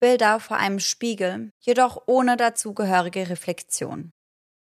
Bilder 0.00 0.40
vor 0.40 0.56
einem 0.56 0.80
Spiegel, 0.80 1.52
jedoch 1.60 2.02
ohne 2.06 2.36
dazugehörige 2.36 3.28
Reflexion. 3.28 4.10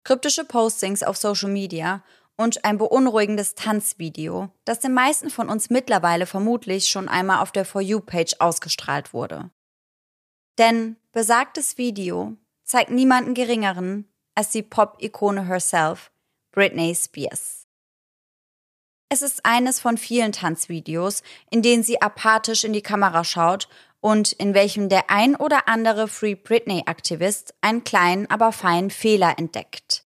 Kryptische 0.05 0.45
Postings 0.45 1.03
auf 1.03 1.17
Social 1.17 1.51
Media 1.51 2.03
und 2.37 2.65
ein 2.65 2.79
beunruhigendes 2.79 3.55
Tanzvideo, 3.55 4.51
das 4.65 4.81
den 4.81 4.93
meisten 4.93 5.31
von 5.31 5.49
uns 5.49 5.71
mittlerweile 5.71 6.27
vermutlich 6.27 6.89
schon 6.89 7.09
einmal 7.09 7.43
auf 7.43 7.53
der 7.53 7.65
For 7.65 7.81
You-Page 7.81 8.37
ausgestrahlt 8.41 9.13
wurde. 9.15 9.51
Denn 10.59 10.97
besagtes 11.13 11.79
Video 11.79 12.37
zeigt 12.65 12.91
niemanden 12.91 13.35
geringeren 13.35 14.13
als 14.35 14.51
die 14.51 14.63
Pop-Ikone 14.63 15.47
herself, 15.47 16.11
Britney 16.51 16.95
Spears. 16.95 17.67
Es 19.13 19.23
ist 19.23 19.45
eines 19.45 19.81
von 19.81 19.99
vielen 19.99 20.33
Tanzvideos, 20.33 21.23
in 21.51 21.63
denen 21.63 21.83
sie 21.83 22.01
apathisch 22.01 22.65
in 22.65 22.73
die 22.73 22.81
Kamera 22.81 23.25
schaut 23.25 23.69
und 24.01 24.33
in 24.33 24.55
welchem 24.55 24.89
der 24.89 25.11
ein 25.11 25.37
oder 25.37 25.69
andere 25.69 26.09
Free 26.09 26.35
Britney-Aktivist 26.35 27.55
einen 27.61 27.85
kleinen, 27.85 28.29
aber 28.31 28.53
feinen 28.53 28.91
Fehler 28.91 29.39
entdeckt. 29.39 30.05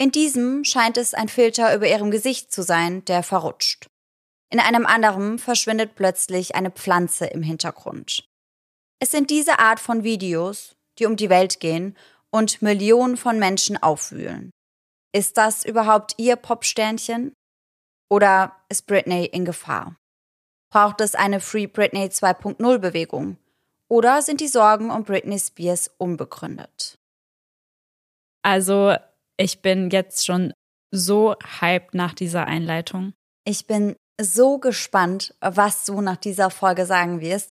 In 0.00 0.12
diesem 0.12 0.64
scheint 0.64 0.96
es 0.96 1.12
ein 1.12 1.28
Filter 1.28 1.74
über 1.74 1.88
ihrem 1.88 2.10
Gesicht 2.10 2.52
zu 2.52 2.62
sein, 2.62 3.04
der 3.04 3.22
verrutscht. 3.22 3.88
In 4.50 4.60
einem 4.60 4.86
anderen 4.86 5.38
verschwindet 5.38 5.94
plötzlich 5.94 6.54
eine 6.54 6.70
Pflanze 6.70 7.26
im 7.26 7.42
Hintergrund. 7.42 8.24
Es 9.00 9.10
sind 9.10 9.30
diese 9.30 9.58
Art 9.58 9.80
von 9.80 10.04
Videos, 10.04 10.76
die 10.98 11.06
um 11.06 11.16
die 11.16 11.28
Welt 11.28 11.60
gehen 11.60 11.96
und 12.30 12.62
Millionen 12.62 13.16
von 13.16 13.38
Menschen 13.38 13.76
aufwühlen. 13.76 14.50
Ist 15.12 15.36
das 15.36 15.64
überhaupt 15.64 16.14
ihr 16.16 16.36
Popsternchen? 16.36 17.32
Oder 18.10 18.56
ist 18.68 18.86
Britney 18.86 19.26
in 19.26 19.44
Gefahr? 19.44 19.96
Braucht 20.70 21.00
es 21.00 21.14
eine 21.14 21.40
Free 21.40 21.66
Britney 21.66 22.06
2.0 22.06 22.78
Bewegung? 22.78 23.38
Oder 23.88 24.20
sind 24.20 24.40
die 24.40 24.48
Sorgen 24.48 24.90
um 24.90 25.04
Britney 25.04 25.38
Spears 25.38 25.90
unbegründet? 25.96 26.98
Also, 28.42 28.94
ich 29.38 29.62
bin 29.62 29.90
jetzt 29.90 30.26
schon 30.26 30.52
so 30.90 31.34
hyped 31.60 31.94
nach 31.94 32.14
dieser 32.14 32.46
Einleitung. 32.46 33.14
Ich 33.44 33.66
bin 33.66 33.96
so 34.20 34.58
gespannt, 34.58 35.34
was 35.40 35.84
du 35.84 36.00
nach 36.00 36.16
dieser 36.16 36.50
Folge 36.50 36.86
sagen 36.86 37.20
wirst. 37.20 37.50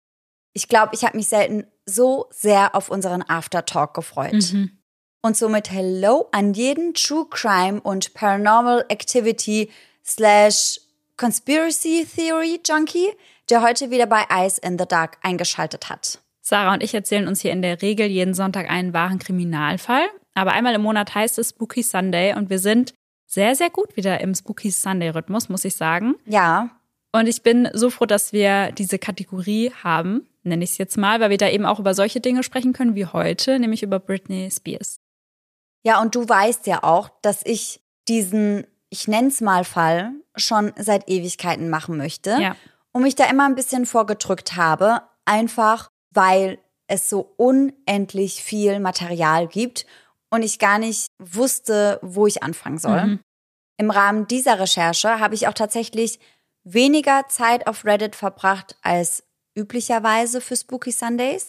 Ich 0.53 0.67
glaube, 0.67 0.95
ich 0.95 1.03
habe 1.03 1.17
mich 1.17 1.27
selten 1.27 1.65
so 1.85 2.27
sehr 2.31 2.75
auf 2.75 2.89
unseren 2.89 3.21
Aftertalk 3.21 3.93
gefreut. 3.93 4.53
Mhm. 4.53 4.79
Und 5.25 5.37
somit 5.37 5.71
Hello 5.71 6.27
an 6.31 6.53
jeden 6.53 6.93
True 6.93 7.27
Crime 7.29 7.79
und 7.81 8.13
Paranormal 8.13 8.85
Activity 8.89 9.71
slash 10.05 10.79
Conspiracy 11.17 12.05
Theory 12.05 12.59
Junkie, 12.65 13.09
der 13.49 13.61
heute 13.61 13.91
wieder 13.91 14.05
bei 14.05 14.25
Eyes 14.29 14.57
in 14.57 14.77
the 14.79 14.85
Dark 14.85 15.17
eingeschaltet 15.21 15.89
hat. 15.89 16.19
Sarah 16.41 16.73
und 16.73 16.83
ich 16.83 16.93
erzählen 16.93 17.27
uns 17.27 17.41
hier 17.41 17.51
in 17.51 17.61
der 17.61 17.81
Regel 17.81 18.07
jeden 18.07 18.33
Sonntag 18.33 18.69
einen 18.69 18.93
wahren 18.93 19.19
Kriminalfall. 19.19 20.05
Aber 20.33 20.51
einmal 20.51 20.73
im 20.73 20.81
Monat 20.81 21.13
heißt 21.15 21.37
es 21.39 21.49
Spooky 21.49 21.83
Sunday 21.83 22.35
und 22.35 22.49
wir 22.49 22.59
sind 22.59 22.93
sehr, 23.25 23.55
sehr 23.55 23.69
gut 23.69 23.95
wieder 23.95 24.19
im 24.21 24.35
Spooky 24.35 24.71
Sunday-Rhythmus, 24.71 25.49
muss 25.49 25.65
ich 25.65 25.75
sagen. 25.75 26.15
Ja. 26.25 26.69
Und 27.11 27.27
ich 27.27 27.43
bin 27.43 27.69
so 27.73 27.89
froh, 27.89 28.05
dass 28.05 28.33
wir 28.33 28.71
diese 28.71 28.99
Kategorie 28.99 29.71
haben, 29.83 30.27
nenne 30.43 30.63
ich 30.63 30.71
es 30.71 30.77
jetzt 30.77 30.97
mal, 30.97 31.19
weil 31.19 31.29
wir 31.29 31.37
da 31.37 31.49
eben 31.49 31.65
auch 31.65 31.79
über 31.79 31.93
solche 31.93 32.19
Dinge 32.19 32.43
sprechen 32.43 32.73
können 32.73 32.95
wie 32.95 33.05
heute, 33.05 33.59
nämlich 33.59 33.83
über 33.83 33.99
Britney 33.99 34.49
Spears. 34.51 34.99
Ja, 35.83 36.01
und 36.01 36.15
du 36.15 36.27
weißt 36.27 36.67
ja 36.67 36.83
auch, 36.83 37.09
dass 37.21 37.45
ich 37.45 37.81
diesen, 38.07 38.65
ich 38.93 39.07
nenne 39.07 39.29
es 39.29 39.41
mal 39.41 39.63
Fall, 39.63 40.11
schon 40.35 40.71
seit 40.77 41.09
Ewigkeiten 41.09 41.71
machen 41.71 41.97
möchte. 41.97 42.37
Ja. 42.39 42.55
Und 42.91 43.01
mich 43.01 43.15
da 43.15 43.25
immer 43.25 43.45
ein 43.45 43.55
bisschen 43.55 43.87
vorgedrückt 43.87 44.55
habe, 44.55 45.01
einfach 45.25 45.89
weil 46.11 46.59
es 46.85 47.09
so 47.09 47.33
unendlich 47.37 48.43
viel 48.43 48.79
Material 48.79 49.47
gibt 49.47 49.87
und 50.29 50.43
ich 50.43 50.59
gar 50.59 50.77
nicht 50.77 51.07
wusste, 51.17 51.97
wo 52.03 52.27
ich 52.27 52.43
anfangen 52.43 52.77
soll. 52.77 53.03
Mhm. 53.03 53.19
Im 53.77 53.89
Rahmen 53.89 54.27
dieser 54.27 54.59
Recherche 54.59 55.19
habe 55.19 55.33
ich 55.33 55.47
auch 55.47 55.55
tatsächlich 55.55 56.19
weniger 56.63 57.27
Zeit 57.29 57.65
auf 57.65 57.85
Reddit 57.85 58.15
verbracht 58.15 58.77
als 58.83 59.23
üblicherweise 59.57 60.39
für 60.39 60.55
Spooky 60.55 60.91
Sundays, 60.91 61.47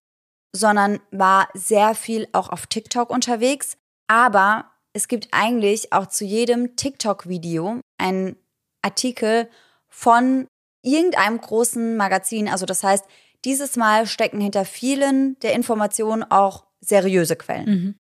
sondern 0.56 0.98
war 1.10 1.48
sehr 1.52 1.94
viel 1.94 2.26
auch 2.32 2.48
auf 2.48 2.66
TikTok 2.68 3.10
unterwegs. 3.10 3.76
Aber 4.06 4.70
es 4.94 5.08
gibt 5.08 5.28
eigentlich 5.32 5.92
auch 5.92 6.06
zu 6.06 6.24
jedem 6.24 6.76
TikTok-Video 6.76 7.80
einen 7.98 8.36
Artikel 8.80 9.50
von 9.88 10.46
irgendeinem 10.82 11.40
großen 11.40 11.96
Magazin. 11.96 12.48
Also 12.48 12.64
das 12.64 12.82
heißt, 12.82 13.04
dieses 13.44 13.76
Mal 13.76 14.06
stecken 14.06 14.40
hinter 14.40 14.64
vielen 14.64 15.38
der 15.40 15.52
Informationen 15.52 16.22
auch 16.22 16.64
seriöse 16.80 17.36
Quellen. 17.36 17.66
Mhm. 17.66 17.94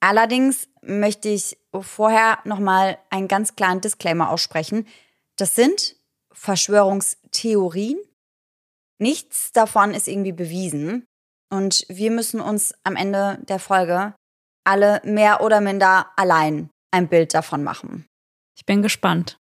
Allerdings 0.00 0.68
möchte 0.82 1.28
ich 1.28 1.58
vorher 1.78 2.38
nochmal 2.44 2.98
einen 3.10 3.28
ganz 3.28 3.56
klaren 3.56 3.80
Disclaimer 3.80 4.30
aussprechen. 4.30 4.86
Das 5.36 5.54
sind 5.54 5.96
Verschwörungstheorien. 6.32 7.98
Nichts 8.98 9.52
davon 9.52 9.92
ist 9.92 10.08
irgendwie 10.08 10.32
bewiesen. 10.32 11.04
Und 11.52 11.84
wir 11.88 12.10
müssen 12.10 12.40
uns 12.40 12.74
am 12.84 12.96
Ende 12.96 13.38
der 13.42 13.58
Folge 13.58 14.14
alle 14.64 15.00
mehr 15.04 15.42
oder 15.42 15.60
minder 15.60 16.06
allein 16.16 16.70
ein 16.90 17.08
Bild 17.08 17.34
davon 17.34 17.62
machen. 17.62 18.06
Ich 18.56 18.66
bin 18.66 18.82
gespannt. 18.82 19.38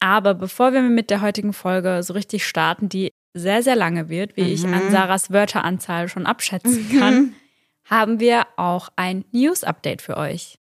Aber 0.00 0.34
bevor 0.34 0.72
wir 0.72 0.82
mit 0.82 1.10
der 1.10 1.20
heutigen 1.20 1.52
Folge 1.52 2.02
so 2.02 2.14
richtig 2.14 2.46
starten, 2.46 2.88
die 2.88 3.10
sehr, 3.34 3.62
sehr 3.62 3.76
lange 3.76 4.08
wird, 4.08 4.36
wie 4.36 4.44
mhm. 4.44 4.48
ich 4.48 4.64
an 4.64 4.86
mhm. 4.86 4.90
Sarahs 4.90 5.30
Wörteranzahl 5.30 6.08
schon 6.08 6.26
abschätzen 6.26 6.88
mhm. 6.90 6.98
kann, 6.98 7.34
haben 7.84 8.20
wir 8.20 8.46
auch 8.56 8.88
ein 8.96 9.24
News-Update 9.32 10.02
für 10.02 10.16
euch. 10.16 10.56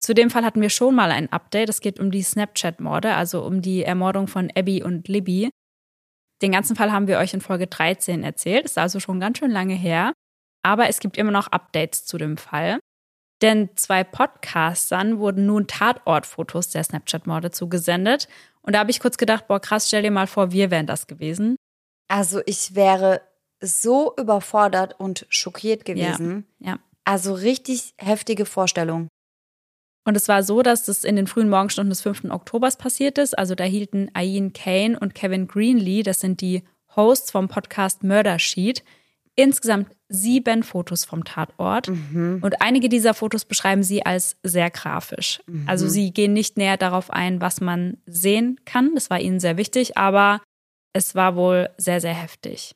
Zu 0.00 0.14
dem 0.14 0.30
Fall 0.30 0.44
hatten 0.44 0.62
wir 0.62 0.70
schon 0.70 0.94
mal 0.94 1.10
ein 1.10 1.32
Update. 1.32 1.68
Es 1.68 1.80
geht 1.80 1.98
um 1.98 2.12
die 2.12 2.22
Snapchat-Morde, 2.22 3.14
also 3.14 3.42
um 3.42 3.60
die 3.60 3.82
Ermordung 3.82 4.28
von 4.28 4.52
Abby 4.54 4.84
und 4.84 5.08
Libby. 5.08 5.50
Den 6.42 6.52
ganzen 6.52 6.76
Fall 6.76 6.92
haben 6.92 7.06
wir 7.06 7.18
euch 7.18 7.34
in 7.34 7.40
Folge 7.40 7.66
13 7.66 8.22
erzählt, 8.22 8.64
ist 8.64 8.78
also 8.78 9.00
schon 9.00 9.20
ganz 9.20 9.38
schön 9.38 9.50
lange 9.50 9.74
her. 9.74 10.12
Aber 10.62 10.88
es 10.88 11.00
gibt 11.00 11.16
immer 11.16 11.30
noch 11.30 11.48
Updates 11.48 12.04
zu 12.04 12.18
dem 12.18 12.36
Fall. 12.36 12.78
Denn 13.42 13.70
zwei 13.76 14.02
Podcastern 14.02 15.18
wurden 15.18 15.46
nun 15.46 15.66
Tatortfotos 15.66 16.70
der 16.70 16.84
Snapchat-Morde 16.84 17.50
zugesendet. 17.50 18.28
Und 18.62 18.74
da 18.74 18.80
habe 18.80 18.90
ich 18.90 19.00
kurz 19.00 19.18
gedacht, 19.18 19.46
boah, 19.46 19.60
krass, 19.60 19.88
stell 19.88 20.02
dir 20.02 20.10
mal 20.10 20.26
vor, 20.26 20.52
wir 20.52 20.70
wären 20.70 20.86
das 20.86 21.06
gewesen. 21.06 21.56
Also 22.08 22.40
ich 22.46 22.74
wäre 22.74 23.20
so 23.60 24.14
überfordert 24.16 24.98
und 24.98 25.26
schockiert 25.28 25.84
gewesen. 25.84 26.46
Ja, 26.58 26.70
ja. 26.70 26.78
Also 27.04 27.34
richtig 27.34 27.94
heftige 27.98 28.46
Vorstellung. 28.46 29.08
Und 30.06 30.16
es 30.16 30.28
war 30.28 30.44
so, 30.44 30.62
dass 30.62 30.84
das 30.84 31.02
in 31.02 31.16
den 31.16 31.26
frühen 31.26 31.50
Morgenstunden 31.50 31.90
des 31.90 32.00
5. 32.00 32.30
Oktobers 32.30 32.76
passiert 32.76 33.18
ist. 33.18 33.36
Also 33.36 33.56
da 33.56 33.64
hielten 33.64 34.08
Ayin 34.14 34.52
Kane 34.52 34.98
und 34.98 35.16
Kevin 35.16 35.48
Greenlee, 35.48 36.04
das 36.04 36.20
sind 36.20 36.40
die 36.40 36.62
Hosts 36.94 37.32
vom 37.32 37.48
Podcast 37.48 38.04
Murder 38.04 38.38
Sheet, 38.38 38.84
insgesamt 39.34 39.88
sieben 40.08 40.62
Fotos 40.62 41.04
vom 41.04 41.24
Tatort. 41.24 41.88
Mhm. 41.88 42.38
Und 42.40 42.62
einige 42.62 42.88
dieser 42.88 43.14
Fotos 43.14 43.44
beschreiben 43.44 43.82
sie 43.82 44.06
als 44.06 44.36
sehr 44.44 44.70
grafisch. 44.70 45.42
Mhm. 45.48 45.64
Also 45.68 45.88
sie 45.88 46.12
gehen 46.12 46.32
nicht 46.32 46.56
näher 46.56 46.76
darauf 46.76 47.10
ein, 47.10 47.40
was 47.40 47.60
man 47.60 47.98
sehen 48.06 48.60
kann. 48.64 48.94
Das 48.94 49.10
war 49.10 49.18
ihnen 49.18 49.40
sehr 49.40 49.56
wichtig, 49.56 49.98
aber 49.98 50.40
es 50.92 51.16
war 51.16 51.34
wohl 51.34 51.68
sehr, 51.78 52.00
sehr 52.00 52.14
heftig. 52.14 52.75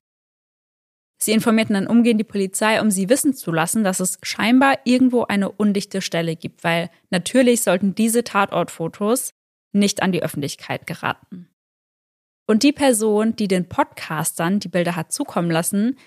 Sie 1.23 1.33
informierten 1.33 1.75
dann 1.75 1.87
umgehend 1.87 2.19
die 2.19 2.25
Polizei, 2.25 2.81
um 2.81 2.91
sie 2.91 3.11
wissen 3.11 3.35
zu 3.35 3.53
lassen, 3.53 3.85
dass 3.85 4.01
es 4.01 4.19
scheinbar 4.23 4.79
irgendwo 4.85 5.25
eine 5.25 5.51
undichte 5.51 6.01
Stelle 6.01 6.35
gibt, 6.35 6.65
weil 6.65 6.91
natürlich 7.11 7.63
sollten 7.63 7.95
diese 7.95 8.25
Tatortfotos 8.25 9.35
nicht 9.73 10.03
an 10.03 10.13
die 10.13 10.23
Öffentlichkeit 10.23 10.87
geraten. 10.87 11.49
Und 12.47 12.63
die 12.63 12.73
Person, 12.73 13.37
die 13.37 13.49
den 13.49 13.69
Podcastern 13.69 14.61
die 14.61 14.69
Bilder 14.69 14.97
hat 14.97 15.13
zukommen 15.13 15.51
lassen, 15.51 15.99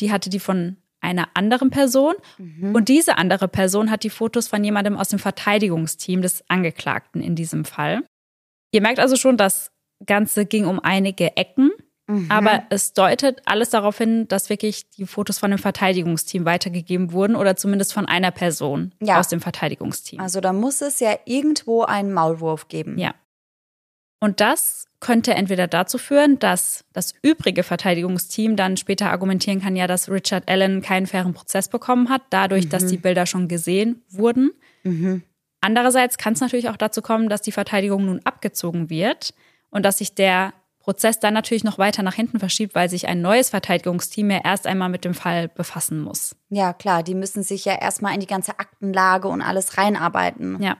die 0.00 0.10
hatte 0.10 0.30
die 0.30 0.40
von 0.40 0.78
einer 1.00 1.28
anderen 1.34 1.70
Person 1.70 2.14
mhm. 2.38 2.74
und 2.74 2.88
diese 2.88 3.18
andere 3.18 3.48
Person 3.48 3.90
hat 3.90 4.04
die 4.04 4.10
Fotos 4.10 4.48
von 4.48 4.64
jemandem 4.64 4.96
aus 4.96 5.08
dem 5.08 5.18
Verteidigungsteam 5.18 6.22
des 6.22 6.48
Angeklagten 6.48 7.20
in 7.20 7.34
diesem 7.34 7.64
Fall. 7.64 8.04
Ihr 8.72 8.80
merkt 8.80 9.00
also 9.00 9.16
schon, 9.16 9.36
das 9.36 9.70
Ganze 10.06 10.46
ging 10.46 10.64
um 10.64 10.80
einige 10.80 11.36
Ecken 11.36 11.72
Mhm. 12.12 12.30
Aber 12.30 12.64
es 12.70 12.92
deutet 12.92 13.42
alles 13.46 13.70
darauf 13.70 13.98
hin, 13.98 14.28
dass 14.28 14.50
wirklich 14.50 14.90
die 14.90 15.06
Fotos 15.06 15.38
von 15.38 15.50
dem 15.50 15.58
Verteidigungsteam 15.58 16.44
weitergegeben 16.44 17.12
wurden 17.12 17.36
oder 17.36 17.56
zumindest 17.56 17.92
von 17.92 18.06
einer 18.06 18.30
Person 18.30 18.92
ja. 19.00 19.18
aus 19.18 19.28
dem 19.28 19.40
Verteidigungsteam. 19.40 20.20
Also 20.20 20.40
da 20.40 20.52
muss 20.52 20.82
es 20.82 21.00
ja 21.00 21.16
irgendwo 21.24 21.82
einen 21.82 22.12
Maulwurf 22.12 22.68
geben. 22.68 22.98
Ja. 22.98 23.14
Und 24.20 24.40
das 24.40 24.86
könnte 25.00 25.34
entweder 25.34 25.66
dazu 25.66 25.98
führen, 25.98 26.38
dass 26.38 26.84
das 26.92 27.12
übrige 27.22 27.64
Verteidigungsteam 27.64 28.54
dann 28.54 28.76
später 28.76 29.10
argumentieren 29.10 29.60
kann, 29.60 29.74
ja, 29.74 29.88
dass 29.88 30.08
Richard 30.08 30.48
Allen 30.48 30.80
keinen 30.80 31.06
fairen 31.06 31.34
Prozess 31.34 31.68
bekommen 31.68 32.08
hat, 32.08 32.22
dadurch, 32.30 32.66
mhm. 32.66 32.70
dass 32.70 32.86
die 32.86 32.98
Bilder 32.98 33.26
schon 33.26 33.48
gesehen 33.48 34.02
wurden. 34.10 34.52
Mhm. 34.84 35.22
Andererseits 35.60 36.18
kann 36.18 36.34
es 36.34 36.40
natürlich 36.40 36.68
auch 36.68 36.76
dazu 36.76 37.02
kommen, 37.02 37.28
dass 37.28 37.42
die 37.42 37.52
Verteidigung 37.52 38.06
nun 38.06 38.20
abgezogen 38.24 38.90
wird 38.90 39.34
und 39.70 39.84
dass 39.84 39.98
sich 39.98 40.14
der 40.14 40.52
Prozess 40.82 41.20
dann 41.20 41.34
natürlich 41.34 41.64
noch 41.64 41.78
weiter 41.78 42.02
nach 42.02 42.14
hinten 42.14 42.38
verschiebt, 42.38 42.74
weil 42.74 42.88
sich 42.88 43.06
ein 43.06 43.22
neues 43.22 43.50
Verteidigungsteam 43.50 44.30
ja 44.30 44.40
erst 44.44 44.66
einmal 44.66 44.88
mit 44.88 45.04
dem 45.04 45.14
Fall 45.14 45.48
befassen 45.48 46.00
muss. 46.00 46.36
Ja, 46.48 46.72
klar, 46.72 47.02
die 47.02 47.14
müssen 47.14 47.42
sich 47.42 47.64
ja 47.64 47.74
erstmal 47.80 48.14
in 48.14 48.20
die 48.20 48.26
ganze 48.26 48.58
Aktenlage 48.58 49.28
und 49.28 49.42
alles 49.42 49.78
reinarbeiten. 49.78 50.60
Ja. 50.62 50.76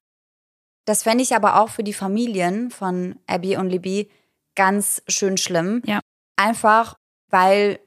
Das 0.85 1.05
fände 1.05 1.23
ich 1.23 1.37
aber 1.37 1.61
auch 1.61 1.69
für 1.69 1.85
die 1.85 1.93
Familien 1.93 2.71
von 2.71 3.17
Abby 3.27 3.57
und 3.57 3.71
Libby 3.71 4.11
ganz 4.57 5.03
schön 5.07 5.37
schlimm. 5.37 5.83
Ja. 5.87 6.01
Einfach, 6.37 6.97
weil 7.31 7.79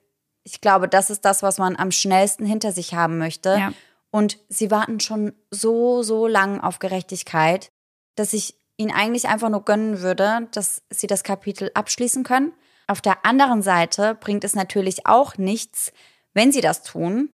ich 0.44 0.62
glaube, 0.62 0.88
das 0.88 1.10
ist 1.10 1.26
das, 1.26 1.44
was 1.44 1.58
man 1.58 1.76
am 1.76 1.92
schnellsten 1.92 2.46
hinter 2.46 2.72
sich 2.72 2.94
haben 2.94 3.18
möchte. 3.18 3.50
Ja. 3.50 3.74
Und 4.12 4.40
sie 4.48 4.72
warten 4.72 5.02
schon 5.02 5.34
so, 5.52 6.02
so 6.02 6.28
lang 6.28 6.62
auf 6.62 6.80
Gerechtigkeit, 6.80 7.68
dass 8.16 8.32
ich 8.32 8.56
ihnen 8.77 8.92
eigentlich 8.92 9.27
einfach 9.27 9.50
nur 9.50 9.63
gönnen 9.63 10.01
würde, 10.01 10.48
dass 10.51 10.83
sie 10.89 11.07
das 11.07 11.24
Kapitel 11.24 11.72
abschließen 11.74 12.24
können. 12.24 12.54
Auf 12.88 13.01
der 13.01 13.25
anderen 13.25 13.62
Seite 13.62 14.16
bringt 14.16 14.44
es 14.44 14.56
natürlich 14.56 15.06
auch 15.07 15.38
nichts, 15.38 15.92
wenn 16.33 16.51
sie 16.51 16.62
das 16.62 16.83
tun 16.83 17.30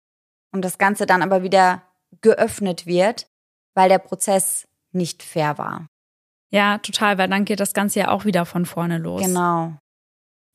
und 0.52 0.64
das 0.64 0.78
Ganze 0.78 1.06
dann 1.06 1.22
aber 1.22 1.42
wieder 1.42 1.82
geöffnet 2.20 2.86
wird, 2.86 3.26
weil 3.74 3.88
der 3.88 3.98
Prozess 3.98 4.66
nicht 4.92 5.22
fair 5.22 5.58
war. 5.58 5.86
Ja, 6.50 6.78
total, 6.78 7.18
weil 7.18 7.28
dann 7.28 7.44
geht 7.44 7.60
das 7.60 7.74
Ganze 7.74 8.00
ja 8.00 8.08
auch 8.08 8.24
wieder 8.24 8.46
von 8.46 8.66
vorne 8.66 8.98
los. 8.98 9.22
Genau. 9.22 9.76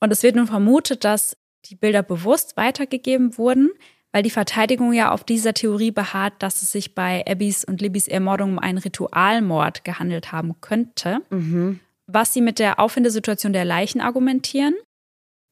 Und 0.00 0.10
es 0.10 0.22
wird 0.22 0.36
nun 0.36 0.46
vermutet, 0.46 1.04
dass 1.04 1.36
die 1.66 1.76
Bilder 1.76 2.02
bewusst 2.02 2.56
weitergegeben 2.56 3.38
wurden, 3.38 3.70
weil 4.12 4.22
die 4.22 4.30
Verteidigung 4.30 4.92
ja 4.92 5.10
auf 5.10 5.24
dieser 5.24 5.54
Theorie 5.54 5.90
beharrt, 5.90 6.34
dass 6.38 6.62
es 6.62 6.70
sich 6.72 6.94
bei 6.94 7.24
Abbys 7.26 7.64
und 7.64 7.80
Libbys 7.80 8.08
Ermordung 8.08 8.52
um 8.52 8.58
einen 8.58 8.78
Ritualmord 8.78 9.84
gehandelt 9.84 10.32
haben 10.32 10.60
könnte, 10.60 11.20
Mhm. 11.30 11.80
was 12.06 12.32
sie 12.32 12.40
mit 12.42 12.58
der 12.58 12.78
Auffindesituation 12.78 13.52
der 13.52 13.64
Leichen 13.64 14.00
argumentieren. 14.00 14.74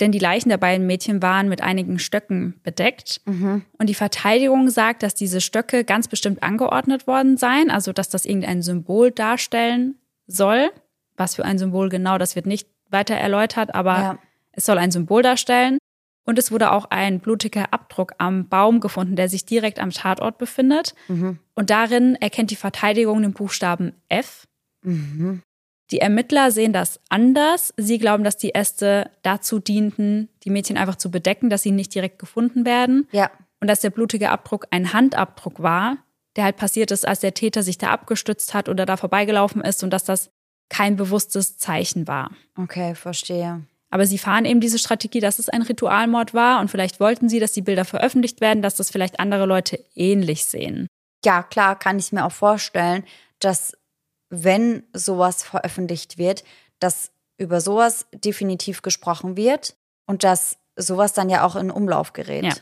Denn 0.00 0.12
die 0.12 0.18
Leichen 0.18 0.48
der 0.48 0.56
beiden 0.56 0.86
Mädchen 0.86 1.20
waren 1.20 1.48
mit 1.50 1.62
einigen 1.62 1.98
Stöcken 1.98 2.58
bedeckt. 2.62 3.20
Mhm. 3.26 3.66
Und 3.78 3.88
die 3.88 3.94
Verteidigung 3.94 4.70
sagt, 4.70 5.02
dass 5.02 5.14
diese 5.14 5.42
Stöcke 5.42 5.84
ganz 5.84 6.08
bestimmt 6.08 6.42
angeordnet 6.42 7.06
worden 7.06 7.36
seien, 7.36 7.70
also 7.70 7.92
dass 7.92 8.08
das 8.08 8.24
irgendein 8.24 8.62
Symbol 8.62 9.10
darstellen 9.10 9.96
soll. 10.26 10.70
Was 11.18 11.34
für 11.34 11.44
ein 11.44 11.58
Symbol 11.58 11.90
genau, 11.90 12.16
das 12.16 12.34
wird 12.34 12.46
nicht 12.46 12.66
weiter 12.88 13.14
erläutert, 13.14 13.74
aber 13.74 13.98
Ja. 13.98 14.18
es 14.52 14.64
soll 14.64 14.78
ein 14.78 14.90
Symbol 14.90 15.22
darstellen. 15.22 15.76
Und 16.30 16.38
es 16.38 16.52
wurde 16.52 16.70
auch 16.70 16.84
ein 16.90 17.18
blutiger 17.18 17.72
Abdruck 17.72 18.12
am 18.18 18.46
Baum 18.48 18.78
gefunden, 18.78 19.16
der 19.16 19.28
sich 19.28 19.46
direkt 19.46 19.80
am 19.80 19.90
Tatort 19.90 20.38
befindet. 20.38 20.94
Mhm. 21.08 21.40
Und 21.56 21.70
darin 21.70 22.14
erkennt 22.14 22.52
die 22.52 22.56
Verteidigung 22.56 23.20
den 23.20 23.32
Buchstaben 23.32 23.94
F. 24.08 24.46
Mhm. 24.84 25.42
Die 25.90 25.98
Ermittler 25.98 26.52
sehen 26.52 26.72
das 26.72 27.00
anders. 27.08 27.74
Sie 27.76 27.98
glauben, 27.98 28.22
dass 28.22 28.36
die 28.36 28.54
Äste 28.54 29.10
dazu 29.22 29.58
dienten, 29.58 30.28
die 30.44 30.50
Mädchen 30.50 30.78
einfach 30.78 30.94
zu 30.94 31.10
bedecken, 31.10 31.50
dass 31.50 31.62
sie 31.62 31.72
nicht 31.72 31.92
direkt 31.96 32.20
gefunden 32.20 32.64
werden. 32.64 33.08
Ja. 33.10 33.32
Und 33.58 33.66
dass 33.66 33.80
der 33.80 33.90
blutige 33.90 34.30
Abdruck 34.30 34.68
ein 34.70 34.92
Handabdruck 34.92 35.60
war, 35.60 35.96
der 36.36 36.44
halt 36.44 36.56
passiert 36.58 36.92
ist, 36.92 37.08
als 37.08 37.18
der 37.18 37.34
Täter 37.34 37.64
sich 37.64 37.76
da 37.76 37.88
abgestützt 37.88 38.54
hat 38.54 38.68
oder 38.68 38.86
da 38.86 38.96
vorbeigelaufen 38.96 39.62
ist 39.62 39.82
und 39.82 39.90
dass 39.90 40.04
das 40.04 40.30
kein 40.68 40.94
bewusstes 40.94 41.58
Zeichen 41.58 42.06
war. 42.06 42.30
Okay, 42.56 42.94
verstehe. 42.94 43.64
Aber 43.90 44.06
sie 44.06 44.18
fahren 44.18 44.44
eben 44.44 44.60
diese 44.60 44.78
Strategie, 44.78 45.20
dass 45.20 45.38
es 45.38 45.48
ein 45.48 45.62
Ritualmord 45.62 46.32
war 46.32 46.60
und 46.60 46.70
vielleicht 46.70 47.00
wollten 47.00 47.28
sie, 47.28 47.40
dass 47.40 47.52
die 47.52 47.62
Bilder 47.62 47.84
veröffentlicht 47.84 48.40
werden, 48.40 48.62
dass 48.62 48.76
das 48.76 48.90
vielleicht 48.90 49.18
andere 49.18 49.46
Leute 49.46 49.84
ähnlich 49.94 50.44
sehen. 50.44 50.86
Ja, 51.24 51.42
klar, 51.42 51.78
kann 51.78 51.98
ich 51.98 52.12
mir 52.12 52.24
auch 52.24 52.32
vorstellen, 52.32 53.04
dass 53.40 53.76
wenn 54.30 54.84
sowas 54.92 55.42
veröffentlicht 55.42 56.18
wird, 56.18 56.44
dass 56.78 57.10
über 57.36 57.60
sowas 57.60 58.06
definitiv 58.14 58.82
gesprochen 58.82 59.36
wird 59.36 59.74
und 60.06 60.24
dass 60.24 60.58
sowas 60.76 61.12
dann 61.12 61.28
ja 61.28 61.44
auch 61.44 61.56
in 61.56 61.70
Umlauf 61.70 62.12
gerät. 62.12 62.44
Ja. 62.44 62.54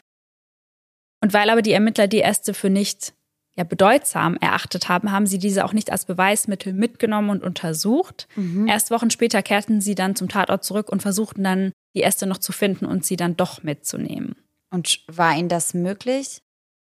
Und 1.21 1.35
weil 1.35 1.51
aber 1.51 1.63
die 1.63 1.73
Ermittler 1.73 2.07
die 2.07 2.23
Äste 2.23 2.55
für 2.55 2.71
nicht 2.71 3.13
ja, 3.59 3.65
bedeutsam 3.65 4.37
erachtet 4.37 4.89
haben, 4.89 5.11
haben 5.11 5.27
sie 5.27 5.39
diese 5.39 5.65
auch 5.65 5.73
nicht 5.73 5.91
als 5.91 6.05
Beweismittel 6.05 6.73
mitgenommen 6.73 7.31
und 7.31 7.43
untersucht. 7.43 8.29
Mhm. 8.37 8.69
Erst 8.69 8.93
Wochen 8.93 9.11
später 9.11 9.43
kehrten 9.43 9.81
sie 9.81 9.97
dann 9.97 10.15
zum 10.15 10.29
Tatort 10.29 10.63
zurück 10.63 10.89
und 10.89 11.03
versuchten 11.03 11.43
dann, 11.43 11.73
die 11.97 12.05
Äste 12.05 12.27
noch 12.27 12.39
zu 12.39 12.53
finden 12.53 12.87
und 12.87 13.05
sie 13.05 13.17
dann 13.17 13.37
doch 13.37 13.65
mitzunehmen. 13.65 14.37
Und 14.71 15.01
war 15.09 15.37
Ihnen 15.37 15.49
das 15.49 15.75
möglich? 15.75 16.39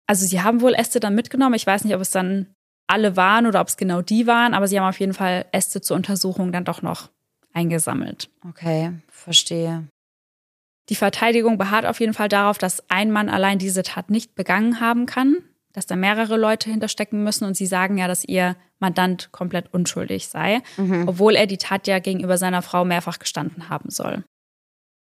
Also 0.06 0.26
sie 0.26 0.42
haben 0.42 0.60
wohl 0.60 0.74
Äste 0.74 1.00
dann 1.00 1.16
mitgenommen. 1.16 1.56
Ich 1.56 1.66
weiß 1.66 1.86
nicht, 1.86 1.96
ob 1.96 2.02
es 2.02 2.12
dann 2.12 2.48
alle 2.88 3.16
waren 3.16 3.48
oder 3.48 3.62
ob 3.62 3.70
es 3.70 3.78
genau 3.78 4.02
die 4.02 4.28
waren, 4.28 4.54
aber 4.54 4.68
sie 4.68 4.78
haben 4.78 4.90
auf 4.90 5.00
jeden 5.00 5.14
Fall 5.14 5.46
Äste 5.54 5.80
zur 5.80 5.96
Untersuchung 5.96 6.52
dann 6.52 6.66
doch 6.66 6.82
noch 6.82 7.10
eingesammelt. 7.54 8.30
Okay, 8.50 8.92
verstehe. 9.08 9.88
Die 10.90 10.96
Verteidigung 10.96 11.58
beharrt 11.58 11.86
auf 11.86 12.02
jeden 12.02 12.14
Fall 12.14 12.28
darauf, 12.28 12.58
dass 12.58 12.84
ein 12.90 13.12
Mann 13.12 13.30
allein 13.30 13.60
diese 13.60 13.84
Tat 13.84 14.10
nicht 14.10 14.36
begangen 14.36 14.82
haben 14.82 15.06
kann, 15.06 15.38
dass 15.76 15.86
da 15.86 15.96
mehrere 15.96 16.38
Leute 16.38 16.70
hinterstecken 16.70 17.24
müssen 17.24 17.46
und 17.46 17.56
sie 17.56 17.66
sagen 17.66 17.98
ja, 17.98 18.08
dass 18.08 18.24
ihr 18.26 18.56
Mandant 18.80 19.32
komplett 19.32 19.74
unschuldig 19.74 20.28
sei, 20.28 20.62
Mhm. 20.78 21.08
obwohl 21.08 21.36
er 21.36 21.48
die 21.48 21.58
Tat 21.58 21.88
ja 21.88 22.00
gegenüber 22.00 22.38
seiner 22.38 22.62
Frau 22.62 22.86
mehrfach 22.86 23.20
gestanden 23.20 23.70
haben 23.70 23.90
soll. 23.90 24.24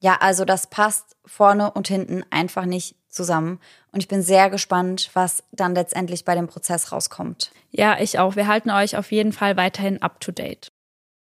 Ja, 0.01 0.17
also 0.19 0.43
das 0.43 0.67
passt 0.67 1.15
vorne 1.25 1.71
und 1.71 1.87
hinten 1.87 2.25
einfach 2.29 2.65
nicht 2.65 2.95
zusammen. 3.07 3.59
Und 3.91 4.01
ich 4.01 4.07
bin 4.09 4.21
sehr 4.21 4.49
gespannt, 4.49 5.09
was 5.13 5.43
dann 5.51 5.75
letztendlich 5.75 6.25
bei 6.25 6.35
dem 6.35 6.47
Prozess 6.47 6.91
rauskommt. 6.91 7.51
Ja, 7.71 7.97
ich 7.99 8.19
auch. 8.19 8.35
Wir 8.35 8.47
halten 8.47 8.69
euch 8.69 8.97
auf 8.97 9.11
jeden 9.11 9.31
Fall 9.31 9.55
weiterhin 9.55 10.01
up 10.01 10.19
to 10.19 10.31
date. 10.33 10.71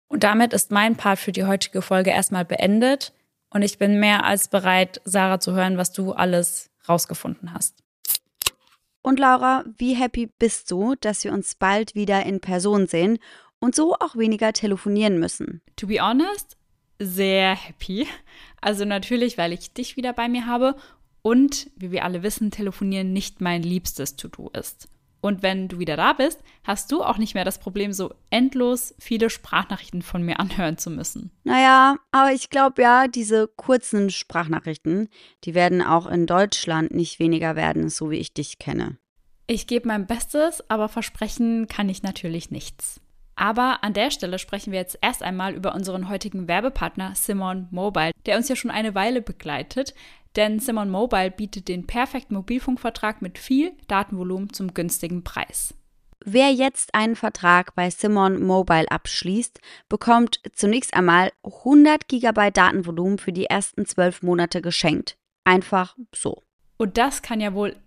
Und 0.08 0.24
damit 0.24 0.52
ist 0.52 0.72
mein 0.72 0.96
Part 0.98 1.20
für 1.20 1.32
die 1.32 1.46
heutige 1.46 1.82
Folge 1.82 2.10
erstmal 2.10 2.44
beendet 2.46 3.14
und 3.50 3.62
ich 3.62 3.78
bin 3.78 4.00
mehr 4.00 4.26
als 4.26 4.50
bereit, 4.50 5.00
Sarah 5.06 5.40
zu 5.40 5.54
hören, 5.54 5.78
was 5.78 5.94
du 5.94 6.12
alles 6.12 6.70
rausgefunden 6.90 7.54
hast. 7.54 7.82
Und 9.06 9.20
Laura, 9.20 9.64
wie 9.78 9.94
happy 9.94 10.32
bist 10.40 10.72
du, 10.72 10.96
dass 11.00 11.24
wir 11.24 11.32
uns 11.32 11.54
bald 11.54 11.94
wieder 11.94 12.26
in 12.26 12.40
Person 12.40 12.88
sehen 12.88 13.20
und 13.60 13.76
so 13.76 13.94
auch 13.94 14.16
weniger 14.16 14.52
telefonieren 14.52 15.20
müssen? 15.20 15.62
To 15.76 15.86
be 15.86 16.02
honest, 16.02 16.58
sehr 16.98 17.56
happy. 17.56 18.08
Also 18.62 18.84
natürlich, 18.84 19.38
weil 19.38 19.54
ich 19.54 19.72
dich 19.76 19.96
wieder 19.96 20.12
bei 20.12 20.28
mir 20.28 20.48
habe 20.48 20.74
und, 21.22 21.70
wie 21.76 21.92
wir 21.92 22.04
alle 22.04 22.24
wissen, 22.24 22.50
telefonieren 22.50 23.14
nicht 23.14 23.42
mein 23.42 23.62
liebstes 23.62 24.16
To-Do 24.16 24.50
ist. 24.58 24.90
Und 25.26 25.42
wenn 25.42 25.68
du 25.68 25.80
wieder 25.80 25.98
da 25.98 26.14
bist, 26.14 26.40
hast 26.64 26.92
du 26.92 27.02
auch 27.02 27.18
nicht 27.18 27.34
mehr 27.34 27.44
das 27.44 27.58
Problem, 27.58 27.94
so 27.94 28.14
endlos 28.30 28.94
viele 29.00 29.32
Sprachnachrichten 29.32 30.04
von 30.04 30.22
mir 30.22 30.40
anhören 30.40 30.78
zu 30.78 30.92
müssen. 30.92 31.32
Naja, 31.44 31.96
aber 32.12 32.32
ich 32.32 32.52
glaube 32.52 32.84
ja, 32.84 33.08
diese 33.08 33.48
kurzen 33.48 34.12
Sprachnachrichten, 34.12 35.10
die 35.44 35.56
werden 35.56 35.82
auch 35.82 36.06
in 36.06 36.28
Deutschland 36.28 36.94
nicht 36.94 37.18
weniger 37.18 37.56
werden, 37.56 37.90
so 37.90 38.12
wie 38.12 38.18
ich 38.18 38.36
dich 38.36 38.60
kenne. 38.60 39.00
Ich 39.48 39.68
gebe 39.68 39.88
mein 39.88 40.08
Bestes, 40.08 40.68
aber 40.70 40.90
versprechen 40.90 41.68
kann 41.68 41.88
ich 41.88 42.02
natürlich 42.02 42.50
nichts. 42.50 43.00
Aber 43.36 43.84
an 43.84 43.94
der 43.94 44.12
Stelle 44.12 44.40
sprechen 44.40 44.72
wir 44.72 44.80
jetzt 44.80 44.98
erst 45.02 45.22
einmal 45.22 45.54
über 45.54 45.76
unseren 45.76 46.10
heutigen 46.10 46.48
Werbepartner 46.48 47.14
Simon 47.16 47.68
Mobile, 47.70 48.12
der 48.26 48.38
uns 48.38 48.48
ja 48.48 48.56
schon 48.56 48.72
eine 48.72 48.96
Weile 48.96 49.22
begleitet. 49.22 49.94
Denn 50.36 50.60
Simon 50.60 50.90
Mobile 50.90 51.32
bietet 51.32 51.68
den 51.68 51.86
perfekten 51.86 52.34
Mobilfunkvertrag 52.34 53.22
mit 53.22 53.38
viel 53.38 53.74
Datenvolumen 53.88 54.52
zum 54.52 54.74
günstigen 54.74 55.24
Preis. 55.24 55.74
Wer 56.24 56.52
jetzt 56.52 56.96
einen 56.96 57.16
Vertrag 57.16 57.76
bei 57.76 57.90
Simon 57.90 58.42
Mobile 58.44 58.90
abschließt, 58.90 59.60
bekommt 59.90 60.40
zunächst 60.54 60.94
einmal 60.96 61.32
100 61.44 62.08
GB 62.08 62.52
Datenvolumen 62.52 63.20
für 63.20 63.32
die 63.32 63.46
ersten 63.46 63.86
12 63.86 64.24
Monate 64.24 64.62
geschenkt. 64.62 65.18
Einfach 65.44 65.96
so. 66.14 66.42
Und 66.78 66.98
das 66.98 67.22
kann 67.22 67.40
ja 67.42 67.54
wohl 67.54 67.76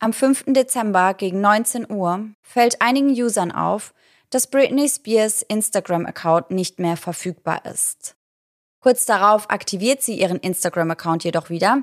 Am 0.00 0.12
5. 0.12 0.44
Dezember 0.48 1.14
gegen 1.14 1.40
19 1.40 1.90
Uhr 1.90 2.30
fällt 2.40 2.80
einigen 2.80 3.10
Usern 3.10 3.50
auf, 3.50 3.94
dass 4.30 4.48
Britney 4.48 4.88
Spears 4.88 5.42
Instagram-Account 5.42 6.50
nicht 6.50 6.78
mehr 6.78 6.96
verfügbar 6.96 7.64
ist. 7.64 8.16
Kurz 8.80 9.06
darauf 9.06 9.50
aktiviert 9.50 10.02
sie 10.02 10.20
ihren 10.20 10.38
Instagram-Account 10.38 11.24
jedoch 11.24 11.50
wieder 11.50 11.82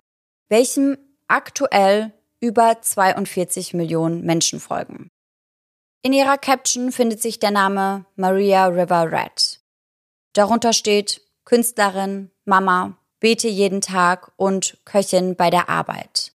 welchem 0.50 0.98
aktuell 1.28 2.14
über 2.40 2.82
42 2.82 3.74
Millionen 3.74 4.24
Menschen 4.24 4.60
folgen. 4.60 5.10
In 6.04 6.14
ihrer 6.14 6.38
Caption 6.38 6.92
findet 6.92 7.22
sich 7.22 7.40
der 7.40 7.52
Name 7.52 8.06
Maria 8.16 8.68
River 8.68 9.12
Red. 9.12 9.60
Darunter 10.34 10.74
steht 10.74 11.22
Künstlerin, 11.46 12.30
Mama, 12.44 12.98
bete 13.20 13.48
jeden 13.48 13.82
Tag 13.82 14.32
und 14.36 14.78
Köchin 14.86 15.36
bei 15.36 15.50
der 15.50 15.70
Arbeit. 15.70 16.35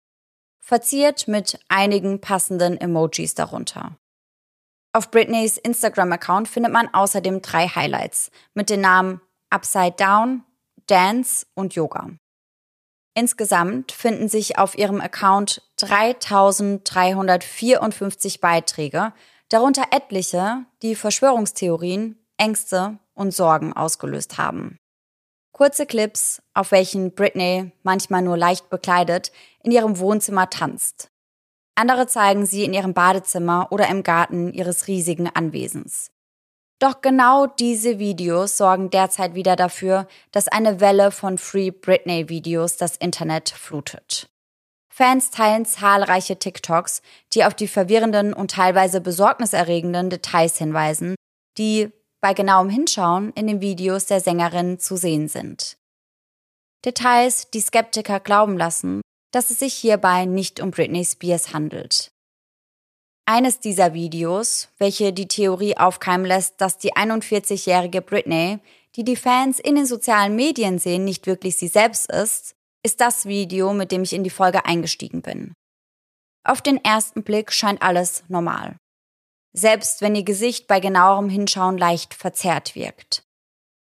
Verziert 0.70 1.26
mit 1.26 1.58
einigen 1.68 2.20
passenden 2.20 2.80
Emojis 2.80 3.34
darunter. 3.34 3.96
Auf 4.92 5.10
Britneys 5.10 5.56
Instagram-Account 5.56 6.46
findet 6.46 6.72
man 6.72 6.86
außerdem 6.94 7.42
drei 7.42 7.66
Highlights 7.66 8.30
mit 8.54 8.70
den 8.70 8.80
Namen 8.80 9.20
Upside 9.50 9.96
Down, 9.98 10.44
Dance 10.86 11.44
und 11.54 11.74
Yoga. 11.74 12.10
Insgesamt 13.16 13.90
finden 13.90 14.28
sich 14.28 14.58
auf 14.58 14.78
ihrem 14.78 15.00
Account 15.00 15.60
3354 15.80 18.40
Beiträge, 18.40 19.12
darunter 19.48 19.86
etliche, 19.90 20.66
die 20.82 20.94
Verschwörungstheorien, 20.94 22.16
Ängste 22.36 23.00
und 23.14 23.34
Sorgen 23.34 23.72
ausgelöst 23.72 24.38
haben. 24.38 24.78
Kurze 25.60 25.84
Clips, 25.84 26.40
auf 26.54 26.70
welchen 26.70 27.12
Britney, 27.12 27.70
manchmal 27.82 28.22
nur 28.22 28.38
leicht 28.38 28.70
bekleidet, 28.70 29.30
in 29.62 29.70
ihrem 29.72 29.98
Wohnzimmer 29.98 30.48
tanzt. 30.48 31.10
Andere 31.74 32.06
zeigen 32.06 32.46
sie 32.46 32.64
in 32.64 32.72
ihrem 32.72 32.94
Badezimmer 32.94 33.68
oder 33.70 33.86
im 33.88 34.02
Garten 34.02 34.54
ihres 34.54 34.86
riesigen 34.86 35.28
Anwesens. 35.28 36.12
Doch 36.78 37.02
genau 37.02 37.46
diese 37.46 37.98
Videos 37.98 38.56
sorgen 38.56 38.88
derzeit 38.88 39.34
wieder 39.34 39.54
dafür, 39.54 40.08
dass 40.32 40.48
eine 40.48 40.80
Welle 40.80 41.10
von 41.10 41.36
Free 41.36 41.70
Britney-Videos 41.70 42.78
das 42.78 42.96
Internet 42.96 43.50
flutet. 43.50 44.30
Fans 44.88 45.30
teilen 45.30 45.66
zahlreiche 45.66 46.38
TikToks, 46.38 47.02
die 47.34 47.44
auf 47.44 47.52
die 47.52 47.68
verwirrenden 47.68 48.32
und 48.32 48.52
teilweise 48.52 49.02
besorgniserregenden 49.02 50.08
Details 50.08 50.56
hinweisen, 50.56 51.16
die 51.58 51.92
bei 52.20 52.34
genauem 52.34 52.68
Hinschauen 52.68 53.32
in 53.34 53.46
den 53.46 53.60
Videos 53.60 54.06
der 54.06 54.20
Sängerin 54.20 54.78
zu 54.78 54.96
sehen 54.96 55.28
sind. 55.28 55.76
Details, 56.84 57.50
die 57.50 57.60
Skeptiker 57.60 58.20
glauben 58.20 58.56
lassen, 58.56 59.00
dass 59.32 59.50
es 59.50 59.58
sich 59.58 59.74
hierbei 59.74 60.24
nicht 60.24 60.60
um 60.60 60.70
Britney 60.70 61.04
Spears 61.04 61.52
handelt. 61.52 62.10
Eines 63.26 63.60
dieser 63.60 63.94
Videos, 63.94 64.68
welche 64.78 65.12
die 65.12 65.28
Theorie 65.28 65.76
aufkeimen 65.76 66.26
lässt, 66.26 66.60
dass 66.60 66.78
die 66.78 66.94
41-jährige 66.94 68.02
Britney, 68.02 68.58
die 68.96 69.04
die 69.04 69.16
Fans 69.16 69.60
in 69.60 69.76
den 69.76 69.86
sozialen 69.86 70.34
Medien 70.34 70.78
sehen, 70.78 71.04
nicht 71.04 71.26
wirklich 71.26 71.56
sie 71.56 71.68
selbst 71.68 72.10
ist, 72.10 72.56
ist 72.82 73.00
das 73.00 73.26
Video, 73.26 73.72
mit 73.72 73.92
dem 73.92 74.02
ich 74.02 74.14
in 74.14 74.24
die 74.24 74.30
Folge 74.30 74.64
eingestiegen 74.64 75.22
bin. 75.22 75.52
Auf 76.44 76.62
den 76.62 76.82
ersten 76.82 77.22
Blick 77.22 77.52
scheint 77.52 77.82
alles 77.82 78.24
normal. 78.28 78.76
Selbst 79.52 80.00
wenn 80.00 80.14
ihr 80.14 80.22
Gesicht 80.22 80.66
bei 80.66 80.80
genauerem 80.80 81.28
Hinschauen 81.28 81.76
leicht 81.76 82.14
verzerrt 82.14 82.74
wirkt. 82.74 83.24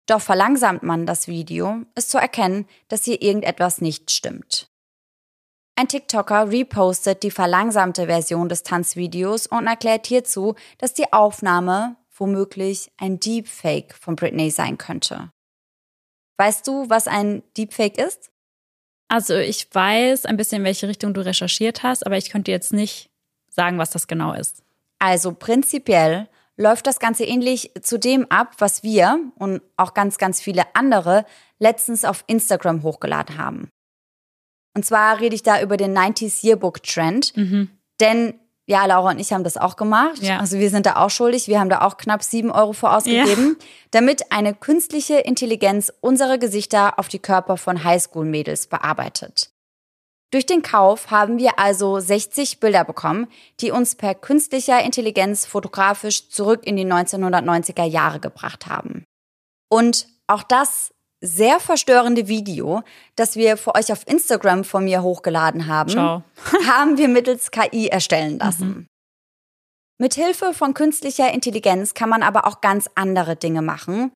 Doch 0.06 0.20
verlangsamt 0.20 0.82
man 0.82 1.06
das 1.06 1.28
Video, 1.28 1.82
ist 1.94 2.10
zu 2.10 2.18
erkennen, 2.18 2.66
dass 2.88 3.04
hier 3.04 3.22
irgendetwas 3.22 3.80
nicht 3.80 4.10
stimmt. 4.10 4.68
Ein 5.76 5.88
TikToker 5.88 6.50
repostet 6.50 7.22
die 7.22 7.30
verlangsamte 7.30 8.06
Version 8.06 8.48
des 8.48 8.62
Tanzvideos 8.62 9.46
und 9.46 9.66
erklärt 9.66 10.06
hierzu, 10.06 10.54
dass 10.78 10.94
die 10.94 11.12
Aufnahme 11.12 11.96
womöglich 12.16 12.92
ein 12.96 13.18
Deepfake 13.18 13.94
von 13.94 14.14
Britney 14.14 14.50
sein 14.50 14.78
könnte. 14.78 15.32
Weißt 16.36 16.66
du, 16.66 16.88
was 16.88 17.08
ein 17.08 17.42
Deepfake 17.56 17.98
ist? 17.98 18.30
Also 19.08 19.34
ich 19.36 19.72
weiß 19.72 20.26
ein 20.26 20.36
bisschen, 20.36 20.58
in 20.58 20.64
welche 20.64 20.88
Richtung 20.88 21.14
du 21.14 21.24
recherchiert 21.24 21.82
hast, 21.82 22.06
aber 22.06 22.16
ich 22.16 22.30
könnte 22.30 22.50
jetzt 22.50 22.72
nicht 22.72 23.10
sagen, 23.48 23.78
was 23.78 23.90
das 23.90 24.06
genau 24.06 24.32
ist. 24.32 24.62
Also 25.04 25.32
prinzipiell 25.32 26.28
läuft 26.56 26.86
das 26.86 26.98
Ganze 26.98 27.24
ähnlich 27.24 27.72
zu 27.82 27.98
dem 27.98 28.30
ab, 28.30 28.54
was 28.58 28.82
wir 28.82 29.20
und 29.36 29.60
auch 29.76 29.92
ganz, 29.92 30.16
ganz 30.16 30.40
viele 30.40 30.62
andere 30.72 31.26
letztens 31.58 32.06
auf 32.06 32.24
Instagram 32.26 32.82
hochgeladen 32.82 33.36
haben. 33.36 33.68
Und 34.74 34.86
zwar 34.86 35.20
rede 35.20 35.34
ich 35.34 35.42
da 35.42 35.60
über 35.60 35.76
den 35.76 35.94
90s 35.94 36.42
Yearbook 36.42 36.82
Trend. 36.82 37.36
Mhm. 37.36 37.68
Denn 38.00 38.40
ja, 38.64 38.86
Laura 38.86 39.10
und 39.10 39.18
ich 39.18 39.30
haben 39.34 39.44
das 39.44 39.58
auch 39.58 39.76
gemacht. 39.76 40.22
Ja. 40.22 40.38
Also 40.38 40.58
wir 40.58 40.70
sind 40.70 40.86
da 40.86 40.96
auch 40.96 41.10
schuldig. 41.10 41.48
Wir 41.48 41.60
haben 41.60 41.68
da 41.68 41.82
auch 41.82 41.98
knapp 41.98 42.22
sieben 42.22 42.50
Euro 42.50 42.72
für 42.72 42.90
ausgegeben, 42.90 43.56
ja. 43.60 43.66
damit 43.90 44.32
eine 44.32 44.54
künstliche 44.54 45.18
Intelligenz 45.18 45.92
unsere 46.00 46.38
Gesichter 46.38 46.98
auf 46.98 47.08
die 47.08 47.18
Körper 47.18 47.58
von 47.58 47.84
Highschool-Mädels 47.84 48.68
bearbeitet. 48.68 49.53
Durch 50.34 50.46
den 50.46 50.62
Kauf 50.62 51.12
haben 51.12 51.38
wir 51.38 51.60
also 51.60 52.00
60 52.00 52.58
Bilder 52.58 52.82
bekommen, 52.82 53.28
die 53.60 53.70
uns 53.70 53.94
per 53.94 54.16
künstlicher 54.16 54.82
Intelligenz 54.82 55.46
fotografisch 55.46 56.28
zurück 56.28 56.66
in 56.66 56.74
die 56.74 56.84
1990er 56.84 57.84
Jahre 57.84 58.18
gebracht 58.18 58.66
haben. 58.66 59.04
Und 59.70 60.08
auch 60.26 60.42
das 60.42 60.92
sehr 61.20 61.60
verstörende 61.60 62.26
Video, 62.26 62.82
das 63.14 63.36
wir 63.36 63.56
für 63.56 63.76
euch 63.76 63.92
auf 63.92 64.08
Instagram 64.08 64.64
von 64.64 64.82
mir 64.82 65.04
hochgeladen 65.04 65.68
haben, 65.68 65.90
Ciao. 65.90 66.24
haben 66.66 66.98
wir 66.98 67.06
mittels 67.06 67.52
KI 67.52 67.86
erstellen 67.86 68.40
lassen. 68.40 68.66
Mhm. 68.68 68.86
Mithilfe 70.00 70.52
von 70.52 70.74
künstlicher 70.74 71.32
Intelligenz 71.32 71.94
kann 71.94 72.08
man 72.08 72.24
aber 72.24 72.48
auch 72.48 72.60
ganz 72.60 72.90
andere 72.96 73.36
Dinge 73.36 73.62
machen. 73.62 74.10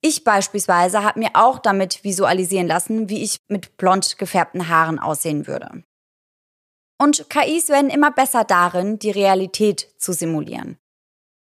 Ich 0.00 0.24
beispielsweise 0.24 1.04
habe 1.04 1.18
mir 1.18 1.30
auch 1.34 1.58
damit 1.58 2.04
visualisieren 2.04 2.66
lassen, 2.66 3.08
wie 3.08 3.22
ich 3.22 3.38
mit 3.48 3.76
blond 3.76 4.18
gefärbten 4.18 4.68
Haaren 4.68 4.98
aussehen 4.98 5.46
würde. 5.46 5.84
Und 6.98 7.28
KIs 7.30 7.68
werden 7.68 7.90
immer 7.90 8.10
besser 8.10 8.44
darin, 8.44 8.98
die 8.98 9.10
Realität 9.10 9.88
zu 9.98 10.12
simulieren. 10.12 10.78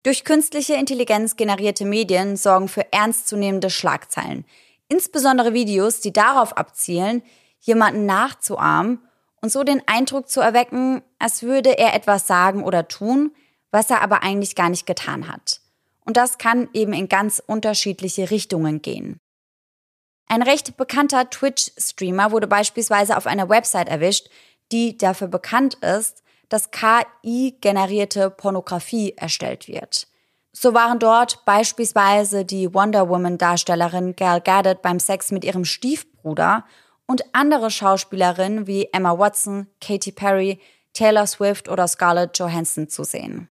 Durch 0.03 0.25
künstliche 0.25 0.75
Intelligenz 0.75 1.37
generierte 1.37 1.85
Medien 1.85 2.37
sorgen 2.37 2.69
für 2.69 2.91
ernstzunehmende 2.93 3.69
Schlagzeilen, 3.69 4.47
Insbesondere 4.91 5.55
Videos, 5.55 6.01
die 6.01 6.13
darauf 6.13 6.57
abzielen, 6.57 7.23
jemanden 7.61 8.07
nachzuahmen 8.07 8.99
und 9.41 9.53
so 9.53 9.63
den 9.63 9.83
Eindruck 9.87 10.29
zu 10.29 10.41
erwecken, 10.41 11.03
als 11.21 11.45
würde 11.45 11.79
er 11.79 11.95
etwas 11.95 12.27
sagen 12.27 12.65
oder 12.65 12.89
tun, 12.89 13.33
was 13.71 13.89
er 13.89 14.03
aber 14.03 14.25
eigentlich 14.25 14.57
gar 14.57 14.69
nicht 14.69 14.87
getan 14.87 15.29
hat. 15.33 15.60
Und 16.11 16.17
das 16.17 16.39
kann 16.39 16.69
eben 16.73 16.93
in 16.93 17.09
ganz 17.09 17.41
unterschiedliche 17.47 18.33
Richtungen 18.33 18.83
gehen. 18.83 19.21
Ein 20.27 20.43
recht 20.43 20.77
bekannter 20.77 21.31
Twitch-Streamer 21.31 22.33
wurde 22.33 22.49
beispielsweise 22.49 23.17
auf 23.17 23.29
einer 23.29 23.49
Website 23.49 23.89
erwischt, 23.89 24.29
die 24.73 24.99
dafür 24.99 25.29
bekannt 25.29 25.75
ist, 25.75 26.25
dass 26.49 26.73
KI-generierte 26.73 28.29
Pornografie 28.29 29.15
erstellt 29.17 29.69
wird. 29.69 30.09
So 30.51 30.75
waren 30.75 30.99
dort 30.99 31.45
beispielsweise 31.45 32.45
die 32.45 32.75
Wonder 32.75 33.09
Woman-Darstellerin 33.09 34.17
Gal 34.17 34.41
Gadot 34.41 34.83
beim 34.83 34.99
Sex 34.99 35.31
mit 35.31 35.45
ihrem 35.45 35.65
Stiefbruder 35.65 36.65
und 37.07 37.23
andere 37.37 37.71
Schauspielerinnen 37.71 38.67
wie 38.67 38.89
Emma 38.93 39.17
Watson, 39.17 39.69
Katy 39.81 40.11
Perry, 40.11 40.61
Taylor 40.93 41.29
Swift 41.29 41.69
oder 41.69 41.87
Scarlett 41.87 42.37
Johansson 42.37 42.89
zu 42.89 43.05
sehen. 43.05 43.49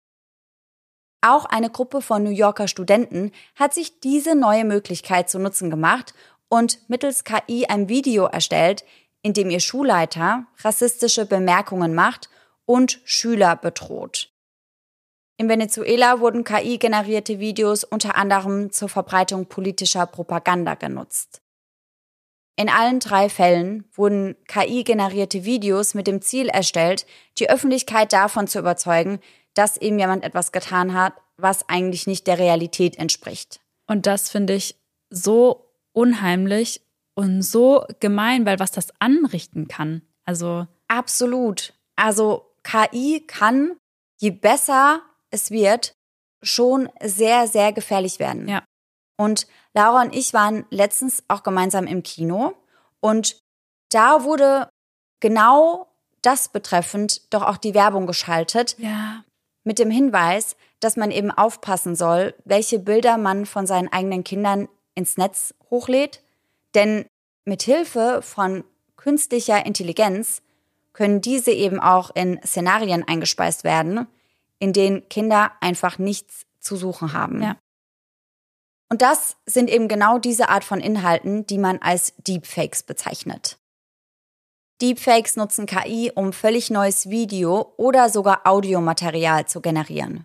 Auch 1.20 1.46
eine 1.46 1.70
Gruppe 1.70 2.00
von 2.00 2.22
New 2.22 2.30
Yorker 2.30 2.68
Studenten 2.68 3.32
hat 3.56 3.74
sich 3.74 4.00
diese 4.00 4.36
neue 4.36 4.64
Möglichkeit 4.64 5.28
zu 5.28 5.38
Nutzen 5.38 5.68
gemacht 5.68 6.14
und 6.48 6.78
mittels 6.88 7.24
KI 7.24 7.66
ein 7.66 7.88
Video 7.88 8.26
erstellt, 8.26 8.84
in 9.22 9.32
dem 9.32 9.50
ihr 9.50 9.60
Schulleiter 9.60 10.46
rassistische 10.60 11.26
Bemerkungen 11.26 11.94
macht 11.94 12.30
und 12.66 13.00
Schüler 13.04 13.56
bedroht. 13.56 14.32
In 15.38 15.48
Venezuela 15.48 16.20
wurden 16.20 16.44
KI-generierte 16.44 17.38
Videos 17.38 17.84
unter 17.84 18.16
anderem 18.16 18.72
zur 18.72 18.88
Verbreitung 18.88 19.46
politischer 19.46 20.06
Propaganda 20.06 20.74
genutzt. 20.74 21.42
In 22.56 22.68
allen 22.68 22.98
drei 22.98 23.28
Fällen 23.28 23.84
wurden 23.94 24.36
KI-generierte 24.48 25.44
Videos 25.44 25.94
mit 25.94 26.08
dem 26.08 26.22
Ziel 26.22 26.48
erstellt, 26.48 27.06
die 27.38 27.48
Öffentlichkeit 27.48 28.12
davon 28.12 28.48
zu 28.48 28.58
überzeugen, 28.58 29.20
dass 29.58 29.76
eben 29.76 29.98
jemand 29.98 30.22
etwas 30.22 30.52
getan 30.52 30.94
hat, 30.94 31.14
was 31.36 31.68
eigentlich 31.68 32.06
nicht 32.06 32.28
der 32.28 32.38
Realität 32.38 32.96
entspricht. 32.96 33.60
Und 33.88 34.06
das 34.06 34.30
finde 34.30 34.54
ich 34.54 34.76
so 35.10 35.72
unheimlich 35.92 36.80
und 37.14 37.42
so 37.42 37.84
gemein, 37.98 38.46
weil 38.46 38.60
was 38.60 38.70
das 38.70 38.92
anrichten 39.00 39.66
kann. 39.66 40.02
Also 40.24 40.68
absolut. 40.86 41.74
Also 41.96 42.54
KI 42.62 43.24
kann, 43.26 43.76
je 44.18 44.30
besser 44.30 45.02
es 45.30 45.50
wird, 45.50 45.92
schon 46.40 46.88
sehr, 47.02 47.48
sehr 47.48 47.72
gefährlich 47.72 48.20
werden. 48.20 48.46
Ja. 48.46 48.62
Und 49.16 49.48
Laura 49.74 50.02
und 50.02 50.14
ich 50.14 50.32
waren 50.34 50.66
letztens 50.70 51.24
auch 51.26 51.42
gemeinsam 51.42 51.88
im 51.88 52.04
Kino 52.04 52.54
und 53.00 53.40
da 53.90 54.22
wurde 54.22 54.68
genau 55.18 55.88
das 56.22 56.48
betreffend 56.48 57.32
doch 57.32 57.42
auch 57.42 57.56
die 57.56 57.74
Werbung 57.74 58.06
geschaltet. 58.06 58.76
Ja. 58.78 59.24
Mit 59.68 59.78
dem 59.78 59.90
Hinweis, 59.90 60.56
dass 60.80 60.96
man 60.96 61.10
eben 61.10 61.30
aufpassen 61.30 61.94
soll, 61.94 62.34
welche 62.46 62.78
Bilder 62.78 63.18
man 63.18 63.44
von 63.44 63.66
seinen 63.66 63.92
eigenen 63.92 64.24
Kindern 64.24 64.66
ins 64.94 65.18
Netz 65.18 65.52
hochlädt. 65.68 66.22
Denn 66.74 67.04
mit 67.44 67.64
Hilfe 67.64 68.22
von 68.22 68.64
künstlicher 68.96 69.66
Intelligenz 69.66 70.40
können 70.94 71.20
diese 71.20 71.50
eben 71.50 71.80
auch 71.80 72.08
in 72.14 72.40
Szenarien 72.46 73.06
eingespeist 73.06 73.62
werden, 73.62 74.06
in 74.58 74.72
denen 74.72 75.06
Kinder 75.10 75.52
einfach 75.60 75.98
nichts 75.98 76.46
zu 76.60 76.74
suchen 76.76 77.12
haben. 77.12 77.42
Ja. 77.42 77.58
Und 78.88 79.02
das 79.02 79.36
sind 79.44 79.68
eben 79.68 79.86
genau 79.86 80.16
diese 80.16 80.48
Art 80.48 80.64
von 80.64 80.80
Inhalten, 80.80 81.46
die 81.46 81.58
man 81.58 81.76
als 81.82 82.14
Deepfakes 82.16 82.84
bezeichnet. 82.84 83.58
Deepfakes 84.80 85.36
nutzen 85.36 85.66
KI, 85.66 86.12
um 86.14 86.32
völlig 86.32 86.70
neues 86.70 87.10
Video 87.10 87.72
oder 87.76 88.08
sogar 88.10 88.42
Audiomaterial 88.44 89.46
zu 89.46 89.60
generieren. 89.60 90.24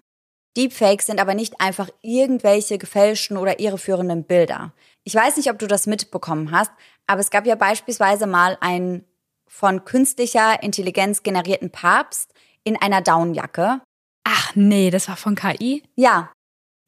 Deepfakes 0.56 1.08
sind 1.08 1.20
aber 1.20 1.34
nicht 1.34 1.60
einfach 1.60 1.90
irgendwelche 2.02 2.78
gefälschten 2.78 3.38
oder 3.38 3.60
irreführenden 3.60 4.24
Bilder. 4.26 4.74
Ich 5.04 5.16
weiß 5.16 5.38
nicht, 5.38 5.50
ob 5.50 5.58
du 5.58 5.66
das 5.66 5.88
mitbekommen 5.88 6.52
hast, 6.52 6.72
aber 7.08 7.22
es 7.22 7.32
gab 7.32 7.48
ja 7.48 7.56
beispielsweise 7.56 8.28
mal 8.28 8.58
einen 8.62 9.06
von 9.48 9.86
künstlicher 9.86 10.62
Intelligenz 10.62 11.24
generierten 11.24 11.72
Papst 11.72 12.32
in 12.64 12.80
einer 12.80 13.02
Downjacke. 13.02 13.82
Ach 14.24 14.52
nee, 14.56 14.92
das 14.92 15.08
war 15.08 15.18
von 15.18 15.36
KI? 15.36 15.84
Ja. 15.96 16.32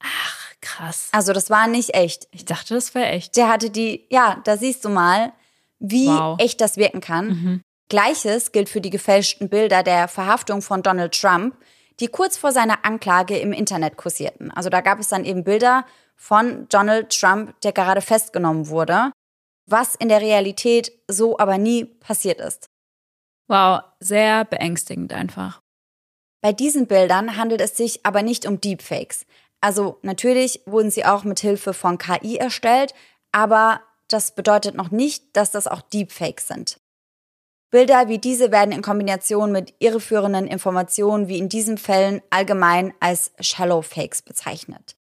Ach, 0.04 0.54
krass. 0.62 1.10
Also 1.12 1.34
das 1.34 1.50
war 1.50 1.68
nicht 1.68 1.96
echt. 1.96 2.28
Ich 2.32 2.46
dachte, 2.46 2.76
das 2.76 2.94
wäre 2.94 3.08
echt. 3.08 3.36
Der 3.36 3.50
hatte 3.50 3.72
die, 3.72 4.06
ja, 4.12 4.42
da 4.44 4.58
siehst 4.58 4.86
du 4.86 4.90
mal, 4.90 5.34
wie 5.80 6.08
wow. 6.08 6.40
echt 6.40 6.62
das 6.62 6.78
wirken 6.78 7.02
kann. 7.02 7.28
Mhm. 7.28 7.62
Gleiches 7.90 8.52
gilt 8.52 8.70
für 8.70 8.82
die 8.82 8.90
gefälschten 8.90 9.50
Bilder 9.50 9.84
der 9.84 10.08
Verhaftung 10.08 10.62
von 10.62 10.82
Donald 10.82 11.20
Trump, 11.20 11.56
die 12.00 12.08
kurz 12.08 12.38
vor 12.38 12.52
seiner 12.52 12.84
Anklage 12.84 13.38
im 13.38 13.54
Internet 13.54 13.98
kursierten. 13.98 14.52
Also 14.52 14.70
da 14.70 14.82
gab 14.82 15.00
es 15.00 15.08
dann 15.08 15.24
eben 15.24 15.44
Bilder 15.44 15.86
von 16.16 16.68
Donald 16.70 17.10
Trump, 17.18 17.60
der 17.62 17.72
gerade 17.72 18.02
festgenommen 18.02 18.70
wurde, 18.70 19.12
was 19.68 19.96
in 19.96 20.10
der 20.10 20.22
Realität 20.22 20.92
so 21.08 21.38
aber 21.38 21.58
nie 21.58 21.86
passiert 21.86 22.40
ist. 22.40 22.70
Wow, 23.48 23.82
sehr 24.00 24.46
beängstigend 24.46 25.14
einfach. 25.14 25.62
Bei 26.42 26.52
diesen 26.52 26.88
Bildern 26.88 27.38
handelt 27.38 27.62
es 27.62 27.78
sich 27.78 28.06
aber 28.06 28.22
nicht 28.22 28.46
um 28.46 28.60
Deepfakes. 28.62 29.26
Also 29.62 29.98
natürlich 30.02 30.62
wurden 30.66 30.92
sie 30.92 31.06
auch 31.06 31.24
mit 31.24 31.40
Hilfe 31.40 31.74
von 31.74 31.98
KI 31.98 32.38
erstellt, 32.38 32.94
aber 33.32 33.82
das 34.10 34.34
bedeutet 34.34 34.76
noch 34.76 34.92
nicht, 34.92 35.36
dass 35.36 35.52
das 35.52 35.68
auch 35.68 35.82
Deepfakes 35.82 36.48
sind. 36.48 36.80
Bilder 37.72 38.08
wie 38.08 38.20
diese 38.20 38.52
werden 38.52 38.72
in 38.72 38.82
Kombination 38.82 39.52
mit 39.52 39.74
irreführenden 39.80 40.48
Informationen 40.48 41.28
wie 41.28 41.40
in 41.40 41.50
diesen 41.50 41.78
Fällen 41.78 42.22
allgemein 42.30 42.94
als 43.00 43.32
Shallow 43.40 43.82
Fakes 43.82 44.22
bezeichnet. 44.22 44.96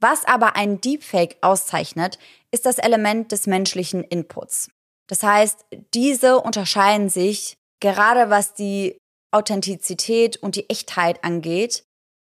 Was 0.00 0.24
aber 0.24 0.56
einen 0.56 0.80
Deepfake 0.80 1.36
auszeichnet, 1.40 2.18
ist 2.50 2.66
das 2.66 2.78
Element 2.78 3.32
des 3.32 3.46
menschlichen 3.46 4.02
Inputs. 4.04 4.70
Das 5.08 5.22
heißt, 5.22 5.66
diese 5.94 6.40
unterscheiden 6.40 7.08
sich, 7.08 7.56
gerade 7.80 8.30
was 8.30 8.54
die 8.54 8.96
Authentizität 9.30 10.36
und 10.36 10.56
die 10.56 10.68
Echtheit 10.70 11.22
angeht, 11.24 11.84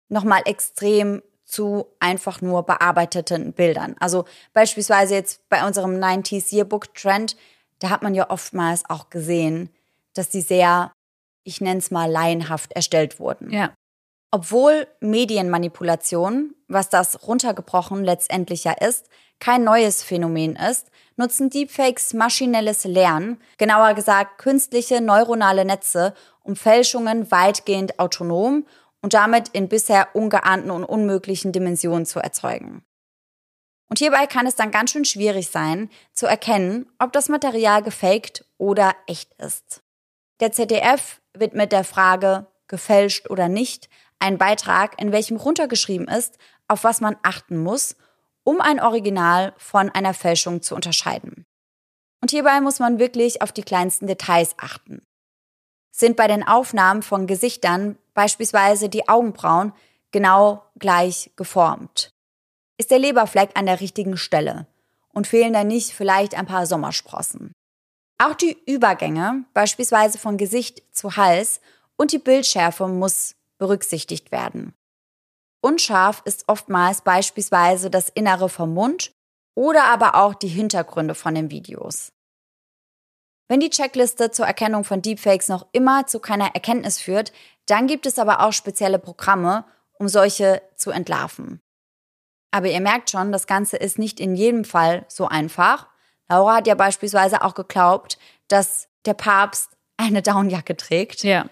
nochmal 0.08 0.42
extrem 0.44 1.22
zu 1.56 1.86
einfach 2.00 2.42
nur 2.42 2.64
bearbeiteten 2.64 3.54
Bildern. 3.54 3.96
Also 3.98 4.26
beispielsweise 4.52 5.14
jetzt 5.14 5.48
bei 5.48 5.66
unserem 5.66 5.98
90s 5.98 6.52
Yearbook 6.52 6.94
Trend, 6.94 7.34
da 7.78 7.88
hat 7.88 8.02
man 8.02 8.14
ja 8.14 8.28
oftmals 8.28 8.84
auch 8.90 9.08
gesehen, 9.08 9.70
dass 10.12 10.28
die 10.28 10.42
sehr, 10.42 10.92
ich 11.44 11.62
nenne 11.62 11.78
es 11.78 11.90
mal, 11.90 12.10
laienhaft 12.10 12.74
erstellt 12.74 13.18
wurden. 13.18 13.50
Ja. 13.50 13.72
Obwohl 14.30 14.86
Medienmanipulation, 15.00 16.54
was 16.68 16.90
das 16.90 17.26
runtergebrochen 17.26 18.04
letztendlich 18.04 18.64
ja 18.64 18.72
ist, 18.72 19.08
kein 19.40 19.64
neues 19.64 20.02
Phänomen 20.02 20.56
ist, 20.56 20.90
nutzen 21.16 21.48
Deepfakes 21.48 22.12
maschinelles 22.12 22.84
Lernen, 22.84 23.40
genauer 23.56 23.94
gesagt 23.94 24.36
künstliche 24.36 25.00
neuronale 25.00 25.64
Netze, 25.64 26.12
um 26.42 26.54
Fälschungen 26.54 27.30
weitgehend 27.30 27.98
autonom 27.98 28.66
und 29.02 29.14
damit 29.14 29.48
in 29.48 29.68
bisher 29.68 30.14
ungeahnten 30.14 30.70
und 30.70 30.84
unmöglichen 30.84 31.52
Dimensionen 31.52 32.06
zu 32.06 32.18
erzeugen. 32.20 32.84
Und 33.88 33.98
hierbei 33.98 34.26
kann 34.26 34.46
es 34.46 34.56
dann 34.56 34.72
ganz 34.72 34.90
schön 34.90 35.04
schwierig 35.04 35.48
sein, 35.48 35.90
zu 36.12 36.26
erkennen, 36.26 36.90
ob 36.98 37.12
das 37.12 37.28
Material 37.28 37.82
gefaked 37.82 38.44
oder 38.58 38.94
echt 39.06 39.32
ist. 39.34 39.82
Der 40.40 40.52
ZDF 40.52 41.20
widmet 41.34 41.72
der 41.72 41.84
Frage, 41.84 42.46
gefälscht 42.66 43.30
oder 43.30 43.48
nicht, 43.48 43.88
einen 44.18 44.38
Beitrag, 44.38 45.00
in 45.00 45.12
welchem 45.12 45.36
runtergeschrieben 45.36 46.08
ist, 46.08 46.38
auf 46.68 46.84
was 46.84 47.00
man 47.00 47.16
achten 47.22 47.58
muss, 47.58 47.96
um 48.42 48.60
ein 48.60 48.80
Original 48.80 49.54
von 49.56 49.90
einer 49.90 50.14
Fälschung 50.14 50.62
zu 50.62 50.74
unterscheiden. 50.74 51.46
Und 52.20 52.30
hierbei 52.30 52.60
muss 52.60 52.78
man 52.78 52.98
wirklich 52.98 53.42
auf 53.42 53.52
die 53.52 53.62
kleinsten 53.62 54.06
Details 54.06 54.54
achten. 54.58 55.05
Sind 55.98 56.14
bei 56.14 56.26
den 56.26 56.46
Aufnahmen 56.46 57.00
von 57.02 57.26
Gesichtern 57.26 57.96
beispielsweise 58.12 58.90
die 58.90 59.08
Augenbrauen 59.08 59.72
genau 60.10 60.62
gleich 60.78 61.30
geformt? 61.36 62.10
Ist 62.76 62.90
der 62.90 62.98
Leberfleck 62.98 63.52
an 63.54 63.64
der 63.64 63.80
richtigen 63.80 64.18
Stelle? 64.18 64.66
Und 65.14 65.26
fehlen 65.26 65.54
da 65.54 65.64
nicht 65.64 65.92
vielleicht 65.92 66.34
ein 66.34 66.44
paar 66.44 66.66
Sommersprossen? 66.66 67.52
Auch 68.18 68.34
die 68.34 68.58
Übergänge, 68.66 69.44
beispielsweise 69.54 70.18
von 70.18 70.36
Gesicht 70.36 70.82
zu 70.94 71.16
Hals, 71.16 71.62
und 71.96 72.12
die 72.12 72.18
Bildschärfe 72.18 72.88
muss 72.88 73.34
berücksichtigt 73.56 74.30
werden. 74.30 74.74
Unscharf 75.62 76.20
ist 76.26 76.44
oftmals 76.46 77.00
beispielsweise 77.00 77.88
das 77.88 78.10
Innere 78.10 78.50
vom 78.50 78.74
Mund 78.74 79.12
oder 79.54 79.84
aber 79.84 80.14
auch 80.16 80.34
die 80.34 80.48
Hintergründe 80.48 81.14
von 81.14 81.34
den 81.34 81.50
Videos. 81.50 82.12
Wenn 83.48 83.60
die 83.60 83.70
Checkliste 83.70 84.30
zur 84.30 84.46
Erkennung 84.46 84.84
von 84.84 85.02
Deepfakes 85.02 85.48
noch 85.48 85.66
immer 85.72 86.06
zu 86.06 86.18
keiner 86.18 86.54
Erkenntnis 86.54 87.00
führt, 87.00 87.32
dann 87.66 87.86
gibt 87.86 88.06
es 88.06 88.18
aber 88.18 88.40
auch 88.40 88.52
spezielle 88.52 88.98
Programme, 88.98 89.64
um 89.98 90.08
solche 90.08 90.62
zu 90.76 90.90
entlarven. 90.90 91.60
Aber 92.50 92.68
ihr 92.68 92.80
merkt 92.80 93.10
schon, 93.10 93.32
das 93.32 93.46
Ganze 93.46 93.76
ist 93.76 93.98
nicht 93.98 94.20
in 94.20 94.34
jedem 94.34 94.64
Fall 94.64 95.04
so 95.08 95.28
einfach. 95.28 95.88
Laura 96.28 96.56
hat 96.56 96.66
ja 96.66 96.74
beispielsweise 96.74 97.42
auch 97.42 97.54
geglaubt, 97.54 98.18
dass 98.48 98.88
der 99.04 99.14
Papst 99.14 99.76
eine 99.96 100.22
Downjacke 100.22 100.76
trägt. 100.76 101.22
Ja. 101.22 101.46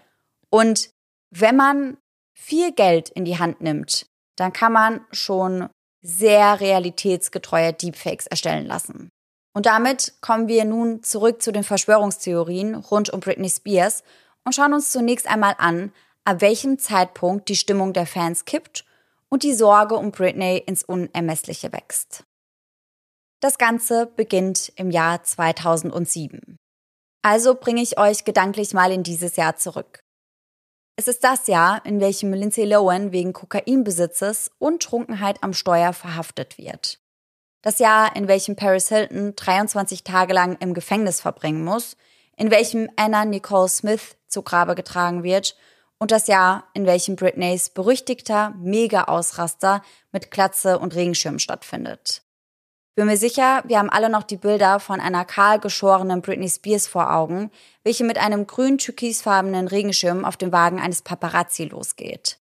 Und 0.50 0.90
wenn 1.30 1.56
man 1.56 1.96
viel 2.32 2.72
Geld 2.72 3.08
in 3.08 3.24
die 3.24 3.38
Hand 3.38 3.60
nimmt, 3.60 4.06
dann 4.36 4.52
kann 4.52 4.72
man 4.72 5.04
schon 5.12 5.68
sehr 6.02 6.60
realitätsgetreue 6.60 7.72
Deepfakes 7.72 8.26
erstellen 8.26 8.66
lassen. 8.66 9.08
Und 9.54 9.66
damit 9.66 10.14
kommen 10.20 10.48
wir 10.48 10.64
nun 10.64 11.02
zurück 11.02 11.40
zu 11.40 11.52
den 11.52 11.64
Verschwörungstheorien 11.64 12.74
rund 12.74 13.10
um 13.10 13.20
Britney 13.20 13.48
Spears 13.48 14.02
und 14.44 14.54
schauen 14.54 14.74
uns 14.74 14.90
zunächst 14.90 15.28
einmal 15.28 15.54
an, 15.58 15.92
ab 16.24 16.40
welchem 16.40 16.78
Zeitpunkt 16.78 17.48
die 17.48 17.56
Stimmung 17.56 17.92
der 17.92 18.06
Fans 18.06 18.44
kippt 18.44 18.84
und 19.28 19.44
die 19.44 19.54
Sorge 19.54 19.94
um 19.94 20.10
Britney 20.10 20.58
ins 20.58 20.82
Unermessliche 20.82 21.72
wächst. 21.72 22.24
Das 23.40 23.58
Ganze 23.58 24.06
beginnt 24.06 24.72
im 24.76 24.90
Jahr 24.90 25.22
2007. 25.22 26.56
Also 27.22 27.54
bringe 27.54 27.82
ich 27.82 27.98
euch 27.98 28.24
gedanklich 28.24 28.74
mal 28.74 28.90
in 28.90 29.02
dieses 29.02 29.36
Jahr 29.36 29.56
zurück. 29.56 30.00
Es 30.96 31.08
ist 31.08 31.24
das 31.24 31.46
Jahr, 31.46 31.84
in 31.84 32.00
welchem 32.00 32.32
Lindsay 32.32 32.64
Lohan 32.64 33.12
wegen 33.12 33.32
Kokainbesitzes 33.32 34.50
und 34.58 34.82
Trunkenheit 34.82 35.42
am 35.42 35.52
Steuer 35.52 35.92
verhaftet 35.92 36.58
wird. 36.58 37.03
Das 37.64 37.78
Jahr, 37.78 38.14
in 38.14 38.28
welchem 38.28 38.56
Paris 38.56 38.90
Hilton 38.90 39.34
23 39.36 40.04
Tage 40.04 40.34
lang 40.34 40.58
im 40.60 40.74
Gefängnis 40.74 41.22
verbringen 41.22 41.64
muss, 41.64 41.96
in 42.36 42.50
welchem 42.50 42.90
Anna 42.96 43.24
Nicole 43.24 43.70
Smith 43.70 44.16
zu 44.28 44.42
Grabe 44.42 44.74
getragen 44.74 45.22
wird 45.22 45.56
und 45.96 46.10
das 46.10 46.26
Jahr, 46.26 46.64
in 46.74 46.84
welchem 46.84 47.16
Britneys 47.16 47.70
berüchtigter 47.70 48.52
Mega-Ausraster 48.58 49.82
mit 50.12 50.30
Klatze 50.30 50.78
und 50.78 50.94
Regenschirm 50.94 51.38
stattfindet. 51.38 52.20
Bin 52.96 53.06
mir 53.06 53.16
sicher, 53.16 53.62
wir 53.66 53.78
haben 53.78 53.88
alle 53.88 54.10
noch 54.10 54.24
die 54.24 54.36
Bilder 54.36 54.78
von 54.78 55.00
einer 55.00 55.24
kahl 55.24 55.58
geschorenen 55.58 56.20
Britney 56.20 56.50
Spears 56.50 56.86
vor 56.86 57.14
Augen, 57.14 57.50
welche 57.82 58.04
mit 58.04 58.18
einem 58.18 58.46
grün-türkisfarbenen 58.46 59.68
Regenschirm 59.68 60.26
auf 60.26 60.36
dem 60.36 60.52
Wagen 60.52 60.80
eines 60.80 61.00
Paparazzi 61.00 61.64
losgeht. 61.64 62.40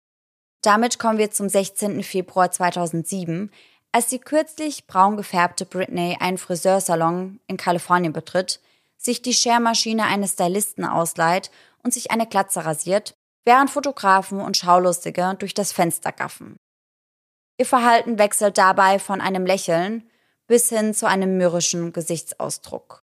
Damit 0.62 0.98
kommen 0.98 1.18
wir 1.18 1.30
zum 1.30 1.50
16. 1.50 2.02
Februar 2.02 2.50
2007, 2.50 3.50
als 3.92 4.06
die 4.08 4.18
kürzlich 4.18 4.86
braun 4.86 5.16
gefärbte 5.16 5.64
Britney 5.66 6.16
einen 6.20 6.38
Friseursalon 6.38 7.40
in 7.46 7.56
Kalifornien 7.56 8.12
betritt, 8.12 8.60
sich 8.96 9.22
die 9.22 9.34
Schermaschine 9.34 10.04
eines 10.04 10.32
Stylisten 10.32 10.84
ausleiht 10.84 11.50
und 11.82 11.92
sich 11.92 12.10
eine 12.10 12.26
Glatze 12.26 12.64
rasiert, 12.64 13.14
während 13.44 13.70
Fotografen 13.70 14.40
und 14.40 14.56
Schaulustige 14.56 15.34
durch 15.38 15.54
das 15.54 15.72
Fenster 15.72 16.12
gaffen. 16.12 16.56
Ihr 17.58 17.66
Verhalten 17.66 18.18
wechselt 18.18 18.58
dabei 18.58 18.98
von 18.98 19.20
einem 19.20 19.44
Lächeln 19.44 20.08
bis 20.46 20.68
hin 20.68 20.94
zu 20.94 21.06
einem 21.06 21.36
mürrischen 21.36 21.92
Gesichtsausdruck. 21.92 23.02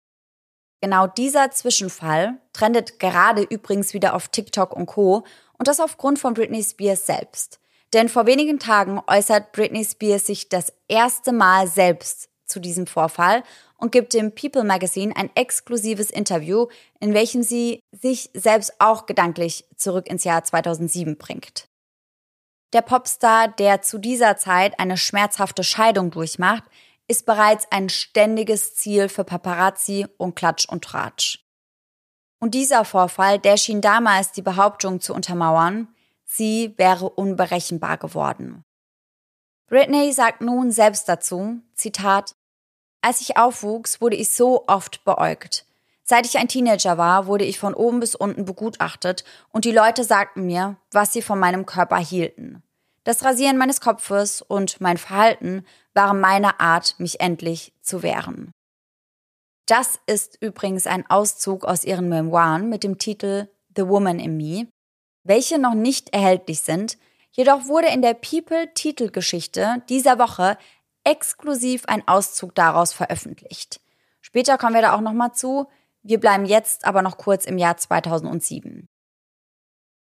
Genau 0.81 1.07
dieser 1.07 1.51
Zwischenfall 1.51 2.39
trendet 2.53 2.99
gerade 2.99 3.43
übrigens 3.43 3.95
wieder 3.95 4.15
auf 4.15 4.29
TikTok 4.29 4.75
und 4.75 4.87
Co. 4.87 5.25
und 5.59 5.69
das 5.69 5.81
aufgrund 5.81 6.19
von 6.19 6.35
Britney 6.35 6.63
Spears 6.63 7.07
selbst. 7.07 7.62
Denn 7.93 8.09
vor 8.09 8.27
wenigen 8.27 8.59
Tagen 8.59 9.01
äußert 9.07 9.53
Britney 9.53 9.85
Spears 9.85 10.27
sich 10.27 10.49
das 10.49 10.73
erste 10.89 11.33
Mal 11.33 11.67
selbst 11.67 12.31
zu 12.47 12.61
diesem 12.61 12.87
Vorfall 12.87 13.43
und 13.77 13.93
gibt 13.93 14.15
dem 14.15 14.35
People 14.35 14.65
Magazine 14.65 15.15
ein 15.17 15.31
exklusives 15.35 16.11
Interview, 16.11 16.69
in 17.01 17.15
welchem 17.15 17.43
sie 17.43 17.81
sich 17.91 18.31
selbst 18.35 18.75
auch 18.79 19.07
gedanklich 19.07 19.67
zurück 19.77 20.07
ins 20.09 20.25
Jahr 20.25 20.45
2007 20.45 21.19
bringt. 21.19 21.69
Der 22.73 22.83
Popstar, 22.83 23.49
der 23.49 23.83
zu 23.83 23.99
dieser 23.99 24.37
Zeit 24.37 24.79
eine 24.79 24.97
schmerzhafte 24.97 25.63
Scheidung 25.63 26.11
durchmacht, 26.11 26.65
ist 27.07 27.27
bereits 27.27 27.71
ein 27.71 27.89
ständiges 27.89 28.75
Ziel 28.75 29.09
für 29.09 29.25
Paparazzi 29.25 30.07
und 30.17 30.35
Klatsch 30.37 30.67
und 30.67 30.85
Tratsch. 30.85 31.45
Und 32.41 32.55
dieser 32.55 32.85
Vorfall, 32.85 33.39
der 33.39 33.57
schien 33.57 33.81
damals 33.81 34.33
die 34.33 34.43
Behauptung 34.43 35.01
zu 35.01 35.15
untermauern, 35.15 35.89
sie 36.37 36.75
wäre 36.77 37.09
unberechenbar 37.11 37.99
geworden. 37.99 38.65
Britney 39.67 40.13
sagt 40.13 40.41
nun 40.41 40.71
selbst 40.71 41.09
dazu, 41.09 41.61
Zitat, 41.75 42.35
als 43.01 43.21
ich 43.21 43.37
aufwuchs, 43.37 44.01
wurde 44.01 44.17
ich 44.17 44.31
so 44.31 44.65
oft 44.67 45.05
beäugt. 45.05 45.67
Seit 46.05 46.27
ich 46.27 46.39
ein 46.39 46.49
Teenager 46.49 46.99
war, 46.99 47.27
wurde 47.27 47.45
ich 47.45 47.59
von 47.59 47.75
oben 47.75 48.01
bis 48.01 48.15
unten 48.15 48.45
begutachtet 48.45 49.25
und 49.51 49.65
die 49.65 49.73
Leute 49.73 50.05
sagten 50.05 50.47
mir, 50.47 50.77
was 50.91 51.13
sie 51.13 51.23
von 51.23 51.39
meinem 51.39 51.65
Körper 51.65 51.99
hielten. 51.99 52.63
Das 53.05 53.25
Rasieren 53.25 53.57
meines 53.57 53.81
Kopfes 53.81 54.43
und 54.43 54.81
mein 54.81 54.99
Verhalten 54.99 55.65
waren 55.95 56.21
meine 56.21 56.61
Art, 56.61 56.95
mich 56.99 57.21
endlich 57.21 57.73
zu 57.83 58.03
wehren. 58.03 58.53
Das 59.67 60.01
ist 60.07 60.37
übrigens 60.41 60.87
ein 60.87 61.09
Auszug 61.09 61.65
aus 61.65 61.85
ihren 61.85 62.09
Memoiren 62.09 62.69
mit 62.69 62.85
dem 62.85 62.99
Titel 62.99 63.49
The 63.75 63.89
Woman 63.89 64.19
in 64.19 64.37
Me, 64.37 64.67
welche 65.25 65.59
noch 65.59 65.75
nicht 65.75 66.13
erhältlich 66.15 66.61
sind, 66.61 66.99
jedoch 67.31 67.67
wurde 67.67 67.89
in 67.89 68.03
der 68.03 68.15
People-Titelgeschichte 68.15 69.83
dieser 69.89 70.19
Woche 70.19 70.59
exklusiv 71.05 71.85
ein 71.87 72.07
Auszug 72.07 72.55
daraus 72.55 72.93
veröffentlicht. 72.93 73.81
Später 74.21 74.59
kommen 74.59 74.75
wir 74.75 74.83
da 74.83 74.95
auch 74.95 75.01
nochmal 75.01 75.33
zu. 75.33 75.67
Wir 76.03 76.19
bleiben 76.21 76.45
jetzt 76.45 76.85
aber 76.85 77.03
noch 77.03 77.19
kurz 77.19 77.45
im 77.45 77.59
Jahr 77.59 77.77
2007. 77.77 78.89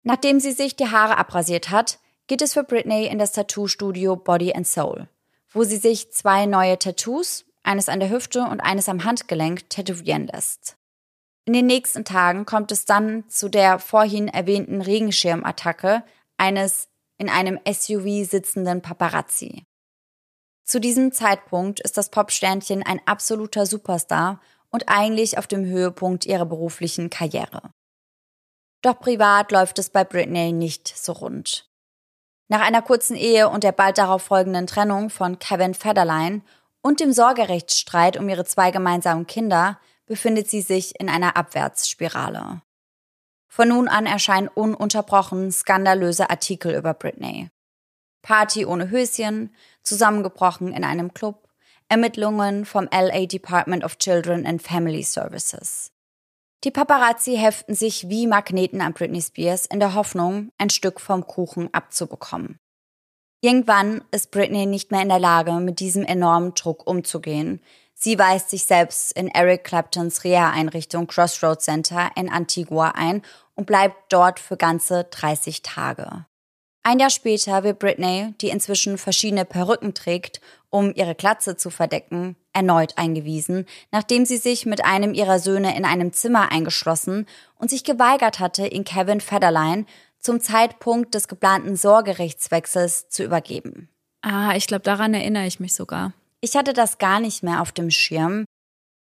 Nachdem 0.03 0.41
sie 0.41 0.53
sich 0.53 0.75
die 0.77 0.89
Haare 0.89 1.19
abrasiert 1.19 1.71
hat, 1.71 1.99
geht 2.27 2.43
es 2.43 2.55
für 2.55 2.65
Britney 2.65 3.07
in 3.07 3.19
das 3.19 3.33
Tattoo-Studio 3.33 4.17
Body 4.17 4.53
and 4.53 4.67
Soul, 4.67 5.09
wo 5.51 5.65
sie 5.65 5.77
sich 5.77 6.13
zwei 6.13 6.47
neue 6.47 6.79
Tattoos, 6.79 7.45
eines 7.63 7.89
an 7.89 8.01
der 8.01 8.11
Hüfte 8.11 8.43
und 8.43 8.61
eines 8.61 8.89
am 8.89 9.05
Handgelenk, 9.05 9.71
tätowieren 9.71 10.27
lässt. 10.27 10.77
In 11.45 11.53
den 11.53 11.67
nächsten 11.67 12.05
Tagen 12.05 12.47
kommt 12.47 12.71
es 12.71 12.85
dann 12.85 13.29
zu 13.29 13.49
der 13.49 13.79
vorhin 13.79 14.29
erwähnten 14.29 14.81
Regenschirmattacke 14.81 16.05
eines 16.37 16.89
in 17.19 17.29
einem 17.29 17.59
SUV 17.67 18.29
sitzenden 18.29 18.81
Paparazzi. 18.81 19.65
Zu 20.65 20.81
diesem 20.81 21.13
Zeitpunkt 21.13 21.81
ist 21.81 21.97
das 21.97 22.11
Popsternchen 22.11 22.83
ein 22.85 23.01
absoluter 23.07 23.67
Superstar 23.67 24.41
und 24.71 24.89
eigentlich 24.89 25.37
auf 25.37 25.47
dem 25.47 25.65
Höhepunkt 25.65 26.25
ihrer 26.27 26.47
beruflichen 26.47 27.11
Karriere. 27.11 27.73
Doch 28.81 28.99
privat 28.99 29.53
läuft 29.53 29.79
es 29.79 29.91
bei 29.91 30.05
Britney 30.05 30.53
nicht 30.53 30.89
so 30.89 31.13
rund. 31.13 31.69
Nach 32.49 32.61
einer 32.61 32.83
kurzen 32.83 33.17
Ehe 33.17 33.49
und 33.49 33.65
der 33.65 33.73
bald 33.73 33.99
darauf 33.99 34.23
folgenden 34.23 34.67
Trennung 34.67 35.11
von 35.11 35.39
Kevin 35.39 35.75
Federline 35.75 36.43
und 36.83 37.01
dem 37.01 37.13
Sorgerechtsstreit 37.13 38.17
um 38.17 38.29
ihre 38.29 38.45
zwei 38.45 38.71
gemeinsamen 38.71 39.27
Kinder 39.27 39.79
befindet 40.13 40.51
sie 40.51 40.61
sich 40.61 41.01
in 41.01 41.09
einer 41.09 41.39
Abwärtsspirale. 41.39 42.61
Von 43.49 43.69
nun 43.69 43.89
an 43.89 44.05
erscheinen 44.05 44.49
ununterbrochen 44.49 45.51
skandalöse 45.51 46.29
Artikel 46.29 46.75
über 46.75 46.93
Britney. 46.93 47.49
Party 48.21 48.67
ohne 48.67 48.91
Höschen, 48.91 49.55
zusammengebrochen 49.83 50.75
in 50.75 50.85
einem 50.85 51.15
Club, 51.15 51.49
Ermittlungen 51.89 52.67
vom 52.67 52.91
LA 52.93 53.25
Department 53.25 53.85
of 53.85 53.97
Children 53.97 54.45
and 54.45 54.61
Family 54.61 55.03
Services. 55.03 55.93
Die 56.65 56.71
Paparazzi 56.71 57.39
heften 57.39 57.75
sich 57.75 58.11
wie 58.11 58.27
Magneten 58.27 58.83
an 58.83 58.93
Britney 58.93 59.23
Spears 59.23 59.65
in 59.65 59.81
der 59.81 59.95
Hoffnung, 59.95 60.53
ein 60.59 60.69
Stück 60.69 61.01
vom 61.01 61.27
Kuchen 61.27 61.73
abzubekommen. 61.73 62.59
Irgendwann 63.41 64.05
ist 64.11 64.31
Britney 64.31 64.67
nicht 64.67 64.91
mehr 64.91 65.01
in 65.01 65.09
der 65.09 65.19
Lage, 65.19 65.53
mit 65.53 65.81
diesem 65.81 66.05
enormen 66.05 66.53
Druck 66.53 66.87
umzugehen. 66.87 67.63
Sie 68.05 68.19
weist 68.19 68.51
sich 68.51 68.65
selbst 68.65 69.13
in 69.13 69.29
Eric 69.29 69.63
Claptons 69.63 70.25
Reha-Einrichtung 70.25 71.07
Crossroad 71.07 71.63
Center 71.63 72.11
in 72.17 72.29
Antigua 72.29 72.89
ein 72.97 73.23
und 73.55 73.67
bleibt 73.67 74.13
dort 74.13 74.41
für 74.41 74.57
ganze 74.57 75.05
30 75.05 75.63
Tage. 75.63 76.27
Ein 76.83 76.99
Jahr 76.99 77.11
später 77.11 77.63
wird 77.63 77.79
Britney, 77.79 78.35
die 78.41 78.49
inzwischen 78.49 78.99
verschiedene 78.99 79.45
Perücken 79.45 79.95
trägt, 79.95 80.41
um 80.69 80.93
ihre 80.93 81.15
Glatze 81.15 81.57
zu 81.57 81.71
verdecken, 81.71 82.35
erneut 82.53 82.99
eingewiesen, 82.99 83.67
nachdem 83.93 84.27
sie 84.27 84.39
sich 84.39 84.67
mit 84.67 84.85
einem 84.85 85.15
ihrer 85.15 85.39
Söhne 85.39 85.77
in 85.77 85.85
einem 85.85 86.13
Zimmer 86.13 86.51
eingeschlossen 86.51 87.29
und 87.55 87.71
sich 87.71 87.85
geweigert 87.85 88.41
hatte, 88.41 88.67
ihn 88.67 88.83
Kevin 88.83 89.21
Federline 89.21 89.87
zum 90.19 90.41
Zeitpunkt 90.41 91.15
des 91.15 91.29
geplanten 91.29 91.77
Sorgerechtswechsels 91.77 93.09
zu 93.11 93.23
übergeben. 93.23 93.89
Ah, 94.23 94.57
ich 94.57 94.67
glaube, 94.67 94.83
daran 94.83 95.15
erinnere 95.15 95.47
ich 95.47 95.61
mich 95.61 95.75
sogar. 95.75 96.13
Ich 96.45 96.57
hatte 96.57 96.73
das 96.73 96.99
gar 96.99 97.21
nicht 97.21 97.45
mehr 97.45 97.63
auf 97.63 97.71
dem 97.71 97.91
Schirm, 97.91 98.45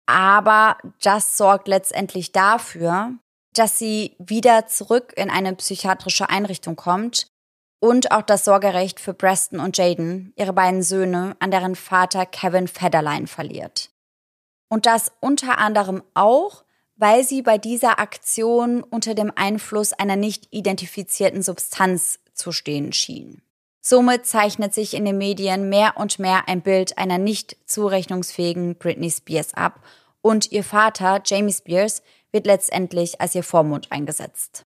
aber 0.06 0.76
das 1.00 1.36
sorgt 1.36 1.68
letztendlich 1.68 2.32
dafür, 2.32 3.12
dass 3.54 3.78
sie 3.78 4.16
wieder 4.18 4.66
zurück 4.66 5.12
in 5.16 5.30
eine 5.30 5.54
psychiatrische 5.54 6.28
Einrichtung 6.28 6.74
kommt 6.74 7.28
und 7.80 8.10
auch 8.10 8.22
das 8.22 8.44
Sorgerecht 8.44 8.98
für 8.98 9.14
Preston 9.14 9.60
und 9.60 9.78
Jaden, 9.78 10.32
ihre 10.36 10.52
beiden 10.52 10.82
Söhne, 10.82 11.36
an 11.38 11.52
deren 11.52 11.76
Vater 11.76 12.26
Kevin 12.26 12.66
Federline 12.66 13.28
verliert. 13.28 13.90
Und 14.68 14.86
das 14.86 15.12
unter 15.20 15.58
anderem 15.58 16.02
auch, 16.14 16.64
weil 16.96 17.22
sie 17.22 17.42
bei 17.42 17.56
dieser 17.56 18.00
Aktion 18.00 18.82
unter 18.82 19.14
dem 19.14 19.32
Einfluss 19.36 19.92
einer 19.92 20.16
nicht 20.16 20.48
identifizierten 20.50 21.42
Substanz 21.42 22.18
zu 22.34 22.50
stehen 22.50 22.92
schien. 22.92 23.42
Somit 23.90 24.26
zeichnet 24.26 24.74
sich 24.74 24.92
in 24.92 25.06
den 25.06 25.16
Medien 25.16 25.70
mehr 25.70 25.94
und 25.96 26.18
mehr 26.18 26.46
ein 26.46 26.60
Bild 26.60 26.98
einer 26.98 27.16
nicht 27.16 27.56
zurechnungsfähigen 27.64 28.74
Britney 28.74 29.10
Spears 29.10 29.54
ab 29.54 29.80
und 30.20 30.52
ihr 30.52 30.62
Vater, 30.62 31.22
Jamie 31.24 31.54
Spears, 31.54 32.02
wird 32.30 32.44
letztendlich 32.44 33.18
als 33.22 33.34
ihr 33.34 33.42
Vormund 33.42 33.90
eingesetzt. 33.90 34.60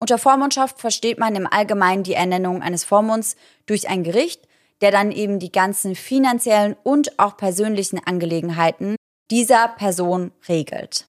Unter 0.00 0.18
Vormundschaft 0.18 0.80
versteht 0.80 1.20
man 1.20 1.36
im 1.36 1.46
Allgemeinen 1.46 2.02
die 2.02 2.14
Ernennung 2.14 2.60
eines 2.60 2.82
Vormunds 2.82 3.36
durch 3.66 3.88
ein 3.88 4.02
Gericht, 4.02 4.48
der 4.80 4.90
dann 4.90 5.12
eben 5.12 5.38
die 5.38 5.52
ganzen 5.52 5.94
finanziellen 5.94 6.74
und 6.82 7.20
auch 7.20 7.36
persönlichen 7.36 8.04
Angelegenheiten 8.04 8.96
dieser 9.30 9.68
Person 9.68 10.32
regelt. 10.48 11.06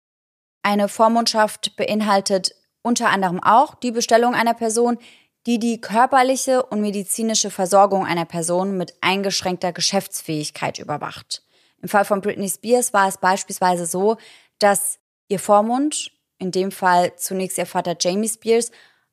Eine 0.63 0.89
Vormundschaft 0.89 1.75
beinhaltet 1.77 2.55
unter 2.83 3.09
anderem 3.09 3.43
auch 3.43 3.75
die 3.77 3.93
Bestellung 3.93 4.35
einer 4.35 4.53
Person, 4.53 4.99
die 5.47 5.59
die 5.59 5.81
körperliche 5.81 6.65
und 6.65 6.81
medizinische 6.81 7.51
Versorgung 7.51 8.05
einer 8.05 8.25
Person 8.25 8.77
mit 8.77 8.95
eingeschränkter 9.01 9.73
Geschäftsfähigkeit 9.73 10.79
überwacht. 10.79 11.43
Im 11.81 11.89
Fall 11.89 12.05
von 12.05 12.21
Britney 12.21 12.49
Spears 12.49 12.93
war 12.93 13.09
es 13.09 13.19
beispielsweise 13.19 13.87
so, 13.87 14.17
dass 14.59 14.99
ihr 15.29 15.39
Vormund 15.39 16.11
in 16.39 16.51
dem 16.51 16.71
Fall 16.71 17.15
zunächst 17.17 17.59
ihr 17.59 17.67
Vater 17.67 17.97
Jamie 17.99 18.29
Spears, 18.29 18.71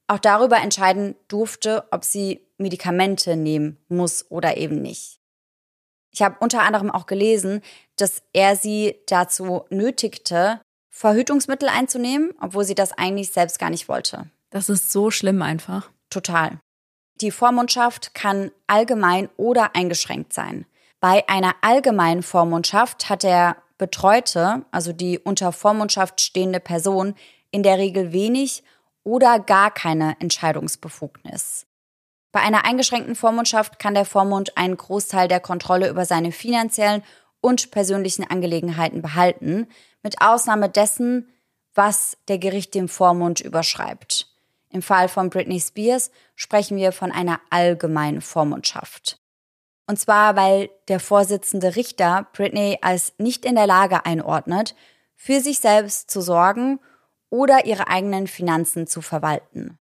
auch 0.07 0.19
darüber 0.19 0.57
entscheiden 0.57 1.15
durfte, 1.27 1.85
ob 1.91 2.03
sie 2.03 2.41
Medikamente 2.57 3.35
nehmen 3.35 3.77
muss 3.87 4.29
oder 4.29 4.57
eben 4.57 4.81
nicht. 4.81 5.19
Ich 6.11 6.21
habe 6.21 6.35
unter 6.39 6.61
anderem 6.61 6.91
auch 6.91 7.05
gelesen, 7.05 7.61
dass 7.95 8.21
er 8.33 8.55
sie 8.55 8.95
dazu 9.07 9.65
nötigte, 9.69 10.61
Verhütungsmittel 10.89 11.69
einzunehmen, 11.69 12.33
obwohl 12.39 12.65
sie 12.65 12.75
das 12.75 12.91
eigentlich 12.91 13.31
selbst 13.31 13.57
gar 13.57 13.69
nicht 13.69 13.87
wollte. 13.87 14.29
Das 14.51 14.69
ist 14.69 14.91
so 14.91 15.09
schlimm 15.09 15.41
einfach. 15.41 15.89
Total. 16.13 16.59
Die 17.21 17.31
Vormundschaft 17.31 18.13
kann 18.13 18.51
allgemein 18.67 19.29
oder 19.35 19.75
eingeschränkt 19.75 20.31
sein. 20.31 20.65
Bei 20.99 21.27
einer 21.27 21.55
allgemeinen 21.61 22.21
Vormundschaft 22.21 23.09
hat 23.09 23.23
der 23.23 23.57
Betreute, 23.79 24.63
also 24.71 24.93
die 24.93 25.17
unter 25.17 25.51
Vormundschaft 25.51 26.21
stehende 26.21 26.59
Person, 26.59 27.15
in 27.49 27.63
der 27.63 27.77
Regel 27.77 28.13
wenig 28.13 28.63
oder 29.03 29.39
gar 29.39 29.71
keine 29.71 30.15
Entscheidungsbefugnis. 30.19 31.65
Bei 32.31 32.41
einer 32.41 32.65
eingeschränkten 32.65 33.15
Vormundschaft 33.15 33.79
kann 33.79 33.95
der 33.95 34.05
Vormund 34.05 34.57
einen 34.57 34.77
Großteil 34.77 35.27
der 35.27 35.39
Kontrolle 35.39 35.89
über 35.89 36.05
seine 36.05 36.31
finanziellen 36.31 37.03
und 37.41 37.71
persönlichen 37.71 38.23
Angelegenheiten 38.23 39.01
behalten, 39.01 39.67
mit 40.03 40.21
Ausnahme 40.21 40.69
dessen, 40.69 41.29
was 41.73 42.17
der 42.27 42.37
Gericht 42.37 42.75
dem 42.75 42.87
Vormund 42.87 43.41
überschreibt. 43.41 44.32
Im 44.73 44.81
Fall 44.81 45.07
von 45.07 45.29
Britney 45.29 45.59
Spears 45.59 46.09
sprechen 46.35 46.77
wir 46.77 46.91
von 46.91 47.11
einer 47.11 47.39
allgemeinen 47.51 48.21
Vormundschaft. 48.21 49.19
Und 49.85 49.99
zwar, 49.99 50.35
weil 50.35 50.71
der 50.87 50.99
Vorsitzende 50.99 51.75
Richter 51.75 52.27
Britney 52.33 52.79
als 52.81 53.13
nicht 53.19 53.45
in 53.45 53.53
der 53.53 53.67
Lage 53.67 54.05
einordnet, 54.05 54.75
für 55.15 55.41
sich 55.41 55.59
selbst 55.59 56.09
zu 56.09 56.21
sorgen 56.21 56.79
oder 57.29 57.65
ihre 57.65 57.87
eigenen 57.87 58.25
Finanzen 58.25 58.87
zu 58.87 59.01
verwalten. 59.01 59.77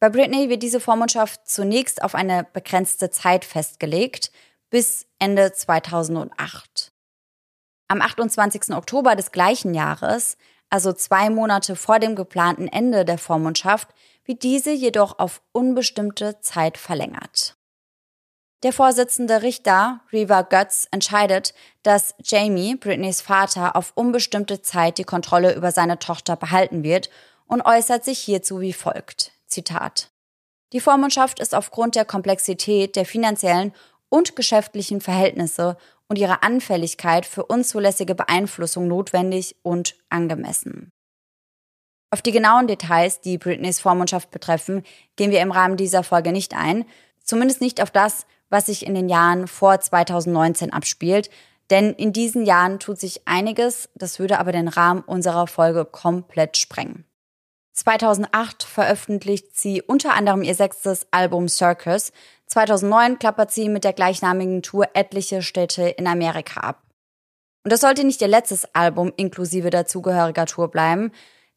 Bei 0.00 0.10
Britney 0.10 0.50
wird 0.50 0.62
diese 0.62 0.80
Vormundschaft 0.80 1.48
zunächst 1.48 2.02
auf 2.02 2.16
eine 2.16 2.44
begrenzte 2.52 3.10
Zeit 3.10 3.44
festgelegt, 3.44 4.32
bis 4.70 5.06
Ende 5.20 5.52
2008. 5.52 6.92
Am 7.88 8.00
28. 8.02 8.74
Oktober 8.74 9.14
des 9.14 9.30
gleichen 9.30 9.72
Jahres, 9.72 10.36
also 10.68 10.92
zwei 10.92 11.30
Monate 11.30 11.76
vor 11.76 12.00
dem 12.00 12.16
geplanten 12.16 12.66
Ende 12.66 13.04
der 13.04 13.18
Vormundschaft, 13.18 13.88
wird 14.26 14.42
diese 14.42 14.72
jedoch 14.72 15.18
auf 15.18 15.42
unbestimmte 15.52 16.40
Zeit 16.40 16.76
verlängert. 16.76 17.56
Der 18.62 18.72
Vorsitzende 18.72 19.42
Richter, 19.42 20.00
Reva 20.12 20.42
Götz, 20.42 20.88
entscheidet, 20.90 21.54
dass 21.82 22.14
Jamie, 22.22 22.74
Britneys 22.74 23.20
Vater, 23.20 23.76
auf 23.76 23.92
unbestimmte 23.94 24.62
Zeit 24.62 24.98
die 24.98 25.04
Kontrolle 25.04 25.54
über 25.54 25.70
seine 25.72 25.98
Tochter 25.98 26.36
behalten 26.36 26.82
wird 26.82 27.10
und 27.46 27.62
äußert 27.62 28.04
sich 28.04 28.18
hierzu 28.18 28.60
wie 28.60 28.72
folgt. 28.72 29.32
Zitat. 29.46 30.10
Die 30.72 30.80
Vormundschaft 30.80 31.38
ist 31.38 31.54
aufgrund 31.54 31.94
der 31.94 32.04
Komplexität 32.04 32.96
der 32.96 33.06
finanziellen 33.06 33.72
und 34.08 34.36
geschäftlichen 34.36 35.00
Verhältnisse 35.00 35.76
und 36.08 36.18
ihrer 36.18 36.42
Anfälligkeit 36.42 37.26
für 37.26 37.44
unzulässige 37.44 38.14
Beeinflussung 38.14 38.88
notwendig 38.88 39.56
und 39.62 39.96
angemessen. 40.08 40.90
Auf 42.10 42.22
die 42.22 42.32
genauen 42.32 42.66
Details, 42.66 43.20
die 43.20 43.38
Britneys 43.38 43.80
Vormundschaft 43.80 44.30
betreffen, 44.30 44.84
gehen 45.16 45.30
wir 45.30 45.40
im 45.40 45.50
Rahmen 45.50 45.76
dieser 45.76 46.02
Folge 46.02 46.32
nicht 46.32 46.54
ein, 46.54 46.84
zumindest 47.22 47.60
nicht 47.60 47.82
auf 47.82 47.90
das, 47.90 48.26
was 48.48 48.66
sich 48.66 48.86
in 48.86 48.94
den 48.94 49.08
Jahren 49.08 49.48
vor 49.48 49.80
2019 49.80 50.72
abspielt, 50.72 51.30
denn 51.70 51.92
in 51.94 52.12
diesen 52.12 52.44
Jahren 52.44 52.78
tut 52.78 53.00
sich 53.00 53.26
einiges, 53.26 53.88
das 53.94 54.20
würde 54.20 54.38
aber 54.38 54.52
den 54.52 54.68
Rahmen 54.68 55.02
unserer 55.02 55.48
Folge 55.48 55.84
komplett 55.84 56.56
sprengen. 56.56 57.04
2008 57.72 58.62
veröffentlicht 58.62 59.56
sie 59.56 59.82
unter 59.82 60.14
anderem 60.14 60.42
ihr 60.42 60.54
sechstes 60.54 61.06
Album 61.10 61.48
Circus. 61.48 62.12
2009 62.46 63.18
klappert 63.18 63.50
sie 63.50 63.68
mit 63.68 63.84
der 63.84 63.92
gleichnamigen 63.92 64.62
Tour 64.62 64.88
etliche 64.94 65.42
Städte 65.42 65.82
in 65.82 66.06
Amerika 66.06 66.60
ab. 66.60 66.82
Und 67.64 67.72
das 67.72 67.80
sollte 67.80 68.04
nicht 68.04 68.22
ihr 68.22 68.28
letztes 68.28 68.74
Album 68.74 69.12
inklusive 69.16 69.70
dazugehöriger 69.70 70.46
Tour 70.46 70.70
bleiben, 70.70 71.10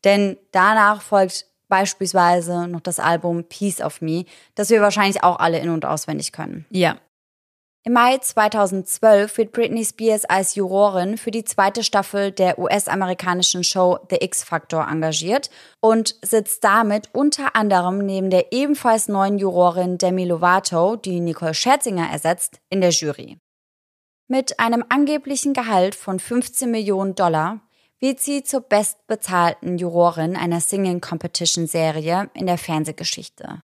denn 0.04 0.38
danach 0.52 1.02
folgt 1.02 1.46
beispielsweise 1.70 2.68
noch 2.68 2.82
das 2.82 3.00
Album 3.00 3.46
Peace 3.46 3.80
of 3.82 4.02
Me, 4.02 4.26
das 4.56 4.70
wir 4.70 4.82
wahrscheinlich 4.82 5.24
auch 5.24 5.40
alle 5.40 5.60
in- 5.60 5.70
und 5.70 5.86
auswendig 5.86 6.32
können. 6.32 6.66
Ja. 6.70 6.98
Im 7.86 7.94
Mai 7.94 8.18
2012 8.18 9.38
wird 9.38 9.52
Britney 9.54 9.86
Spears 9.86 10.26
als 10.26 10.56
Jurorin 10.56 11.18
für 11.18 11.32
die 11.32 11.46
zweite 11.46 11.82
Staffel 11.82 12.32
der 12.32 12.60
US-amerikanischen 12.60 13.64
Show 13.64 14.00
The 14.10 14.18
X 14.20 14.44
Factor 14.44 14.86
engagiert 14.86 15.50
und 15.80 16.16
sitzt 16.22 16.64
damit 16.66 17.10
unter 17.14 17.56
anderem 17.56 18.00
neben 18.00 18.30
der 18.30 18.52
ebenfalls 18.52 19.08
neuen 19.08 19.38
Jurorin 19.38 19.98
Demi 19.98 20.26
Lovato, 20.26 20.98
die 20.98 21.22
Nicole 21.22 21.54
Scherzinger 21.54 22.10
ersetzt, 22.12 22.60
in 22.70 22.82
der 22.82 22.90
Jury. 22.90 23.38
Mit 24.28 24.60
einem 24.60 24.84
angeblichen 24.90 25.54
Gehalt 25.54 25.96
von 25.96 26.20
15 26.20 26.70
Millionen 26.70 27.16
Dollar 27.16 27.62
wird 28.00 28.20
sie 28.20 28.44
zur 28.44 28.62
bestbezahlten 28.62 29.78
Jurorin 29.78 30.36
einer 30.36 30.62
Singing 30.62 31.02
Competition 31.02 31.68
Serie 31.68 32.30
in 32.34 32.46
der 32.46 32.58
Fernsehgeschichte. 32.58 33.62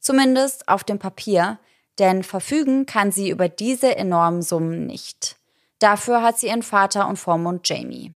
Zumindest 0.00 0.68
auf 0.68 0.82
dem 0.82 0.98
Papier, 0.98 1.58
denn 1.98 2.22
verfügen 2.22 2.86
kann 2.86 3.12
sie 3.12 3.30
über 3.30 3.48
diese 3.48 3.96
enormen 3.96 4.42
Summen 4.42 4.86
nicht. 4.86 5.36
Dafür 5.78 6.22
hat 6.22 6.38
sie 6.38 6.48
ihren 6.48 6.62
Vater 6.62 7.08
und 7.08 7.16
Vormund 7.16 7.68
Jamie. 7.68 8.12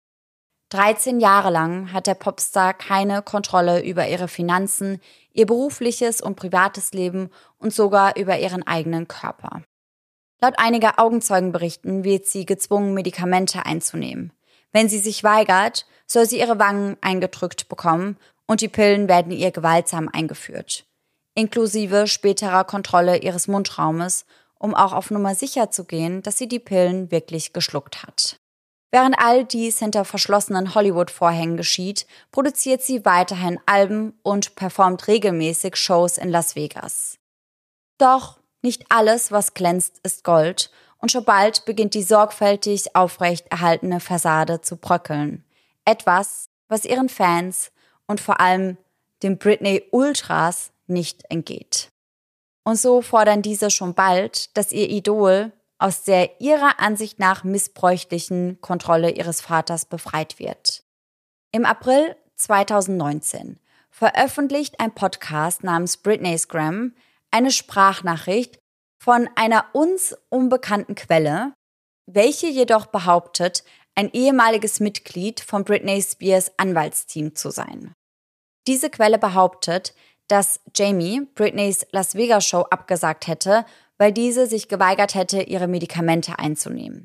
13 0.69 1.19
Jahre 1.19 1.49
lang 1.49 1.91
hat 1.91 2.07
der 2.07 2.13
Popstar 2.13 2.73
keine 2.73 3.21
Kontrolle 3.21 3.83
über 3.83 4.07
ihre 4.07 4.29
Finanzen, 4.29 5.01
ihr 5.33 5.45
berufliches 5.45 6.21
und 6.21 6.35
privates 6.35 6.93
Leben 6.93 7.29
und 7.57 7.73
sogar 7.73 8.15
über 8.15 8.39
ihren 8.39 8.65
eigenen 8.65 9.07
Körper. 9.09 9.63
Laut 10.41 10.53
einiger 10.57 10.97
Augenzeugenberichten 10.97 12.03
wird 12.05 12.25
sie 12.25 12.45
gezwungen, 12.45 12.93
Medikamente 12.93 13.65
einzunehmen. 13.65 14.31
Wenn 14.71 14.89
sie 14.89 14.99
sich 14.99 15.23
weigert, 15.23 15.86
soll 16.07 16.25
sie 16.25 16.39
ihre 16.39 16.60
Wangen 16.60 16.97
eingedrückt 17.01 17.69
bekommen 17.69 18.17
und 18.47 18.62
die 18.62 18.67
Pillen 18.67 19.07
werden 19.07 19.31
ihr 19.31 19.51
gewaltsam 19.51 20.10
eingeführt. 20.12 20.86
Inklusive 21.36 22.07
späterer 22.07 22.65
Kontrolle 22.65 23.17
ihres 23.17 23.47
Mundraumes, 23.47 24.25
um 24.60 24.75
auch 24.75 24.93
auf 24.93 25.12
Nummer 25.12 25.36
sicher 25.36 25.71
zu 25.71 25.86
gehen, 25.86 26.21
dass 26.21 26.38
sie 26.38 26.47
die 26.47 26.60
Pillen 26.60 27.12
wirklich 27.12 27.53
geschluckt 27.53 28.03
hat. 28.03 28.39
Während 28.91 29.17
all 29.17 29.45
dies 29.45 29.79
hinter 29.79 30.03
verschlossenen 30.03 30.75
Hollywood-Vorhängen 30.75 31.55
geschieht, 31.55 32.05
produziert 32.31 32.81
sie 32.81 33.05
weiterhin 33.05 33.57
Alben 33.65 34.19
und 34.21 34.55
performt 34.55 35.07
regelmäßig 35.07 35.77
Shows 35.77 36.17
in 36.17 36.29
Las 36.29 36.57
Vegas. 36.57 37.17
Doch 37.97 38.39
nicht 38.62 38.86
alles, 38.89 39.31
was 39.31 39.53
glänzt, 39.53 39.99
ist 40.03 40.25
Gold 40.25 40.69
und 41.01 41.11
schon 41.11 41.25
bald 41.25 41.65
beginnt 41.65 41.93
die 41.93 42.03
sorgfältig 42.03 42.95
aufrecht 42.95 43.47
erhaltene 43.49 43.99
Fassade 43.99 44.61
zu 44.61 44.77
bröckeln. 44.77 45.43
Etwas, 45.83 46.45
was 46.67 46.85
ihren 46.85 47.09
Fans 47.09 47.71
und 48.07 48.21
vor 48.21 48.39
allem 48.39 48.77
dem 49.23 49.37
Britney 49.37 49.83
Ultras 49.91 50.71
nicht 50.87 51.23
entgeht. 51.29 51.89
Und 52.63 52.77
so 52.77 53.01
fordern 53.01 53.41
diese 53.41 53.71
schon 53.71 53.95
bald, 53.95 54.55
dass 54.55 54.71
ihr 54.71 54.89
Idol 54.89 55.51
aus 55.79 56.03
der 56.03 56.39
ihrer 56.39 56.79
Ansicht 56.79 57.17
nach 57.17 57.43
missbräuchlichen 57.43 58.61
Kontrolle 58.61 59.09
ihres 59.11 59.41
Vaters 59.41 59.85
befreit 59.85 60.37
wird. 60.37 60.83
Im 61.51 61.65
April 61.65 62.15
2019 62.35 63.59
veröffentlicht 63.89 64.79
ein 64.79 64.93
Podcast 64.93 65.63
namens 65.63 65.97
Britney's 65.97 66.47
Gram 66.47 66.93
eine 67.31 67.51
Sprachnachricht 67.51 68.61
von 69.03 69.27
einer 69.33 69.65
uns 69.73 70.15
unbekannten 70.29 70.93
Quelle, 70.93 71.53
welche 72.05 72.47
jedoch 72.47 72.85
behauptet, 72.85 73.63
ein 73.95 74.11
ehemaliges 74.13 74.79
Mitglied 74.79 75.39
von 75.39 75.63
Britney 75.63 76.03
Spears 76.03 76.51
Anwaltsteam 76.57 77.35
zu 77.35 77.49
sein. 77.49 77.93
Diese 78.67 78.91
Quelle 78.91 79.17
behauptet, 79.17 79.95
dass 80.27 80.59
Jamie 80.75 81.21
Britneys 81.33 81.87
Las 81.89 82.13
Vegas 82.13 82.45
Show 82.45 82.61
abgesagt 82.69 83.25
hätte, 83.25 83.65
weil 83.97 84.11
diese 84.11 84.45
sich 84.45 84.67
geweigert 84.67 85.15
hätte, 85.15 85.41
ihre 85.41 85.67
Medikamente 85.67 86.37
einzunehmen. 86.37 87.03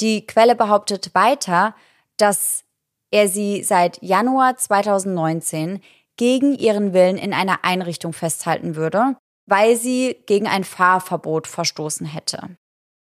Die 0.00 0.26
Quelle 0.26 0.56
behauptet 0.56 1.14
weiter, 1.14 1.76
dass 2.16 2.64
er 3.12 3.28
sie 3.28 3.62
seit 3.62 4.02
Januar 4.02 4.56
2019 4.56 5.80
gegen 6.16 6.56
ihren 6.56 6.92
Willen 6.92 7.18
in 7.18 7.32
einer 7.32 7.64
Einrichtung 7.64 8.12
festhalten 8.12 8.74
würde 8.74 9.16
weil 9.46 9.76
sie 9.76 10.16
gegen 10.26 10.46
ein 10.46 10.64
Fahrverbot 10.64 11.46
verstoßen 11.46 12.06
hätte. 12.06 12.56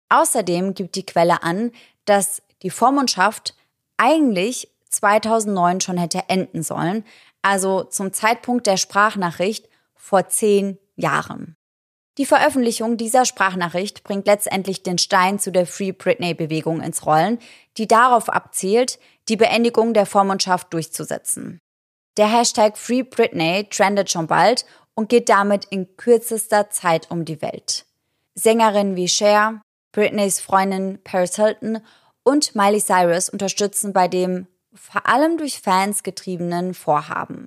Außerdem 0.09 0.75
gibt 0.75 0.97
die 0.97 1.07
Quelle 1.07 1.43
an, 1.43 1.73
dass 2.05 2.43
die 2.63 2.71
Vormundschaft 2.71 3.55
eigentlich 3.97 4.69
2009 4.91 5.81
schon 5.81 5.99
hätte 5.99 6.25
enden 6.29 6.63
sollen, 6.63 7.05
also 7.43 7.85
zum 7.85 8.13
Zeitpunkt 8.13 8.67
der 8.67 8.77
Sprachnachricht 8.77 9.69
vor 9.95 10.29
zehn 10.29 10.79
Jahren. 10.97 11.57
Die 12.19 12.27
Veröffentlichung 12.27 12.97
dieser 12.97 13.25
Sprachnachricht 13.25 14.03
bringt 14.03 14.27
letztendlich 14.27 14.83
den 14.83 14.99
Stein 14.99 15.39
zu 15.39 15.53
der 15.53 15.65
Free 15.65 15.93
Britney-Bewegung 15.93 16.83
ins 16.83 17.07
Rollen, 17.07 17.39
die 17.79 17.87
darauf 17.87 18.29
abzielt, 18.29 18.99
die 19.29 19.37
Beendigung 19.37 19.95
der 19.95 20.07
Vormundschaft 20.07 20.73
durchzusetzen. 20.75 21.61
Der 22.17 22.27
Hashtag 22.27 22.77
Free 22.77 23.05
Britney 23.05 23.67
trendet 23.71 24.11
schon 24.11 24.27
bald 24.27 24.67
und 25.01 25.09
geht 25.09 25.31
damit 25.31 25.65
in 25.71 25.97
kürzester 25.97 26.69
Zeit 26.69 27.11
um 27.11 27.25
die 27.25 27.41
Welt. 27.41 27.87
Sängerinnen 28.35 28.97
wie 28.97 29.09
Cher, 29.09 29.63
Britneys 29.93 30.41
Freundin 30.41 30.99
Paris 31.03 31.37
Hilton 31.37 31.81
und 32.23 32.55
Miley 32.55 32.83
Cyrus 32.83 33.31
unterstützen 33.31 33.95
bei 33.95 34.09
dem 34.09 34.47
vor 34.75 35.07
allem 35.07 35.39
durch 35.39 35.63
Fans 35.63 36.03
getriebenen 36.03 36.75
Vorhaben. 36.75 37.47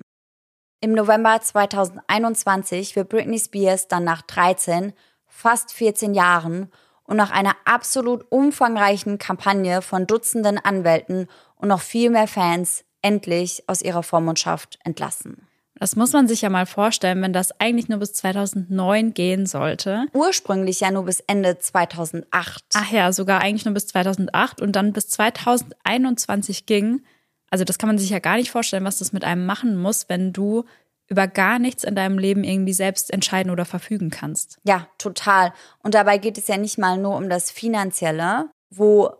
Im 0.80 0.94
November 0.94 1.40
2021 1.40 2.96
wird 2.96 3.08
Britney 3.08 3.38
Spears 3.38 3.86
dann 3.86 4.02
nach 4.02 4.22
13, 4.22 4.92
fast 5.28 5.72
14 5.72 6.12
Jahren 6.12 6.72
und 7.04 7.16
nach 7.16 7.30
einer 7.30 7.54
absolut 7.66 8.26
umfangreichen 8.32 9.18
Kampagne 9.18 9.80
von 9.80 10.08
Dutzenden 10.08 10.58
Anwälten 10.58 11.28
und 11.54 11.68
noch 11.68 11.82
viel 11.82 12.10
mehr 12.10 12.26
Fans 12.26 12.84
endlich 13.00 13.62
aus 13.68 13.80
ihrer 13.80 14.02
Vormundschaft 14.02 14.80
entlassen. 14.82 15.46
Das 15.78 15.96
muss 15.96 16.12
man 16.12 16.28
sich 16.28 16.42
ja 16.42 16.50
mal 16.50 16.66
vorstellen, 16.66 17.20
wenn 17.22 17.32
das 17.32 17.58
eigentlich 17.60 17.88
nur 17.88 17.98
bis 17.98 18.12
2009 18.14 19.12
gehen 19.12 19.46
sollte. 19.46 20.06
Ursprünglich 20.12 20.80
ja 20.80 20.90
nur 20.90 21.04
bis 21.04 21.20
Ende 21.20 21.58
2008. 21.58 22.64
Ach 22.74 22.90
ja, 22.92 23.12
sogar 23.12 23.40
eigentlich 23.40 23.64
nur 23.64 23.74
bis 23.74 23.88
2008 23.88 24.60
und 24.60 24.72
dann 24.76 24.92
bis 24.92 25.08
2021 25.08 26.66
ging. 26.66 27.02
Also 27.50 27.64
das 27.64 27.78
kann 27.78 27.88
man 27.88 27.98
sich 27.98 28.10
ja 28.10 28.20
gar 28.20 28.36
nicht 28.36 28.50
vorstellen, 28.50 28.84
was 28.84 28.98
das 28.98 29.12
mit 29.12 29.24
einem 29.24 29.46
machen 29.46 29.76
muss, 29.76 30.08
wenn 30.08 30.32
du 30.32 30.64
über 31.08 31.26
gar 31.26 31.58
nichts 31.58 31.84
in 31.84 31.94
deinem 31.94 32.18
Leben 32.18 32.44
irgendwie 32.44 32.72
selbst 32.72 33.12
entscheiden 33.12 33.50
oder 33.50 33.64
verfügen 33.64 34.10
kannst. 34.10 34.58
Ja, 34.64 34.88
total. 34.98 35.52
Und 35.82 35.94
dabei 35.94 36.18
geht 36.18 36.38
es 36.38 36.48
ja 36.48 36.56
nicht 36.56 36.78
mal 36.78 36.98
nur 36.98 37.16
um 37.16 37.28
das 37.28 37.50
Finanzielle, 37.50 38.50
wo 38.70 39.10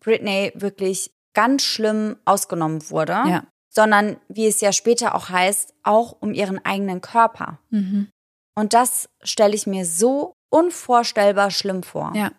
Britney 0.00 0.52
wirklich 0.54 1.12
ganz 1.34 1.62
schlimm 1.62 2.16
ausgenommen 2.24 2.88
wurde, 2.90 3.12
ja. 3.12 3.44
Sondern, 3.74 4.16
wie 4.28 4.46
es 4.46 4.60
ja 4.60 4.72
später 4.72 5.14
auch 5.14 5.28
heißt, 5.28 5.74
auch 5.82 6.16
um 6.20 6.32
ihren 6.32 6.64
eigenen 6.64 7.00
Körper. 7.00 7.58
Mhm. 7.70 8.08
Und 8.54 8.72
das 8.72 9.08
stelle 9.22 9.54
ich 9.54 9.66
mir 9.66 9.84
so 9.84 10.32
unvorstellbar 10.50 11.50
schlimm 11.50 11.82
vor. 11.82 12.12
Ja. 12.14 12.30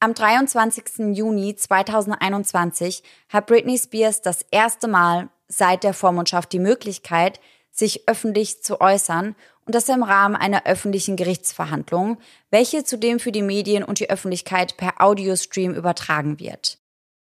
Am 0.00 0.14
23. 0.14 1.16
Juni 1.16 1.56
2021 1.56 3.02
hat 3.28 3.46
Britney 3.46 3.76
Spears 3.76 4.22
das 4.22 4.46
erste 4.52 4.86
Mal 4.86 5.28
seit 5.48 5.82
der 5.82 5.94
Vormundschaft 5.94 6.52
die 6.52 6.60
Möglichkeit, 6.60 7.40
sich 7.72 8.08
öffentlich 8.08 8.62
zu 8.62 8.80
äußern 8.80 9.34
und 9.64 9.74
das 9.74 9.88
im 9.88 10.04
Rahmen 10.04 10.36
einer 10.36 10.66
öffentlichen 10.66 11.16
Gerichtsverhandlung, 11.16 12.18
welche 12.50 12.84
zudem 12.84 13.18
für 13.18 13.32
die 13.32 13.42
Medien 13.42 13.82
und 13.82 13.98
die 13.98 14.10
Öffentlichkeit 14.10 14.76
per 14.76 15.00
Audiostream 15.00 15.74
übertragen 15.74 16.38
wird. 16.38 16.78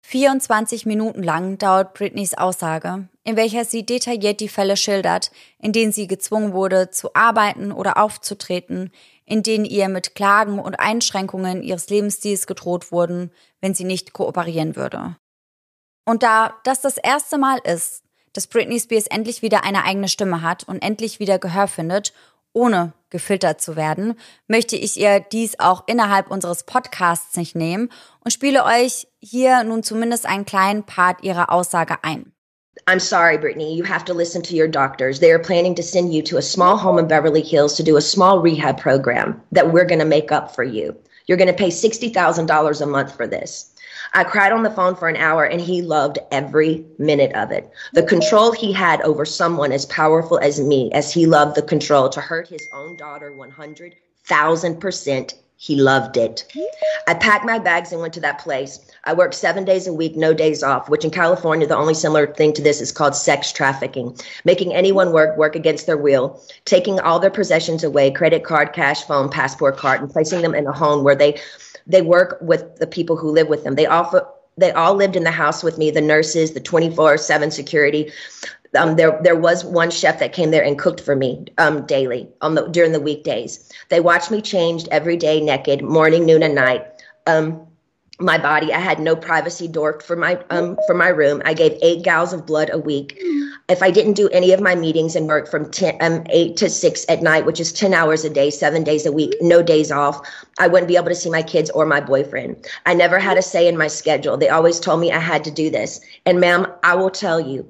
24 0.07 0.85
Minuten 0.85 1.23
lang 1.23 1.57
dauert 1.57 1.95
Britneys 1.95 2.35
Aussage, 2.35 3.09
in 3.25 3.37
welcher 3.37 3.64
sie 3.64 3.87
detailliert 3.87 4.38
die 4.40 4.51
Fälle 4.51 4.77
schildert, 4.77 5.31
in 5.59 5.73
denen 5.73 5.93
sie 5.93 6.07
gezwungen 6.07 6.53
wurde, 6.53 6.90
zu 6.90 7.14
arbeiten 7.14 7.73
oder 7.73 7.97
aufzutreten, 7.97 8.93
in 9.25 9.43
denen 9.43 9.64
ihr 9.64 9.88
mit 9.88 10.14
Klagen 10.14 10.59
und 10.59 10.79
Einschränkungen 10.79 11.62
ihres 11.62 11.88
Lebensstils 11.88 12.47
gedroht 12.47 12.93
wurden, 12.93 13.33
wenn 13.62 13.75
sie 13.75 13.85
nicht 13.85 14.12
kooperieren 14.12 14.77
würde. 14.77 15.17
Und 16.05 16.23
da 16.23 16.55
das 16.64 16.83
das 16.83 16.99
erste 16.99 17.38
Mal 17.38 17.59
ist, 17.64 18.03
dass 18.35 18.47
Britney 18.47 18.79
Spears 18.79 19.07
endlich 19.07 19.40
wieder 19.40 19.64
eine 19.64 19.85
eigene 19.85 20.09
Stimme 20.09 20.43
hat 20.43 20.64
und 20.64 20.83
endlich 20.83 21.19
wieder 21.19 21.38
Gehör 21.38 21.67
findet, 21.67 22.12
ohne 22.55 22.95
gefiltert 23.11 23.61
zu 23.61 23.77
werden, 23.77 24.14
möchte 24.49 24.77
ich 24.77 24.99
ihr 24.99 25.21
dies 25.21 25.61
auch 25.61 25.85
innerhalb 25.87 26.31
unseres 26.31 26.64
Podcasts 26.64 27.37
nicht 27.37 27.55
nehmen 27.55 27.90
und 28.25 28.33
spiele 28.33 28.64
euch 28.64 29.07
hier 29.21 29.62
nun 29.62 29.83
zumindest 29.83 30.27
einen 30.27 30.47
kleinen 30.47 30.85
Part 30.85 31.23
ihrer 31.23 31.53
Aussage 31.53 31.99
ein. 32.03 32.33
I'm 32.87 32.99
sorry, 32.99 33.38
Brittany, 33.38 33.75
you 33.75 33.85
have 33.85 34.05
to 34.05 34.12
listen 34.12 34.43
to 34.43 34.55
your 34.55 34.67
doctors. 34.67 35.21
They 35.21 35.31
are 35.31 35.38
planning 35.38 35.75
to 35.77 35.83
send 35.83 36.12
you 36.12 36.23
to 36.23 36.38
a 36.38 36.43
small 36.43 36.77
home 36.77 36.99
in 36.99 37.07
Beverly 37.07 37.43
Hills 37.43 37.77
to 37.77 37.83
do 37.83 37.97
a 37.97 38.01
small 38.01 38.40
rehab 38.40 38.81
program 38.81 39.40
that 39.53 39.73
we're 39.73 39.87
going 39.87 40.01
to 40.01 40.05
make 40.05 40.33
up 40.33 40.55
for 40.55 40.64
you. 40.64 40.95
You're 41.27 41.38
going 41.38 41.49
to 41.49 41.55
pay 41.55 41.69
$60,000 41.71 42.81
a 42.81 42.87
month 42.87 43.17
for 43.17 43.27
this. 43.27 43.73
I 44.16 44.22
cried 44.22 44.53
on 44.53 44.62
the 44.62 44.70
phone 44.70 44.94
for 44.94 45.09
an 45.09 45.16
hour 45.16 45.44
and 45.44 45.61
he 45.61 45.83
loved 45.83 46.20
every 46.31 46.85
minute 46.98 47.35
of 47.35 47.50
it. 47.50 47.68
The 47.94 48.05
control 48.05 48.53
he 48.53 48.72
had 48.72 49.00
over 49.00 49.24
someone 49.24 49.72
as 49.72 49.87
powerful 49.87 50.38
as 50.38 50.61
me, 50.61 50.92
as 50.92 51.12
he 51.12 51.27
loved 51.27 51.57
the 51.57 51.62
control 51.62 52.09
to 52.11 52.20
hurt 52.20 52.46
his 52.46 52.62
own 52.72 52.96
daughter 52.96 53.33
100,000%, 53.33 55.35
he 55.57 55.77
loved 55.77 56.16
it. 56.16 56.44
I 57.09 57.14
packed 57.14 57.44
my 57.44 57.59
bags 57.59 57.90
and 57.90 58.00
went 58.00 58.14
to 58.14 58.20
that 58.20 58.38
place. 58.38 58.79
I 59.05 59.14
worked 59.14 59.35
seven 59.35 59.64
days 59.64 59.87
a 59.87 59.92
week, 59.92 60.14
no 60.14 60.33
days 60.33 60.62
off, 60.62 60.88
which 60.88 61.05
in 61.05 61.11
California, 61.11 61.66
the 61.66 61.77
only 61.77 61.94
similar 61.94 62.27
thing 62.27 62.53
to 62.53 62.62
this 62.62 62.81
is 62.81 62.92
called 62.92 63.16
sex 63.16 63.50
trafficking, 63.50 64.16
making 64.44 64.74
anyone 64.74 65.12
work, 65.12 65.37
work 65.37 65.57
against 65.57 65.87
their 65.87 65.96
will, 65.96 66.40
taking 66.66 67.00
all 67.00 67.18
their 67.18 67.31
possessions 67.31 67.83
away, 67.83 68.11
credit 68.11 68.44
card, 68.44 68.72
cash, 68.72 69.03
phone, 69.05 69.29
passport 69.29 69.77
card, 69.77 70.00
and 70.00 70.11
placing 70.11 70.42
them 70.42 70.55
in 70.55 70.66
a 70.66 70.72
home 70.72 71.03
where 71.03 71.16
they, 71.16 71.40
they 71.87 72.03
work 72.03 72.38
with 72.40 72.77
the 72.77 72.87
people 72.87 73.16
who 73.16 73.31
live 73.31 73.49
with 73.49 73.64
them. 73.64 73.75
They 73.75 73.87
offer, 73.87 74.27
they 74.57 74.73
all 74.73 74.94
lived 74.94 75.16
in 75.16 75.25
the 75.25 75.31
house 75.31 75.62
with 75.62 75.79
me, 75.79 75.90
the 75.90 76.01
nurses, 76.01 76.53
the 76.53 76.61
24 76.61 77.18
7 77.18 77.51
security. 77.51 78.12
Um, 78.77 78.97
there, 78.97 79.20
there 79.23 79.37
was 79.37 79.64
one 79.64 79.90
chef 79.90 80.18
that 80.18 80.33
came 80.33 80.51
there 80.51 80.64
and 80.64 80.79
cooked 80.79 81.01
for 81.01 81.14
me 81.14 81.47
um, 81.59 81.87
daily 81.87 82.29
on 82.40 82.57
the, 82.57 82.66
during 82.68 82.92
the 82.92 83.01
weekdays. 83.01 83.70
They 83.88 84.01
watched 84.01 84.31
me 84.31 84.40
changed 84.42 84.88
every 84.90 85.16
day, 85.16 85.40
naked, 85.40 85.83
morning, 85.83 86.27
noon, 86.27 86.42
and 86.42 86.57
night. 86.57 86.85
Um, 87.27 87.66
my 88.20 88.38
body. 88.38 88.72
I 88.72 88.79
had 88.79 89.00
no 89.00 89.16
privacy 89.16 89.66
door 89.66 90.00
for 90.00 90.14
my 90.16 90.38
um 90.50 90.79
for 90.87 90.94
my 90.94 91.09
room. 91.09 91.42
I 91.44 91.55
gave 91.55 91.79
eight 91.83 92.05
gallons 92.05 92.33
of 92.33 92.46
blood 92.46 92.70
a 92.72 92.79
week. 92.79 93.20
If 93.68 93.83
I 93.83 93.90
didn't 93.90 94.12
do 94.12 94.29
any 94.29 94.53
of 94.53 94.61
my 94.61 94.74
meetings 94.74 95.16
and 95.16 95.27
work 95.27 95.50
from 95.50 95.70
10 95.70 95.96
um 96.00 96.24
eight 96.31 96.57
to 96.59 96.70
six 96.70 97.05
at 97.09 97.22
night, 97.22 97.44
which 97.46 97.61
is 97.61 97.72
10 97.72 97.92
hours 97.92 98.24
a 98.24 98.31
day, 98.31 98.50
seven 98.50 98.85
days 98.85 99.05
a 99.05 99.12
week, 99.12 99.35
no 99.40 99.62
days 99.62 99.90
off, 99.90 100.20
I 100.59 100.68
wouldn't 100.68 100.88
be 100.88 100.96
able 100.96 101.09
to 101.09 101.14
see 101.14 101.31
my 101.31 101.42
kids 101.42 101.70
or 101.70 101.87
my 101.87 102.00
boyfriend. 102.00 102.66
I 102.87 102.94
never 102.94 103.18
had 103.18 103.38
a 103.38 103.42
say 103.42 103.66
in 103.66 103.77
my 103.77 103.88
schedule. 103.88 104.37
They 104.37 104.48
always 104.48 104.79
told 104.79 105.00
me 105.00 105.11
I 105.11 105.18
had 105.18 105.44
to 105.44 105.50
do 105.50 105.70
this. 105.70 106.00
And 106.24 106.40
ma'am, 106.40 106.66
I 106.85 106.94
will 106.94 107.11
tell 107.11 107.40
you, 107.40 107.68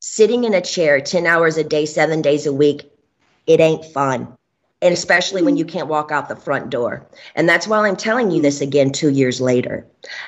sitting 0.00 0.44
in 0.44 0.54
a 0.54 0.60
chair 0.60 1.00
10 1.00 1.26
hours 1.26 1.56
a 1.56 1.64
day, 1.64 1.86
seven 1.86 2.22
days 2.22 2.46
a 2.46 2.52
week, 2.52 2.90
it 3.46 3.60
ain't 3.60 3.84
fun 3.84 4.36
and 4.82 4.92
especially 4.92 5.42
when 5.42 5.56
you 5.56 5.64
can't 5.64 5.88
walk 5.88 6.10
out 6.10 6.28
the 6.28 6.36
front 6.36 6.70
door. 6.70 7.06
And 7.34 7.48
that's 7.48 7.66
why 7.66 7.86
I'm 7.86 7.96
telling 7.96 8.30
you 8.30 8.42
this 8.42 8.60
again 8.60 8.92
two 8.92 9.10
years 9.10 9.40
later. 9.40 9.86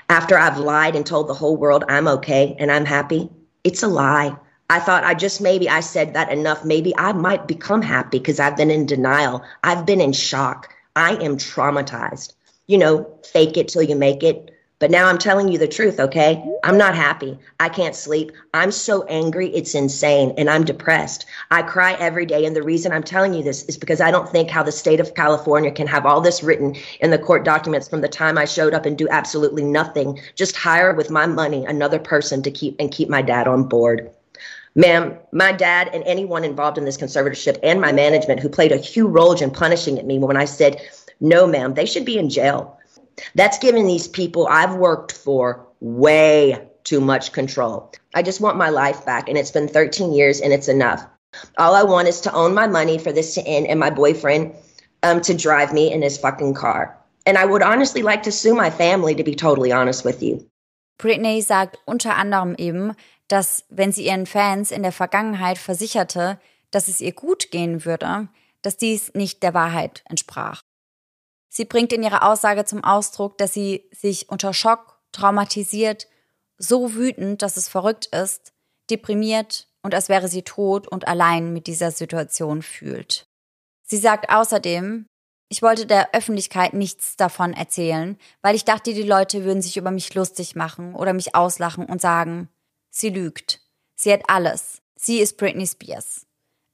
After 0.09 0.39
I've 0.39 0.59
lied 0.59 0.97
and 0.97 1.05
told 1.05 1.29
the 1.29 1.35
whole 1.35 1.57
world 1.57 1.85
I'm 1.89 2.09
okay 2.09 2.57
and 2.59 2.73
I'm 2.73 2.87
happy, 2.87 3.29
it's 3.65 3.83
a 3.83 3.89
lie. 3.89 4.37
I 4.71 4.81
thought 4.81 5.05
I 5.05 5.15
just 5.15 5.41
maybe 5.41 5.69
I 5.69 5.81
said 5.81 6.15
that 6.15 6.31
enough. 6.31 6.65
Maybe 6.65 6.95
I 6.97 7.13
might 7.13 7.47
become 7.47 7.83
happy 7.83 8.19
because 8.19 8.41
I've 8.41 8.57
been 8.57 8.71
in 8.71 8.87
denial. 8.87 9.43
I've 9.65 9.87
been 9.87 10.01
in 10.01 10.13
shock. 10.13 10.73
I 10.97 11.15
am 11.17 11.37
traumatized. 11.37 12.35
You 12.67 12.79
know, 12.79 13.19
fake 13.25 13.57
it 13.57 13.69
till 13.69 13.83
you 13.83 13.97
make 13.97 14.23
it. 14.23 14.51
But 14.81 14.93
now 14.93 15.09
I'm 15.09 15.19
telling 15.19 15.49
you 15.49 15.59
the 15.59 15.67
truth, 15.67 15.99
okay? 15.99 16.41
I'm 16.63 16.79
not 16.79 16.95
happy. 16.95 17.37
I 17.59 17.69
can't 17.69 17.97
sleep. 17.97 18.31
I'm 18.55 18.71
so 18.71 19.03
angry, 19.05 19.49
it's 19.49 19.75
insane, 19.75 20.33
and 20.39 20.49
I'm 20.49 20.65
depressed. 20.65 21.27
I 21.51 21.63
cry 21.63 21.95
every 21.95 22.25
day, 22.25 22.45
and 22.45 22.55
the 22.55 22.63
reason 22.63 22.93
I'm 22.93 23.03
telling 23.03 23.35
you 23.35 23.43
this 23.43 23.65
is 23.65 23.77
because 23.77 24.01
I 24.01 24.13
don't 24.13 24.29
think 24.29 24.51
how 24.51 24.63
the 24.63 24.71
state 24.71 25.01
of 25.01 25.17
California 25.17 25.73
can 25.73 25.89
have 25.89 26.07
all 26.07 26.21
this 26.21 26.45
written 26.45 26.77
in 27.01 27.11
the 27.11 27.19
court 27.19 27.45
documents 27.45 27.89
from 27.89 28.03
the 28.03 28.09
time 28.09 28.39
I 28.39 28.45
showed 28.45 28.73
up 28.73 28.87
and 28.87 28.97
do 28.97 29.09
absolutely 29.11 29.65
nothing, 29.65 30.21
just 30.37 30.57
hire 30.57 30.95
with 30.95 31.11
my 31.11 31.27
money 31.27 31.65
another 31.65 31.99
person 31.99 32.41
to 32.43 32.51
keep 32.51 32.77
and 32.79 32.93
keep 32.93 33.09
my 33.09 33.21
dad 33.21 33.49
on 33.49 33.65
board. 33.65 34.09
Ma'am, 34.77 35.19
my 35.33 35.51
dad 35.51 35.91
and 35.93 36.05
anyone 36.05 36.45
involved 36.45 36.79
in 36.79 36.85
this 36.85 36.97
conservatorship 36.97 37.59
and 37.65 37.81
my 37.81 37.91
management 37.91 38.39
who 38.39 38.49
played 38.49 38.71
a 38.71 38.77
huge 38.77 39.11
role 39.11 39.33
in 39.33 39.51
punishing 39.51 39.99
at 39.99 40.07
me 40.07 40.21
when 40.21 40.37
I 40.37 40.45
said, 40.45 40.81
no, 41.19 41.49
ma'am, 41.49 41.75
they 41.75 41.85
should 41.85 42.05
be 42.05 42.17
in 42.17 42.31
jail. 42.31 42.78
That's 43.35 43.59
giving 43.59 43.87
these 43.87 44.09
people 44.09 44.47
I've 44.49 44.75
worked 44.75 45.13
for 45.13 45.67
way 45.81 46.69
too 46.85 47.01
much 47.01 47.33
control. 47.33 47.93
I 48.15 48.23
just 48.23 48.41
want 48.41 48.57
my 48.57 48.71
life 48.71 49.05
back, 49.05 49.29
and 49.29 49.37
it's 49.37 49.51
been 49.51 49.69
13 49.69 50.13
years, 50.13 50.41
and 50.41 50.53
it's 50.53 50.69
enough. 50.69 51.07
All 51.59 51.75
I 51.75 51.83
want 51.83 52.09
is 52.09 52.21
to 52.23 52.33
own 52.33 52.55
my 52.55 52.67
money 52.67 52.99
for 52.99 53.13
this 53.13 53.35
to 53.35 53.43
end 53.43 53.67
and 53.67 53.79
my 53.79 53.91
boyfriend 53.91 54.55
um, 55.03 55.21
to 55.23 55.35
drive 55.35 55.73
me 55.73 55.93
in 55.93 56.03
his 56.03 56.19
fucking 56.19 56.55
car. 56.55 56.97
And 57.27 57.37
I 57.37 57.45
would 57.45 57.63
honestly 57.63 58.03
like 58.03 58.23
to 58.23 58.33
sue 58.33 58.55
my 58.55 58.71
family, 58.71 59.15
to 59.15 59.25
be 59.25 59.35
totally 59.35 59.71
honest 59.71 60.05
with 60.05 60.23
you. 60.23 60.49
Britney 60.99 61.43
sagt 61.43 61.77
unter 61.87 62.17
anderem 62.17 62.57
eben, 62.59 62.95
dass 63.29 63.65
wenn 63.69 63.93
sie 63.93 64.07
ihren 64.07 64.27
Fans 64.27 64.73
in 64.73 64.83
der 64.83 64.93
Vergangenheit 64.93 65.59
versicherte, 65.59 66.41
dass 66.71 66.89
es 66.89 67.01
ihr 67.01 67.13
gut 67.13 67.51
gehen 67.51 67.85
würde, 67.85 68.29
dass 68.63 68.77
dies 68.77 69.13
nicht 69.15 69.43
der 69.43 69.55
Wahrheit 69.55 70.03
entsprach. 70.09 70.63
Sie 71.59 71.65
bringt 71.65 71.93
in 71.93 72.05
ihrer 72.05 72.23
Aussage 72.23 72.65
zum 72.65 72.85
Ausdruck, 72.85 73.37
dass 73.37 73.53
sie 73.53 73.91
sich 73.91 74.29
unter 74.29 74.55
Schock, 74.55 75.01
traumatisiert, 75.11 76.07
so 76.57 76.95
wütend, 76.95 77.43
dass 77.43 77.57
es 77.57 77.69
verrückt 77.69 78.07
ist, 78.15 78.53
deprimiert 78.91 79.67
und 79.83 79.93
als 79.93 80.09
wäre 80.09 80.29
sie 80.29 80.43
tot 80.43 80.87
und 80.87 81.09
allein 81.09 81.53
mit 81.53 81.67
dieser 81.67 81.91
Situation 81.91 82.63
fühlt. 82.63 83.27
Sie 83.83 83.97
sagt 83.97 84.31
außerdem, 84.31 85.07
ich 85.49 85.61
wollte 85.61 85.85
der 85.85 86.15
Öffentlichkeit 86.15 86.75
nichts 86.75 87.17
davon 87.17 87.55
erzählen, 87.55 88.17
weil 88.41 88.55
ich 88.55 88.65
dachte, 88.65 88.95
die 88.95 89.03
Leute 89.03 89.43
würden 89.43 89.61
sich 89.61 89.77
über 89.77 89.91
mich 89.91 90.15
lustig 90.15 90.55
machen 90.55 90.95
oder 90.95 91.13
mich 91.13 91.35
auslachen 91.35 91.87
und 91.87 92.01
sagen, 92.01 92.49
sie 92.89 93.11
lügt. 93.11 93.63
Sie 93.97 94.13
hat 94.13 94.23
alles. 94.29 94.81
Sie 94.95 95.19
ist 95.19 95.37
Britney 95.37 95.67
Spears. 95.67 96.25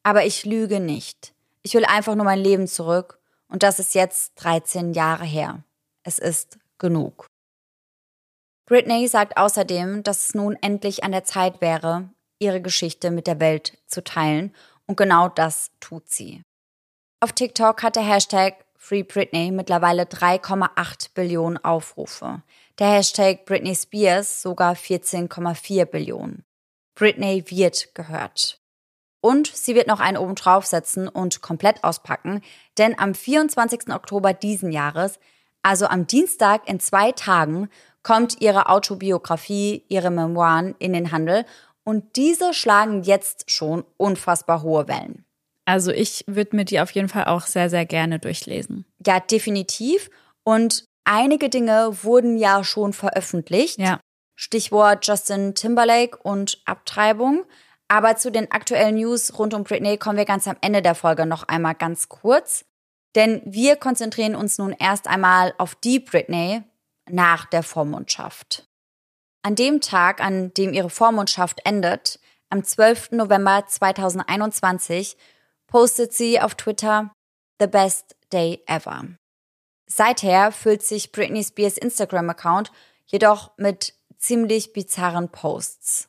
Aber 0.02 0.26
ich 0.26 0.44
lüge 0.44 0.78
nicht. 0.78 1.32
Ich 1.62 1.72
will 1.72 1.86
einfach 1.86 2.16
nur 2.16 2.26
mein 2.26 2.40
Leben 2.40 2.68
zurück 2.68 3.18
und 3.48 3.62
das 3.62 3.78
ist 3.78 3.94
jetzt 3.94 4.32
13 4.36 4.92
Jahre 4.92 5.24
her. 5.24 5.64
Es 6.02 6.18
ist 6.18 6.58
genug. 6.78 7.26
Britney 8.66 9.06
sagt 9.08 9.36
außerdem, 9.36 10.02
dass 10.02 10.24
es 10.28 10.34
nun 10.34 10.56
endlich 10.60 11.04
an 11.04 11.12
der 11.12 11.24
Zeit 11.24 11.60
wäre, 11.60 12.08
ihre 12.38 12.62
Geschichte 12.62 13.10
mit 13.10 13.26
der 13.26 13.40
Welt 13.40 13.78
zu 13.86 14.02
teilen 14.02 14.54
Und 14.86 14.96
genau 14.96 15.28
das 15.28 15.70
tut 15.80 16.08
sie. 16.10 16.42
Auf 17.20 17.32
TikTok 17.32 17.82
hat 17.82 17.96
der 17.96 18.02
Hashtag 18.02 18.64
Free 18.76 19.02
Britney 19.02 19.50
mittlerweile 19.50 20.02
3,8 20.02 21.14
Billionen 21.14 21.56
Aufrufe. 21.64 22.42
Der 22.78 22.88
Hashtag 22.88 23.46
Britney 23.46 23.74
Spears 23.74 24.42
sogar 24.42 24.74
14,4 24.74 25.86
Billionen. 25.86 26.44
Britney 26.94 27.42
wird 27.48 27.94
gehört. 27.94 28.60
Und 29.24 29.46
sie 29.46 29.74
wird 29.74 29.86
noch 29.86 30.00
einen 30.00 30.18
oben 30.18 30.34
draufsetzen 30.34 31.08
und 31.08 31.40
komplett 31.40 31.82
auspacken, 31.82 32.42
denn 32.76 32.98
am 32.98 33.14
24. 33.14 33.88
Oktober 33.88 34.34
diesen 34.34 34.70
Jahres, 34.70 35.18
also 35.62 35.86
am 35.86 36.06
Dienstag 36.06 36.68
in 36.68 36.78
zwei 36.78 37.10
Tagen, 37.10 37.70
kommt 38.02 38.42
ihre 38.42 38.68
Autobiografie, 38.68 39.82
ihre 39.88 40.10
Memoiren 40.10 40.74
in 40.78 40.92
den 40.92 41.10
Handel 41.10 41.46
und 41.84 42.16
diese 42.16 42.52
schlagen 42.52 43.02
jetzt 43.02 43.50
schon 43.50 43.86
unfassbar 43.96 44.60
hohe 44.60 44.88
Wellen. 44.88 45.24
Also 45.64 45.90
ich 45.90 46.24
würde 46.26 46.56
mir 46.56 46.66
die 46.66 46.80
auf 46.80 46.90
jeden 46.90 47.08
Fall 47.08 47.24
auch 47.24 47.46
sehr, 47.46 47.70
sehr 47.70 47.86
gerne 47.86 48.18
durchlesen. 48.18 48.84
Ja, 49.06 49.20
definitiv. 49.20 50.10
Und 50.42 50.84
einige 51.04 51.48
Dinge 51.48 51.96
wurden 52.02 52.36
ja 52.36 52.62
schon 52.62 52.92
veröffentlicht. 52.92 53.78
Ja. 53.78 54.00
Stichwort 54.36 55.06
Justin 55.06 55.54
Timberlake 55.54 56.18
und 56.18 56.60
Abtreibung. 56.66 57.46
Aber 57.88 58.16
zu 58.16 58.30
den 58.30 58.50
aktuellen 58.50 58.96
News 58.96 59.38
rund 59.38 59.54
um 59.54 59.64
Britney 59.64 59.98
kommen 59.98 60.16
wir 60.16 60.24
ganz 60.24 60.48
am 60.48 60.56
Ende 60.60 60.82
der 60.82 60.94
Folge 60.94 61.26
noch 61.26 61.48
einmal 61.48 61.74
ganz 61.74 62.08
kurz. 62.08 62.64
Denn 63.14 63.42
wir 63.44 63.76
konzentrieren 63.76 64.34
uns 64.34 64.58
nun 64.58 64.72
erst 64.72 65.06
einmal 65.06 65.54
auf 65.58 65.74
die 65.74 66.00
Britney 66.00 66.62
nach 67.08 67.46
der 67.46 67.62
Vormundschaft. 67.62 68.66
An 69.42 69.54
dem 69.54 69.80
Tag, 69.80 70.20
an 70.20 70.52
dem 70.54 70.72
ihre 70.72 70.90
Vormundschaft 70.90 71.60
endet, 71.64 72.18
am 72.48 72.64
12. 72.64 73.12
November 73.12 73.64
2021, 73.66 75.16
postet 75.66 76.12
sie 76.12 76.40
auf 76.40 76.54
Twitter 76.54 77.12
The 77.60 77.66
Best 77.66 78.16
Day 78.32 78.62
Ever. 78.66 79.04
Seither 79.86 80.50
füllt 80.50 80.82
sich 80.82 81.12
Britney 81.12 81.44
Spears 81.44 81.76
Instagram-Account 81.76 82.72
jedoch 83.06 83.52
mit 83.58 83.94
ziemlich 84.18 84.72
bizarren 84.72 85.28
Posts. 85.28 86.08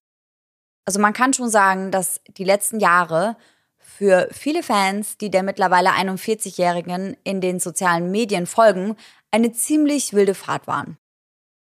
Also 0.86 1.00
man 1.00 1.14
kann 1.14 1.34
schon 1.34 1.50
sagen, 1.50 1.92
dass 1.92 2.22
die 2.28 2.44
letzten 2.44 2.80
Jahre 2.80 3.38
für 3.78 4.28
viele 4.32 4.62
Fans, 4.62 5.18
die 5.18 5.32
der 5.32 5.42
mittlerweile 5.42 5.92
41-Jährigen 5.92 7.18
in 7.24 7.42
den 7.42 7.60
sozialen 7.60 8.12
Medien 8.12 8.46
folgen, 8.46 8.96
eine 9.32 9.52
ziemlich 9.52 10.14
wilde 10.14 10.36
Fahrt 10.36 10.68
waren. 10.68 10.98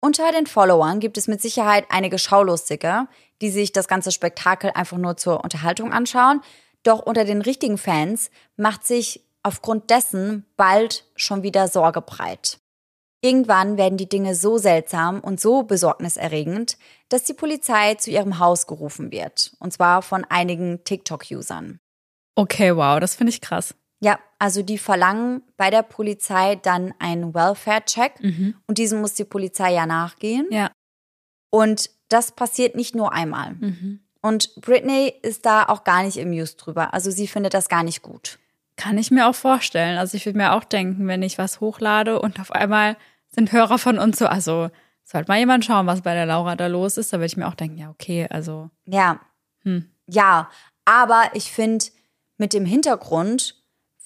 Unter 0.01 0.31
den 0.31 0.47
Followern 0.47 0.99
gibt 0.99 1.17
es 1.17 1.27
mit 1.27 1.41
Sicherheit 1.41 1.85
einige 1.89 2.17
Schaulustige, 2.17 3.07
die 3.41 3.51
sich 3.51 3.71
das 3.71 3.87
ganze 3.87 4.11
Spektakel 4.11 4.71
einfach 4.73 4.97
nur 4.97 5.17
zur 5.17 5.43
Unterhaltung 5.43 5.93
anschauen, 5.93 6.41
doch 6.83 6.99
unter 6.99 7.25
den 7.25 7.41
richtigen 7.41 7.77
Fans 7.77 8.31
macht 8.55 8.85
sich 8.85 9.23
aufgrund 9.43 9.89
dessen 9.91 10.45
bald 10.57 11.05
schon 11.15 11.43
wieder 11.43 11.67
Sorge 11.67 12.01
breit. 12.01 12.60
Irgendwann 13.23 13.77
werden 13.77 13.97
die 13.97 14.09
Dinge 14.09 14.33
so 14.33 14.57
seltsam 14.57 15.19
und 15.19 15.39
so 15.39 15.63
besorgniserregend, 15.63 16.77
dass 17.09 17.23
die 17.23 17.33
Polizei 17.35 17.93
zu 17.95 18.09
ihrem 18.09 18.39
Haus 18.39 18.65
gerufen 18.65 19.11
wird. 19.11 19.55
Und 19.59 19.71
zwar 19.73 20.01
von 20.01 20.25
einigen 20.25 20.83
TikTok-Usern. 20.83 21.79
Okay, 22.35 22.75
wow, 22.75 22.99
das 22.99 23.15
finde 23.15 23.29
ich 23.29 23.41
krass. 23.41 23.75
Ja, 24.03 24.19
also 24.39 24.63
die 24.63 24.79
verlangen 24.79 25.43
bei 25.57 25.69
der 25.69 25.83
Polizei 25.83 26.55
dann 26.55 26.93
einen 26.97 27.35
Welfare-Check 27.35 28.23
Mhm. 28.23 28.55
und 28.65 28.79
diesem 28.79 28.99
muss 29.01 29.13
die 29.13 29.25
Polizei 29.25 29.71
ja 29.73 29.85
nachgehen. 29.85 30.47
Ja. 30.49 30.71
Und 31.51 31.91
das 32.09 32.31
passiert 32.31 32.75
nicht 32.75 32.95
nur 32.95 33.13
einmal. 33.13 33.53
Mhm. 33.53 33.99
Und 34.23 34.55
Britney 34.61 35.13
ist 35.21 35.45
da 35.45 35.65
auch 35.65 35.83
gar 35.83 36.03
nicht 36.03 36.19
amused 36.19 36.65
drüber. 36.65 36.93
Also 36.93 37.11
sie 37.11 37.27
findet 37.27 37.53
das 37.53 37.69
gar 37.69 37.83
nicht 37.83 38.01
gut. 38.01 38.39
Kann 38.75 38.97
ich 38.97 39.11
mir 39.11 39.27
auch 39.27 39.35
vorstellen. 39.35 39.97
Also 39.97 40.17
ich 40.17 40.25
würde 40.25 40.37
mir 40.37 40.53
auch 40.53 40.63
denken, 40.63 41.07
wenn 41.07 41.21
ich 41.21 41.37
was 41.37 41.59
hochlade 41.59 42.19
und 42.19 42.39
auf 42.39 42.51
einmal 42.51 42.97
sind 43.31 43.51
Hörer 43.51 43.77
von 43.77 43.97
uns 43.97 44.19
so, 44.19 44.27
also 44.27 44.69
sollte 45.03 45.31
mal 45.31 45.39
jemand 45.39 45.65
schauen, 45.65 45.87
was 45.87 46.01
bei 46.01 46.13
der 46.13 46.25
Laura 46.25 46.55
da 46.55 46.67
los 46.67 46.97
ist, 46.97 47.11
da 47.11 47.17
würde 47.17 47.27
ich 47.27 47.37
mir 47.37 47.47
auch 47.47 47.55
denken, 47.55 47.77
ja, 47.77 47.89
okay, 47.89 48.27
also 48.29 48.69
Ja. 48.85 49.19
Hm. 49.63 49.89
Ja, 50.07 50.49
aber 50.85 51.23
ich 51.33 51.51
finde 51.51 51.85
mit 52.37 52.53
dem 52.53 52.65
Hintergrund, 52.65 53.55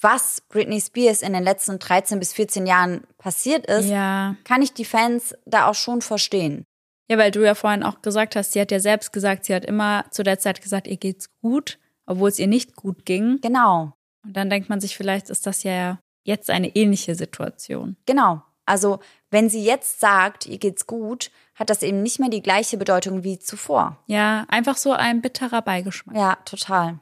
was 0.00 0.42
Britney 0.48 0.80
Spears 0.80 1.22
in 1.22 1.32
den 1.32 1.42
letzten 1.42 1.78
13 1.78 2.18
bis 2.18 2.32
14 2.34 2.66
Jahren 2.66 3.04
passiert 3.18 3.66
ist, 3.66 3.88
ja. 3.88 4.36
kann 4.44 4.62
ich 4.62 4.74
die 4.74 4.84
Fans 4.84 5.34
da 5.46 5.66
auch 5.68 5.74
schon 5.74 6.02
verstehen. 6.02 6.64
Ja, 7.08 7.18
weil 7.18 7.30
du 7.30 7.44
ja 7.44 7.54
vorhin 7.54 7.82
auch 7.82 8.02
gesagt 8.02 8.36
hast, 8.36 8.52
sie 8.52 8.60
hat 8.60 8.70
ja 8.70 8.80
selbst 8.80 9.12
gesagt, 9.12 9.44
sie 9.44 9.54
hat 9.54 9.64
immer 9.64 10.04
zu 10.10 10.22
der 10.22 10.38
Zeit 10.38 10.60
gesagt, 10.60 10.86
ihr 10.86 10.96
geht's 10.96 11.28
gut, 11.40 11.78
obwohl 12.04 12.28
es 12.28 12.38
ihr 12.38 12.48
nicht 12.48 12.76
gut 12.76 13.06
ging. 13.06 13.38
Genau, 13.40 13.94
Und 14.24 14.36
dann 14.36 14.50
denkt 14.50 14.68
man 14.68 14.80
sich, 14.80 14.96
vielleicht 14.96 15.30
ist 15.30 15.46
das 15.46 15.62
ja 15.62 15.98
jetzt 16.24 16.50
eine 16.50 16.74
ähnliche 16.74 17.14
Situation. 17.14 17.96
genau. 18.06 18.42
Also, 18.66 18.98
wenn 19.30 19.48
sie 19.48 19.64
jetzt 19.64 20.00
sagt, 20.00 20.46
ihr 20.46 20.58
geht's 20.58 20.86
gut, 20.86 21.30
hat 21.54 21.70
das 21.70 21.82
eben 21.82 22.02
nicht 22.02 22.18
mehr 22.18 22.28
die 22.28 22.42
gleiche 22.42 22.76
Bedeutung 22.76 23.24
wie 23.24 23.38
zuvor. 23.38 23.96
Ja, 24.06 24.44
einfach 24.48 24.76
so 24.76 24.92
ein 24.92 25.22
bitterer 25.22 25.62
Beigeschmack. 25.62 26.16
Ja, 26.16 26.36
total. 26.44 27.00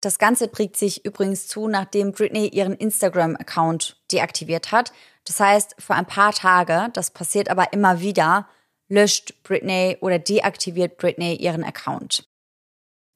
Das 0.00 0.18
Ganze 0.18 0.50
trägt 0.50 0.76
sich 0.76 1.04
übrigens 1.04 1.48
zu, 1.48 1.66
nachdem 1.66 2.12
Britney 2.12 2.48
ihren 2.48 2.74
Instagram-Account 2.74 4.00
deaktiviert 4.12 4.70
hat. 4.70 4.92
Das 5.24 5.40
heißt, 5.40 5.76
für 5.78 5.94
ein 5.94 6.06
paar 6.06 6.32
Tage, 6.32 6.90
das 6.92 7.10
passiert 7.10 7.50
aber 7.50 7.72
immer 7.72 8.00
wieder, 8.00 8.48
löscht 8.88 9.42
Britney 9.42 9.98
oder 10.00 10.18
deaktiviert 10.18 10.98
Britney 10.98 11.34
ihren 11.34 11.64
Account. 11.64 12.28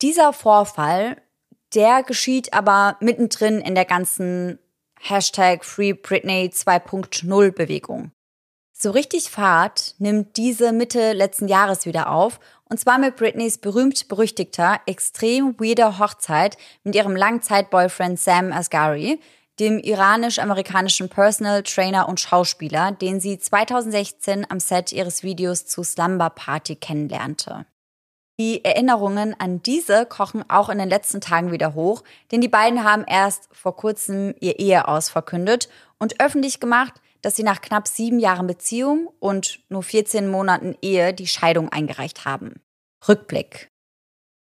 Dieser 0.03 0.33
Vorfall, 0.33 1.23
der 1.75 2.03
geschieht 2.03 2.53
aber 2.53 2.97
mittendrin 3.01 3.61
in 3.61 3.75
der 3.75 3.85
ganzen 3.85 4.59
Hashtag 5.05 5.65
Free 5.65 5.95
Britney 5.95 6.49
2.0 6.55 7.51
Bewegung. 7.51 8.13
So 8.73 8.93
richtig 8.93 9.31
Fahrt 9.31 9.97
nimmt 9.99 10.37
diese 10.37 10.71
Mitte 10.71 11.13
letzten 11.13 11.49
Jahres 11.49 11.87
wieder 11.87 12.09
auf, 12.09 12.39
und 12.71 12.79
zwar 12.79 12.99
mit 12.99 13.17
Britneys 13.17 13.59
berühmt-berüchtigter, 13.59 14.81
extrem 14.87 15.59
weirder 15.59 15.99
Hochzeit 15.99 16.57
mit 16.85 16.95
ihrem 16.95 17.17
Langzeit-Boyfriend 17.17 18.19
Sam 18.21 18.53
Asghari, 18.53 19.19
dem 19.59 19.81
iranisch-amerikanischen 19.81 21.09
Personal 21.09 21.65
Trainer 21.65 22.09
und 22.09 22.21
Schauspieler, 22.21 22.93
den 22.93 23.19
sie 23.19 23.39
2016 23.39 24.49
am 24.49 24.61
Set 24.61 24.93
ihres 24.93 25.25
Videos 25.25 25.67
zu 25.67 25.83
Slumber 25.83 26.31
Party 26.31 26.77
kennenlernte. 26.77 27.67
Die 28.41 28.65
Erinnerungen 28.65 29.39
an 29.39 29.63
diese 29.63 30.07
kochen 30.07 30.49
auch 30.49 30.69
in 30.69 30.79
den 30.79 30.89
letzten 30.89 31.21
Tagen 31.21 31.53
wieder 31.53 31.75
hoch, 31.75 32.03
denn 32.31 32.41
die 32.41 32.49
beiden 32.49 32.83
haben 32.83 33.05
erst 33.07 33.49
vor 33.53 33.77
kurzem 33.77 34.35
ihr 34.41 34.59
Eheaus 34.59 35.11
verkündet 35.11 35.69
und 35.99 36.21
öffentlich 36.21 36.59
gemacht, 36.59 36.95
dass 37.21 37.37
sie 37.37 37.43
nach 37.43 37.61
knapp 37.61 37.87
sieben 37.87 38.19
Jahren 38.19 38.47
Beziehung 38.47 39.09
und 39.21 39.61
nur 39.69 39.83
14 39.83 40.29
Monaten 40.29 40.77
Ehe 40.83 41.15
die 41.15 41.27
Scheidung 41.27 41.69
eingereicht 41.69 42.25
haben. 42.25 42.61
Rückblick. 43.07 43.71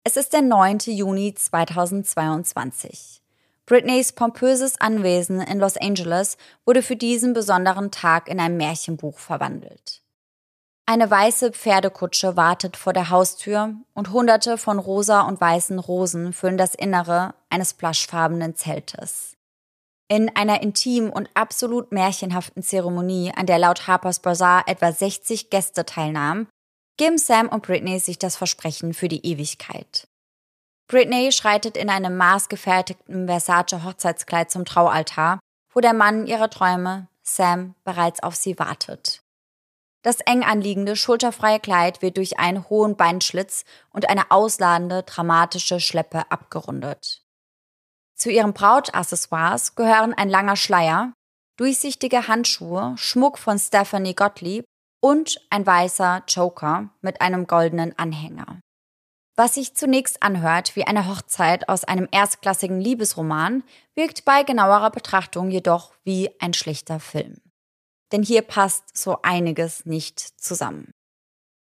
Es 0.04 0.18
ist 0.18 0.34
der 0.34 0.42
9. 0.42 0.80
Juni 0.86 1.34
2022. 1.34 3.22
Britneys 3.66 4.14
pompöses 4.14 4.80
Anwesen 4.80 5.42
in 5.42 5.60
Los 5.60 5.78
Angeles 5.78 6.38
wurde 6.66 6.84
für 6.84 6.96
diesen 6.96 7.34
besonderen 7.34 7.90
Tag 7.90 8.28
in 8.28 8.40
ein 8.40 8.58
Märchenbuch 8.58 9.18
verwandelt. 9.18 10.05
Eine 10.88 11.10
weiße 11.10 11.52
Pferdekutsche 11.52 12.36
wartet 12.36 12.78
vor 12.78 12.94
der 12.94 13.10
Haustür 13.10 13.74
und 13.96 14.12
hunderte 14.12 14.60
von 14.60 14.78
rosa 14.78 15.22
und 15.22 15.42
weißen 15.42 15.80
Rosen 15.80 16.32
füllen 16.32 16.60
das 16.60 16.76
Innere 16.76 17.34
eines 17.50 17.74
plushfarbenen 17.74 18.56
Zeltes. 18.56 19.36
In 20.08 20.36
einer 20.36 20.62
intimen 20.62 21.10
und 21.10 21.28
absolut 21.34 21.92
märchenhaften 21.92 22.62
Zeremonie, 22.62 23.34
an 23.36 23.48
der 23.48 23.58
laut 23.58 23.88
Harper's 23.88 24.20
Bazaar 24.20 24.68
etwa 24.68 24.92
60 24.92 25.50
Gäste 25.50 25.86
teilnahmen, 25.86 26.48
geben 26.98 27.18
Sam 27.18 27.50
und 27.50 27.66
Britney 27.66 27.98
sich 27.98 28.20
das 28.20 28.36
Versprechen 28.36 28.94
für 28.94 29.08
die 29.08 29.26
Ewigkeit. 29.26 30.08
Britney 30.88 31.32
schreitet 31.32 31.78
in 31.78 31.90
einem 31.90 32.16
maßgefertigten 32.16 33.26
Versace 33.26 33.84
Hochzeitskleid 33.84 34.52
zum 34.52 34.66
Traualtar, 34.66 35.40
wo 35.74 35.80
der 35.80 35.94
Mann 35.94 36.28
ihrer 36.28 36.52
Träume, 36.52 37.08
Sam, 37.24 37.74
bereits 37.84 38.22
auf 38.22 38.36
sie 38.36 38.60
wartet. 38.60 39.25
Das 40.06 40.20
eng 40.20 40.44
anliegende, 40.44 40.96
schulterfreie 40.96 41.60
Kleid 41.60 42.04
wird 42.04 42.18
durch 42.18 42.38
einen 42.38 42.70
hohen 42.70 42.96
Beinschlitz 42.96 43.66
und 43.90 44.08
eine 44.08 44.30
ausladende, 44.30 45.02
dramatische 45.02 45.80
Schleppe 45.80 46.30
abgerundet. 46.30 47.24
Zu 48.14 48.30
ihren 48.30 48.54
Brautaccessoires 48.54 49.74
gehören 49.74 50.14
ein 50.14 50.30
langer 50.30 50.58
Schleier, 50.58 51.14
durchsichtige 51.58 52.28
Handschuhe, 52.28 52.94
Schmuck 52.98 53.40
von 53.40 53.58
Stephanie 53.58 54.14
Gottlieb 54.14 54.66
und 55.02 55.42
ein 55.50 55.66
weißer 55.66 56.22
Joker 56.28 56.92
mit 57.02 57.20
einem 57.20 57.48
goldenen 57.48 57.98
Anhänger. 57.98 58.60
Was 59.36 59.56
sich 59.56 59.74
zunächst 59.74 60.22
anhört 60.22 60.76
wie 60.76 60.86
eine 60.86 61.08
Hochzeit 61.08 61.68
aus 61.68 61.84
einem 61.84 62.08
erstklassigen 62.12 62.80
Liebesroman, 62.80 63.64
wirkt 63.96 64.24
bei 64.24 64.44
genauerer 64.44 64.92
Betrachtung 64.92 65.50
jedoch 65.50 65.96
wie 66.04 66.30
ein 66.40 66.54
schlechter 66.54 67.00
Film. 67.00 67.42
Denn 68.12 68.24
hier 68.24 68.42
passt 68.42 68.98
so 68.98 69.20
einiges 69.24 69.86
nicht 69.86 70.20
zusammen. 70.20 70.92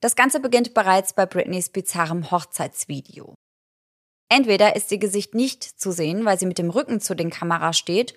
Das 0.01 0.15
Ganze 0.15 0.39
beginnt 0.39 0.73
bereits 0.73 1.13
bei 1.13 1.25
Britneys 1.25 1.69
bizarrem 1.69 2.29
Hochzeitsvideo. 2.31 3.35
Entweder 4.29 4.75
ist 4.75 4.91
ihr 4.91 4.97
Gesicht 4.97 5.35
nicht 5.35 5.63
zu 5.63 5.91
sehen, 5.91 6.25
weil 6.25 6.39
sie 6.39 6.45
mit 6.45 6.57
dem 6.57 6.69
Rücken 6.69 6.99
zu 6.99 7.15
den 7.15 7.29
Kameras 7.29 7.77
steht, 7.77 8.15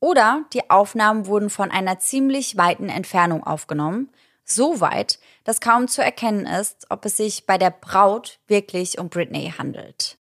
oder 0.00 0.44
die 0.52 0.70
Aufnahmen 0.70 1.26
wurden 1.26 1.50
von 1.50 1.70
einer 1.70 1.98
ziemlich 1.98 2.56
weiten 2.56 2.88
Entfernung 2.88 3.44
aufgenommen, 3.44 4.10
so 4.44 4.80
weit, 4.80 5.18
dass 5.44 5.60
kaum 5.60 5.88
zu 5.88 6.02
erkennen 6.02 6.46
ist, 6.46 6.86
ob 6.90 7.04
es 7.04 7.16
sich 7.16 7.46
bei 7.46 7.58
der 7.58 7.70
Braut 7.70 8.38
wirklich 8.46 8.98
um 8.98 9.08
Britney 9.08 9.52
handelt. 9.58 10.18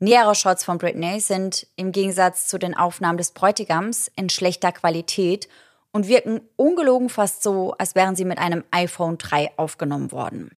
Nähere 0.00 0.34
Shots 0.34 0.64
von 0.64 0.78
Britney 0.78 1.20
sind 1.20 1.66
im 1.76 1.92
Gegensatz 1.92 2.46
zu 2.46 2.58
den 2.58 2.74
Aufnahmen 2.74 3.18
des 3.18 3.32
Bräutigams 3.32 4.10
in 4.16 4.30
schlechter 4.30 4.72
Qualität 4.72 5.48
und 5.92 6.08
wirken 6.08 6.40
ungelogen 6.56 7.08
fast 7.08 7.42
so, 7.42 7.74
als 7.78 7.94
wären 7.94 8.16
sie 8.16 8.24
mit 8.24 8.38
einem 8.38 8.64
iPhone 8.70 9.18
3 9.18 9.58
aufgenommen 9.58 10.12
worden. 10.12 10.56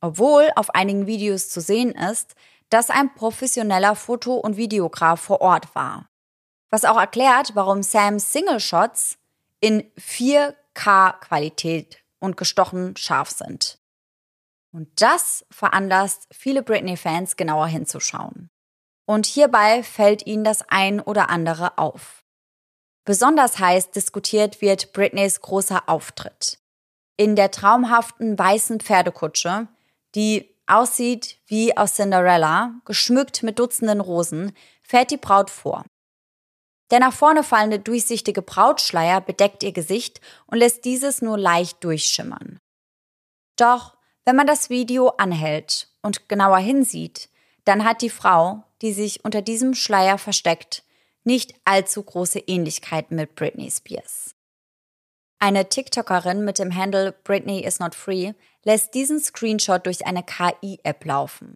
Obwohl 0.00 0.50
auf 0.56 0.74
einigen 0.74 1.06
Videos 1.06 1.48
zu 1.48 1.60
sehen 1.60 1.92
ist, 1.92 2.34
dass 2.70 2.90
ein 2.90 3.14
professioneller 3.14 3.94
Foto- 3.94 4.36
und 4.36 4.56
Videograf 4.56 5.20
vor 5.20 5.40
Ort 5.40 5.74
war. 5.74 6.08
Was 6.70 6.84
auch 6.84 6.98
erklärt, 6.98 7.54
warum 7.54 7.82
Sams 7.82 8.32
Single 8.32 8.60
Shots 8.60 9.18
in 9.60 9.84
4K-Qualität 9.96 12.02
und 12.18 12.36
gestochen 12.36 12.96
scharf 12.96 13.30
sind. 13.30 13.78
Und 14.72 14.88
das 15.00 15.46
veranlasst 15.50 16.26
viele 16.32 16.62
Britney-Fans 16.62 17.36
genauer 17.36 17.68
hinzuschauen. 17.68 18.50
Und 19.06 19.26
hierbei 19.26 19.84
fällt 19.84 20.26
ihnen 20.26 20.42
das 20.42 20.68
ein 20.68 21.00
oder 21.00 21.30
andere 21.30 21.78
auf. 21.78 22.23
Besonders 23.04 23.58
heiß 23.58 23.90
diskutiert 23.90 24.60
wird 24.62 24.92
Britneys 24.92 25.40
großer 25.40 25.88
Auftritt. 25.88 26.58
In 27.16 27.36
der 27.36 27.50
traumhaften 27.50 28.38
weißen 28.38 28.80
Pferdekutsche, 28.80 29.68
die 30.14 30.54
aussieht 30.66 31.38
wie 31.46 31.76
aus 31.76 31.94
Cinderella, 31.94 32.74
geschmückt 32.84 33.42
mit 33.42 33.58
Dutzenden 33.58 34.00
Rosen, 34.00 34.52
fährt 34.82 35.10
die 35.10 35.18
Braut 35.18 35.50
vor. 35.50 35.84
Der 36.90 37.00
nach 37.00 37.12
vorne 37.12 37.42
fallende 37.42 37.78
durchsichtige 37.78 38.42
Brautschleier 38.42 39.20
bedeckt 39.20 39.62
ihr 39.62 39.72
Gesicht 39.72 40.20
und 40.46 40.58
lässt 40.58 40.84
dieses 40.84 41.22
nur 41.22 41.38
leicht 41.38 41.82
durchschimmern. 41.84 42.58
Doch 43.56 43.96
wenn 44.24 44.36
man 44.36 44.46
das 44.46 44.70
Video 44.70 45.08
anhält 45.08 45.88
und 46.02 46.28
genauer 46.28 46.58
hinsieht, 46.58 47.28
dann 47.64 47.84
hat 47.84 48.00
die 48.00 48.10
Frau, 48.10 48.62
die 48.80 48.92
sich 48.92 49.24
unter 49.24 49.42
diesem 49.42 49.74
Schleier 49.74 50.18
versteckt, 50.18 50.83
nicht 51.24 51.54
allzu 51.64 52.02
große 52.02 52.38
Ähnlichkeiten 52.38 53.16
mit 53.16 53.34
Britney 53.34 53.70
Spears. 53.70 54.34
Eine 55.38 55.68
TikTokerin 55.68 56.44
mit 56.44 56.58
dem 56.58 56.74
Handle 56.74 57.12
Britney 57.12 57.60
is 57.64 57.78
not 57.78 57.94
free 57.94 58.32
lässt 58.64 58.94
diesen 58.94 59.20
Screenshot 59.20 59.84
durch 59.86 60.06
eine 60.06 60.22
KI-App 60.22 61.04
laufen. 61.04 61.54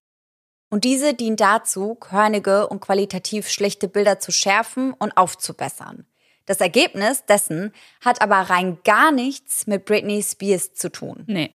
Und 0.70 0.84
diese 0.84 1.14
dient 1.14 1.40
dazu, 1.40 1.94
körnige 1.94 2.68
und 2.68 2.80
qualitativ 2.80 3.48
schlechte 3.48 3.88
Bilder 3.88 4.20
zu 4.20 4.30
schärfen 4.30 4.92
und 4.92 5.16
aufzubessern. 5.16 6.06
Das 6.44 6.60
Ergebnis 6.60 7.24
dessen 7.24 7.72
hat 8.02 8.20
aber 8.20 8.36
rein 8.36 8.78
gar 8.84 9.12
nichts 9.12 9.66
mit 9.66 9.84
Britney 9.84 10.22
Spears 10.22 10.74
zu 10.74 10.90
tun. 10.90 11.24
Nee. 11.26 11.52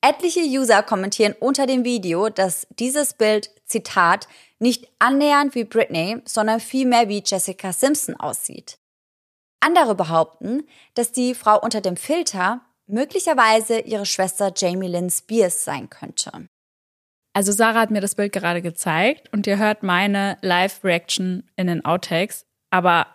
Etliche 0.00 0.40
User 0.40 0.82
kommentieren 0.82 1.34
unter 1.38 1.66
dem 1.66 1.84
Video, 1.84 2.28
dass 2.28 2.66
dieses 2.78 3.14
Bild, 3.14 3.50
Zitat, 3.66 4.28
nicht 4.58 4.88
annähernd 4.98 5.54
wie 5.54 5.64
Britney, 5.64 6.22
sondern 6.24 6.60
vielmehr 6.60 7.08
wie 7.08 7.22
Jessica 7.24 7.72
Simpson 7.72 8.14
aussieht. 8.16 8.78
Andere 9.60 9.94
behaupten, 9.94 10.64
dass 10.94 11.12
die 11.12 11.34
Frau 11.34 11.60
unter 11.60 11.80
dem 11.80 11.96
Filter 11.96 12.60
möglicherweise 12.86 13.80
ihre 13.80 14.06
Schwester 14.06 14.52
Jamie 14.54 14.88
Lynn 14.88 15.10
Spears 15.10 15.64
sein 15.64 15.88
könnte. 15.88 16.48
Also 17.32 17.50
Sarah 17.50 17.80
hat 17.80 17.90
mir 17.90 18.00
das 18.00 18.14
Bild 18.14 18.32
gerade 18.32 18.62
gezeigt 18.62 19.32
und 19.32 19.46
ihr 19.46 19.58
hört 19.58 19.82
meine 19.82 20.38
Live-Reaction 20.42 21.50
in 21.56 21.66
den 21.66 21.84
Outtakes. 21.84 22.46
Aber 22.70 23.06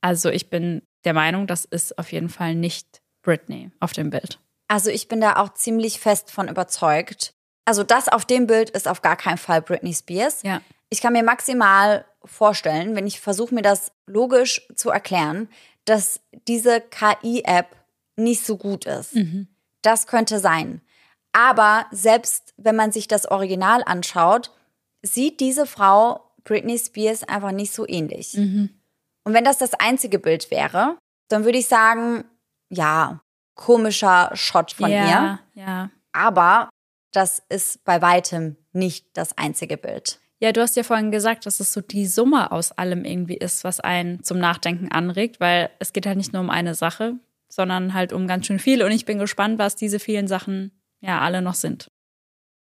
also 0.00 0.28
ich 0.30 0.48
bin 0.48 0.82
der 1.04 1.14
Meinung, 1.14 1.46
das 1.46 1.64
ist 1.64 1.98
auf 1.98 2.12
jeden 2.12 2.28
Fall 2.28 2.54
nicht 2.54 3.00
Britney 3.22 3.70
auf 3.80 3.92
dem 3.92 4.10
Bild. 4.10 4.38
Also 4.68 4.90
ich 4.90 5.08
bin 5.08 5.20
da 5.20 5.36
auch 5.36 5.54
ziemlich 5.54 5.98
fest 5.98 6.30
von 6.30 6.48
überzeugt. 6.48 7.33
Also 7.64 7.82
das 7.82 8.08
auf 8.08 8.24
dem 8.24 8.46
Bild 8.46 8.70
ist 8.70 8.88
auf 8.88 9.02
gar 9.02 9.16
keinen 9.16 9.38
Fall 9.38 9.62
Britney 9.62 9.94
Spears. 9.94 10.42
Ja. 10.42 10.60
Ich 10.90 11.00
kann 11.00 11.12
mir 11.12 11.22
maximal 11.22 12.04
vorstellen, 12.24 12.94
wenn 12.94 13.06
ich 13.06 13.20
versuche 13.20 13.54
mir 13.54 13.62
das 13.62 13.92
logisch 14.06 14.66
zu 14.74 14.90
erklären, 14.90 15.48
dass 15.84 16.20
diese 16.48 16.80
KI-App 16.80 17.74
nicht 18.16 18.44
so 18.44 18.56
gut 18.56 18.86
ist. 18.86 19.14
Mhm. 19.14 19.48
Das 19.82 20.06
könnte 20.06 20.38
sein. 20.38 20.80
Aber 21.32 21.86
selbst 21.90 22.54
wenn 22.56 22.76
man 22.76 22.92
sich 22.92 23.08
das 23.08 23.26
Original 23.26 23.82
anschaut, 23.84 24.52
sieht 25.02 25.40
diese 25.40 25.66
Frau 25.66 26.30
Britney 26.44 26.78
Spears 26.78 27.24
einfach 27.24 27.50
nicht 27.50 27.72
so 27.72 27.86
ähnlich. 27.88 28.34
Mhm. 28.34 28.70
Und 29.24 29.34
wenn 29.34 29.44
das 29.44 29.58
das 29.58 29.74
einzige 29.74 30.18
Bild 30.18 30.50
wäre, 30.50 30.96
dann 31.28 31.44
würde 31.44 31.58
ich 31.58 31.66
sagen, 31.66 32.24
ja, 32.68 33.20
komischer 33.54 34.30
Shot 34.34 34.72
von 34.72 34.90
ja, 34.90 35.08
ihr. 35.54 35.62
Ja. 35.62 35.90
Aber 36.12 36.68
das 37.14 37.42
ist 37.48 37.84
bei 37.84 38.02
weitem 38.02 38.56
nicht 38.72 39.06
das 39.14 39.36
einzige 39.38 39.76
Bild. 39.76 40.20
Ja, 40.40 40.52
du 40.52 40.60
hast 40.60 40.76
ja 40.76 40.82
vorhin 40.82 41.10
gesagt, 41.10 41.46
dass 41.46 41.60
es 41.60 41.72
so 41.72 41.80
die 41.80 42.06
Summe 42.06 42.52
aus 42.52 42.72
allem 42.72 43.04
irgendwie 43.04 43.36
ist, 43.36 43.64
was 43.64 43.80
einen 43.80 44.22
zum 44.24 44.38
Nachdenken 44.38 44.90
anregt, 44.90 45.40
weil 45.40 45.70
es 45.78 45.92
geht 45.92 46.06
halt 46.06 46.18
nicht 46.18 46.32
nur 46.32 46.42
um 46.42 46.50
eine 46.50 46.74
Sache, 46.74 47.14
sondern 47.48 47.94
halt 47.94 48.12
um 48.12 48.26
ganz 48.26 48.46
schön 48.46 48.58
viel. 48.58 48.82
Und 48.82 48.90
ich 48.90 49.04
bin 49.04 49.18
gespannt, 49.18 49.58
was 49.58 49.76
diese 49.76 49.98
vielen 49.98 50.26
Sachen 50.26 50.72
ja 51.00 51.20
alle 51.20 51.40
noch 51.40 51.54
sind. 51.54 51.88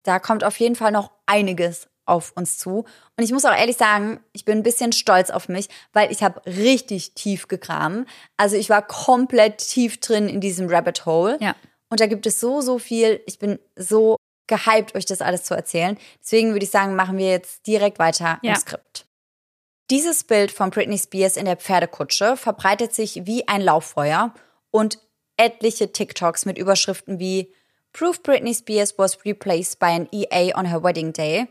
Da 0.03 0.18
kommt 0.18 0.44
auf 0.44 0.59
jeden 0.59 0.76
Fall 0.76 0.92
noch 0.92 1.12
einiges 1.26 1.88
auf 2.07 2.32
uns 2.34 2.57
zu. 2.57 2.86
Und 3.16 3.24
ich 3.24 3.32
muss 3.32 3.44
auch 3.44 3.55
ehrlich 3.55 3.76
sagen, 3.76 4.20
ich 4.32 4.46
bin 4.46 4.59
ein 4.59 4.62
bisschen 4.62 4.92
stolz 4.92 5.28
auf 5.30 5.49
mich, 5.49 5.68
weil 5.92 6.11
ich 6.11 6.22
habe 6.22 6.40
richtig 6.46 7.14
tief 7.14 7.49
gegraben. 7.49 8.07
Also 8.38 8.57
ich 8.57 8.70
war 8.70 8.86
komplett 8.86 9.59
tief 9.59 10.01
drin 10.01 10.28
in 10.28 10.40
diesem 10.40 10.68
Rabbit 10.68 11.05
Hole. 11.05 11.36
Ja. 11.40 11.55
Und 11.90 12.01
da 12.01 12.07
gibt 12.07 12.26
es 12.26 12.40
so, 12.40 12.61
so 12.62 12.78
viel. 12.78 13.20
Ich 13.26 13.38
bin 13.38 13.59
so 13.76 14.16
gehypt, 14.49 14.94
euch 14.94 15.07
das 15.07 15.20
alles 15.22 15.44
zu 15.44 15.55
erzählen. 15.55 15.96
Deswegen 16.20 16.53
würde 16.53 16.64
ich 16.64 16.70
sagen, 16.70 16.96
machen 16.96 17.16
wir 17.18 17.28
jetzt 17.28 17.66
direkt 17.66 17.99
weiter 17.99 18.38
Ja. 18.42 18.55
im 18.55 18.57
Skript. 18.57 19.07
Dieses 19.90 20.24
Bild 20.24 20.51
von 20.51 20.70
Britney 20.70 20.99
Spears 20.99 21.36
in 21.36 21.46
der 21.46 21.57
Pferdekutsche 21.57 22.36
verbreitet 22.36 22.94
sich 22.94 23.26
wie 23.26 23.46
ein 23.49 23.62
Lauffeuer 23.62 24.34
und 24.70 24.99
etliche 25.38 25.92
TikToks 25.92 26.44
mit 26.44 26.59
Überschriften 26.59 27.18
wie 27.18 27.55
Proof 27.92 28.22
Britney 28.22 28.55
Spears 28.55 28.99
was 28.99 29.24
replaced 29.24 29.78
by 29.78 29.86
an 29.86 30.09
EA 30.12 30.55
on 30.59 30.66
her 30.66 30.82
wedding 30.82 31.12
day. 31.12 31.49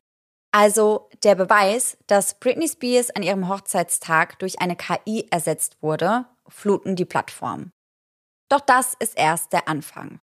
Also 0.52 1.10
der 1.24 1.36
Beweis, 1.36 1.98
dass 2.08 2.40
Britney 2.40 2.68
Spears 2.68 3.10
an 3.10 3.24
ihrem 3.24 3.50
Hochzeitstag 3.50 4.38
durch 4.40 4.60
eine 4.60 4.76
KI 4.76 5.28
ersetzt 5.32 5.78
wurde, 5.82 6.26
fluten 6.48 6.96
die 6.96 7.06
Plattform. 7.06 7.72
Doch 8.50 8.62
das 8.62 8.94
ist 9.00 9.18
erst 9.18 9.52
der 9.52 9.68
Anfang. 9.68 10.20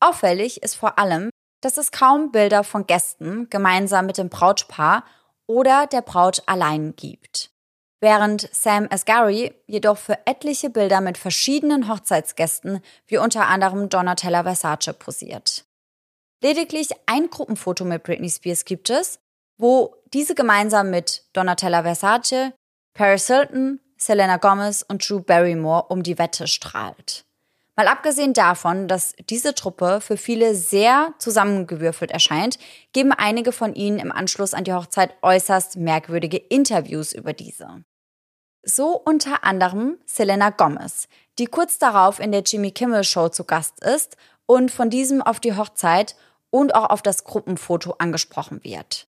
Auffällig 0.00 0.62
ist 0.62 0.74
vor 0.74 0.98
allem, 0.98 1.30
dass 1.62 1.78
es 1.78 1.90
kaum 1.90 2.30
Bilder 2.30 2.64
von 2.64 2.86
Gästen 2.86 3.48
gemeinsam 3.48 4.04
mit 4.04 4.18
dem 4.18 4.28
Brautpaar 4.28 5.04
oder 5.46 5.86
der 5.86 6.02
Braut 6.02 6.42
allein 6.46 6.94
gibt. 6.94 7.50
Während 8.00 8.48
Sam 8.52 8.88
Asghari 8.90 9.54
jedoch 9.66 9.96
für 9.96 10.18
etliche 10.26 10.70
Bilder 10.70 11.00
mit 11.00 11.16
verschiedenen 11.16 11.88
Hochzeitsgästen 11.88 12.82
wie 13.06 13.18
unter 13.18 13.46
anderem 13.46 13.88
Donatella 13.88 14.42
Versace 14.42 14.92
posiert. 14.92 15.64
Lediglich 16.42 16.88
ein 17.06 17.30
Gruppenfoto 17.30 17.84
mit 17.84 18.02
Britney 18.02 18.28
Spears 18.28 18.64
gibt 18.64 18.90
es, 18.90 19.20
wo 19.56 19.94
diese 20.12 20.34
gemeinsam 20.34 20.90
mit 20.90 21.24
Donatella 21.32 21.82
Versace, 21.82 22.52
Paris 22.92 23.28
Hilton, 23.28 23.78
Selena 23.96 24.36
Gomez 24.38 24.84
und 24.86 25.08
Drew 25.08 25.20
Barrymore 25.20 25.86
um 25.88 26.02
die 26.02 26.18
Wette 26.18 26.48
strahlt. 26.48 27.24
Mal 27.74 27.88
abgesehen 27.88 28.34
davon, 28.34 28.86
dass 28.86 29.14
diese 29.30 29.54
Truppe 29.54 30.00
für 30.02 30.18
viele 30.18 30.54
sehr 30.54 31.14
zusammengewürfelt 31.18 32.10
erscheint, 32.10 32.58
geben 32.92 33.12
einige 33.12 33.50
von 33.50 33.74
ihnen 33.74 33.98
im 33.98 34.12
Anschluss 34.12 34.52
an 34.52 34.64
die 34.64 34.74
Hochzeit 34.74 35.14
äußerst 35.22 35.76
merkwürdige 35.76 36.36
Interviews 36.36 37.14
über 37.14 37.32
diese. 37.32 37.82
So 38.62 38.96
unter 38.96 39.42
anderem 39.44 39.98
Selena 40.04 40.50
Gomez, 40.50 41.08
die 41.38 41.46
kurz 41.46 41.78
darauf 41.78 42.20
in 42.20 42.30
der 42.30 42.42
Jimmy 42.42 42.72
Kimmel 42.72 43.04
Show 43.04 43.30
zu 43.30 43.44
Gast 43.44 43.82
ist 43.82 44.16
und 44.44 44.70
von 44.70 44.90
diesem 44.90 45.22
auf 45.22 45.40
die 45.40 45.56
Hochzeit 45.56 46.14
und 46.50 46.74
auch 46.74 46.90
auf 46.90 47.00
das 47.00 47.24
Gruppenfoto 47.24 47.96
angesprochen 47.98 48.62
wird. 48.62 49.08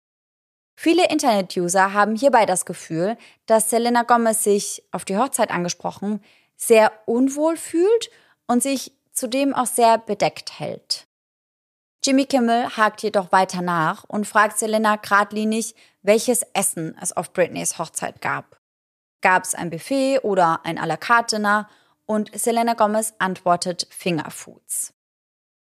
Viele 0.76 1.09
Internet-User 1.09 1.93
haben 1.93 2.16
hierbei 2.16 2.45
das 2.45 2.66
Gefühl, 2.66 3.18
dass 3.45 3.70
Selena 3.70 4.03
Gomez 4.03 4.43
sich 4.43 4.84
auf 4.91 5.03
die 5.03 5.18
Hochzeit 5.18 5.51
angesprochen 5.51 6.22
sehr 6.55 6.91
unwohl 7.05 7.57
fühlt 7.57 8.09
und 8.48 8.64
sich 8.64 8.91
zudem 9.12 9.54
auch 9.54 9.66
sehr 9.66 9.98
bedeckt 9.98 10.60
hält. 10.60 11.08
Jimmy 12.04 12.26
Kimmel 12.26 12.76
hakt 12.76 13.02
jedoch 13.02 13.32
weiter 13.32 13.62
nach 13.62 14.04
und 14.04 14.28
fragt 14.28 14.60
Selena 14.60 14.98
geradlinig, 14.98 15.74
welches 16.02 16.41
Essen 16.54 16.98
es 17.02 17.16
auf 17.16 17.32
Britneys 17.32 17.78
Hochzeit 17.80 18.22
gab. 18.22 18.60
Gab 19.22 19.44
es 19.44 19.56
ein 19.56 19.70
Buffet 19.70 20.20
oder 20.20 20.66
ein 20.66 20.78
à 20.78 20.86
la 20.86 20.98
carte 20.98 21.38
Dinner? 21.38 21.70
Und 22.06 22.38
Selena 22.38 22.74
Gomez 22.74 23.14
antwortet 23.20 23.88
Fingerfoods. 23.89 24.94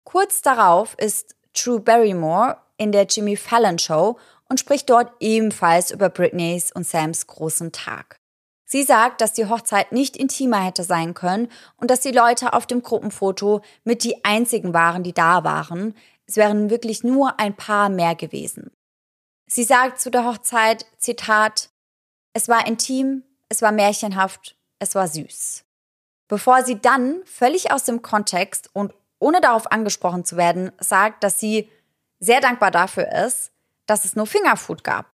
Kurz 0.04 0.42
darauf 0.42 0.96
ist 0.96 1.38
Drew 1.54 1.80
Barrymore 1.80 2.58
in 2.76 2.92
der 2.92 3.06
Jimmy 3.06 3.38
Fallon 3.38 3.80
Show 3.80 4.20
und 4.50 4.60
spricht 4.60 4.90
dort 4.90 5.14
ebenfalls 5.22 5.92
über 5.92 6.10
Britneys 6.10 6.74
und 6.74 6.86
Sams 6.86 7.28
großen 7.28 7.72
Tag. 7.72 8.20
Sie 8.70 8.84
sagt, 8.84 9.22
dass 9.22 9.32
die 9.32 9.46
Hochzeit 9.46 9.94
nicht 9.94 10.18
intimer 10.18 10.64
hätte 10.64 10.84
sein 10.84 11.14
können 11.14 11.50
und 11.78 11.90
dass 11.90 12.02
die 12.02 12.12
Leute 12.12 12.52
auf 12.52 12.66
dem 12.68 12.84
Gruppenfoto 12.84 13.62
mit 13.86 14.04
die 14.04 14.26
einzigen 14.26 14.74
waren, 14.74 15.04
die 15.04 15.14
da 15.14 15.46
waren. 15.46 15.96
Es 16.26 16.36
wären 16.36 16.70
wirklich 16.70 17.02
nur 17.02 17.40
ein 17.40 17.56
paar 17.56 17.88
mehr 17.88 18.14
gewesen. 18.14 18.72
Sie 19.50 19.64
sagt 19.64 20.02
zu 20.02 20.12
der 20.12 20.26
Hochzeit, 20.26 20.86
Zitat, 20.98 21.70
es 22.34 22.50
war 22.50 22.68
intim, 22.68 23.24
es 23.48 23.62
war 23.62 23.72
märchenhaft, 23.72 24.58
es 24.80 24.96
war 24.96 25.08
süß. 25.08 25.64
Bevor 26.28 26.66
sie 26.66 26.78
dann 26.82 27.22
völlig 27.24 27.72
aus 27.72 27.86
dem 27.86 28.02
Kontext 28.02 28.70
und 28.74 28.94
ohne 29.20 29.40
darauf 29.40 29.72
angesprochen 29.72 30.26
zu 30.26 30.36
werden, 30.36 30.74
sagt, 30.82 31.24
dass 31.24 31.40
sie 31.40 31.70
sehr 32.20 32.42
dankbar 32.42 32.72
dafür 32.72 33.10
ist, 33.26 33.54
dass 33.86 34.04
es 34.04 34.18
nur 34.18 34.28
Fingerfood 34.28 34.84
gab. 34.84 35.10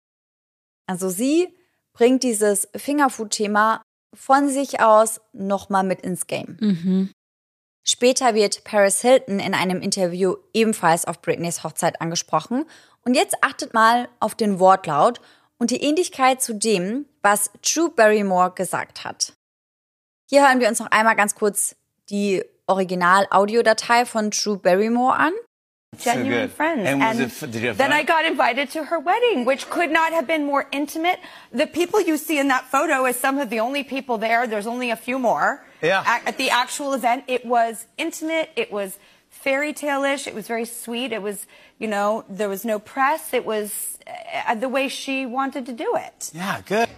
Also 0.87 1.09
sie 1.09 1.53
bringt 1.93 2.23
dieses 2.23 2.67
Fingerfood-Thema 2.75 3.81
von 4.13 4.49
sich 4.49 4.79
aus 4.79 5.21
nochmal 5.33 5.83
mit 5.83 6.01
ins 6.01 6.27
Game. 6.27 6.57
Mhm. 6.59 7.11
Später 7.83 8.35
wird 8.35 8.63
Paris 8.63 9.01
Hilton 9.01 9.39
in 9.39 9.53
einem 9.53 9.81
Interview 9.81 10.35
ebenfalls 10.53 11.05
auf 11.05 11.21
Britneys 11.21 11.63
Hochzeit 11.63 11.99
angesprochen. 11.99 12.65
Und 13.03 13.15
jetzt 13.15 13.35
achtet 13.41 13.73
mal 13.73 14.07
auf 14.19 14.35
den 14.35 14.59
Wortlaut 14.59 15.19
und 15.57 15.71
die 15.71 15.81
Ähnlichkeit 15.81 16.41
zu 16.41 16.53
dem, 16.53 17.05
was 17.21 17.51
Drew 17.61 17.89
Barrymore 17.89 18.51
gesagt 18.51 19.03
hat. 19.03 19.33
Hier 20.29 20.47
hören 20.47 20.59
wir 20.59 20.67
uns 20.67 20.79
noch 20.79 20.91
einmal 20.91 21.15
ganz 21.15 21.35
kurz 21.35 21.75
die 22.09 22.43
Original-Audiodatei 22.67 24.05
von 24.05 24.29
Drew 24.29 24.57
Barrymore 24.57 25.15
an. 25.15 25.33
Genuine 25.97 26.47
good. 26.47 26.51
friends. 26.51 26.85
And 26.85 26.99
was 26.99 27.43
it 27.43 27.51
did 27.51 27.61
you 27.61 27.67
have 27.69 27.77
then 27.77 27.89
fun? 27.89 27.99
I 27.99 28.03
got 28.03 28.25
invited 28.25 28.69
to 28.71 28.85
her 28.85 28.99
wedding, 28.99 29.45
which 29.45 29.69
could 29.69 29.91
not 29.91 30.13
have 30.13 30.25
been 30.27 30.45
more 30.45 30.67
intimate. 30.71 31.19
The 31.51 31.67
people 31.67 32.01
you 32.01 32.17
see 32.17 32.39
in 32.39 32.47
that 32.47 32.65
photo 32.65 33.05
is 33.05 33.17
some 33.17 33.37
of 33.37 33.49
the 33.49 33.59
only 33.59 33.83
people 33.83 34.17
there. 34.17 34.47
There's 34.47 34.67
only 34.67 34.91
a 34.91 34.95
few 34.95 35.19
more. 35.19 35.65
Yeah. 35.81 36.03
At, 36.05 36.27
at 36.27 36.37
the 36.37 36.49
actual 36.49 36.93
event, 36.93 37.25
it 37.27 37.45
was 37.45 37.87
intimate. 37.97 38.51
It 38.55 38.71
was 38.71 38.97
fairy 39.29 39.73
tale-ish. 39.73 40.27
It 40.27 40.35
was 40.35 40.47
very 40.47 40.65
sweet. 40.65 41.11
It 41.11 41.21
was, 41.21 41.45
you 41.79 41.87
know, 41.87 42.23
there 42.29 42.49
was 42.49 42.63
no 42.63 42.79
press. 42.79 43.33
It 43.33 43.45
was 43.45 43.97
uh, 44.47 44.55
the 44.55 44.69
way 44.69 44.87
she 44.87 45.25
wanted 45.25 45.65
to 45.65 45.73
do 45.73 45.95
it. 45.95 46.31
Yeah, 46.33 46.61
good. 46.61 46.89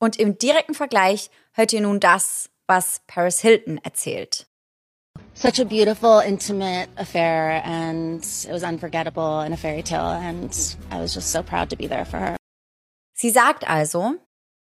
Und 0.00 0.16
im 0.16 0.38
direkten 0.38 0.74
Vergleich 0.74 1.28
hört 1.52 1.72
ihr 1.72 1.80
nun 1.80 1.98
das, 1.98 2.48
was 2.68 3.00
Paris 3.08 3.40
Hilton 3.40 3.80
erzählt. 3.82 4.46
Such 5.38 5.60
a 5.60 5.64
beautiful, 5.64 6.18
intimate 6.18 6.88
affair, 6.96 7.62
and 7.64 8.24
it 8.24 8.50
was 8.50 8.64
unforgettable 8.64 9.38
and 9.40 9.54
a 9.54 9.56
fairy 9.56 9.82
tale. 9.82 10.10
And 10.10 10.50
I 10.90 10.98
was 10.98 11.14
just 11.14 11.30
so 11.30 11.42
proud 11.42 11.70
to 11.70 11.76
be 11.76 11.86
there 11.86 12.04
for 12.04 12.18
her. 12.18 12.36
Sie 13.14 13.30
sagt 13.30 13.68
also, 13.68 14.16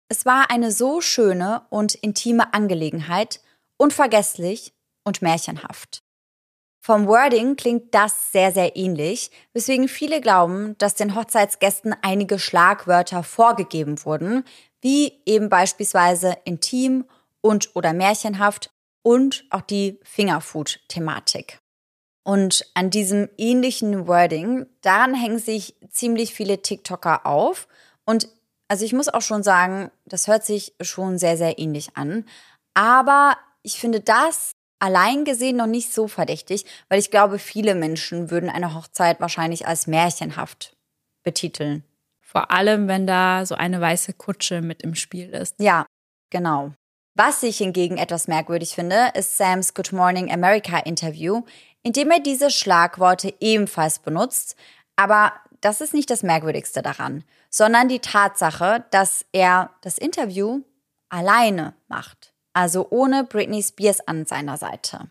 es 0.08 0.24
war 0.24 0.50
eine 0.50 0.70
so 0.70 1.00
schöne 1.00 1.62
und 1.70 1.94
intime 1.94 2.52
Angelegenheit, 2.52 3.40
unvergesslich 3.76 4.72
und 5.04 5.22
märchenhaft. 5.22 6.02
Vom 6.80 7.08
Wording 7.08 7.56
klingt 7.56 7.92
das 7.94 8.30
sehr, 8.30 8.52
sehr 8.52 8.76
ähnlich, 8.76 9.32
weswegen 9.52 9.88
viele 9.88 10.20
glauben, 10.20 10.78
dass 10.78 10.94
den 10.94 11.16
Hochzeitsgästen 11.16 11.94
einige 12.02 12.38
Schlagwörter 12.38 13.24
vorgegeben 13.24 14.04
wurden, 14.04 14.44
wie 14.80 15.20
eben 15.26 15.48
beispielsweise 15.48 16.36
intim 16.44 17.04
und 17.40 17.74
oder 17.74 17.92
märchenhaft 17.92 18.70
und 19.06 19.44
auch 19.50 19.60
die 19.60 20.00
Fingerfood-Thematik. 20.02 21.60
Und 22.24 22.68
an 22.74 22.90
diesem 22.90 23.28
ähnlichen 23.38 24.08
Wording, 24.08 24.66
daran 24.80 25.14
hängen 25.14 25.38
sich 25.38 25.76
ziemlich 25.90 26.34
viele 26.34 26.60
TikToker 26.60 27.24
auf. 27.24 27.68
Und 28.04 28.28
also 28.66 28.84
ich 28.84 28.92
muss 28.92 29.06
auch 29.06 29.22
schon 29.22 29.44
sagen, 29.44 29.92
das 30.06 30.26
hört 30.26 30.44
sich 30.44 30.74
schon 30.80 31.18
sehr, 31.18 31.36
sehr 31.36 31.60
ähnlich 31.60 31.96
an. 31.96 32.24
Aber 32.74 33.36
ich 33.62 33.78
finde 33.78 34.00
das 34.00 34.50
allein 34.80 35.24
gesehen 35.24 35.56
noch 35.56 35.68
nicht 35.68 35.94
so 35.94 36.08
verdächtig, 36.08 36.66
weil 36.88 36.98
ich 36.98 37.12
glaube, 37.12 37.38
viele 37.38 37.76
Menschen 37.76 38.32
würden 38.32 38.50
eine 38.50 38.74
Hochzeit 38.74 39.20
wahrscheinlich 39.20 39.68
als 39.68 39.86
märchenhaft 39.86 40.76
betiteln. 41.22 41.84
Vor 42.22 42.50
allem, 42.50 42.88
wenn 42.88 43.06
da 43.06 43.46
so 43.46 43.54
eine 43.54 43.80
weiße 43.80 44.14
Kutsche 44.14 44.62
mit 44.62 44.82
im 44.82 44.96
Spiel 44.96 45.30
ist. 45.30 45.54
Ja, 45.60 45.86
genau. 46.30 46.72
Was 47.18 47.42
ich 47.42 47.56
hingegen 47.56 47.96
etwas 47.96 48.28
merkwürdig 48.28 48.74
finde, 48.74 49.10
ist 49.14 49.38
Sams 49.38 49.72
Good 49.72 49.90
Morning 49.92 50.30
America 50.30 50.76
Interview, 50.80 51.44
in 51.82 51.94
dem 51.94 52.10
er 52.10 52.20
diese 52.20 52.50
Schlagworte 52.50 53.32
ebenfalls 53.40 54.00
benutzt. 54.00 54.54
Aber 54.96 55.32
das 55.62 55.80
ist 55.80 55.94
nicht 55.94 56.10
das 56.10 56.22
Merkwürdigste 56.22 56.82
daran, 56.82 57.24
sondern 57.48 57.88
die 57.88 58.00
Tatsache, 58.00 58.84
dass 58.90 59.24
er 59.32 59.70
das 59.80 59.96
Interview 59.96 60.60
alleine 61.08 61.72
macht. 61.88 62.34
Also 62.52 62.86
ohne 62.90 63.24
Britney 63.24 63.62
Spears 63.62 64.06
an 64.06 64.26
seiner 64.26 64.58
Seite. 64.58 65.10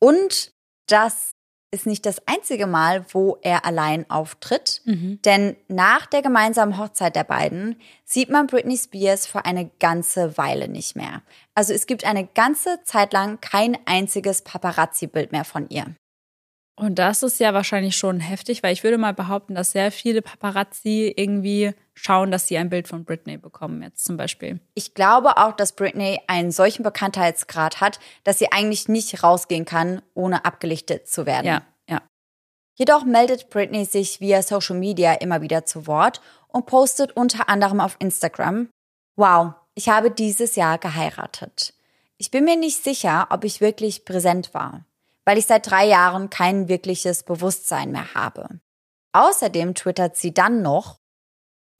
Und 0.00 0.52
das 0.88 1.30
ist 1.70 1.86
nicht 1.86 2.06
das 2.06 2.26
einzige 2.26 2.66
Mal, 2.66 3.04
wo 3.12 3.38
er 3.42 3.64
allein 3.66 4.08
auftritt, 4.10 4.80
denn 5.24 5.56
nach 5.68 6.06
der 6.06 6.22
gemeinsamen 6.22 6.78
Hochzeit 6.78 7.14
der 7.14 7.24
beiden 7.24 7.76
sieht 8.04 8.30
man 8.30 8.46
Britney 8.46 8.76
Spears 8.78 9.26
für 9.26 9.44
eine 9.44 9.70
ganze 9.78 10.38
Weile 10.38 10.68
nicht 10.68 10.96
mehr. 10.96 11.22
Also 11.54 11.74
es 11.74 11.86
gibt 11.86 12.04
eine 12.04 12.26
ganze 12.26 12.82
Zeit 12.84 13.12
lang 13.12 13.40
kein 13.40 13.76
einziges 13.84 14.42
Paparazzi-Bild 14.42 15.32
mehr 15.32 15.44
von 15.44 15.68
ihr. 15.68 15.94
Und 16.78 17.00
das 17.00 17.24
ist 17.24 17.40
ja 17.40 17.54
wahrscheinlich 17.54 17.96
schon 17.96 18.20
heftig, 18.20 18.62
weil 18.62 18.72
ich 18.72 18.84
würde 18.84 18.98
mal 18.98 19.12
behaupten, 19.12 19.56
dass 19.56 19.72
sehr 19.72 19.90
viele 19.90 20.22
Paparazzi 20.22 21.12
irgendwie 21.16 21.74
schauen, 21.94 22.30
dass 22.30 22.46
sie 22.46 22.56
ein 22.56 22.70
Bild 22.70 22.86
von 22.86 23.04
Britney 23.04 23.36
bekommen, 23.36 23.82
jetzt 23.82 24.04
zum 24.04 24.16
Beispiel. 24.16 24.60
Ich 24.74 24.94
glaube 24.94 25.38
auch, 25.38 25.52
dass 25.52 25.72
Britney 25.72 26.20
einen 26.28 26.52
solchen 26.52 26.84
Bekanntheitsgrad 26.84 27.80
hat, 27.80 27.98
dass 28.22 28.38
sie 28.38 28.52
eigentlich 28.52 28.86
nicht 28.88 29.24
rausgehen 29.24 29.64
kann, 29.64 30.02
ohne 30.14 30.44
abgelichtet 30.44 31.08
zu 31.08 31.26
werden. 31.26 31.46
Ja, 31.46 31.62
ja. 31.88 32.02
Jedoch 32.76 33.04
meldet 33.04 33.50
Britney 33.50 33.84
sich 33.84 34.20
via 34.20 34.40
Social 34.42 34.76
Media 34.76 35.14
immer 35.14 35.42
wieder 35.42 35.64
zu 35.66 35.88
Wort 35.88 36.20
und 36.46 36.66
postet 36.66 37.16
unter 37.16 37.48
anderem 37.48 37.80
auf 37.80 37.96
Instagram, 37.98 38.68
Wow, 39.16 39.54
ich 39.74 39.88
habe 39.88 40.12
dieses 40.12 40.54
Jahr 40.54 40.78
geheiratet. 40.78 41.74
Ich 42.18 42.30
bin 42.30 42.44
mir 42.44 42.56
nicht 42.56 42.84
sicher, 42.84 43.26
ob 43.30 43.42
ich 43.42 43.60
wirklich 43.60 44.04
präsent 44.04 44.54
war, 44.54 44.84
weil 45.28 45.36
ich 45.36 45.44
seit 45.44 45.70
drei 45.70 45.84
Jahren 45.84 46.30
kein 46.30 46.68
wirkliches 46.68 47.22
Bewusstsein 47.22 47.92
mehr 47.92 48.14
habe. 48.14 48.60
Außerdem 49.12 49.74
twittert 49.74 50.16
sie 50.16 50.32
dann 50.32 50.62
noch, 50.62 51.00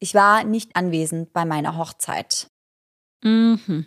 ich 0.01 0.15
war 0.15 0.45
nicht 0.45 0.77
anwesend 0.77 1.33
bei 1.33 1.47
meiner 1.47 1.79
Hochzeit. 1.79 2.49
Mhm. 3.25 3.87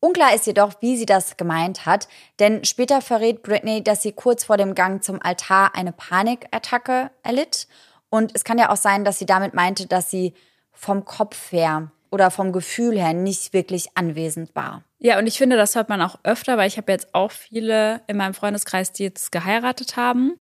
Unklar 0.00 0.34
ist 0.34 0.48
jedoch, 0.48 0.82
wie 0.82 0.96
sie 0.96 1.06
das 1.06 1.36
gemeint 1.36 1.86
hat, 1.86 2.08
denn 2.40 2.64
später 2.64 3.02
verrät 3.02 3.44
Britney, 3.44 3.84
dass 3.84 4.02
sie 4.02 4.10
kurz 4.10 4.42
vor 4.42 4.56
dem 4.56 4.74
Gang 4.74 5.00
zum 5.00 5.22
Altar 5.22 5.76
eine 5.76 5.92
Panikattacke 5.92 7.12
erlitt. 7.22 7.68
Und 8.08 8.34
es 8.34 8.42
kann 8.42 8.58
ja 8.58 8.70
auch 8.70 8.76
sein, 8.76 9.04
dass 9.04 9.20
sie 9.20 9.26
damit 9.26 9.54
meinte, 9.54 9.86
dass 9.86 10.10
sie 10.10 10.34
vom 10.72 11.04
Kopf 11.04 11.52
her 11.52 11.92
oder 12.10 12.30
vom 12.30 12.52
Gefühl 12.52 12.98
her 12.98 13.12
nicht 13.12 13.52
wirklich 13.52 13.88
anwesend 13.96 14.54
war. 14.54 14.82
Ja, 14.98 15.18
und 15.18 15.26
ich 15.26 15.38
finde, 15.38 15.56
das 15.56 15.74
hört 15.74 15.88
man 15.88 16.00
auch 16.02 16.18
öfter, 16.22 16.56
weil 16.56 16.68
ich 16.68 16.76
habe 16.78 16.90
jetzt 16.92 17.14
auch 17.14 17.30
viele 17.30 18.02
in 18.06 18.16
meinem 18.16 18.34
Freundeskreis, 18.34 18.92
die 18.92 19.04
jetzt 19.04 19.32
geheiratet 19.32 19.96
haben. 19.96 20.36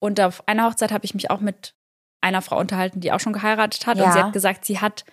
Und 0.00 0.20
auf 0.20 0.46
einer 0.48 0.66
Hochzeit 0.68 0.92
habe 0.92 1.04
ich 1.04 1.14
mich 1.14 1.30
auch 1.30 1.40
mit 1.40 1.74
einer 2.20 2.42
Frau 2.42 2.58
unterhalten, 2.58 3.00
die 3.00 3.12
auch 3.12 3.20
schon 3.20 3.32
geheiratet 3.32 3.86
hat. 3.86 3.96
Und 3.98 4.04
Ja. 4.04 4.12
sie 4.12 4.18
hat 4.22 4.32
gesagt, 4.32 4.64
sie 4.64 4.80
hat 4.80 5.04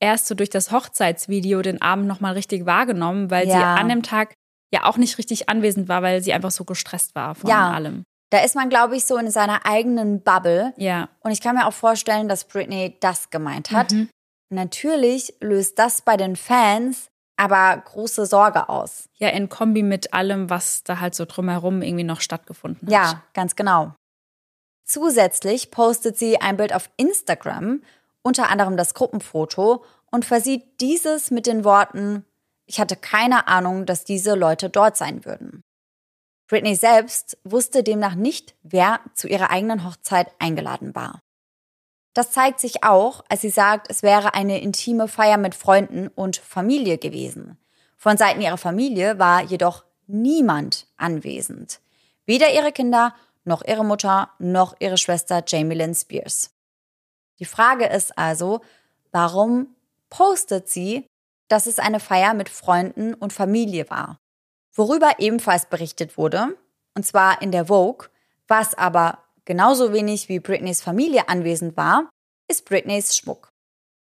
erst 0.00 0.26
so 0.26 0.34
durch 0.34 0.50
das 0.50 0.72
Hochzeitsvideo 0.72 1.62
den 1.62 1.82
Abend 1.82 2.06
nochmal 2.06 2.32
richtig 2.34 2.64
wahrgenommen, 2.66 3.30
weil 3.30 3.46
sie 3.46 3.52
Ja. 3.58 3.74
an 3.74 3.88
dem 3.88 4.02
Tag 4.02 4.34
ja 4.72 4.84
auch 4.84 4.96
nicht 4.96 5.18
richtig 5.18 5.48
anwesend 5.48 5.88
war, 5.88 6.02
weil 6.02 6.22
sie 6.22 6.32
einfach 6.32 6.50
so 6.52 6.64
gestresst 6.64 7.14
war 7.14 7.34
von 7.34 7.50
Ja. 7.50 7.70
allem. 7.70 8.04
Da 8.30 8.38
ist 8.44 8.54
man, 8.54 8.68
glaube 8.70 8.96
ich, 8.96 9.04
so 9.04 9.16
in 9.16 9.28
seiner 9.30 9.66
eigenen 9.66 10.22
Bubble. 10.22 10.72
Ja. 10.76 11.08
Und 11.20 11.32
ich 11.32 11.40
kann 11.40 11.56
mir 11.56 11.66
auch 11.66 11.72
vorstellen, 11.72 12.28
dass 12.28 12.44
Britney 12.44 12.96
das 13.00 13.30
gemeint 13.30 13.72
hat. 13.72 13.90
Mhm. 13.90 14.08
Natürlich 14.50 15.34
löst 15.40 15.78
das 15.78 16.02
bei 16.02 16.16
den 16.16 16.36
Fans 16.36 17.10
aber 17.40 17.74
große 17.86 18.26
Sorge 18.26 18.68
aus. 18.68 19.08
Ja, 19.16 19.28
in 19.28 19.48
Kombi 19.48 19.82
mit 19.82 20.12
allem, 20.12 20.50
was 20.50 20.84
da 20.84 21.00
halt 21.00 21.14
so 21.14 21.24
drumherum 21.24 21.80
irgendwie 21.80 22.04
noch 22.04 22.20
stattgefunden 22.20 22.86
hat. 22.86 22.92
Ja, 22.92 23.22
ganz 23.32 23.56
genau. 23.56 23.94
Zusätzlich 24.84 25.70
postet 25.70 26.18
sie 26.18 26.38
ein 26.38 26.58
Bild 26.58 26.74
auf 26.74 26.90
Instagram, 26.98 27.82
unter 28.20 28.50
anderem 28.50 28.76
das 28.76 28.92
Gruppenfoto, 28.92 29.82
und 30.10 30.26
versieht 30.26 30.82
dieses 30.82 31.30
mit 31.30 31.46
den 31.46 31.64
Worten, 31.64 32.26
ich 32.66 32.78
hatte 32.78 32.96
keine 32.96 33.48
Ahnung, 33.48 33.86
dass 33.86 34.04
diese 34.04 34.34
Leute 34.34 34.68
dort 34.68 34.98
sein 34.98 35.24
würden. 35.24 35.62
Britney 36.46 36.74
selbst 36.74 37.38
wusste 37.44 37.82
demnach 37.82 38.16
nicht, 38.16 38.54
wer 38.62 39.00
zu 39.14 39.28
ihrer 39.28 39.50
eigenen 39.50 39.86
Hochzeit 39.86 40.30
eingeladen 40.40 40.94
war. 40.94 41.20
Das 42.12 42.32
zeigt 42.32 42.60
sich 42.60 42.82
auch, 42.82 43.24
als 43.28 43.40
sie 43.40 43.50
sagt, 43.50 43.88
es 43.88 44.02
wäre 44.02 44.34
eine 44.34 44.60
intime 44.60 45.06
Feier 45.06 45.38
mit 45.38 45.54
Freunden 45.54 46.08
und 46.08 46.36
Familie 46.36 46.98
gewesen. 46.98 47.56
Von 47.96 48.16
Seiten 48.16 48.40
ihrer 48.40 48.58
Familie 48.58 49.18
war 49.18 49.42
jedoch 49.42 49.84
niemand 50.06 50.88
anwesend. 50.96 51.80
Weder 52.26 52.52
ihre 52.52 52.72
Kinder, 52.72 53.14
noch 53.44 53.62
ihre 53.64 53.84
Mutter, 53.84 54.30
noch 54.38 54.74
ihre 54.80 54.98
Schwester 54.98 55.42
Jamie 55.46 55.76
Lynn 55.76 55.94
Spears. 55.94 56.50
Die 57.38 57.44
Frage 57.44 57.86
ist 57.86 58.18
also, 58.18 58.60
warum 59.12 59.74
postet 60.08 60.68
sie, 60.68 61.06
dass 61.48 61.66
es 61.66 61.78
eine 61.78 62.00
Feier 62.00 62.34
mit 62.34 62.48
Freunden 62.48 63.14
und 63.14 63.32
Familie 63.32 63.88
war? 63.88 64.18
Worüber 64.72 65.14
ebenfalls 65.18 65.66
berichtet 65.66 66.16
wurde, 66.18 66.56
und 66.94 67.06
zwar 67.06 67.42
in 67.42 67.52
der 67.52 67.66
Vogue, 67.66 68.08
was 68.46 68.74
aber 68.74 69.18
genauso 69.50 69.92
wenig 69.92 70.28
wie 70.28 70.38
Britneys 70.38 70.80
Familie 70.80 71.28
anwesend 71.28 71.76
war, 71.76 72.08
ist 72.46 72.66
Britneys 72.66 73.16
Schmuck. 73.16 73.48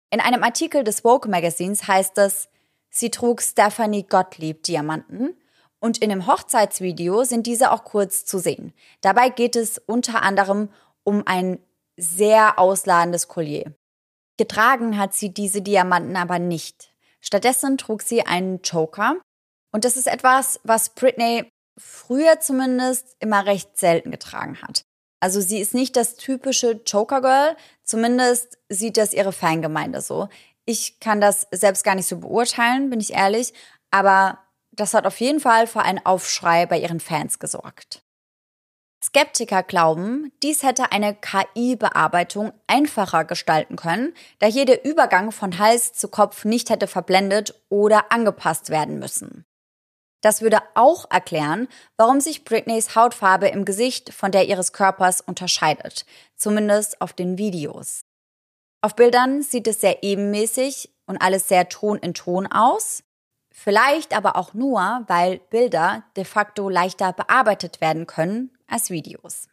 In 0.09 0.19
einem 0.19 0.41
Artikel 0.41 0.83
des 0.83 1.01
Vogue 1.01 1.29
Magazins 1.29 1.87
heißt 1.87 2.17
es, 2.17 2.49
sie 2.89 3.11
trug 3.11 3.43
Stephanie 3.43 4.07
Gottlieb 4.07 4.63
Diamanten 4.63 5.37
und 5.79 5.99
in 5.99 6.09
dem 6.09 6.25
Hochzeitsvideo 6.25 7.25
sind 7.25 7.45
diese 7.45 7.71
auch 7.71 7.83
kurz 7.83 8.25
zu 8.25 8.39
sehen. 8.39 8.73
Dabei 9.01 9.29
geht 9.29 9.55
es 9.55 9.77
unter 9.77 10.23
anderem 10.23 10.69
um 11.03 11.21
ein 11.27 11.59
sehr 11.95 12.57
ausladendes 12.57 13.27
Collier. 13.27 13.71
Getragen 14.37 14.97
hat 14.97 15.13
sie 15.13 15.31
diese 15.31 15.61
Diamanten 15.61 16.17
aber 16.17 16.39
nicht. 16.39 16.91
Stattdessen 17.21 17.77
trug 17.77 18.01
sie 18.01 18.25
einen 18.25 18.63
Choker. 18.63 19.17
Und 19.71 19.85
das 19.85 19.95
ist 19.95 20.07
etwas, 20.07 20.59
was 20.63 20.89
Britney 20.95 21.47
früher 21.77 22.39
zumindest 22.39 23.15
immer 23.19 23.45
recht 23.45 23.77
selten 23.77 24.09
getragen 24.09 24.59
hat. 24.63 24.85
Also 25.19 25.41
sie 25.41 25.59
ist 25.59 25.73
nicht 25.73 25.95
das 25.95 26.15
typische 26.15 26.83
Choker 26.83 27.21
Girl, 27.21 27.57
zumindest 27.83 28.57
sieht 28.69 28.97
das 28.97 29.13
ihre 29.13 29.31
Fangemeinde 29.31 30.01
so. 30.01 30.29
Ich 30.65 30.99
kann 30.99 31.21
das 31.21 31.47
selbst 31.51 31.83
gar 31.83 31.95
nicht 31.95 32.07
so 32.07 32.17
beurteilen, 32.17 32.89
bin 32.89 32.99
ich 32.99 33.13
ehrlich, 33.13 33.53
aber 33.91 34.39
das 34.71 34.93
hat 34.93 35.05
auf 35.05 35.19
jeden 35.19 35.39
Fall 35.39 35.67
für 35.67 35.81
einen 35.81 36.05
Aufschrei 36.05 36.65
bei 36.65 36.79
ihren 36.79 36.99
Fans 36.99 37.39
gesorgt. 37.39 38.03
Skeptiker 39.03 39.61
glauben, 39.61 40.31
dies 40.41 40.63
hätte 40.63 40.91
eine 40.91 41.13
KI-Bearbeitung 41.13 42.53
einfacher 42.65 43.23
gestalten 43.23 43.75
können, 43.75 44.15
da 44.39 44.47
hier 44.47 44.65
der 44.65 44.83
Übergang 44.83 45.31
von 45.31 45.59
Hals 45.59 45.93
zu 45.93 46.07
Kopf 46.07 46.43
nicht 46.43 46.71
hätte 46.71 46.87
verblendet 46.87 47.53
oder 47.69 48.11
angepasst 48.11 48.71
werden 48.71 48.97
müssen. 48.97 49.45
Das 50.25 50.41
würde 50.41 50.57
auch 50.73 51.05
erklären, 51.11 51.67
warum 51.97 52.19
sich 52.19 52.45
Britneys 52.45 52.95
Hautfarbe 52.95 53.47
im 53.49 53.63
Gesicht 53.63 54.11
von 54.11 54.31
der 54.31 54.47
ihres 54.47 54.73
Körpers 54.73 55.21
unterscheidet, 55.21 56.03
zumindest 56.35 56.99
auf 56.99 57.13
den 57.13 57.37
Videos. 57.37 58.01
Auf 58.81 58.95
Bildern 58.95 59.43
sieht 59.43 59.67
es 59.67 59.81
sehr 59.81 60.01
ebenmäßig 60.01 60.89
und 61.05 61.19
alles 61.19 61.47
sehr 61.47 61.69
Ton 61.69 61.99
in 61.99 62.15
Ton 62.15 62.47
aus. 62.47 63.03
Vielleicht 63.51 64.17
aber 64.17 64.35
auch 64.35 64.55
nur, 64.55 65.03
weil 65.05 65.37
Bilder 65.51 66.05
de 66.17 66.25
facto 66.25 66.69
leichter 66.69 67.13
bearbeitet 67.13 67.79
werden 67.79 68.07
können 68.07 68.49
als 68.65 68.89
Videos. 68.89 69.47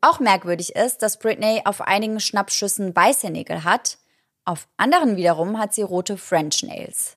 Auch 0.00 0.18
merkwürdig 0.18 0.74
ist, 0.74 1.02
dass 1.02 1.20
Britney 1.20 1.62
auf 1.66 1.80
einigen 1.80 2.18
Schnappschüssen 2.18 2.96
weiße 2.96 3.30
Nägel 3.30 3.62
hat, 3.62 3.98
auf 4.44 4.66
anderen 4.76 5.16
wiederum 5.16 5.56
hat 5.60 5.72
sie 5.72 5.82
rote 5.82 6.18
French 6.18 6.64
Nails. 6.64 7.16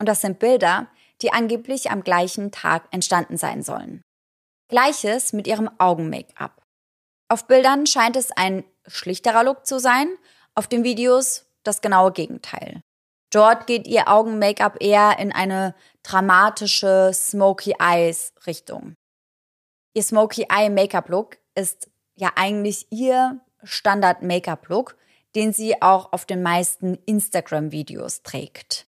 Und 0.00 0.08
das 0.08 0.22
sind 0.22 0.40
Bilder, 0.40 0.88
die 1.22 1.32
angeblich 1.32 1.90
am 1.90 2.02
gleichen 2.02 2.50
Tag 2.50 2.84
entstanden 2.90 3.36
sein 3.36 3.62
sollen. 3.62 4.02
Gleiches 4.68 5.32
mit 5.32 5.46
ihrem 5.46 5.70
Augen-Make-up. 5.78 6.62
Auf 7.28 7.46
Bildern 7.46 7.86
scheint 7.86 8.16
es 8.16 8.30
ein 8.32 8.64
schlichterer 8.86 9.44
Look 9.44 9.66
zu 9.66 9.78
sein, 9.78 10.08
auf 10.54 10.66
den 10.66 10.84
Videos 10.84 11.46
das 11.62 11.80
genaue 11.80 12.12
Gegenteil. 12.12 12.80
Dort 13.32 13.66
geht 13.66 13.86
ihr 13.86 14.08
Augen-Make-up 14.08 14.82
eher 14.82 15.18
in 15.18 15.32
eine 15.32 15.74
dramatische 16.02 17.12
Smoky 17.14 17.74
Eyes 17.78 18.32
Richtung. 18.46 18.94
Ihr 19.94 20.02
Smoky 20.02 20.46
Eye 20.50 20.70
Make-up 20.70 21.08
Look 21.08 21.38
ist 21.54 21.88
ja 22.16 22.32
eigentlich 22.36 22.86
ihr 22.90 23.40
Standard 23.62 24.22
Make-up 24.22 24.68
Look, 24.68 24.96
den 25.34 25.52
sie 25.52 25.80
auch 25.80 26.12
auf 26.12 26.24
den 26.26 26.42
meisten 26.42 26.94
Instagram 27.06 27.70
Videos 27.72 28.22
trägt. 28.22 28.89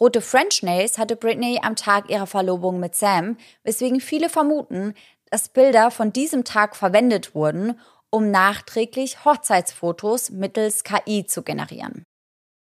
Rote 0.00 0.20
French 0.20 0.62
Nails 0.62 0.98
hatte 0.98 1.16
Britney 1.16 1.60
am 1.62 1.76
Tag 1.76 2.10
ihrer 2.10 2.26
Verlobung 2.26 2.80
mit 2.80 2.94
Sam, 2.94 3.36
weswegen 3.62 4.00
viele 4.00 4.28
vermuten, 4.28 4.94
dass 5.30 5.48
Bilder 5.48 5.90
von 5.90 6.12
diesem 6.12 6.44
Tag 6.44 6.76
verwendet 6.76 7.34
wurden, 7.34 7.78
um 8.10 8.30
nachträglich 8.30 9.24
Hochzeitsfotos 9.24 10.30
mittels 10.30 10.84
KI 10.84 11.26
zu 11.26 11.42
generieren. 11.42 12.04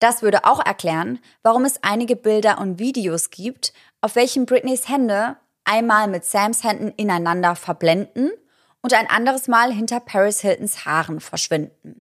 Das 0.00 0.22
würde 0.22 0.44
auch 0.44 0.64
erklären, 0.64 1.18
warum 1.42 1.64
es 1.64 1.82
einige 1.82 2.14
Bilder 2.14 2.58
und 2.58 2.78
Videos 2.78 3.30
gibt, 3.30 3.72
auf 4.00 4.14
welchen 4.14 4.46
Britneys 4.46 4.88
Hände 4.88 5.36
einmal 5.64 6.08
mit 6.08 6.24
Sams 6.24 6.62
Händen 6.64 6.92
ineinander 6.96 7.56
verblenden 7.56 8.30
und 8.82 8.94
ein 8.94 9.08
anderes 9.08 9.48
Mal 9.48 9.72
hinter 9.72 10.00
Paris 10.00 10.40
Hiltons 10.40 10.84
Haaren 10.84 11.20
verschwinden. 11.20 11.98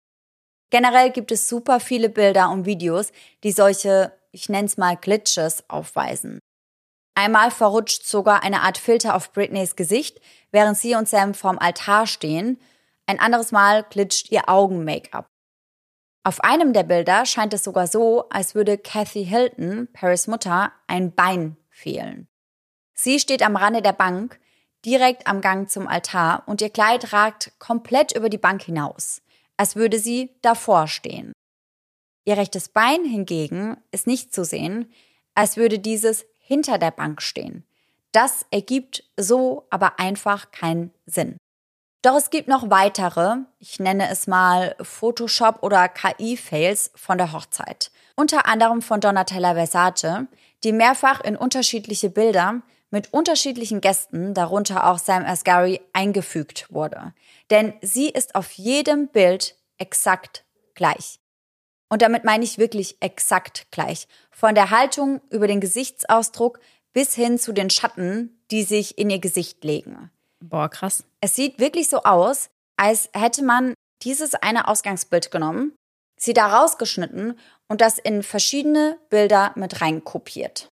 Generell 0.70 1.12
gibt 1.12 1.32
es 1.32 1.50
super 1.50 1.80
viele 1.80 2.10
Bilder 2.10 2.50
und 2.50 2.66
Videos, 2.66 3.12
die 3.44 3.52
solche, 3.52 4.12
ich 4.38 4.50
nenne 4.50 4.68
es 4.68 4.78
mal 4.78 4.96
Glitches 4.96 5.68
aufweisen. 5.68 6.40
Einmal 7.16 7.50
verrutscht 7.50 8.06
sogar 8.06 8.44
eine 8.44 8.62
Art 8.62 8.78
Filter 8.78 9.16
auf 9.16 9.34
Britneys 9.34 9.76
Gesicht, 9.76 10.22
während 10.52 10.78
sie 10.78 10.94
und 10.94 11.10
Sam 11.10 11.34
vorm 11.34 11.58
Altar 11.58 12.06
stehen. 12.06 12.60
Ein 13.08 13.20
anderes 13.20 13.52
Mal 13.52 13.84
glitscht 13.90 14.32
ihr 14.32 14.48
Augen-Make-up. 14.48 15.26
Auf 16.24 16.42
einem 16.44 16.74
der 16.74 16.84
Bilder 16.84 17.26
scheint 17.26 17.56
es 17.56 17.64
sogar 17.64 17.88
so, 17.88 18.30
als 18.30 18.54
würde 18.54 18.78
Kathy 18.78 19.26
Hilton, 19.26 19.88
Paris 19.92 20.28
Mutter, 20.28 20.72
ein 20.86 21.16
Bein 21.16 21.58
fehlen. 21.72 22.28
Sie 22.94 23.20
steht 23.20 23.42
am 23.42 23.56
Rande 23.56 23.82
der 23.82 23.94
Bank, 23.94 24.40
direkt 24.86 25.26
am 25.26 25.42
Gang 25.42 25.72
zum 25.72 25.88
Altar 25.88 26.44
und 26.46 26.62
ihr 26.62 26.70
Kleid 26.70 27.14
ragt 27.14 27.54
komplett 27.58 28.16
über 28.16 28.30
die 28.30 28.38
Bank 28.38 28.62
hinaus, 28.62 29.24
als 29.56 29.76
würde 29.76 29.98
sie 29.98 30.38
davor 30.44 30.88
stehen. 30.88 31.34
Ihr 32.28 32.36
rechtes 32.36 32.68
Bein 32.68 33.06
hingegen 33.06 33.78
ist 33.92 34.06
nicht 34.06 34.36
zu 34.36 34.44
sehen, 34.44 34.92
als 35.34 35.56
würde 35.56 35.80
dieses 35.80 36.26
hinter 36.40 36.78
der 36.78 36.92
Bank 36.92 37.22
stehen. 37.22 37.66
Das 38.12 38.46
ergibt 38.52 39.06
so 39.16 39.66
aber 39.70 39.98
einfach 39.98 40.52
keinen 40.52 40.92
Sinn. 41.06 41.38
Doch 42.02 42.18
es 42.18 42.30
gibt 42.30 42.50
noch 42.50 42.70
weitere, 42.70 43.38
ich 43.60 43.80
nenne 43.80 44.10
es 44.10 44.28
mal 44.28 44.76
Photoshop 44.82 45.64
oder 45.64 45.88
KI-Fails 45.88 46.92
von 46.96 47.18
der 47.18 47.32
Hochzeit. 47.32 47.92
Unter 48.18 48.46
anderem 48.46 48.82
von 48.82 49.00
Donatella 49.00 49.54
Versace, 49.54 50.28
die 50.66 50.74
mehrfach 50.74 51.22
in 51.22 51.38
unterschiedliche 51.38 52.10
Bilder 52.10 52.62
mit 52.92 53.14
unterschiedlichen 53.14 53.80
Gästen, 53.80 54.34
darunter 54.34 54.88
auch 54.88 55.00
Sam 55.00 55.24
Asghari, 55.24 55.80
eingefügt 55.94 56.74
wurde. 56.74 57.14
Denn 57.52 57.74
sie 57.82 58.10
ist 58.10 58.36
auf 58.36 58.52
jedem 58.52 59.08
Bild 59.08 59.56
exakt 59.78 60.44
gleich. 60.76 61.22
Und 61.90 62.02
damit 62.02 62.24
meine 62.24 62.44
ich 62.44 62.58
wirklich 62.58 62.98
exakt 63.02 63.68
gleich. 63.72 64.08
Von 64.32 64.56
der 64.56 64.72
Haltung 64.72 65.22
über 65.30 65.48
den 65.48 65.62
Gesichtsausdruck 65.62 66.60
bis 66.94 67.16
hin 67.16 67.40
zu 67.40 67.54
den 67.54 67.70
Schatten, 67.70 68.42
die 68.52 68.64
sich 68.64 68.98
in 68.98 69.10
ihr 69.10 69.20
Gesicht 69.20 69.64
legen. 69.64 70.12
Boah, 70.44 70.70
krass. 70.70 71.04
Es 71.22 71.36
sieht 71.36 71.60
wirklich 71.60 71.90
so 71.90 72.04
aus, 72.04 72.50
als 72.76 73.10
hätte 73.14 73.44
man 73.44 73.74
dieses 74.04 74.36
eine 74.36 74.68
Ausgangsbild 74.68 75.32
genommen, 75.32 75.74
sie 76.20 76.34
da 76.34 76.60
rausgeschnitten 76.60 77.38
und 77.68 77.82
das 77.82 77.98
in 77.98 78.24
verschiedene 78.24 78.98
Bilder 79.10 79.54
mit 79.56 79.82
reinkopiert. 79.82 80.68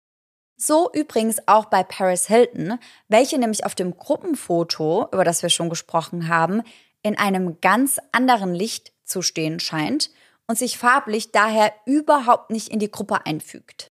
So 0.56 0.90
übrigens 0.92 1.48
auch 1.48 1.66
bei 1.66 1.82
Paris 1.82 2.26
Hilton, 2.26 2.78
welche 3.08 3.38
nämlich 3.38 3.66
auf 3.66 3.74
dem 3.74 3.96
Gruppenfoto, 3.96 5.08
über 5.12 5.24
das 5.24 5.42
wir 5.42 5.50
schon 5.50 5.68
gesprochen 5.68 6.28
haben, 6.28 6.62
in 7.02 7.18
einem 7.18 7.60
ganz 7.60 7.98
anderen 8.12 8.54
Licht 8.54 8.92
zu 9.04 9.22
stehen 9.22 9.58
scheint 9.58 10.10
und 10.48 10.58
sich 10.58 10.78
farblich 10.78 11.32
daher 11.32 11.72
überhaupt 11.86 12.50
nicht 12.50 12.68
in 12.68 12.78
die 12.78 12.90
Gruppe 12.90 13.26
einfügt. 13.26 13.88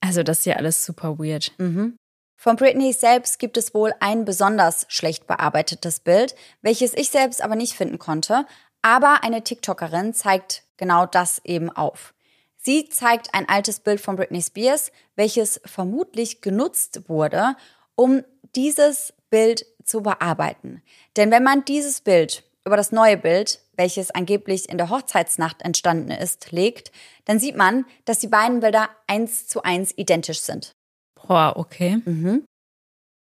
Also 0.00 0.22
das 0.22 0.40
ist 0.40 0.44
ja 0.46 0.56
alles 0.56 0.84
super 0.84 1.18
weird. 1.18 1.52
Mhm. 1.58 1.96
Von 2.40 2.56
Britney 2.56 2.92
selbst 2.92 3.40
gibt 3.40 3.56
es 3.56 3.74
wohl 3.74 3.92
ein 3.98 4.24
besonders 4.24 4.86
schlecht 4.88 5.26
bearbeitetes 5.26 6.00
Bild, 6.00 6.36
welches 6.62 6.94
ich 6.94 7.10
selbst 7.10 7.42
aber 7.42 7.56
nicht 7.56 7.74
finden 7.74 7.98
konnte, 7.98 8.46
aber 8.80 9.24
eine 9.24 9.42
TikTokerin 9.42 10.14
zeigt 10.14 10.62
genau 10.76 11.04
das 11.04 11.40
eben 11.44 11.68
auf. 11.68 12.14
Sie 12.56 12.88
zeigt 12.88 13.34
ein 13.34 13.48
altes 13.48 13.80
Bild 13.80 14.00
von 14.00 14.16
Britney 14.16 14.42
Spears, 14.42 14.92
welches 15.16 15.60
vermutlich 15.64 16.40
genutzt 16.40 17.08
wurde, 17.08 17.56
um 17.96 18.22
dieses 18.54 19.14
Bild 19.30 19.66
zu 19.84 20.02
bearbeiten. 20.02 20.82
Denn 21.16 21.30
wenn 21.30 21.42
man 21.42 21.64
dieses 21.64 22.00
Bild 22.00 22.44
über 22.64 22.76
das 22.76 22.92
neue 22.92 23.16
Bild, 23.16 23.60
welches 23.78 24.10
angeblich 24.10 24.68
in 24.68 24.76
der 24.76 24.90
Hochzeitsnacht 24.90 25.62
entstanden 25.62 26.10
ist, 26.10 26.50
legt, 26.52 26.92
dann 27.24 27.38
sieht 27.38 27.56
man, 27.56 27.86
dass 28.04 28.18
die 28.18 28.28
beiden 28.28 28.60
Bilder 28.60 28.90
eins 29.06 29.46
zu 29.46 29.62
eins 29.62 29.96
identisch 29.96 30.40
sind. 30.40 30.72
Boah, 31.14 31.54
okay. 31.56 32.02
Mhm. 32.04 32.44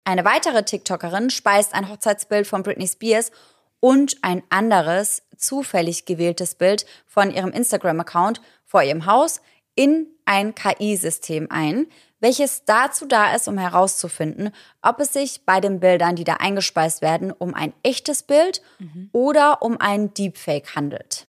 Eine 0.04 0.24
weitere 0.24 0.64
TikTokerin 0.64 1.30
speist 1.30 1.74
ein 1.74 1.88
Hochzeitsbild 1.88 2.46
von 2.46 2.62
Britney 2.62 2.88
Spears 2.88 3.30
und 3.78 4.16
ein 4.22 4.42
anderes 4.50 5.22
zufällig 5.36 6.04
gewähltes 6.04 6.54
Bild 6.54 6.86
von 7.06 7.30
ihrem 7.30 7.50
Instagram-Account 7.50 8.40
vor 8.64 8.82
ihrem 8.82 9.06
Haus 9.06 9.40
in 9.74 10.06
ein 10.24 10.54
KI-System 10.54 11.48
ein, 11.50 11.86
welches 12.22 12.64
dazu 12.64 13.04
da 13.04 13.34
ist, 13.34 13.48
um 13.48 13.58
herauszufinden, 13.58 14.54
ob 14.80 15.00
es 15.00 15.12
sich 15.12 15.44
bei 15.44 15.60
den 15.60 15.80
Bildern, 15.80 16.14
die 16.14 16.24
da 16.24 16.34
eingespeist 16.34 17.02
werden, 17.02 17.32
um 17.32 17.52
ein 17.52 17.74
echtes 17.82 18.22
Bild 18.22 18.62
mhm. 18.78 19.10
oder 19.12 19.60
um 19.60 19.78
ein 19.80 20.14
Deepfake 20.14 20.76
handelt. 20.76 21.26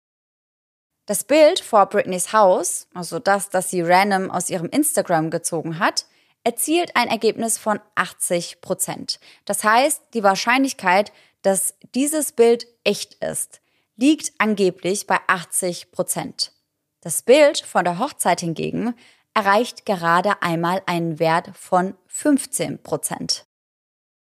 Das 1.06 1.24
Bild 1.24 1.60
vor 1.60 1.86
Britneys 1.86 2.34
Haus, 2.34 2.88
also 2.94 3.18
das, 3.18 3.48
das 3.48 3.70
sie 3.70 3.80
random 3.80 4.30
aus 4.30 4.50
ihrem 4.50 4.68
Instagram 4.68 5.30
gezogen 5.30 5.78
hat, 5.78 6.04
erzielt 6.44 6.94
ein 6.94 7.08
Ergebnis 7.08 7.56
von 7.56 7.80
80 7.94 8.60
Prozent. 8.60 9.18
Das 9.46 9.64
heißt, 9.64 10.02
die 10.12 10.22
Wahrscheinlichkeit, 10.22 11.10
dass 11.40 11.74
dieses 11.94 12.32
Bild 12.32 12.66
echt 12.84 13.14
ist, 13.14 13.62
liegt 13.96 14.32
angeblich 14.38 15.06
bei 15.06 15.18
80 15.26 15.90
Prozent. 15.90 16.52
Das 17.00 17.22
Bild 17.22 17.60
von 17.60 17.84
der 17.84 17.98
Hochzeit 17.98 18.40
hingegen 18.40 18.94
erreicht 19.34 19.86
gerade 19.86 20.42
einmal 20.42 20.82
einen 20.86 21.18
Wert 21.18 21.50
von 21.54 21.94
15 22.06 22.82
Prozent. 22.82 23.44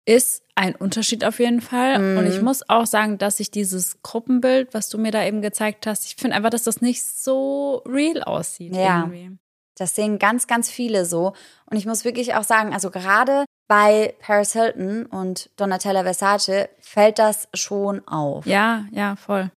Ist 0.08 0.44
ein 0.54 0.74
Unterschied 0.74 1.24
auf 1.24 1.38
jeden 1.38 1.60
Fall. 1.60 1.98
Mhm. 1.98 2.18
Und 2.18 2.26
ich 2.26 2.40
muss 2.40 2.68
auch 2.68 2.86
sagen, 2.86 3.18
dass 3.18 3.40
ich 3.40 3.50
dieses 3.50 4.02
Gruppenbild, 4.02 4.72
was 4.72 4.88
du 4.88 4.98
mir 4.98 5.10
da 5.10 5.24
eben 5.24 5.42
gezeigt 5.42 5.86
hast, 5.86 6.06
ich 6.06 6.16
finde 6.16 6.36
einfach, 6.36 6.50
dass 6.50 6.64
das 6.64 6.80
nicht 6.80 7.02
so 7.04 7.82
real 7.86 8.22
aussieht. 8.22 8.74
Ja. 8.74 9.00
Irgendwie. 9.00 9.36
Das 9.78 9.94
sehen 9.94 10.18
ganz, 10.18 10.46
ganz 10.46 10.70
viele 10.70 11.04
so. 11.04 11.34
Und 11.70 11.76
ich 11.76 11.86
muss 11.86 12.04
wirklich 12.04 12.34
auch 12.34 12.44
sagen, 12.44 12.72
also 12.72 12.90
gerade 12.90 13.44
bei 13.68 14.14
Paris 14.20 14.52
Hilton 14.52 15.06
und 15.06 15.50
Donatella 15.56 16.02
Versace 16.02 16.68
fällt 16.80 17.18
das 17.18 17.48
schon 17.52 18.06
auf. 18.08 18.46
Ja, 18.46 18.86
ja, 18.90 19.16
voll. 19.16 19.50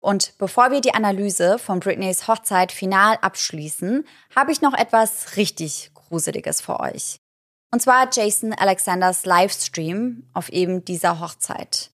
Und 0.00 0.38
bevor 0.38 0.70
wir 0.70 0.80
die 0.80 0.94
Analyse 0.94 1.58
von 1.58 1.80
Britneys 1.80 2.28
Hochzeit 2.28 2.72
final 2.72 3.16
abschließen, 3.20 4.06
habe 4.34 4.52
ich 4.52 4.60
noch 4.60 4.74
etwas 4.74 5.36
richtig 5.36 5.90
Gruseliges 5.94 6.60
für 6.60 6.80
euch. 6.80 7.18
Und 7.72 7.80
zwar 7.80 8.08
Jason 8.12 8.52
Alexanders 8.52 9.26
Livestream 9.26 10.28
auf 10.32 10.48
eben 10.50 10.84
dieser 10.84 11.20
Hochzeit. 11.20 11.90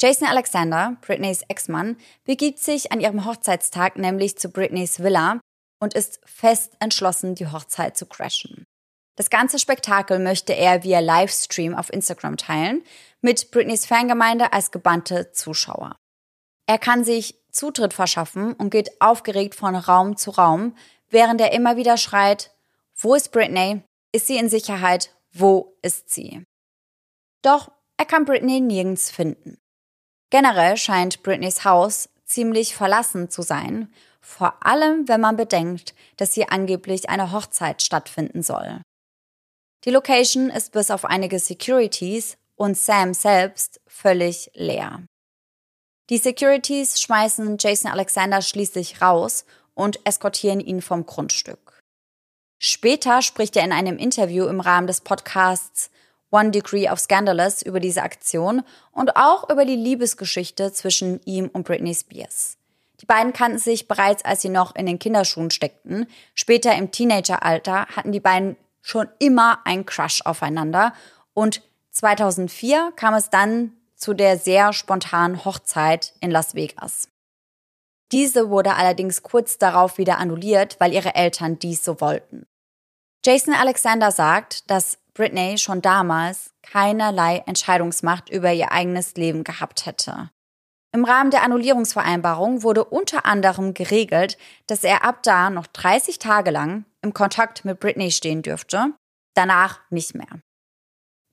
Jason 0.00 0.26
Alexander, 0.26 0.96
Britneys 1.00 1.42
Ex-Mann, 1.48 1.96
begibt 2.24 2.58
sich 2.58 2.90
an 2.92 3.00
ihrem 3.00 3.24
Hochzeitstag 3.24 3.96
nämlich 3.98 4.38
zu 4.38 4.48
Britneys 4.48 5.00
Villa 5.00 5.40
und 5.80 5.94
ist 5.94 6.20
fest 6.24 6.72
entschlossen, 6.80 7.34
die 7.34 7.46
Hochzeit 7.46 7.96
zu 7.96 8.06
crashen. 8.06 8.64
Das 9.16 9.30
ganze 9.30 9.58
Spektakel 9.58 10.18
möchte 10.18 10.54
er 10.54 10.84
via 10.84 11.00
Livestream 11.00 11.74
auf 11.74 11.92
Instagram 11.92 12.36
teilen, 12.36 12.82
mit 13.20 13.50
Britneys 13.50 13.84
Fangemeinde 13.84 14.52
als 14.52 14.70
gebannte 14.70 15.32
Zuschauer. 15.32 15.94
Er 16.66 16.78
kann 16.78 17.04
sich 17.04 17.36
Zutritt 17.50 17.92
verschaffen 17.92 18.54
und 18.54 18.70
geht 18.70 19.00
aufgeregt 19.00 19.54
von 19.54 19.76
Raum 19.76 20.16
zu 20.16 20.30
Raum, 20.30 20.76
während 21.10 21.40
er 21.40 21.52
immer 21.52 21.76
wieder 21.76 21.96
schreit, 21.96 22.50
wo 22.94 23.14
ist 23.14 23.32
Britney? 23.32 23.82
Ist 24.12 24.26
sie 24.26 24.36
in 24.36 24.48
Sicherheit? 24.48 25.14
Wo 25.32 25.76
ist 25.82 26.10
sie? 26.10 26.44
Doch 27.42 27.70
er 27.96 28.04
kann 28.04 28.24
Britney 28.24 28.60
nirgends 28.60 29.10
finden. 29.10 29.58
Generell 30.30 30.76
scheint 30.76 31.22
Britneys 31.22 31.64
Haus 31.64 32.08
ziemlich 32.24 32.74
verlassen 32.74 33.28
zu 33.28 33.42
sein, 33.42 33.92
vor 34.20 34.64
allem 34.64 35.08
wenn 35.08 35.20
man 35.20 35.36
bedenkt, 35.36 35.94
dass 36.16 36.32
hier 36.34 36.52
angeblich 36.52 37.10
eine 37.10 37.32
Hochzeit 37.32 37.82
stattfinden 37.82 38.42
soll. 38.42 38.80
Die 39.84 39.90
Location 39.90 40.48
ist 40.48 40.72
bis 40.72 40.90
auf 40.90 41.04
einige 41.04 41.38
Securities 41.38 42.38
und 42.54 42.78
Sam 42.78 43.14
selbst 43.14 43.80
völlig 43.86 44.50
leer. 44.54 45.02
Die 46.10 46.18
Securities 46.18 47.00
schmeißen 47.00 47.56
Jason 47.58 47.90
Alexander 47.90 48.42
schließlich 48.42 49.00
raus 49.00 49.44
und 49.74 50.00
eskortieren 50.04 50.60
ihn 50.60 50.82
vom 50.82 51.06
Grundstück. 51.06 51.80
Später 52.58 53.22
spricht 53.22 53.56
er 53.56 53.64
in 53.64 53.72
einem 53.72 53.98
Interview 53.98 54.46
im 54.46 54.60
Rahmen 54.60 54.86
des 54.86 55.00
Podcasts 55.00 55.90
One 56.30 56.50
Degree 56.50 56.88
of 56.88 56.98
Scandalous 56.98 57.62
über 57.62 57.78
diese 57.78 58.02
Aktion 58.02 58.62
und 58.92 59.16
auch 59.16 59.50
über 59.50 59.64
die 59.64 59.76
Liebesgeschichte 59.76 60.72
zwischen 60.72 61.20
ihm 61.24 61.50
und 61.52 61.64
Britney 61.64 61.94
Spears. 61.94 62.56
Die 63.00 63.06
beiden 63.06 63.32
kannten 63.32 63.58
sich 63.58 63.88
bereits, 63.88 64.24
als 64.24 64.42
sie 64.42 64.48
noch 64.48 64.74
in 64.74 64.86
den 64.86 64.98
Kinderschuhen 64.98 65.50
steckten. 65.50 66.06
Später 66.34 66.74
im 66.74 66.90
Teenageralter 66.90 67.86
hatten 67.86 68.12
die 68.12 68.20
beiden 68.20 68.56
schon 68.80 69.08
immer 69.18 69.58
einen 69.64 69.84
Crush 69.84 70.22
aufeinander 70.24 70.94
und 71.34 71.62
2004 71.90 72.92
kam 72.96 73.14
es 73.14 73.28
dann 73.28 73.72
zu 74.02 74.14
der 74.14 74.36
sehr 74.36 74.72
spontanen 74.72 75.44
Hochzeit 75.44 76.12
in 76.20 76.32
Las 76.32 76.56
Vegas. 76.56 77.08
Diese 78.10 78.50
wurde 78.50 78.74
allerdings 78.74 79.22
kurz 79.22 79.58
darauf 79.58 79.96
wieder 79.96 80.18
annulliert, 80.18 80.76
weil 80.80 80.92
ihre 80.92 81.14
Eltern 81.14 81.58
dies 81.58 81.84
so 81.84 82.00
wollten. 82.00 82.44
Jason 83.24 83.54
Alexander 83.54 84.10
sagt, 84.10 84.68
dass 84.68 84.98
Britney 85.14 85.56
schon 85.56 85.82
damals 85.82 86.52
keinerlei 86.62 87.42
Entscheidungsmacht 87.46 88.28
über 88.28 88.52
ihr 88.52 88.72
eigenes 88.72 89.14
Leben 89.14 89.44
gehabt 89.44 89.86
hätte. 89.86 90.30
Im 90.94 91.04
Rahmen 91.04 91.30
der 91.30 91.42
Annullierungsvereinbarung 91.42 92.64
wurde 92.64 92.84
unter 92.84 93.24
anderem 93.24 93.72
geregelt, 93.72 94.36
dass 94.66 94.84
er 94.84 95.04
ab 95.04 95.22
da 95.22 95.48
noch 95.48 95.68
30 95.68 96.18
Tage 96.18 96.50
lang 96.50 96.84
im 97.02 97.14
Kontakt 97.14 97.64
mit 97.64 97.78
Britney 97.78 98.10
stehen 98.10 98.42
dürfte, 98.42 98.92
danach 99.34 99.80
nicht 99.90 100.14
mehr. 100.14 100.42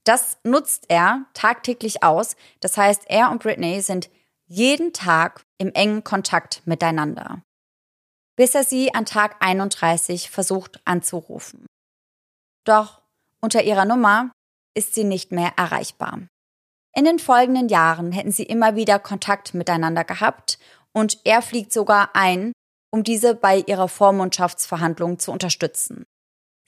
Das 0.10 0.40
nutzt 0.44 0.86
er 0.88 1.28
tagtäglich 1.36 2.02
aus, 2.02 2.36
das 2.62 2.78
heißt, 2.78 3.04
er 3.10 3.30
und 3.30 3.44
Britney 3.44 3.80
sind 3.82 4.10
jeden 4.48 4.92
Tag 4.92 5.44
im 5.60 5.72
engen 5.76 6.04
Kontakt 6.04 6.64
miteinander, 6.66 7.44
bis 8.36 8.56
er 8.56 8.64
sie 8.64 8.92
an 8.96 9.06
Tag 9.06 9.36
31 9.40 10.32
versucht 10.32 10.82
anzurufen. 10.84 11.68
Doch 12.66 13.04
unter 13.40 13.62
ihrer 13.62 13.86
Nummer 13.86 14.32
ist 14.74 14.96
sie 14.96 15.04
nicht 15.04 15.32
mehr 15.32 15.54
erreichbar. 15.58 16.22
In 16.96 17.06
den 17.06 17.20
folgenden 17.20 17.70
Jahren 17.70 18.12
hätten 18.12 18.32
sie 18.32 18.46
immer 18.46 18.76
wieder 18.76 18.98
Kontakt 18.98 19.54
miteinander 19.54 20.06
gehabt 20.06 20.58
und 20.92 21.20
er 21.24 21.44
fliegt 21.44 21.72
sogar 21.72 22.16
ein, 22.16 22.52
um 22.90 23.04
diese 23.04 23.36
bei 23.36 23.64
ihrer 23.68 23.88
Vormundschaftsverhandlung 23.88 25.20
zu 25.20 25.32
unterstützen. 25.32 26.04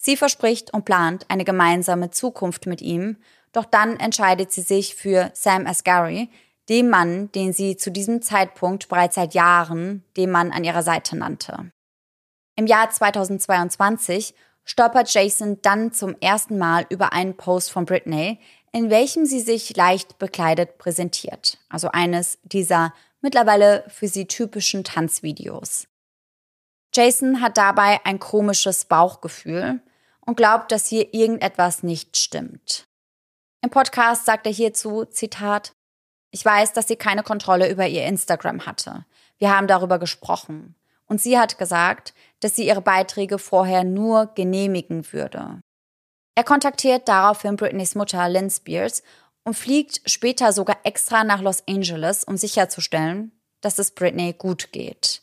Sie 0.04 0.18
verspricht 0.18 0.74
und 0.74 0.84
plant 0.84 1.26
eine 1.30 1.46
gemeinsame 1.46 2.10
Zukunft 2.10 2.66
mit 2.66 2.82
ihm, 2.82 3.18
doch 3.52 3.66
dann 3.66 4.00
entscheidet 4.00 4.52
sie 4.52 4.62
sich 4.62 4.96
für 4.96 5.30
Sam 5.36 5.68
Asghari, 5.68 6.30
dem 6.70 6.90
Mann, 6.90 7.32
den 7.34 7.54
sie 7.54 7.78
zu 7.78 7.92
diesem 7.92 8.24
Zeitpunkt 8.24 8.90
bereits 8.90 9.16
seit 9.16 9.36
Jahren 9.36 10.04
den 10.18 10.32
Mann 10.32 10.52
an 10.52 10.64
ihrer 10.64 10.82
Seite 10.82 11.16
nannte. 11.16 11.72
Im 12.56 12.66
Jahr 12.66 12.90
2022 12.90 14.34
stolpert 14.64 15.14
Jason 15.14 15.60
dann 15.62 15.94
zum 15.94 16.16
ersten 16.20 16.58
Mal 16.58 16.88
über 16.90 17.14
einen 17.14 17.38
Post 17.38 17.72
von 17.72 17.86
Britney, 17.86 18.40
in 18.72 18.90
welchem 18.90 19.26
sie 19.26 19.40
sich 19.40 19.76
leicht 19.76 20.18
bekleidet 20.18 20.80
präsentiert, 20.80 21.60
also 21.70 21.90
eines 21.90 22.40
dieser 22.44 22.92
mittlerweile 23.22 23.84
für 23.88 24.08
sie 24.08 24.26
typischen 24.26 24.84
Tanzvideos. 24.84 25.88
Jason 26.92 27.40
hat 27.40 27.58
dabei 27.58 28.00
ein 28.04 28.20
komisches 28.20 28.86
Bauchgefühl 28.86 29.82
und 30.26 30.36
glaubt, 30.36 30.72
dass 30.72 30.88
hier 30.88 31.14
irgendetwas 31.14 31.84
nicht 31.84 32.18
stimmt. 32.18 32.86
Im 33.64 33.70
Podcast 33.70 34.26
sagt 34.26 34.46
er 34.48 34.52
hierzu, 34.52 35.06
Zitat, 35.06 35.74
ich 36.32 36.44
weiß, 36.44 36.74
dass 36.74 36.88
sie 36.88 36.96
keine 36.96 37.24
Kontrolle 37.24 37.70
über 37.70 37.88
ihr 37.88 38.06
Instagram 38.06 38.66
hatte. 38.66 39.06
Wir 39.38 39.56
haben 39.56 39.68
darüber 39.68 40.00
gesprochen. 40.00 40.76
Und 41.06 41.20
sie 41.20 41.38
hat 41.38 41.58
gesagt, 41.58 42.14
dass 42.40 42.56
sie 42.56 42.66
ihre 42.66 42.82
Beiträge 42.82 43.38
vorher 43.38 43.84
nur 43.84 44.28
genehmigen 44.28 45.12
würde. 45.12 45.62
Er 46.36 46.44
kontaktiert 46.46 47.08
daraufhin 47.08 47.58
Britneys 47.58 47.96
Mutter 47.96 48.30
Lynn 48.30 48.50
Spears 48.50 49.04
und 49.44 49.56
fliegt 49.56 50.10
später 50.10 50.54
sogar 50.54 50.78
extra 50.84 51.24
nach 51.24 51.42
Los 51.42 51.68
Angeles, 51.68 52.24
um 52.24 52.38
sicherzustellen, 52.38 53.32
dass 53.60 53.78
es 53.78 53.92
Britney 53.92 54.34
gut 54.34 54.72
geht. 54.72 55.22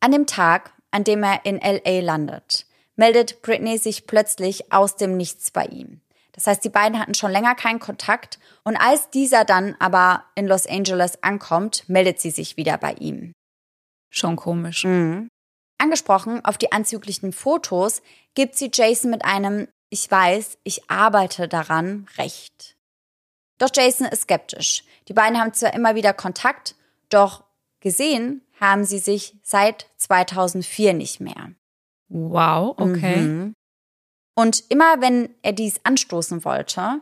An 0.00 0.12
dem 0.12 0.26
Tag, 0.26 0.72
an 0.90 1.04
dem 1.04 1.22
er 1.22 1.44
in 1.46 1.56
LA 1.56 2.00
landet, 2.00 2.66
meldet 3.00 3.40
Britney 3.40 3.78
sich 3.78 4.06
plötzlich 4.06 4.74
aus 4.74 4.94
dem 4.94 5.16
Nichts 5.16 5.50
bei 5.50 5.64
ihm. 5.64 6.02
Das 6.32 6.46
heißt, 6.46 6.62
die 6.62 6.68
beiden 6.68 6.98
hatten 6.98 7.14
schon 7.14 7.32
länger 7.32 7.54
keinen 7.54 7.80
Kontakt 7.80 8.38
und 8.62 8.76
als 8.76 9.08
dieser 9.08 9.46
dann 9.46 9.74
aber 9.78 10.24
in 10.34 10.46
Los 10.46 10.66
Angeles 10.66 11.22
ankommt, 11.22 11.88
meldet 11.88 12.20
sie 12.20 12.30
sich 12.30 12.58
wieder 12.58 12.76
bei 12.76 12.92
ihm. 12.92 13.32
Schon 14.10 14.36
komisch. 14.36 14.84
Mhm. 14.84 15.28
Angesprochen 15.78 16.44
auf 16.44 16.58
die 16.58 16.72
anzüglichen 16.72 17.32
Fotos 17.32 18.02
gibt 18.34 18.54
sie 18.54 18.70
Jason 18.70 19.10
mit 19.10 19.24
einem 19.24 19.66
Ich 19.88 20.10
weiß, 20.10 20.58
ich 20.62 20.90
arbeite 20.90 21.48
daran 21.48 22.06
recht. 22.18 22.76
Doch 23.56 23.70
Jason 23.74 24.08
ist 24.08 24.24
skeptisch. 24.24 24.84
Die 25.08 25.14
beiden 25.14 25.40
haben 25.40 25.54
zwar 25.54 25.72
immer 25.72 25.94
wieder 25.94 26.12
Kontakt, 26.12 26.74
doch 27.08 27.44
gesehen 27.80 28.42
haben 28.60 28.84
sie 28.84 28.98
sich 28.98 29.36
seit 29.42 29.86
2004 29.96 30.92
nicht 30.92 31.20
mehr. 31.20 31.54
Wow, 32.10 32.74
okay. 32.76 33.16
Mhm. 33.16 33.54
Und 34.36 34.64
immer 34.68 35.00
wenn 35.00 35.34
er 35.42 35.52
dies 35.52 35.80
anstoßen 35.84 36.44
wollte 36.44 37.00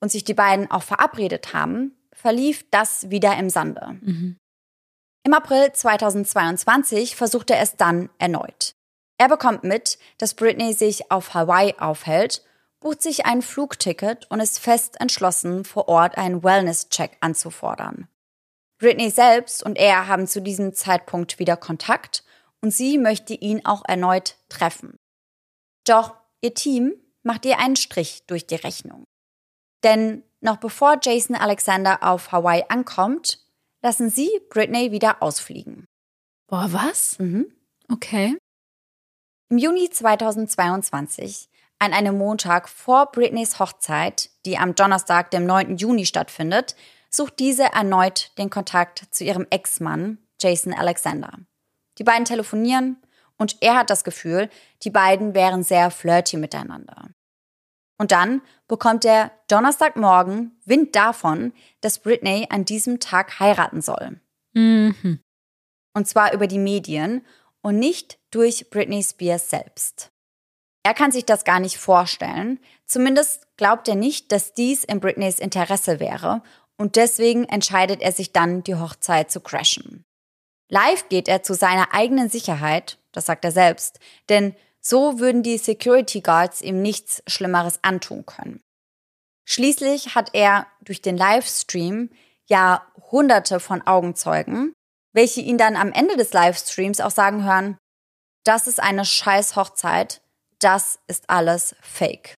und 0.00 0.10
sich 0.10 0.24
die 0.24 0.34
beiden 0.34 0.70
auch 0.70 0.82
verabredet 0.82 1.52
haben, 1.52 1.92
verlief 2.12 2.68
das 2.70 3.10
wieder 3.10 3.36
im 3.36 3.50
Sande. 3.50 3.98
Mhm. 4.00 4.36
Im 5.24 5.34
April 5.34 5.72
2022 5.72 7.16
versucht 7.16 7.50
er 7.50 7.60
es 7.60 7.76
dann 7.76 8.08
erneut. 8.18 8.74
Er 9.18 9.28
bekommt 9.28 9.64
mit, 9.64 9.98
dass 10.18 10.34
Britney 10.34 10.72
sich 10.72 11.10
auf 11.10 11.34
Hawaii 11.34 11.74
aufhält, 11.78 12.44
bucht 12.80 13.02
sich 13.02 13.26
ein 13.26 13.42
Flugticket 13.42 14.30
und 14.30 14.40
ist 14.40 14.58
fest 14.58 15.00
entschlossen, 15.00 15.64
vor 15.64 15.88
Ort 15.88 16.16
einen 16.16 16.44
Wellness-Check 16.44 17.16
anzufordern. 17.20 18.08
Britney 18.78 19.10
selbst 19.10 19.62
und 19.62 19.76
er 19.76 20.06
haben 20.06 20.26
zu 20.26 20.40
diesem 20.40 20.74
Zeitpunkt 20.74 21.38
wieder 21.38 21.56
Kontakt 21.56 22.22
und 22.62 22.70
sie 22.70 22.98
möchte 22.98 23.34
ihn 23.34 23.64
auch 23.64 23.84
erneut 23.86 24.36
treffen. 24.48 24.96
Doch 25.84 26.16
ihr 26.40 26.54
Team 26.54 26.94
macht 27.22 27.44
ihr 27.44 27.58
einen 27.58 27.76
Strich 27.76 28.24
durch 28.26 28.46
die 28.46 28.54
Rechnung. 28.56 29.04
Denn 29.82 30.22
noch 30.40 30.56
bevor 30.56 30.98
Jason 31.02 31.36
Alexander 31.36 32.02
auf 32.02 32.32
Hawaii 32.32 32.64
ankommt, 32.68 33.40
lassen 33.82 34.10
sie 34.10 34.30
Britney 34.50 34.92
wieder 34.92 35.22
ausfliegen. 35.22 35.86
Boah, 36.48 36.72
was? 36.72 37.18
Mhm. 37.18 37.52
Okay. 37.90 38.36
Im 39.48 39.58
Juni 39.58 39.90
2022, 39.90 41.48
an 41.78 41.92
einem 41.92 42.18
Montag 42.18 42.68
vor 42.68 43.12
Britneys 43.12 43.58
Hochzeit, 43.58 44.30
die 44.44 44.58
am 44.58 44.74
Donnerstag, 44.74 45.30
dem 45.30 45.46
9. 45.46 45.76
Juni 45.76 46.06
stattfindet, 46.06 46.74
sucht 47.10 47.38
diese 47.38 47.64
erneut 47.64 48.32
den 48.38 48.50
Kontakt 48.50 49.06
zu 49.10 49.24
ihrem 49.24 49.46
Ex-Mann, 49.50 50.18
Jason 50.40 50.74
Alexander. 50.74 51.38
Die 51.98 52.04
beiden 52.04 52.24
telefonieren 52.24 52.96
und 53.38 53.56
er 53.60 53.76
hat 53.76 53.90
das 53.90 54.04
Gefühl, 54.04 54.48
die 54.82 54.90
beiden 54.90 55.34
wären 55.34 55.62
sehr 55.62 55.90
flirty 55.90 56.36
miteinander. 56.36 57.10
Und 57.98 58.12
dann 58.12 58.42
bekommt 58.68 59.04
er 59.04 59.30
Donnerstagmorgen 59.48 60.58
Wind 60.64 60.94
davon, 60.94 61.52
dass 61.80 61.98
Britney 61.98 62.46
an 62.50 62.64
diesem 62.64 63.00
Tag 63.00 63.40
heiraten 63.40 63.80
soll. 63.80 64.20
Mhm. 64.52 65.20
Und 65.94 66.06
zwar 66.06 66.34
über 66.34 66.46
die 66.46 66.58
Medien 66.58 67.24
und 67.62 67.78
nicht 67.78 68.18
durch 68.30 68.68
Britney 68.70 69.02
Spears 69.02 69.48
selbst. 69.48 70.10
Er 70.82 70.94
kann 70.94 71.10
sich 71.10 71.24
das 71.24 71.44
gar 71.44 71.58
nicht 71.58 71.78
vorstellen. 71.78 72.60
Zumindest 72.84 73.48
glaubt 73.56 73.88
er 73.88 73.96
nicht, 73.96 74.30
dass 74.30 74.52
dies 74.52 74.84
in 74.84 75.00
Britneys 75.00 75.40
Interesse 75.40 75.98
wäre 75.98 76.42
und 76.76 76.96
deswegen 76.96 77.44
entscheidet 77.44 78.02
er 78.02 78.12
sich 78.12 78.32
dann, 78.32 78.62
die 78.62 78.76
Hochzeit 78.76 79.30
zu 79.30 79.40
crashen. 79.40 80.04
Live 80.68 81.08
geht 81.08 81.28
er 81.28 81.42
zu 81.42 81.54
seiner 81.54 81.94
eigenen 81.94 82.28
Sicherheit, 82.28 82.98
das 83.12 83.26
sagt 83.26 83.44
er 83.44 83.52
selbst, 83.52 84.00
denn 84.28 84.54
so 84.80 85.18
würden 85.18 85.42
die 85.42 85.58
Security 85.58 86.20
Guards 86.20 86.60
ihm 86.60 86.82
nichts 86.82 87.22
Schlimmeres 87.26 87.78
antun 87.82 88.26
können. 88.26 88.60
Schließlich 89.44 90.14
hat 90.14 90.30
er 90.32 90.66
durch 90.80 91.02
den 91.02 91.16
Livestream 91.16 92.10
ja 92.46 92.86
hunderte 93.10 93.60
von 93.60 93.86
Augenzeugen, 93.86 94.72
welche 95.12 95.40
ihn 95.40 95.58
dann 95.58 95.76
am 95.76 95.92
Ende 95.92 96.16
des 96.16 96.32
Livestreams 96.32 97.00
auch 97.00 97.10
sagen 97.10 97.44
hören, 97.44 97.78
das 98.44 98.66
ist 98.66 98.80
eine 98.80 99.04
scheiß 99.04 99.56
Hochzeit, 99.56 100.20
das 100.58 100.98
ist 101.06 101.30
alles 101.30 101.74
fake. 101.80 102.34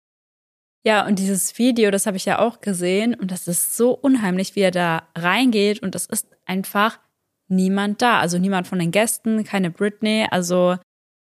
Ja, 0.85 1.05
und 1.05 1.19
dieses 1.19 1.59
Video, 1.59 1.91
das 1.91 2.07
habe 2.07 2.17
ich 2.17 2.27
ja 2.27 2.39
auch 2.39 2.61
gesehen 2.61 3.15
und 3.15 3.33
das 3.33 3.49
ist 3.49 3.77
so 3.77 3.91
unheimlich, 3.91 4.55
wie 4.55 4.61
er 4.61 4.71
da 4.71 5.09
reingeht 5.17 5.83
und 5.83 5.97
es 5.97 6.07
ist 6.07 6.29
einfach 6.45 7.01
niemand 7.49 8.03
da. 8.03 8.21
Also 8.21 8.39
niemand 8.39 8.67
von 8.67 8.79
den 8.79 8.91
Gästen, 8.91 9.45
keine 9.45 9.71
Britney, 9.71 10.27
also 10.31 10.77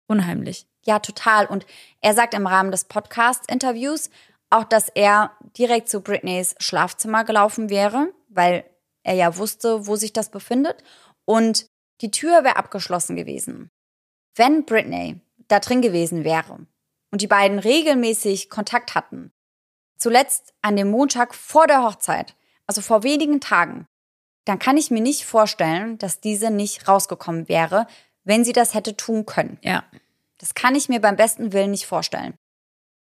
unheimlich. 0.07 0.67
Ja, 0.85 0.99
total. 0.99 1.45
Und 1.45 1.65
er 2.01 2.13
sagt 2.13 2.33
im 2.33 2.47
Rahmen 2.47 2.71
des 2.71 2.85
Podcast-Interviews 2.85 4.09
auch, 4.49 4.63
dass 4.63 4.89
er 4.89 5.31
direkt 5.57 5.89
zu 5.89 6.01
Britneys 6.01 6.55
Schlafzimmer 6.59 7.23
gelaufen 7.23 7.69
wäre, 7.69 8.13
weil 8.29 8.65
er 9.03 9.13
ja 9.15 9.37
wusste, 9.37 9.87
wo 9.87 9.95
sich 9.95 10.13
das 10.13 10.29
befindet. 10.29 10.83
Und 11.25 11.67
die 12.01 12.11
Tür 12.11 12.43
wäre 12.43 12.57
abgeschlossen 12.57 13.15
gewesen. 13.15 13.69
Wenn 14.35 14.65
Britney 14.65 15.21
da 15.47 15.59
drin 15.59 15.81
gewesen 15.81 16.23
wäre 16.23 16.65
und 17.11 17.21
die 17.21 17.27
beiden 17.27 17.59
regelmäßig 17.59 18.49
Kontakt 18.49 18.95
hatten, 18.95 19.31
zuletzt 19.97 20.53
an 20.61 20.75
dem 20.75 20.89
Montag 20.89 21.35
vor 21.35 21.67
der 21.67 21.83
Hochzeit, 21.83 22.35
also 22.65 22.81
vor 22.81 23.03
wenigen 23.03 23.39
Tagen, 23.39 23.87
dann 24.45 24.59
kann 24.59 24.77
ich 24.77 24.91
mir 24.91 25.01
nicht 25.01 25.25
vorstellen, 25.25 25.97
dass 25.97 26.19
diese 26.19 26.49
nicht 26.49 26.87
rausgekommen 26.87 27.47
wäre, 27.47 27.87
wenn 28.23 28.43
sie 28.43 28.53
das 28.53 28.73
hätte 28.73 28.97
tun 28.97 29.25
können. 29.25 29.57
Ja. 29.61 29.83
Das 30.37 30.55
kann 30.55 30.75
ich 30.75 30.89
mir 30.89 30.99
beim 30.99 31.15
besten 31.15 31.53
Willen 31.53 31.71
nicht 31.71 31.85
vorstellen. 31.85 32.33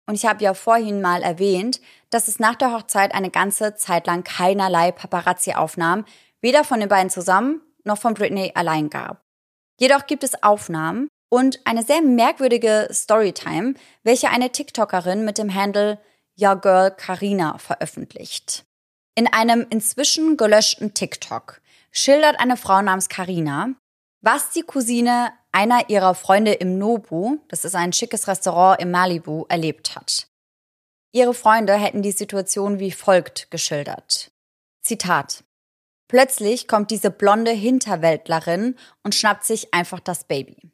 Und 0.05 0.15
ich 0.15 0.25
habe 0.25 0.43
ja 0.43 0.53
vorhin 0.53 1.01
mal 1.01 1.23
erwähnt, 1.23 1.79
dass 2.09 2.27
es 2.27 2.39
nach 2.39 2.55
der 2.55 2.73
Hochzeit 2.73 3.13
eine 3.13 3.29
ganze 3.29 3.75
Zeit 3.75 4.07
lang 4.07 4.23
keinerlei 4.23 4.91
Paparazzi-Aufnahmen 4.91 6.05
weder 6.41 6.65
von 6.65 6.81
den 6.81 6.89
beiden 6.89 7.09
zusammen 7.09 7.61
noch 7.85 7.97
von 7.97 8.13
Britney 8.13 8.51
allein 8.55 8.89
gab. 8.89 9.23
Jedoch 9.79 10.05
gibt 10.05 10.23
es 10.23 10.43
Aufnahmen 10.43 11.07
und 11.29 11.59
eine 11.65 11.83
sehr 11.83 12.01
merkwürdige 12.01 12.89
Storytime, 12.91 13.75
welche 14.03 14.29
eine 14.29 14.51
TikTokerin 14.51 15.25
mit 15.25 15.37
dem 15.37 15.53
Handle 15.53 15.99
Your 16.39 16.57
Girl 16.57 16.91
Karina 16.91 17.57
veröffentlicht. 17.57 18.65
In 19.15 19.27
einem 19.27 19.67
inzwischen 19.69 20.37
gelöschten 20.37 20.93
TikTok 20.93 21.61
schildert 21.91 22.39
eine 22.39 22.57
Frau 22.57 22.81
namens 22.81 23.09
Karina, 23.09 23.69
was 24.21 24.49
die 24.51 24.63
Cousine 24.63 25.33
einer 25.51 25.89
ihrer 25.89 26.15
Freunde 26.15 26.53
im 26.53 26.79
Nobu, 26.79 27.37
das 27.47 27.63
ist 27.63 27.75
ein 27.75 27.93
schickes 27.93 28.27
Restaurant 28.27 28.81
im 28.81 28.89
Malibu, 28.89 29.45
erlebt 29.49 29.95
hat. 29.95 30.27
Ihre 31.11 31.35
Freunde 31.35 31.73
hätten 31.75 32.01
die 32.01 32.11
Situation 32.11 32.79
wie 32.79 32.91
folgt 32.91 33.51
geschildert. 33.51 34.31
Zitat. 34.81 35.43
Plötzlich 36.07 36.67
kommt 36.67 36.89
diese 36.89 37.11
blonde 37.11 37.51
Hinterwäldlerin 37.51 38.75
und 39.03 39.13
schnappt 39.13 39.43
sich 39.43 39.73
einfach 39.73 39.99
das 39.99 40.23
Baby. 40.23 40.71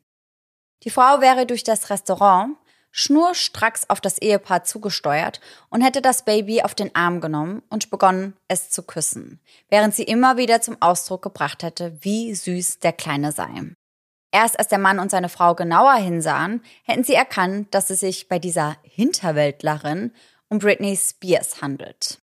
Die 0.84 0.90
Frau 0.90 1.20
wäre 1.20 1.46
durch 1.46 1.66
das 1.66 1.90
Restaurant 1.90 2.56
schnurstracks 2.92 3.90
auf 3.90 4.02
das 4.02 4.18
Ehepaar 4.18 4.64
zugesteuert 4.64 5.40
und 5.70 5.82
hätte 5.82 6.02
das 6.02 6.26
Baby 6.26 6.62
auf 6.62 6.76
den 6.76 6.94
Arm 6.96 7.22
genommen 7.22 7.62
und 7.70 7.90
begonnen, 7.90 8.34
es 8.48 8.70
zu 8.70 8.84
küssen, 8.84 9.40
während 9.70 9.96
sie 9.96 10.04
immer 10.04 10.38
wieder 10.38 10.62
zum 10.62 10.82
Ausdruck 10.82 11.22
gebracht 11.22 11.64
hätte, 11.64 11.98
wie 12.02 12.34
süß 12.34 12.80
der 12.80 12.94
Kleine 12.94 13.32
sei. 13.32 13.48
Erst 14.32 14.60
als 14.60 14.68
der 14.68 14.78
Mann 14.78 15.00
und 15.00 15.10
seine 15.10 15.30
Frau 15.30 15.56
genauer 15.56 15.96
hinsahen, 15.96 16.62
hätten 16.84 17.04
sie 17.04 17.16
erkannt, 17.16 17.74
dass 17.74 17.90
es 17.90 18.02
sich 18.02 18.28
bei 18.28 18.38
dieser 18.38 18.78
Hinterwäldlerin 18.84 20.14
um 20.50 20.60
Britney 20.60 20.96
Spears 20.96 21.62
handelt. 21.62 22.20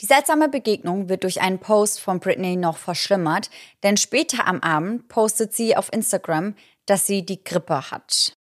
Die 0.00 0.06
seltsame 0.06 0.48
Begegnung 0.48 1.08
wird 1.08 1.24
durch 1.24 1.42
einen 1.42 1.58
Post 1.58 2.00
von 2.00 2.20
Britney 2.20 2.56
noch 2.56 2.78
verschlimmert, 2.78 3.50
denn 3.82 3.96
später 3.96 4.46
am 4.46 4.60
Abend 4.60 5.08
postet 5.08 5.52
sie 5.52 5.76
auf 5.76 5.92
Instagram, 5.92 6.54
dass 6.86 7.06
sie 7.06 7.24
die 7.24 7.44
Grippe 7.44 7.90
hat. 7.90 8.32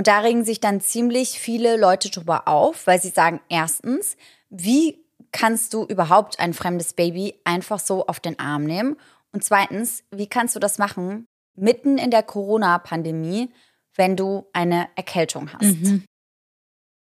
Und 0.00 0.06
da 0.06 0.20
regen 0.20 0.46
sich 0.46 0.60
dann 0.60 0.80
ziemlich 0.80 1.38
viele 1.38 1.76
Leute 1.76 2.08
drüber 2.08 2.48
auf, 2.48 2.86
weil 2.86 2.98
sie 2.98 3.10
sagen, 3.10 3.38
erstens, 3.50 4.16
wie 4.48 5.04
kannst 5.30 5.74
du 5.74 5.84
überhaupt 5.84 6.40
ein 6.40 6.54
fremdes 6.54 6.94
Baby 6.94 7.34
einfach 7.44 7.78
so 7.78 8.06
auf 8.06 8.18
den 8.18 8.38
Arm 8.38 8.64
nehmen? 8.64 8.96
Und 9.32 9.44
zweitens, 9.44 10.02
wie 10.10 10.26
kannst 10.26 10.56
du 10.56 10.58
das 10.58 10.78
machen 10.78 11.26
mitten 11.54 11.98
in 11.98 12.10
der 12.10 12.22
Corona-Pandemie, 12.22 13.52
wenn 13.94 14.16
du 14.16 14.46
eine 14.54 14.88
Erkältung 14.96 15.52
hast? 15.52 15.64
Mhm. 15.64 16.06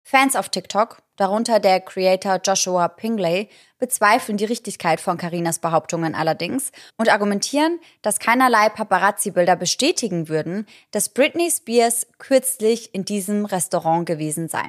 Fans 0.03 0.35
auf 0.35 0.49
TikTok, 0.49 0.97
darunter 1.17 1.59
der 1.59 1.81
Creator 1.81 2.39
Joshua 2.43 2.87
Pingley, 2.87 3.49
bezweifeln 3.79 4.37
die 4.37 4.45
Richtigkeit 4.45 5.01
von 5.01 5.17
Karinas 5.17 5.59
Behauptungen 5.59 6.15
allerdings 6.15 6.71
und 6.97 7.09
argumentieren, 7.09 7.79
dass 8.01 8.19
keinerlei 8.19 8.69
Paparazzi-Bilder 8.69 9.55
bestätigen 9.55 10.29
würden, 10.29 10.65
dass 10.91 11.09
Britney 11.09 11.51
Spears 11.51 12.07
kürzlich 12.17 12.95
in 12.95 13.03
diesem 13.03 13.45
Restaurant 13.45 14.05
gewesen 14.05 14.47
sei. 14.47 14.63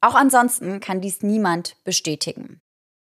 Auch 0.00 0.14
ansonsten 0.14 0.80
kann 0.80 1.00
dies 1.00 1.22
niemand 1.22 1.76
bestätigen. 1.82 2.60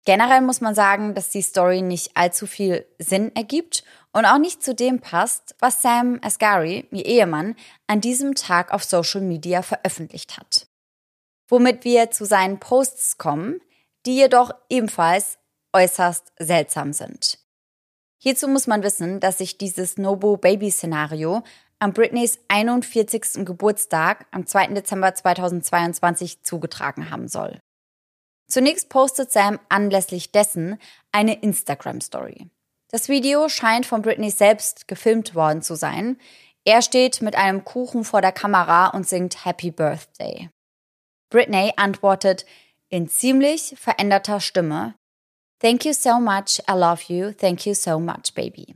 Generell 0.05 0.41
muss 0.41 0.59
man 0.59 0.73
sagen, 0.73 1.13
dass 1.13 1.29
die 1.29 1.41
Story 1.41 1.81
nicht 1.81 2.15
allzu 2.15 2.47
viel 2.47 2.85
Sinn 2.97 3.35
ergibt 3.35 3.83
und 4.11 4.25
auch 4.25 4.39
nicht 4.39 4.63
zu 4.63 4.73
dem 4.73 5.01
passt, 5.01 5.55
was 5.59 5.81
Sam 5.81 6.19
Asghari, 6.23 6.87
ihr 6.91 7.05
Ehemann, 7.05 7.55
an 7.85 8.01
diesem 8.01 8.33
Tag 8.33 8.73
auf 8.73 8.83
Social 8.83 9.21
Media 9.21 9.61
veröffentlicht 9.61 10.37
hat 10.37 10.68
womit 11.49 11.83
wir 11.83 12.11
zu 12.11 12.25
seinen 12.25 12.59
Posts 12.59 13.17
kommen, 13.17 13.59
die 14.05 14.15
jedoch 14.15 14.51
ebenfalls 14.69 15.37
äußerst 15.73 16.31
seltsam 16.39 16.93
sind. 16.93 17.39
Hierzu 18.17 18.47
muss 18.47 18.67
man 18.67 18.83
wissen, 18.83 19.19
dass 19.19 19.37
sich 19.37 19.57
dieses 19.57 19.97
Nobo-Baby-Szenario 19.97 21.43
am 21.79 21.93
Britneys 21.93 22.39
41. 22.49 23.45
Geburtstag 23.45 24.25
am 24.31 24.45
2. 24.45 24.67
Dezember 24.67 25.15
2022 25.15 26.43
zugetragen 26.43 27.09
haben 27.09 27.27
soll. 27.27 27.59
Zunächst 28.47 28.89
postet 28.89 29.31
Sam 29.31 29.59
anlässlich 29.69 30.31
dessen 30.31 30.79
eine 31.11 31.39
Instagram-Story. 31.39 32.49
Das 32.89 33.07
Video 33.07 33.47
scheint 33.47 33.85
von 33.85 34.01
Britney 34.01 34.31
selbst 34.31 34.87
gefilmt 34.87 35.35
worden 35.35 35.61
zu 35.61 35.75
sein. 35.75 36.17
Er 36.65 36.81
steht 36.81 37.21
mit 37.21 37.35
einem 37.35 37.63
Kuchen 37.63 38.03
vor 38.03 38.21
der 38.21 38.31
Kamera 38.31 38.87
und 38.87 39.07
singt 39.07 39.45
Happy 39.45 39.71
Birthday. 39.71 40.49
Britney 41.29 41.73
antwortet 41.75 42.45
in 42.89 43.07
ziemlich 43.07 43.75
veränderter 43.77 44.39
Stimme, 44.39 44.95
Thank 45.59 45.83
you 45.85 45.93
so 45.93 46.19
much, 46.19 46.61
I 46.69 46.73
love 46.73 47.03
you, 47.07 47.33
thank 47.33 47.65
you 47.65 47.73
so 47.73 47.99
much, 47.99 48.33
baby. 48.33 48.75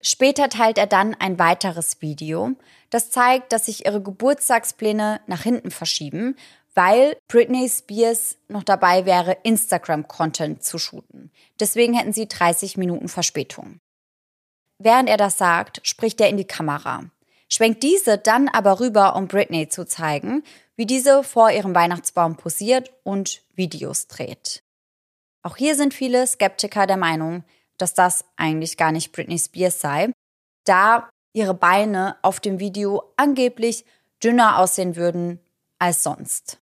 Später 0.00 0.48
teilt 0.48 0.78
er 0.78 0.86
dann 0.86 1.14
ein 1.14 1.38
weiteres 1.38 2.00
Video, 2.00 2.52
das 2.90 3.10
zeigt, 3.10 3.52
dass 3.52 3.66
sich 3.66 3.84
ihre 3.84 4.02
Geburtstagspläne 4.02 5.20
nach 5.26 5.42
hinten 5.42 5.70
verschieben, 5.70 6.36
weil 6.74 7.16
Britney 7.28 7.68
Spears 7.68 8.38
noch 8.48 8.62
dabei 8.62 9.06
wäre, 9.06 9.32
Instagram-Content 9.42 10.62
zu 10.62 10.78
shooten. 10.78 11.30
Deswegen 11.60 11.94
hätten 11.94 12.12
sie 12.12 12.28
30 12.28 12.76
Minuten 12.76 13.08
Verspätung. 13.08 13.78
Während 14.78 15.08
er 15.08 15.16
das 15.16 15.38
sagt, 15.38 15.80
spricht 15.86 16.20
er 16.20 16.28
in 16.28 16.36
die 16.36 16.46
Kamera, 16.46 17.04
schwenkt 17.52 17.82
diese 17.82 18.16
dann 18.16 18.48
aber 18.48 18.80
rüber, 18.80 19.14
um 19.14 19.28
Britney 19.28 19.68
zu 19.68 19.84
zeigen, 19.84 20.42
wie 20.74 20.86
diese 20.86 21.22
vor 21.22 21.50
ihrem 21.50 21.74
Weihnachtsbaum 21.74 22.36
posiert 22.36 22.92
und 23.02 23.42
Videos 23.54 24.06
dreht. 24.06 24.62
Auch 25.42 25.56
hier 25.56 25.74
sind 25.74 25.92
viele 25.92 26.26
Skeptiker 26.26 26.86
der 26.86 26.96
Meinung, 26.96 27.44
dass 27.76 27.94
das 27.94 28.24
eigentlich 28.36 28.76
gar 28.76 28.90
nicht 28.90 29.12
Britney 29.12 29.38
Spears 29.38 29.80
sei, 29.80 30.12
da 30.64 31.10
ihre 31.34 31.54
Beine 31.54 32.16
auf 32.22 32.40
dem 32.40 32.58
Video 32.58 33.12
angeblich 33.16 33.84
dünner 34.22 34.58
aussehen 34.58 34.96
würden 34.96 35.40
als 35.78 36.02
sonst. 36.02 36.58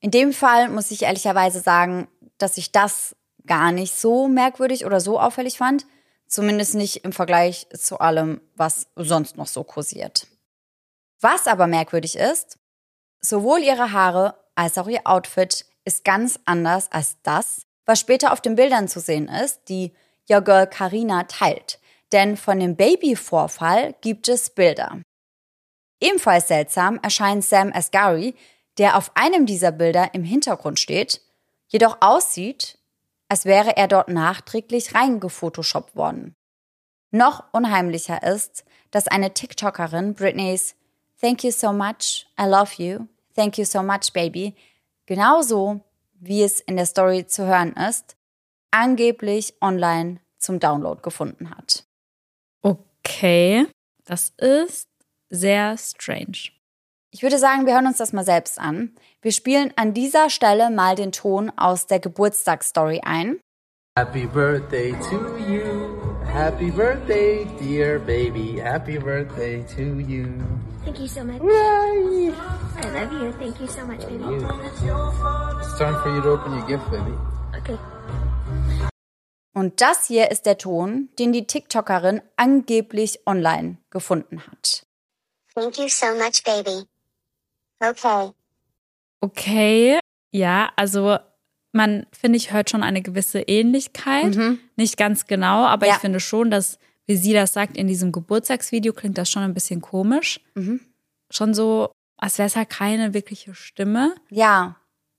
In 0.00 0.10
dem 0.10 0.32
Fall 0.32 0.68
muss 0.68 0.90
ich 0.90 1.02
ehrlicherweise 1.02 1.60
sagen, 1.60 2.06
dass 2.38 2.58
ich 2.58 2.70
das 2.70 3.16
gar 3.46 3.72
nicht 3.72 3.94
so 3.94 4.28
merkwürdig 4.28 4.84
oder 4.84 5.00
so 5.00 5.18
auffällig 5.18 5.56
fand, 5.56 5.86
zumindest 6.26 6.74
nicht 6.74 7.04
im 7.04 7.12
Vergleich 7.12 7.68
zu 7.70 7.98
allem, 7.98 8.40
was 8.54 8.88
sonst 8.96 9.36
noch 9.36 9.46
so 9.46 9.64
kursiert. 9.64 10.26
Was 11.20 11.46
aber 11.46 11.66
merkwürdig 11.66 12.16
ist, 12.16 12.58
sowohl 13.20 13.60
ihre 13.60 13.92
Haare 13.92 14.34
als 14.54 14.78
auch 14.78 14.88
ihr 14.88 15.02
Outfit 15.04 15.66
ist 15.84 16.04
ganz 16.04 16.38
anders 16.44 16.90
als 16.90 17.16
das, 17.22 17.66
was 17.84 18.00
später 18.00 18.32
auf 18.32 18.40
den 18.40 18.56
Bildern 18.56 18.88
zu 18.88 19.00
sehen 19.00 19.28
ist, 19.28 19.68
die 19.68 19.92
Your 20.28 20.40
Girl 20.40 20.66
Karina 20.66 21.24
teilt. 21.24 21.78
Denn 22.12 22.36
von 22.36 22.58
dem 22.58 22.76
Baby-Vorfall 22.76 23.94
gibt 24.00 24.28
es 24.28 24.50
Bilder. 24.50 25.00
Ebenfalls 26.00 26.48
seltsam 26.48 26.98
erscheint 27.02 27.44
Sam 27.44 27.72
Asghari, 27.72 28.34
der 28.78 28.96
auf 28.96 29.12
einem 29.14 29.46
dieser 29.46 29.72
Bilder 29.72 30.12
im 30.12 30.24
Hintergrund 30.24 30.78
steht, 30.78 31.22
jedoch 31.68 31.98
aussieht, 32.00 32.78
als 33.28 33.44
wäre 33.44 33.76
er 33.76 33.88
dort 33.88 34.08
nachträglich 34.08 34.94
reingefotoshoppt 34.94 35.96
worden. 35.96 36.34
Noch 37.10 37.44
unheimlicher 37.52 38.22
ist, 38.22 38.64
dass 38.90 39.08
eine 39.08 39.34
TikTokerin 39.34 40.14
Britneys 40.14 40.74
Thank 41.20 41.44
you 41.44 41.50
so 41.50 41.72
much, 41.72 42.26
I 42.38 42.44
love 42.44 42.74
you, 42.76 43.06
thank 43.34 43.56
you 43.56 43.64
so 43.64 43.82
much, 43.82 44.12
baby, 44.12 44.54
genauso 45.06 45.80
wie 46.12 46.42
es 46.42 46.60
in 46.60 46.76
der 46.76 46.84
Story 46.84 47.26
zu 47.26 47.46
hören 47.46 47.72
ist, 47.72 48.16
angeblich 48.70 49.54
online 49.62 50.20
zum 50.38 50.60
Download 50.60 51.00
gefunden 51.00 51.50
hat. 51.50 51.86
Okay, 52.60 53.66
das 54.04 54.30
ist 54.36 54.88
sehr 55.30 55.76
strange. 55.78 56.55
Ich 57.10 57.22
würde 57.22 57.38
sagen, 57.38 57.66
wir 57.66 57.74
hören 57.74 57.86
uns 57.86 57.98
das 57.98 58.12
mal 58.12 58.24
selbst 58.24 58.58
an. 58.58 58.94
Wir 59.22 59.32
spielen 59.32 59.72
an 59.76 59.94
dieser 59.94 60.28
Stelle 60.28 60.70
mal 60.70 60.96
den 60.96 61.12
Ton 61.12 61.50
aus 61.56 61.86
der 61.86 62.00
Geburtstagsstory 62.00 63.00
ein. 63.04 63.40
Happy 63.98 64.26
birthday 64.26 64.92
to 65.08 65.38
you. 65.38 65.96
Happy 66.26 66.70
birthday, 66.70 67.46
dear 67.58 67.98
baby. 67.98 68.60
Happy 68.60 68.98
birthday 68.98 69.64
to 69.74 70.00
you. 70.00 70.26
Thank 70.84 70.98
you 70.98 71.08
so 71.08 71.24
much. 71.24 71.40
Yay! 71.40 72.28
I 72.28 72.90
love 72.92 73.12
you. 73.12 73.32
Thank 73.32 73.58
you 73.58 73.66
so 73.66 73.86
much, 73.86 74.00
baby. 74.00 74.22
It's 74.24 75.78
time 75.78 75.96
for 76.02 76.14
you 76.14 76.20
to 76.20 76.32
open 76.32 76.52
your 76.52 76.66
gift, 76.66 76.90
baby. 76.90 77.14
Okay. 77.56 77.78
Und 79.54 79.80
das 79.80 80.06
hier 80.06 80.30
ist 80.30 80.44
der 80.44 80.58
Ton, 80.58 81.08
den 81.18 81.32
die 81.32 81.46
TikTokerin 81.46 82.20
angeblich 82.36 83.26
online 83.26 83.78
gefunden 83.88 84.42
hat. 84.46 84.84
Thank 85.54 85.78
you 85.78 85.88
so 85.88 86.06
much, 86.16 86.44
baby. 86.44 86.86
Okay. 87.80 88.30
Okay, 89.20 89.98
ja, 90.30 90.70
also 90.76 91.18
man, 91.72 92.06
finde 92.12 92.36
ich, 92.36 92.52
hört 92.52 92.70
schon 92.70 92.82
eine 92.82 93.02
gewisse 93.02 93.40
Ähnlichkeit. 93.40 94.36
Nicht 94.76 94.96
ganz 94.96 95.26
genau, 95.26 95.64
aber 95.64 95.86
Ja. 95.86 95.94
ich 95.94 96.00
finde 96.00 96.20
schon, 96.20 96.50
dass, 96.50 96.78
wie 97.06 97.16
sie 97.16 97.32
das 97.32 97.52
sagt, 97.52 97.76
in 97.76 97.86
diesem 97.86 98.12
Geburtstagsvideo 98.12 98.92
klingt 98.92 99.18
das 99.18 99.30
schon 99.30 99.42
ein 99.42 99.54
bisschen 99.54 99.80
komisch. 99.80 100.40
Schon 101.30 101.54
so, 101.54 101.90
als 102.18 102.38
wäre 102.38 102.46
es 102.46 102.56
halt 102.56 102.70
keine 102.70 103.14
wirkliche 103.14 103.54
Stimme. 103.54 104.14
Ja, 104.30 104.76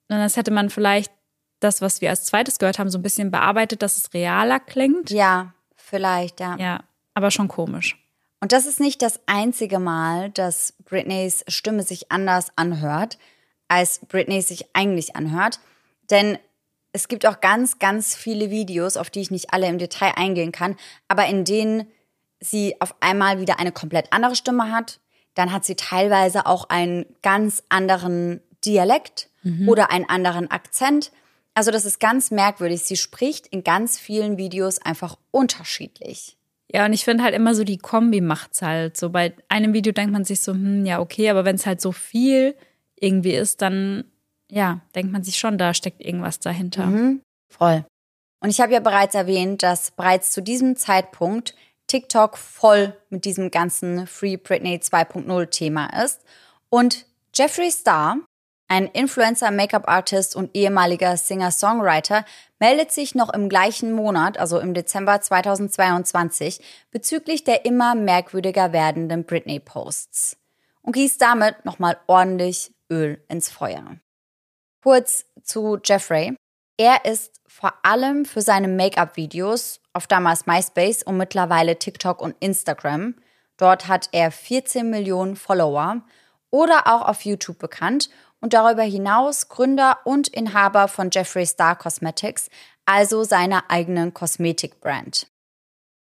Und 0.10 0.18
das 0.18 0.38
hätte 0.38 0.52
man 0.52 0.70
vielleicht 0.70 1.12
das, 1.60 1.82
was 1.82 2.02
wir 2.02 2.10
als 2.12 2.26
zweites 2.26 2.60
gehört 2.60 2.80
haben, 2.80 2.90
so 2.90 3.00
ein 3.00 3.04
bisschen 3.04 3.32
bearbeitet, 3.32 3.82
dass 3.82 3.98
es 3.98 4.14
realer 4.14 4.60
klingt. 4.60 5.10
ja, 5.10 5.54
vielleicht, 5.76 6.40
ja. 6.40 6.56
Ja, 6.58 6.84
aber 7.14 7.32
schon 7.32 7.48
komisch. 7.48 7.98
Und 8.40 8.52
das 8.52 8.66
ist 8.66 8.80
nicht 8.80 9.02
das 9.02 9.20
einzige 9.26 9.80
Mal, 9.80 10.30
dass 10.30 10.74
Britneys 10.86 11.44
Stimme 11.48 11.84
sich 11.84 12.12
anders 12.12 12.52
anhört, 12.56 13.18
als 13.68 14.00
Britney 14.08 14.42
sich 14.42 14.66
eigentlich 14.74 15.16
anhört. 15.16 15.60
Denn 16.10 16.38
es 16.94 17.08
gibt 17.08 17.26
auch 17.26 17.42
ganz, 17.42 17.80
ganz 17.80 18.16
viele 18.16 18.50
Videos, 18.50 18.98
auf 18.98 19.10
die 19.10 19.22
ich 19.22 19.32
nicht 19.32 19.54
alle 19.54 19.68
im 19.68 19.78
Detail 19.78 20.14
eingehen 20.16 20.52
kann, 20.52 20.76
aber 21.08 21.26
in 21.26 21.46
denen 21.46 21.88
sie 22.40 22.80
auf 22.80 22.96
einmal 23.02 23.40
wieder 23.40 23.60
eine 23.60 23.72
komplett 23.72 24.14
andere 24.14 24.36
Stimme 24.36 24.72
hat. 24.72 25.00
Dann 25.34 25.52
hat 25.52 25.66
sie 25.66 25.76
teilweise 25.76 26.46
auch 26.46 26.70
einen 26.70 27.06
ganz 27.22 27.64
anderen 27.70 28.42
Dialekt 28.66 29.30
oder 29.68 29.92
einen 29.92 30.10
anderen 30.10 30.52
Akzent. 30.52 31.12
Also 31.54 31.72
das 31.72 31.86
ist 31.86 32.00
ganz 32.00 32.32
merkwürdig. 32.32 32.84
Sie 32.84 32.98
spricht 32.98 33.48
in 33.48 33.64
ganz 33.64 33.98
vielen 33.98 34.38
Videos 34.38 34.80
einfach 34.80 35.18
unterschiedlich. 35.32 36.37
Ja, 36.72 36.86
und 36.86 36.94
ich 36.94 37.06
finde 37.06 37.24
halt 37.24 37.34
immer 37.34 37.56
so, 37.56 37.64
die 37.64 37.78
Kombi 37.78 38.22
macht's 38.22 38.62
halt. 38.62 38.98
So 38.98 39.10
bei 39.10 39.34
einem 39.48 39.74
Video 39.74 39.94
denkt 39.94 40.12
man 40.12 40.26
sich 40.26 40.42
so, 40.42 40.54
hm, 40.54 40.86
ja, 40.86 41.00
okay, 41.00 41.30
aber 41.30 41.46
wenn 41.46 41.56
es 41.56 41.66
halt 41.66 41.80
so 41.80 41.92
viel 41.92 42.56
irgendwie 43.00 43.34
ist, 43.34 43.62
dann, 43.62 44.04
ja, 44.50 44.82
denkt 44.96 45.12
man 45.12 45.24
sich 45.24 45.38
schon, 45.40 45.58
da 45.58 45.74
steckt 45.74 46.02
irgendwas 46.02 46.40
dahinter. 46.40 46.88
Voll. 47.50 47.86
Und 48.40 48.50
ich 48.50 48.60
habe 48.60 48.74
ja 48.74 48.80
bereits 48.80 49.16
erwähnt, 49.16 49.64
dass 49.64 49.92
bereits 49.92 50.32
zu 50.32 50.42
diesem 50.42 50.76
Zeitpunkt 50.76 51.56
TikTok 51.88 52.38
voll 52.38 52.96
mit 53.10 53.26
diesem 53.26 53.50
ganzen 53.50 54.06
Free 54.06 54.38
Britney 54.38 54.76
2.0 54.76 55.50
Thema 55.50 56.04
ist. 56.04 56.22
Und 56.70 57.06
Jeffree 57.34 57.72
Star, 57.72 58.18
ein 58.68 58.88
Influencer, 58.88 59.52
Make-up-Artist 59.52 60.36
und 60.36 60.56
ehemaliger 60.56 61.16
Singer-Songwriter, 61.16 62.26
meldet 62.60 62.92
sich 62.92 63.16
noch 63.16 63.34
im 63.34 63.50
gleichen 63.50 63.94
Monat, 63.94 64.38
also 64.38 64.60
im 64.60 64.74
Dezember 64.74 65.22
2022, 65.22 66.60
bezüglich 66.92 67.44
der 67.44 67.66
immer 67.66 67.96
merkwürdiger 67.96 68.74
werdenden 68.74 69.24
Britney-Posts 69.26 70.38
und 70.82 70.94
gießt 70.94 71.22
damit 71.22 71.66
nochmal 71.66 71.98
ordentlich 72.08 72.72
Öl 72.90 73.24
ins 73.28 73.50
Feuer. 73.50 73.98
Kurz 74.82 75.26
zu 75.44 75.78
Jeffrey. 75.84 76.36
Er 76.78 77.06
ist 77.06 77.42
vor 77.48 77.74
allem 77.84 78.26
für 78.26 78.42
seine 78.42 78.68
Make-up-Videos 78.68 79.82
auf 79.94 80.08
damals 80.08 80.46
MySpace 80.46 81.04
und 81.04 81.18
mittlerweile 81.18 81.80
TikTok 81.80 82.22
und 82.22 82.36
Instagram. 82.40 83.16
Dort 83.58 83.88
hat 83.88 84.10
er 84.12 84.32
14 84.32 84.90
Millionen 84.90 85.36
Follower 85.36 86.04
oder 86.52 86.88
auch 86.88 87.08
auf 87.08 87.26
YouTube 87.26 87.58
bekannt 87.58 88.10
und 88.42 88.54
darüber 88.54 88.84
hinaus 88.84 89.50
Gründer 89.50 90.00
und 90.06 90.28
Inhaber 90.28 90.88
von 90.88 91.10
Jeffree 91.12 91.46
Star 91.46 91.76
Cosmetics, 91.76 92.50
also 92.86 93.24
seiner 93.24 93.70
eigenen 93.70 94.14
Kosmetikbrand. 94.14 95.28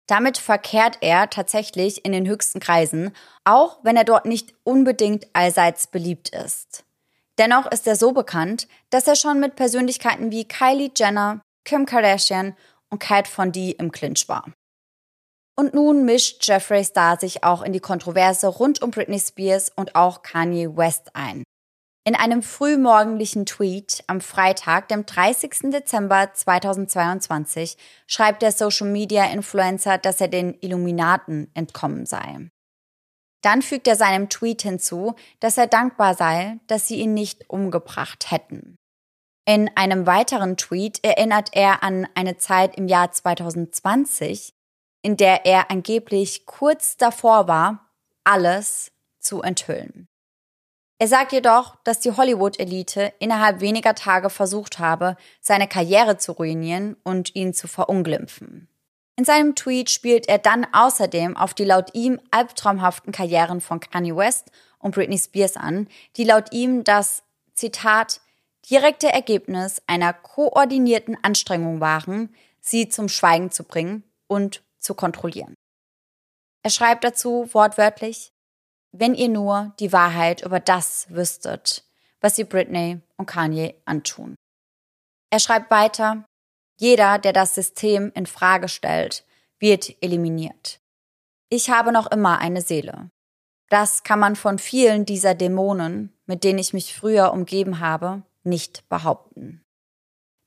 Damit 0.07 0.39
verkehrt 0.39 0.99
er 1.03 1.29
tatsächlich 1.29 2.05
in 2.05 2.13
den 2.13 2.27
höchsten 2.27 2.61
Kreisen, 2.61 3.15
auch 3.45 3.79
wenn 3.83 3.97
er 3.97 4.05
dort 4.05 4.25
nicht 4.25 4.55
unbedingt 4.65 5.27
allseits 5.35 5.87
beliebt 5.87 6.31
ist. 6.31 6.85
Dennoch 7.37 7.71
ist 7.71 7.87
er 7.87 7.95
so 7.95 8.13
bekannt, 8.13 8.69
dass 8.91 9.07
er 9.07 9.17
schon 9.17 9.39
mit 9.39 9.55
Persönlichkeiten 9.55 10.31
wie 10.31 10.49
Kylie 10.49 10.91
Jenner, 10.97 11.41
Kim 11.65 11.85
Kardashian 11.85 12.57
und 12.89 13.01
Kat 13.01 13.29
Von 13.29 13.53
D 13.53 13.73
im 13.73 13.93
Clinch 13.93 14.29
war. 14.29 14.47
Und 15.55 15.75
nun 15.75 16.05
mischt 16.05 16.47
Jeffree 16.47 16.85
Star 16.85 17.19
sich 17.19 17.45
auch 17.45 17.63
in 17.63 17.73
die 17.73 17.81
Kontroverse 17.81 18.47
rund 18.47 18.81
um 18.81 18.91
Britney 18.91 19.21
Spears 19.21 19.71
und 19.75 19.95
auch 19.95 20.23
Kanye 20.23 20.77
West 20.77 21.11
ein. 21.15 21.45
In 22.09 22.15
einem 22.15 22.43
frühmorgendlichen 22.43 23.45
Tweet 23.45 24.03
am 24.07 24.23
Freitag, 24.23 24.89
dem 24.89 25.05
30. 25.05 25.71
Dezember 25.71 26.33
2022, 26.33 27.77
schreibt 28.07 28.41
der 28.41 28.51
Social-Media-Influencer, 28.51 29.99
dass 29.99 30.23
er 30.23 30.29
den 30.29 30.57
Illuminaten 30.63 31.51
entkommen 31.53 32.07
sei. 32.07 32.49
Dann 33.43 33.61
fügt 33.61 33.87
er 33.87 33.95
seinem 33.95 34.31
Tweet 34.31 34.63
hinzu, 34.63 35.17
dass 35.39 35.59
er 35.59 35.67
dankbar 35.67 36.15
sei, 36.15 36.59
dass 36.67 36.89
sie 36.89 36.97
ihn 36.97 37.13
nicht 37.13 37.51
umgebracht 37.51 38.31
hätten. 38.31 38.79
In 39.45 39.71
einem 39.77 40.07
weiteren 40.07 40.57
Tweet 40.57 41.05
erinnert 41.05 41.51
er 41.53 41.83
an 41.83 42.09
eine 42.15 42.39
Zeit 42.39 42.79
im 42.79 42.89
Jahr 42.89 43.13
2020, 43.13 44.55
in 45.03 45.19
der 45.19 45.45
er 45.45 45.71
angeblich 45.71 46.47
kurz 46.47 46.97
davor 46.97 47.49
war, 47.49 47.91
alles 48.25 48.93
zu 49.21 49.43
enthüllen. 49.43 50.09
Er 51.01 51.07
sagt 51.07 51.33
jedoch, 51.33 51.77
dass 51.85 52.01
die 52.01 52.11
Hollywood-Elite 52.11 53.13
innerhalb 53.21 53.61
weniger 53.61 53.95
Tage 53.95 54.31
versucht 54.31 54.81
habe, 54.81 55.17
seine 55.41 55.69
Karriere 55.69 56.17
zu 56.17 56.33
ruinieren 56.33 56.97
und 57.05 57.37
ihn 57.37 57.55
zu 57.55 57.69
verunglimpfen. 57.69 58.69
In 59.15 59.25
seinem 59.25 59.55
Tweet 59.55 59.91
spielt 59.91 60.29
er 60.29 60.39
dann 60.39 60.67
außerdem 60.73 61.37
auf 61.37 61.55
die 61.55 61.65
laut 61.65 61.95
ihm 61.95 62.21
albtraumhaften 62.31 63.13
Karrieren 63.13 63.61
von 63.61 63.81
Kanye 63.81 64.17
West 64.17 64.51
und 64.79 64.95
Britney 64.95 65.19
Spears 65.19 65.57
an, 65.57 65.89
die 66.17 66.25
laut 66.25 66.53
ihm 66.53 66.85
das 66.85 67.23
Zitat, 67.55 68.21
direkte 68.69 69.09
Ergebnis 69.09 69.83
einer 69.87 70.13
koordinierten 70.13 71.17
Anstrengung 71.23 71.81
waren, 71.81 72.35
sie 72.61 72.89
zum 72.89 73.09
Schweigen 73.09 73.51
zu 73.51 73.65
bringen 73.65 74.05
und 74.27 74.63
zu 74.79 74.95
kontrollieren. 74.95 75.55
Er 76.63 76.71
schreibt 76.71 77.03
dazu 77.03 77.49
wortwörtlich, 77.53 78.33
wenn 78.99 79.15
ihr 79.15 79.29
nur 79.29 79.73
die 79.79 79.93
Wahrheit 79.93 80.43
über 80.43 80.59
das 80.61 81.07
wüsstet, 81.11 81.85
was 82.21 82.37
sie 82.37 82.45
Britney 82.45 83.01
und 83.17 83.27
Kanye 83.27 83.75
antun. 83.85 84.35
Er 85.31 85.39
schreibt 85.39 85.71
weiter, 85.71 86.25
jeder, 86.81 87.19
der 87.19 87.33
das 87.33 87.55
System 87.55 88.11
in 88.15 88.27
Frage 88.27 88.69
stellt, 88.69 89.25
wird 89.59 89.95
eliminiert. 90.03 90.81
Ich 91.49 91.71
habe 91.71 91.93
noch 91.93 92.11
immer 92.11 92.39
eine 92.39 92.61
Seele. 92.61 93.11
Das 93.69 94.03
kann 94.03 94.19
man 94.19 94.37
von 94.37 94.59
vielen 94.59 95.05
dieser 95.05 95.35
Dämonen, 95.35 96.13
mit 96.27 96.43
denen 96.45 96.59
ich 96.59 96.73
mich 96.73 96.95
früher 96.95 97.33
umgeben 97.33 97.81
habe, 97.81 98.23
nicht 98.43 98.89
behaupten. 98.89 99.63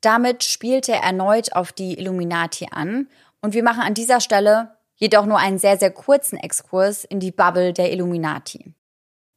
Damit 0.02 0.44
spielt 0.44 0.90
er 0.90 1.02
erneut 1.02 1.54
auf 1.54 1.72
die 1.72 1.98
Illuminati 2.00 2.68
an 2.72 3.08
und 3.42 3.54
wir 3.54 3.64
machen 3.64 3.82
an 3.82 3.94
dieser 3.94 4.20
Stelle 4.20 4.76
jedoch 5.02 5.26
nur 5.26 5.40
einen 5.40 5.58
sehr, 5.58 5.78
sehr 5.78 5.92
kurzen 5.92 6.38
Exkurs 6.38 7.04
in 7.04 7.20
die 7.20 7.32
Bubble 7.32 7.74
der 7.74 7.92
Illuminati. 7.92 8.74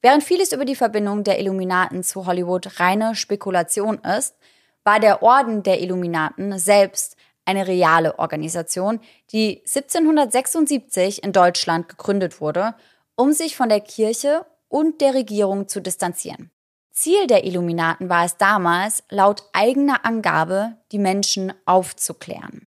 Während 0.03 0.23
vieles 0.23 0.53
über 0.53 0.67
die 0.67 0.77
Verbindung 0.77 1.25
der 1.25 1.41
Illuminaten 1.41 2.03
zu 2.03 2.27
Hollywood 2.27 2.79
reine 2.79 3.15
Spekulation 3.15 3.99
ist, 3.99 4.37
war 4.85 5.01
der 5.01 5.23
Orden 5.23 5.63
der 5.63 5.81
Illuminaten 5.81 6.59
selbst 6.59 7.17
eine 7.47 7.67
reale 7.67 8.19
Organisation, 8.19 9.01
die 9.33 9.61
1776 9.61 11.23
in 11.23 11.33
Deutschland 11.33 11.89
gegründet 11.89 12.43
wurde, 12.43 12.75
um 13.17 13.33
sich 13.33 13.57
von 13.57 13.71
der 13.71 13.81
Kirche 13.81 14.45
und 14.69 15.01
der 15.01 15.15
Regierung 15.15 15.69
zu 15.69 15.81
distanzieren. 15.81 16.51
Ziel 16.93 17.27
der 17.27 17.45
Illuminaten 17.45 18.11
war 18.11 18.27
es 18.27 18.37
damals, 18.37 19.03
laut 19.09 19.45
eigener 19.55 20.05
Angabe 20.05 20.77
die 20.93 20.99
Menschen 20.99 21.55
aufzuklären. 21.65 22.67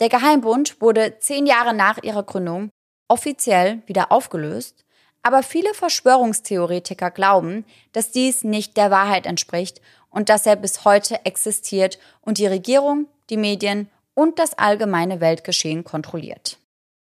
Der 0.00 0.08
Geheimbund 0.08 0.80
wurde 0.80 1.18
zehn 1.20 1.46
Jahre 1.46 1.74
nach 1.74 2.02
ihrer 2.02 2.22
Gründung 2.22 2.70
offiziell 3.08 3.82
wieder 3.86 4.12
aufgelöst, 4.12 4.84
aber 5.22 5.42
viele 5.42 5.72
Verschwörungstheoretiker 5.74 7.10
glauben, 7.10 7.64
dass 7.92 8.10
dies 8.10 8.44
nicht 8.44 8.76
der 8.76 8.90
Wahrheit 8.90 9.26
entspricht 9.26 9.80
und 10.10 10.28
dass 10.28 10.46
er 10.46 10.56
bis 10.56 10.84
heute 10.84 11.24
existiert 11.24 11.98
und 12.20 12.38
die 12.38 12.46
Regierung, 12.46 13.06
die 13.30 13.36
Medien 13.36 13.88
und 14.14 14.38
das 14.38 14.54
allgemeine 14.54 15.20
Weltgeschehen 15.20 15.84
kontrolliert. 15.84 16.58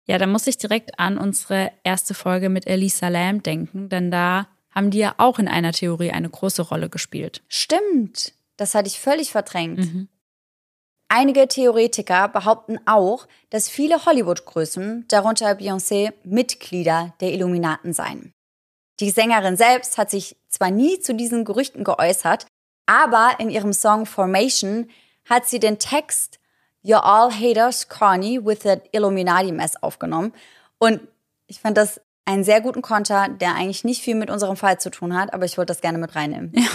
Ja, 0.06 0.16
da 0.18 0.26
muss 0.26 0.46
ich 0.46 0.56
direkt 0.56 0.98
an 0.98 1.18
unsere 1.18 1.70
erste 1.84 2.14
Folge 2.14 2.48
mit 2.48 2.66
Elisa 2.66 3.08
Lam 3.08 3.42
denken, 3.42 3.88
denn 3.88 4.10
da 4.10 4.48
haben 4.70 4.90
die 4.90 4.98
ja 4.98 5.14
auch 5.18 5.38
in 5.38 5.48
einer 5.48 5.72
Theorie 5.72 6.12
eine 6.12 6.30
große 6.30 6.62
Rolle 6.62 6.88
gespielt. 6.88 7.42
Stimmt, 7.48 8.32
das 8.56 8.74
hatte 8.74 8.88
ich 8.88 8.98
völlig 8.98 9.32
verdrängt. 9.32 9.78
Mhm. 9.78 10.08
Einige 11.08 11.48
Theoretiker 11.48 12.28
behaupten 12.28 12.78
auch, 12.84 13.26
dass 13.48 13.68
viele 13.68 14.04
Hollywood-Größen, 14.04 15.06
darunter 15.08 15.52
Beyoncé, 15.52 16.12
Mitglieder 16.22 17.14
der 17.20 17.32
Illuminaten 17.32 17.94
seien. 17.94 18.34
Die 19.00 19.10
Sängerin 19.10 19.56
selbst 19.56 19.96
hat 19.96 20.10
sich 20.10 20.36
zwar 20.48 20.70
nie 20.70 21.00
zu 21.00 21.14
diesen 21.14 21.44
Gerüchten 21.44 21.82
geäußert, 21.82 22.46
aber 22.86 23.36
in 23.38 23.48
ihrem 23.48 23.72
Song 23.72 24.06
Formation 24.06 24.90
hat 25.24 25.46
sie 25.46 25.60
den 25.60 25.78
Text 25.78 26.40
You're 26.84 27.02
all 27.02 27.32
haters, 27.32 27.88
Connie, 27.88 28.44
with 28.44 28.60
the 28.62 28.76
Illuminati 28.92 29.52
mess 29.52 29.76
aufgenommen. 29.82 30.32
Und 30.78 31.00
ich 31.46 31.60
fand 31.60 31.76
das 31.76 32.00
einen 32.24 32.44
sehr 32.44 32.60
guten 32.60 32.82
Konter, 32.82 33.28
der 33.28 33.54
eigentlich 33.54 33.84
nicht 33.84 34.02
viel 34.02 34.14
mit 34.14 34.30
unserem 34.30 34.56
Fall 34.56 34.78
zu 34.78 34.90
tun 34.90 35.18
hat, 35.18 35.32
aber 35.32 35.44
ich 35.44 35.58
wollte 35.58 35.72
das 35.72 35.80
gerne 35.80 35.98
mit 35.98 36.14
reinnehmen. 36.14 36.52
Ja. 36.54 36.68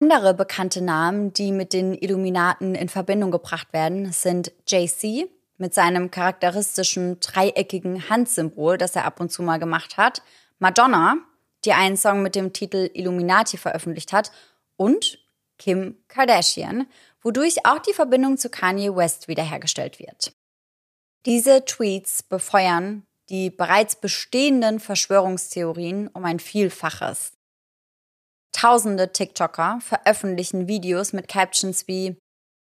Andere 0.00 0.34
bekannte 0.34 0.82
Namen, 0.82 1.32
die 1.32 1.52
mit 1.52 1.72
den 1.72 1.94
Illuminaten 1.94 2.74
in 2.74 2.88
Verbindung 2.88 3.30
gebracht 3.30 3.72
werden, 3.72 4.12
sind 4.12 4.52
JC 4.66 5.28
mit 5.56 5.72
seinem 5.72 6.10
charakteristischen 6.10 7.18
dreieckigen 7.20 8.10
Handsymbol, 8.10 8.76
das 8.76 8.94
er 8.94 9.06
ab 9.06 9.20
und 9.20 9.32
zu 9.32 9.42
mal 9.42 9.58
gemacht 9.58 9.96
hat, 9.96 10.22
Madonna, 10.58 11.16
die 11.64 11.72
einen 11.72 11.96
Song 11.96 12.22
mit 12.22 12.34
dem 12.34 12.52
Titel 12.52 12.90
Illuminati 12.92 13.56
veröffentlicht 13.56 14.12
hat, 14.12 14.32
und 14.76 15.18
Kim 15.58 15.96
Kardashian, 16.08 16.86
wodurch 17.22 17.64
auch 17.64 17.78
die 17.78 17.94
Verbindung 17.94 18.36
zu 18.36 18.50
Kanye 18.50 18.94
West 18.94 19.28
wiederhergestellt 19.28 19.98
wird. 19.98 20.34
Diese 21.24 21.64
Tweets 21.64 22.22
befeuern 22.22 23.06
die 23.28 23.50
bereits 23.50 23.96
bestehenden 23.96 24.78
Verschwörungstheorien 24.78 26.08
um 26.08 26.24
ein 26.24 26.38
Vielfaches. 26.38 27.32
Tausende 28.56 29.12
TikToker 29.12 29.80
veröffentlichen 29.82 30.66
Videos 30.66 31.12
mit 31.12 31.28
Captions 31.28 31.86
wie 31.88 32.16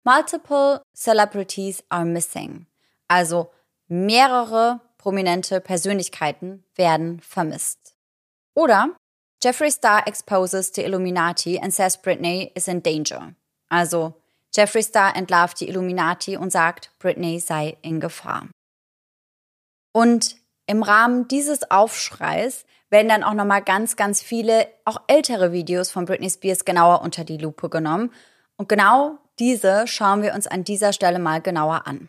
Multiple 0.03 0.83
Celebrities 0.93 1.85
are 1.91 2.05
missing, 2.05 2.67
also 3.07 3.53
mehrere 3.87 4.81
prominente 4.99 5.61
Persönlichkeiten 5.61 6.65
werden 6.75 7.21
vermisst. 7.21 7.95
Oder 8.57 8.97
Jeffree 9.41 9.71
Star 9.71 10.09
exposes 10.09 10.73
the 10.75 10.83
Illuminati 10.83 11.61
and 11.61 11.73
says 11.73 11.97
Britney 11.97 12.51
is 12.57 12.67
in 12.67 12.83
danger. 12.83 13.37
Also 13.69 14.21
Jeffree 14.53 14.83
Star 14.83 15.15
entlarvt 15.15 15.61
die 15.61 15.69
Illuminati 15.69 16.37
und 16.37 16.51
sagt, 16.51 16.91
Britney 16.99 17.39
sei 17.39 17.79
in 17.83 18.01
Gefahr. 18.01 18.49
Und 19.93 20.35
im 20.67 20.83
Rahmen 20.83 21.29
dieses 21.29 21.71
Aufschreis 21.71 22.65
werden 22.91 23.09
dann 23.09 23.25
auch 23.25 23.35
nochmal 23.35 23.63
ganz, 23.63 23.97
ganz 23.97 24.23
viele, 24.23 24.69
auch 24.85 25.01
ältere 25.07 25.53
Videos 25.53 25.91
von 25.91 26.05
Britney 26.05 26.31
Spears 26.31 26.65
genauer 26.65 27.03
unter 27.03 27.25
die 27.25 27.39
Lupe 27.39 27.69
genommen. 27.69 28.13
Und 28.57 28.69
genau 28.69 29.19
diese 29.39 29.87
schauen 29.87 30.23
wir 30.23 30.35
uns 30.35 30.47
an 30.47 30.65
dieser 30.65 30.93
Stelle 30.93 31.19
mal 31.19 31.41
genauer 31.41 31.87
an. 31.87 32.09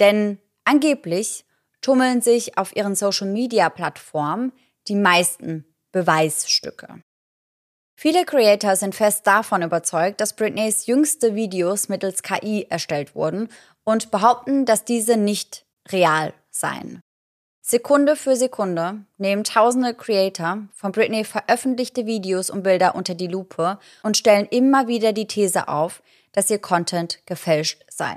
Denn 0.00 0.38
angeblich 0.64 1.44
tummeln 1.80 2.20
sich 2.20 2.58
auf 2.58 2.74
ihren 2.76 2.94
Social-Media-Plattformen 2.94 4.52
die 4.88 4.94
meisten 4.94 5.64
Beweisstücke. 5.92 7.02
Viele 7.96 8.24
Creator 8.24 8.74
sind 8.74 8.94
fest 8.94 9.26
davon 9.26 9.62
überzeugt, 9.62 10.20
dass 10.20 10.34
Britneys 10.34 10.86
jüngste 10.86 11.34
Videos 11.34 11.88
mittels 11.88 12.22
KI 12.22 12.66
erstellt 12.68 13.14
wurden 13.14 13.48
und 13.84 14.10
behaupten, 14.10 14.64
dass 14.64 14.84
diese 14.84 15.16
nicht 15.16 15.64
real 15.88 16.34
seien. 16.50 17.00
Sekunde 17.64 18.16
für 18.16 18.34
Sekunde 18.34 19.04
nehmen 19.18 19.44
tausende 19.44 19.94
Creator 19.94 20.66
von 20.74 20.90
Britney 20.90 21.24
veröffentlichte 21.24 22.06
Videos 22.06 22.50
und 22.50 22.64
Bilder 22.64 22.96
unter 22.96 23.14
die 23.14 23.28
Lupe 23.28 23.78
und 24.02 24.16
stellen 24.16 24.46
immer 24.50 24.88
wieder 24.88 25.12
die 25.12 25.28
These 25.28 25.68
auf, 25.68 26.02
dass 26.32 26.50
ihr 26.50 26.58
Content 26.58 27.24
gefälscht 27.24 27.84
sei. 27.88 28.16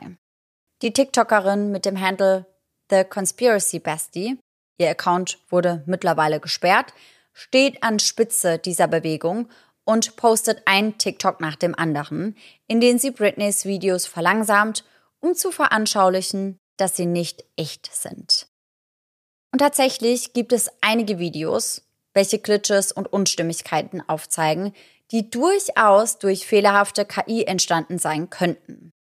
Die 0.82 0.92
TikTokerin 0.92 1.72
mit 1.72 1.86
dem 1.86 2.02
Handle 2.02 2.48
The 2.90 3.04
Conspiracy 3.04 3.78
Bestie, 3.78 4.40
ihr 4.80 4.90
Account 4.90 5.38
wurde 5.50 5.84
mittlerweile 5.86 6.40
gesperrt, 6.40 6.94
steht 7.32 7.84
an 7.84 8.00
Spitze 8.00 8.58
dieser 8.58 8.88
Bewegung 8.88 9.48
und 9.84 10.16
postet 10.16 10.64
ein 10.66 10.98
TikTok 10.98 11.40
nach 11.40 11.56
dem 11.56 11.76
anderen, 11.76 12.36
in 12.66 12.82
denen 12.82 12.98
sie 12.98 13.12
Britneys 13.12 13.66
Videos 13.66 14.08
verlangsamt, 14.08 14.84
um 15.20 15.36
zu 15.36 15.52
veranschaulichen, 15.52 16.58
dass 16.78 16.96
sie 16.96 17.06
nicht 17.06 17.46
echt 17.56 17.94
sind. 17.94 18.48
Und 19.56 19.60
tatsächlich 19.60 20.34
gibt 20.34 20.52
es 20.52 20.70
einige 20.82 21.18
Videos, 21.18 21.88
welche 22.14 22.40
Glitches 22.40 22.92
und 22.92 23.14
Unstimmigkeiten 23.14 24.04
aufzeigen, 24.06 24.74
die 25.12 25.30
durchaus 25.30 26.20
durch 26.20 26.46
fehlerhafte 26.46 27.06
KI 27.06 27.46
entstanden 27.46 27.98
sein 27.98 28.30
könnten. 28.30 28.92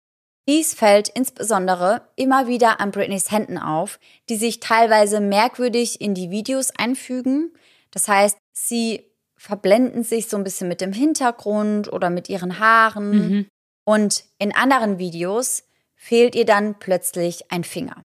Dies 0.47 0.73
fällt 0.73 1.09
insbesondere 1.09 2.07
immer 2.15 2.47
wieder 2.47 2.79
an 2.79 2.91
Britneys 2.91 3.31
Händen 3.31 3.57
auf, 3.57 3.99
die 4.29 4.37
sich 4.37 4.61
teilweise 4.61 5.19
merkwürdig 5.19 5.99
in 5.99 6.13
die 6.13 6.29
Videos 6.29 6.71
einfügen. 6.71 7.51
Das 7.91 8.07
heißt, 8.07 8.37
sie 8.53 9.11
verblenden 9.35 10.05
sich 10.05 10.29
so 10.29 10.37
ein 10.37 10.45
bisschen 10.45 10.69
mit 10.69 10.79
dem 10.79 10.93
Hintergrund 10.93 11.91
oder 11.91 12.09
mit 12.09 12.29
ihren 12.29 12.59
Haaren. 12.59 13.09
Mhm. 13.09 13.47
Und 13.83 14.23
in 14.37 14.55
anderen 14.55 14.99
Videos 14.99 15.63
fehlt 15.97 16.33
ihr 16.33 16.45
dann 16.45 16.79
plötzlich 16.79 17.51
ein 17.51 17.65
Finger. 17.65 18.01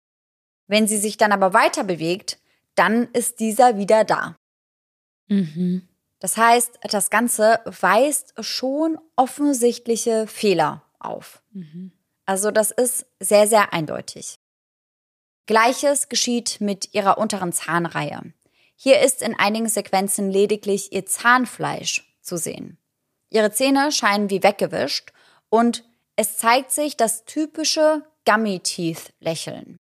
Wenn 0.67 0.87
sie 0.87 0.97
sich 0.97 1.17
dann 1.17 1.31
aber 1.31 1.53
weiter 1.53 1.83
bewegt, 1.83 2.39
dann 2.75 3.07
ist 3.13 3.39
dieser 3.39 3.77
wieder 3.77 4.03
da. 4.03 4.35
Mhm. 5.27 5.87
Das 6.19 6.37
heißt, 6.37 6.79
das 6.83 7.09
Ganze 7.09 7.59
weist 7.65 8.33
schon 8.39 8.97
offensichtliche 9.15 10.27
Fehler 10.27 10.83
auf. 10.99 11.41
Mhm. 11.51 11.91
Also 12.25 12.51
das 12.51 12.71
ist 12.71 13.05
sehr, 13.19 13.47
sehr 13.47 13.73
eindeutig. 13.73 14.39
Gleiches 15.45 16.09
geschieht 16.09 16.59
mit 16.59 16.93
ihrer 16.93 17.17
unteren 17.17 17.53
Zahnreihe. 17.53 18.21
Hier 18.75 19.01
ist 19.01 19.21
in 19.21 19.37
einigen 19.39 19.69
Sequenzen 19.69 20.29
lediglich 20.29 20.91
ihr 20.91 21.05
Zahnfleisch 21.05 22.13
zu 22.21 22.37
sehen. 22.37 22.77
Ihre 23.29 23.51
Zähne 23.51 23.91
scheinen 23.91 24.29
wie 24.29 24.43
weggewischt 24.43 25.13
und 25.49 25.83
es 26.15 26.37
zeigt 26.37 26.71
sich 26.71 26.97
das 26.97 27.25
typische 27.25 28.03
Gummy 28.25 28.59
Teeth 28.59 29.13
Lächeln. 29.19 29.77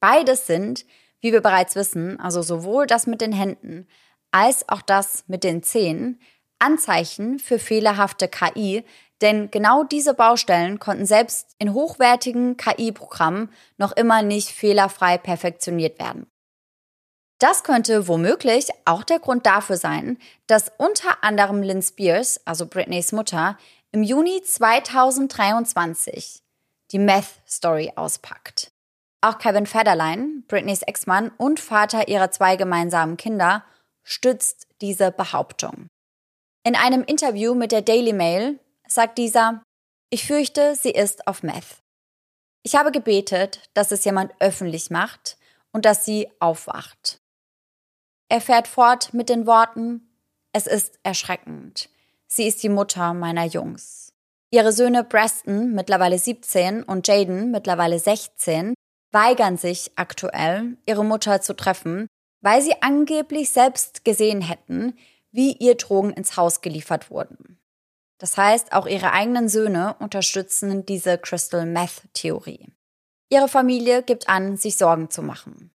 Beides 0.00 0.46
sind, 0.46 0.86
wie 1.20 1.32
wir 1.32 1.42
bereits 1.42 1.76
wissen, 1.76 2.18
also 2.18 2.42
sowohl 2.42 2.86
das 2.86 3.06
mit 3.06 3.20
den 3.20 3.32
Händen 3.32 3.86
als 4.32 4.68
auch 4.68 4.82
das 4.82 5.24
mit 5.26 5.44
den 5.44 5.62
Zähnen, 5.62 6.20
Anzeichen 6.58 7.38
für 7.38 7.58
fehlerhafte 7.58 8.28
KI, 8.28 8.84
denn 9.20 9.50
genau 9.50 9.84
diese 9.84 10.14
Baustellen 10.14 10.78
konnten 10.78 11.06
selbst 11.06 11.54
in 11.58 11.74
hochwertigen 11.74 12.56
KI-Programmen 12.56 13.50
noch 13.76 13.92
immer 13.92 14.22
nicht 14.22 14.48
fehlerfrei 14.48 15.18
perfektioniert 15.18 15.98
werden. 15.98 16.26
Das 17.38 17.64
könnte 17.64 18.08
womöglich 18.08 18.68
auch 18.84 19.02
der 19.02 19.18
Grund 19.18 19.46
dafür 19.46 19.78
sein, 19.78 20.18
dass 20.46 20.70
unter 20.76 21.24
anderem 21.24 21.62
Lynn 21.62 21.82
Spears, 21.82 22.46
also 22.46 22.66
Britneys 22.66 23.12
Mutter, 23.12 23.56
im 23.92 24.02
Juni 24.02 24.42
2023 24.42 26.42
die 26.92 26.98
Meth 26.98 27.40
Story 27.48 27.92
auspackt. 27.96 28.72
Auch 29.22 29.38
Kevin 29.38 29.66
Federline, 29.66 30.42
Britneys 30.48 30.82
Ex-Mann 30.82 31.30
und 31.36 31.60
Vater 31.60 32.08
ihrer 32.08 32.30
zwei 32.30 32.56
gemeinsamen 32.56 33.16
Kinder, 33.16 33.64
stützt 34.02 34.66
diese 34.80 35.12
Behauptung. 35.12 35.88
In 36.64 36.74
einem 36.74 37.04
Interview 37.04 37.54
mit 37.54 37.72
der 37.72 37.82
Daily 37.82 38.12
Mail 38.12 38.58
sagt 38.86 39.18
dieser, 39.18 39.62
ich 40.10 40.26
fürchte, 40.26 40.74
sie 40.74 40.90
ist 40.90 41.26
auf 41.26 41.42
Meth. 41.42 41.82
Ich 42.62 42.74
habe 42.74 42.92
gebetet, 42.92 43.70
dass 43.74 43.92
es 43.92 44.04
jemand 44.04 44.32
öffentlich 44.40 44.90
macht 44.90 45.38
und 45.72 45.84
dass 45.84 46.04
sie 46.04 46.30
aufwacht. 46.40 47.20
Er 48.28 48.40
fährt 48.40 48.68
fort 48.68 49.14
mit 49.14 49.28
den 49.28 49.46
Worten, 49.46 50.08
es 50.52 50.66
ist 50.66 50.98
erschreckend. 51.02 51.90
Sie 52.26 52.46
ist 52.46 52.62
die 52.62 52.68
Mutter 52.68 53.14
meiner 53.14 53.44
Jungs. 53.44 54.12
Ihre 54.52 54.72
Söhne 54.72 55.04
Preston, 55.04 55.72
mittlerweile 55.72 56.18
17, 56.18 56.82
und 56.82 57.06
Jaden, 57.06 57.50
mittlerweile 57.50 57.98
16, 57.98 58.74
weigern 59.12 59.56
sich 59.56 59.92
aktuell, 59.96 60.76
ihre 60.86 61.04
Mutter 61.04 61.40
zu 61.40 61.54
treffen, 61.54 62.06
weil 62.40 62.62
sie 62.62 62.80
angeblich 62.80 63.50
selbst 63.50 64.04
gesehen 64.04 64.40
hätten, 64.40 64.96
wie 65.32 65.52
ihr 65.52 65.76
Drogen 65.76 66.12
ins 66.12 66.36
Haus 66.36 66.60
geliefert 66.60 67.10
wurden. 67.10 67.58
Das 68.18 68.36
heißt, 68.36 68.72
auch 68.72 68.86
ihre 68.86 69.12
eigenen 69.12 69.48
Söhne 69.48 69.96
unterstützen 69.98 70.84
diese 70.84 71.18
Crystal 71.18 71.64
Meth 71.64 72.02
Theorie. 72.12 72.66
Ihre 73.30 73.48
Familie 73.48 74.02
gibt 74.02 74.28
an, 74.28 74.56
sich 74.56 74.76
Sorgen 74.76 75.08
zu 75.08 75.22
machen. 75.22 75.70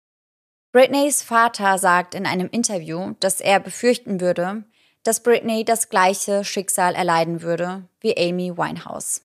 Britneys 0.72 1.22
Vater 1.22 1.78
sagt 1.78 2.14
in 2.14 2.26
einem 2.26 2.48
Interview, 2.48 3.14
dass 3.18 3.40
er 3.40 3.58
befürchten 3.58 4.20
würde, 4.20 4.64
dass 5.02 5.22
Britney 5.22 5.64
das 5.64 5.88
gleiche 5.88 6.44
Schicksal 6.44 6.94
erleiden 6.94 7.42
würde 7.42 7.88
wie 8.00 8.16
Amy 8.16 8.56
Winehouse. 8.56 9.22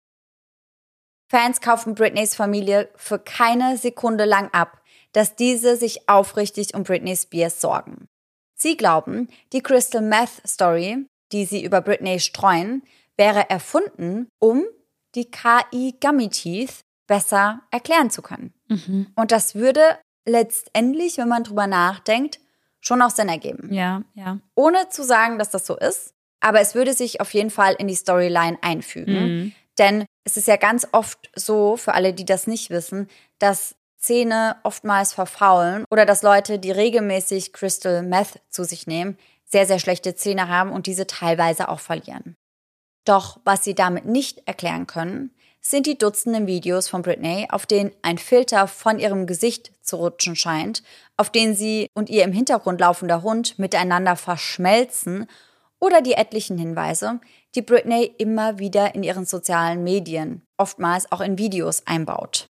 Fans 1.33 1.63
kaufen 1.63 1.95
Britneys 1.95 2.35
Familie 2.35 2.91
für 2.95 3.19
keine 3.19 3.79
Sekunde 3.79 4.27
lang 4.27 4.51
ab, 4.53 4.83
dass 5.13 5.35
diese 5.35 5.77
sich 5.77 6.07
aufrichtig 6.07 6.75
um 6.75 6.83
Britney 6.83 7.17
Spears 7.17 7.59
sorgen. 7.59 8.07
Sie 8.55 8.77
glauben, 8.77 9.31
die 9.55 9.63
Crystal 9.63 10.03
Meth 10.03 10.47
Story, 10.47 11.07
die 11.33 11.47
sie 11.47 11.65
über 11.65 11.81
Britney 11.81 12.21
streuen, 12.21 12.83
wäre 13.17 13.49
erfunden, 13.49 14.29
um 14.41 14.65
die 15.15 15.31
KI 15.31 15.95
Gummy 16.03 16.29
Teeth 16.29 16.85
besser 17.07 17.63
erklären 17.71 18.11
zu 18.11 18.21
können. 18.21 18.53
Mhm. 18.69 19.07
Und 19.17 19.33
das 19.33 19.55
würde 19.55 19.81
letztendlich, 20.27 21.17
wenn 21.17 21.29
man 21.29 21.45
drüber 21.45 21.67
nachdenkt, 21.67 22.41
schon 22.83 23.01
auch 23.01 23.09
Sinn 23.09 23.31
ergeben. 23.31 23.73
Ja, 23.73 24.03
ja. 24.13 24.39
Ohne 24.55 24.91
zu 24.91 25.03
sagen, 25.03 25.39
dass 25.39 25.49
das 25.49 25.67
so 25.67 25.79
ist, 25.79 26.13
aber 26.41 26.61
es 26.61 26.75
würde 26.75 26.93
sich 26.93 27.23
auf 27.23 27.33
jeden 27.33 27.49
Fall 27.49 27.75
in 27.79 27.89
die 27.89 27.95
Storyline 27.95 28.59
einfügen. 28.61 29.15
Mhm. 29.15 29.53
Denn 29.79 30.05
es 30.25 30.37
ist 30.37 30.49
ja 30.49 30.57
ganz 30.57 30.87
oft 30.93 31.31
so, 31.35 31.77
für 31.77 31.95
alle, 31.95 32.13
die 32.13 32.25
das 32.25 32.47
nicht 32.47 32.71
wissen, 32.71 33.09
dass 33.39 33.75
Zähne 33.99 34.57
oftmals 34.65 35.13
verfaulen 35.13 35.85
oder 35.91 36.07
dass 36.07 36.23
Leute, 36.23 36.59
die 36.59 36.73
regelmäßig 36.73 37.53
Crystal 37.53 38.03
Meth 38.03 38.41
zu 38.51 38.65
sich 38.65 38.87
nehmen, 38.87 39.17
sehr, 39.45 39.67
sehr 39.67 39.79
schlechte 39.79 40.15
Zähne 40.15 40.49
haben 40.49 40.73
und 40.73 40.87
diese 40.87 41.07
teilweise 41.07 41.69
auch 41.69 41.81
verlieren. 41.81 42.37
Doch 43.05 43.41
was 43.45 43.65
sie 43.65 43.75
damit 43.75 44.05
nicht 44.05 44.47
erklären 44.47 44.87
können, 44.87 45.35
sind 45.61 45.87
die 45.87 45.99
Dutzenden 45.99 46.49
Videos 46.49 46.89
von 46.89 47.03
Britney, 47.03 47.47
auf 47.51 47.67
denen 47.67 47.93
ein 48.03 48.19
Filter 48.19 48.67
von 48.67 48.99
ihrem 48.99 49.27
Gesicht 49.27 49.73
zu 49.81 49.97
rutschen 49.97 50.35
scheint, 50.35 50.83
auf 51.17 51.31
denen 51.31 51.55
sie 51.55 51.89
und 51.95 52.11
ihr 52.11 52.25
im 52.25 52.33
Hintergrund 52.33 52.81
laufender 52.81 53.23
Hund 53.23 53.59
miteinander 53.59 54.17
verschmelzen 54.17 55.29
oder 55.83 56.01
die 56.01 56.13
etlichen 56.13 56.57
Hinweise, 56.59 57.21
die 57.57 57.63
Britney 57.63 58.05
immer 58.19 58.61
wieder 58.61 58.95
in 58.95 59.03
ihren 59.03 59.27
sozialen 59.27 59.83
Medien, 59.83 60.43
oftmals 60.57 61.11
auch 61.11 61.21
in 61.21 61.39
Videos 61.39 61.85
einbaut. 61.89 62.47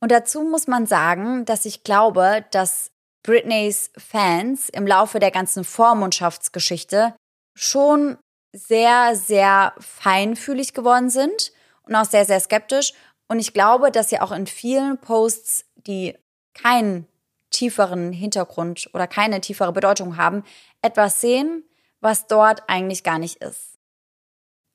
Und 0.00 0.12
dazu 0.12 0.42
muss 0.42 0.68
man 0.68 0.86
sagen, 0.86 1.44
dass 1.44 1.64
ich 1.64 1.82
glaube, 1.82 2.44
dass 2.52 2.92
Britneys 3.24 3.90
Fans 3.96 4.68
im 4.68 4.86
Laufe 4.86 5.18
der 5.18 5.32
ganzen 5.32 5.64
Vormundschaftsgeschichte 5.64 7.14
schon 7.58 8.16
sehr, 8.52 9.16
sehr 9.16 9.74
feinfühlig 9.80 10.72
geworden 10.72 11.10
sind 11.10 11.52
und 11.82 11.96
auch 11.96 12.04
sehr, 12.04 12.24
sehr 12.24 12.38
skeptisch. 12.38 12.92
Und 13.26 13.40
ich 13.40 13.54
glaube, 13.54 13.90
dass 13.90 14.10
sie 14.10 14.20
auch 14.20 14.30
in 14.30 14.46
vielen 14.46 14.98
Posts, 14.98 15.64
die 15.76 16.16
keinen 16.54 17.08
tieferen 17.50 18.12
Hintergrund 18.12 18.88
oder 18.94 19.08
keine 19.08 19.40
tiefere 19.40 19.72
Bedeutung 19.72 20.16
haben, 20.16 20.44
etwas 20.80 21.20
sehen, 21.20 21.64
was 22.02 22.26
dort 22.26 22.68
eigentlich 22.68 23.04
gar 23.04 23.18
nicht 23.18 23.36
ist. 23.42 23.78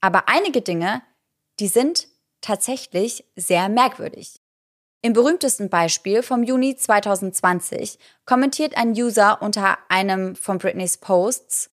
Aber 0.02 0.28
einige 0.28 0.62
Dinge, 0.62 1.04
die 1.60 1.68
sind 1.68 2.08
tatsächlich 2.41 3.26
sehr 3.36 3.70
merkwürdig. 3.70 4.40
Im 5.04 5.14
berühmtesten 5.14 5.70
Beispiel 5.70 6.24
vom 6.24 6.44
Juni 6.44 6.76
2020 6.76 7.99
kommentiert 8.26 8.76
ein 8.76 8.91
User 8.91 9.41
unter 9.41 9.78
einem 9.90 10.36
von 10.36 10.58
Britneys 10.58 10.98
Posts, 10.98 11.70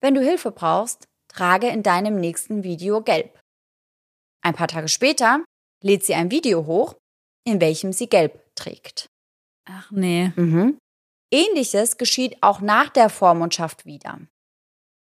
wenn 0.00 0.14
du 0.14 0.20
Hilfe 0.20 0.50
brauchst, 0.50 1.08
trage 1.28 1.68
in 1.68 1.82
deinem 1.82 2.16
nächsten 2.16 2.64
Video 2.64 3.02
gelb. 3.02 3.40
Ein 4.42 4.54
paar 4.54 4.68
Tage 4.68 4.88
später 4.88 5.44
lädt 5.82 6.04
sie 6.04 6.14
ein 6.14 6.30
Video 6.30 6.66
hoch, 6.66 6.94
in 7.44 7.60
welchem 7.60 7.92
sie 7.92 8.08
gelb 8.08 8.54
trägt. 8.54 9.08
Ach 9.64 9.90
nee. 9.90 10.32
Mhm. 10.36 10.78
Ähnliches 11.30 11.98
geschieht 11.98 12.42
auch 12.42 12.60
nach 12.60 12.88
der 12.88 13.10
Vormundschaft 13.10 13.86
wieder. 13.86 14.18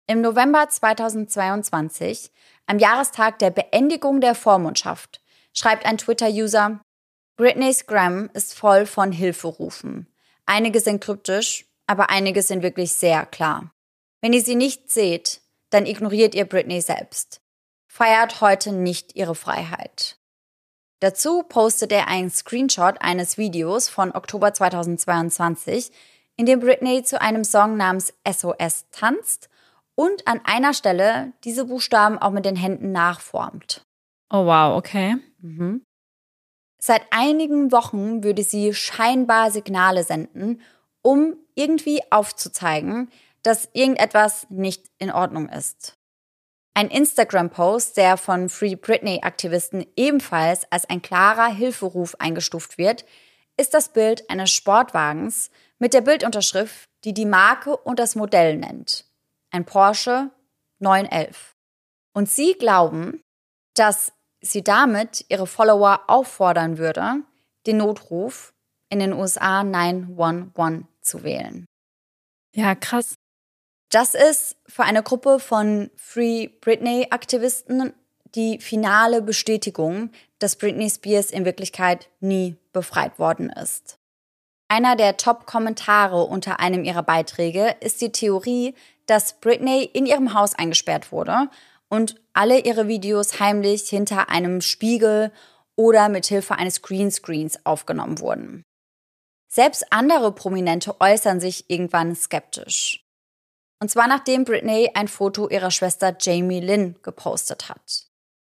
Im 0.08 0.22
November 0.22 0.70
2022, 0.70 2.30
am 2.68 2.78
Jahrestag 2.78 3.40
der 3.40 3.50
Beendigung 3.50 4.22
der 4.22 4.36
Vormundschaft, 4.36 5.20
schreibt 5.52 5.88
ein 5.88 5.98
Twitter-User, 5.98 6.80
Britney's 7.38 7.88
Gram 7.88 8.30
ist 8.34 8.54
voll 8.54 8.86
von 8.86 9.12
Hilferufen. 9.12 10.08
Einige 10.46 10.80
sind 10.80 11.04
kryptisch, 11.04 11.66
aber 11.88 12.12
einige 12.12 12.44
sind 12.44 12.62
wirklich 12.62 12.94
sehr 12.94 13.26
klar. 13.26 13.72
Wenn 14.22 14.32
ihr 14.34 14.44
sie 14.44 14.54
nicht 14.54 14.92
seht, 14.92 15.42
dann 15.72 15.88
ignoriert 15.88 16.36
ihr 16.36 16.46
Britney 16.46 16.82
selbst. 16.82 17.42
Feiert 17.88 18.42
heute 18.42 18.74
nicht 18.74 19.16
ihre 19.16 19.34
Freiheit. 19.34 20.20
Dazu 21.00 21.42
postet 21.42 21.92
er 21.92 22.08
einen 22.08 22.30
Screenshot 22.30 23.02
eines 23.02 23.40
Videos 23.40 23.90
von 23.90 24.12
Oktober 24.12 24.54
2022, 24.54 25.92
in 26.38 26.46
dem 26.46 26.60
Britney 26.60 27.04
zu 27.04 27.20
einem 27.20 27.44
Song 27.44 27.76
namens 27.76 28.14
SOS 28.24 28.86
tanzt 28.92 29.50
und 29.96 30.28
an 30.28 30.42
einer 30.44 30.74
Stelle 30.74 31.34
diese 31.44 31.66
Buchstaben 31.66 32.18
auch 32.18 32.32
mit 32.32 32.46
den 32.46 32.56
Händen 32.56 32.92
nachformt. 32.92 33.82
Oh 34.30 34.46
wow, 34.46 34.78
okay. 34.78 35.18
Mhm. 35.40 35.84
Seit 36.82 37.04
einigen 37.12 37.72
Wochen 37.72 38.24
würde 38.24 38.44
sie 38.44 38.74
scheinbar 38.74 39.50
Signale 39.52 40.04
senden, 40.04 40.62
um 41.02 41.36
irgendwie 41.56 42.02
aufzuzeigen, 42.12 43.10
dass 43.42 43.70
irgendetwas 43.74 44.48
nicht 44.50 44.92
in 44.98 45.12
Ordnung 45.12 45.50
ist. 45.50 45.96
Ein 46.74 46.90
Instagram-Post, 46.90 47.96
der 47.96 48.18
von 48.18 48.50
Free 48.50 48.76
Britney-Aktivisten 48.76 49.86
ebenfalls 49.96 50.70
als 50.72 50.90
ein 50.90 51.02
klarer 51.02 51.48
Hilferuf 51.48 52.16
eingestuft 52.20 52.78
wird, 52.78 53.06
ist 53.56 53.74
das 53.74 53.90
Bild 53.90 54.30
eines 54.30 54.52
Sportwagens 54.52 55.52
mit 55.80 55.94
der 55.94 56.02
Bildunterschrift, 56.02 56.90
die 57.06 57.14
die 57.14 57.26
Marke 57.26 57.78
und 57.78 58.00
das 58.00 58.16
Modell 58.16 58.58
nennt. 58.58 59.06
Ein 59.56 59.64
Porsche 59.64 60.32
911. 60.80 61.56
Und 62.14 62.30
sie 62.30 62.56
glauben, 62.56 63.22
dass 63.74 64.12
sie 64.42 64.66
damit 64.66 65.24
ihre 65.30 65.48
Follower 65.48 66.02
auffordern 66.08 66.78
würde, 66.78 67.22
den 67.66 67.78
Notruf 67.78 68.54
in 68.90 69.00
den 69.00 69.14
USA 69.14 69.64
911 69.64 70.84
zu 71.00 71.24
wählen. 71.24 71.66
Ja, 72.54 72.76
krass. 72.76 73.16
Das 73.90 74.14
ist 74.14 74.58
für 74.68 74.84
eine 74.84 75.04
Gruppe 75.04 75.40
von 75.40 75.90
Free 75.96 76.48
Britney-Aktivisten 76.60 77.94
die 78.36 78.60
finale 78.60 79.22
Bestätigung, 79.22 80.12
dass 80.40 80.58
Britney 80.58 80.90
Spears 80.90 81.32
in 81.32 81.46
Wirklichkeit 81.46 82.10
nie 82.20 82.58
befreit 82.74 83.20
worden 83.20 83.50
ist. 83.52 83.96
Einer 84.68 84.98
der 84.98 85.16
Top-Kommentare 85.16 86.24
unter 86.24 86.60
einem 86.60 86.84
ihrer 86.84 87.04
Beiträge 87.04 87.76
ist 87.80 88.02
die 88.02 88.12
Theorie, 88.12 88.76
dass 89.06 89.40
Britney 89.40 89.84
in 89.84 90.06
ihrem 90.06 90.34
Haus 90.34 90.56
eingesperrt 90.56 91.12
wurde 91.12 91.50
und 91.90 92.16
alle 92.34 92.60
ihre 92.60 92.88
Videos 92.88 93.40
heimlich 93.40 93.90
hinter 93.90 94.30
einem 94.30 94.62
Spiegel 94.62 95.32
oder 95.76 96.10
mit 96.10 96.26
Hilfe 96.26 96.56
eines 96.56 96.82
Greenscreens 96.82 97.66
aufgenommen 97.66 98.20
wurden. 98.20 98.64
Selbst 99.48 99.92
andere 99.92 100.32
Prominente 100.34 101.00
äußern 101.00 101.40
sich 101.40 101.70
irgendwann 101.70 102.16
skeptisch. 102.16 103.06
Und 103.80 103.90
zwar 103.90 104.08
nachdem 104.08 104.46
Britney 104.46 104.92
ein 104.94 105.08
Foto 105.08 105.48
ihrer 105.50 105.72
Schwester 105.72 106.16
Jamie 106.20 106.60
Lynn 106.60 106.96
gepostet 107.04 107.70
hat. 107.70 108.08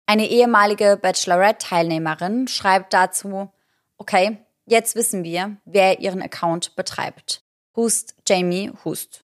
Eine 0.06 0.28
ehemalige 0.28 0.96
Bachelorette-Teilnehmerin 0.96 2.48
schreibt 2.48 2.92
dazu, 2.92 3.52
okay, 3.98 4.38
jetzt 4.66 4.94
wissen 4.94 5.24
wir, 5.24 5.56
wer 5.64 6.00
ihren 6.00 6.22
Account 6.22 6.76
betreibt. 6.76 7.42
Hust 7.74 8.14
Jamie 8.26 8.72
Hust. 8.84 9.25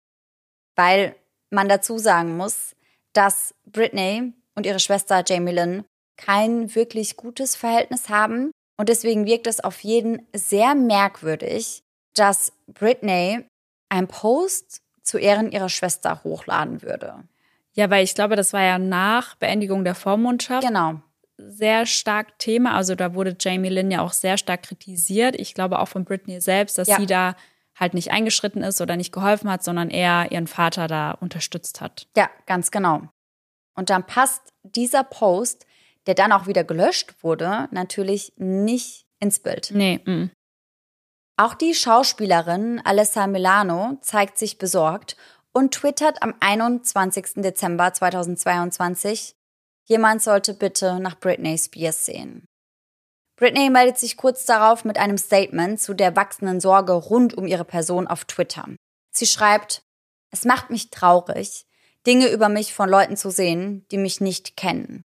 Weil 0.76 1.16
man 1.50 1.70
dazu 1.70 1.98
sagen 1.98 2.38
muss, 2.38 2.76
dass 3.14 3.54
Britney 3.66 4.34
und 4.56 4.66
ihre 4.66 4.80
Schwester 4.80 5.24
Jamie 5.26 5.52
Lynn 5.54 5.86
kein 6.18 6.74
wirklich 6.76 7.18
gutes 7.18 7.56
Verhältnis 7.56 8.10
haben. 8.10 8.52
Und 8.78 8.90
deswegen 8.90 9.26
wirkt 9.26 9.48
es 9.48 9.60
auf 9.62 9.80
jeden 9.82 10.28
sehr 10.34 10.76
merkwürdig, 10.76 11.84
dass 12.14 12.52
Britney 12.68 13.46
ein 13.90 14.08
Post 14.08 14.82
zu 15.02 15.18
Ehren 15.18 15.52
ihrer 15.52 15.70
Schwester 15.70 16.24
hochladen 16.24 16.82
würde. 16.82 17.24
Ja, 17.74 17.90
weil 17.90 18.04
ich 18.04 18.16
glaube, 18.16 18.36
das 18.36 18.54
war 18.54 18.64
ja 18.64 18.78
nach 18.80 19.36
Beendigung 19.36 19.84
der 19.84 19.96
Vormundschaft. 19.96 20.66
Genau. 20.66 21.02
Sehr 21.38 21.86
stark 21.86 22.40
Thema. 22.40 22.74
Also 22.76 22.96
da 22.96 23.14
wurde 23.14 23.36
Jamie 23.40 23.70
Lynn 23.70 23.92
ja 23.92 24.02
auch 24.02 24.14
sehr 24.14 24.38
stark 24.38 24.64
kritisiert. 24.64 25.36
Ich 25.38 25.54
glaube 25.54 25.80
auch 25.80 25.88
von 25.90 26.06
Britney 26.06 26.40
selbst, 26.40 26.78
dass 26.78 26.88
Ja. 26.88 26.98
sie 26.98 27.06
da 27.06 27.36
halt 27.76 27.94
nicht 27.94 28.12
eingeschritten 28.12 28.64
ist 28.64 28.82
oder 28.82 28.96
nicht 28.96 29.12
geholfen 29.12 29.50
hat, 29.50 29.64
sondern 29.64 29.90
eher 29.90 30.32
ihren 30.32 30.48
Vater 30.48 30.88
da 30.88 31.12
unterstützt 31.12 31.82
hat. 31.82 32.08
Ja, 32.16 32.30
ganz 32.46 32.72
genau. 32.72 33.10
Und 33.76 33.90
dann 33.90 34.06
passt 34.06 34.54
dieser 34.64 35.04
Post, 35.04 35.66
der 36.08 36.16
dann 36.16 36.32
auch 36.32 36.48
wieder 36.48 36.64
gelöscht 36.64 37.16
wurde, 37.22 37.68
natürlich 37.72 38.34
nicht 38.38 39.06
ins 39.20 39.40
Bild. 39.40 39.72
Nee, 39.74 40.00
mm. 40.06 40.32
Auch 41.38 41.54
die 41.54 41.74
Schauspielerin 41.74 42.82
Alessa 42.86 43.28
Milano 43.28 43.98
zeigt 44.02 44.38
sich 44.38 44.58
besorgt 44.58 45.18
und 45.52 45.74
twittert 45.74 46.24
am 46.24 46.34
21. 46.40 47.42
Dezember 47.42 47.92
2022, 47.94 49.36
jemand 49.86 50.22
sollte 50.22 50.54
bitte 50.54 51.00
nach 51.02 51.20
Britney 51.20 51.58
Spears 51.58 52.06
sehen. 52.06 52.46
Britney 53.38 53.70
meldet 53.70 53.98
sich 53.98 54.16
kurz 54.16 54.46
darauf 54.46 54.86
mit 54.86 54.98
einem 54.98 55.18
Statement 55.18 55.82
zu 55.82 55.94
der 55.94 56.16
wachsenden 56.16 56.62
Sorge 56.62 56.94
rund 56.94 57.38
um 57.38 57.48
ihre 57.48 57.66
Person 57.66 58.08
auf 58.08 58.24
Twitter. 58.26 58.66
Sie 59.12 59.26
schreibt, 59.26 59.84
es 60.32 60.46
macht 60.46 60.70
mich 60.70 60.90
traurig, 60.90 61.66
Dinge 62.08 62.30
über 62.30 62.50
mich 62.50 62.74
von 62.74 62.90
Leuten 62.90 63.18
zu 63.18 63.30
sehen, 63.30 63.86
die 63.92 63.98
mich 63.98 64.22
nicht 64.22 64.56
kennen. 64.56 65.04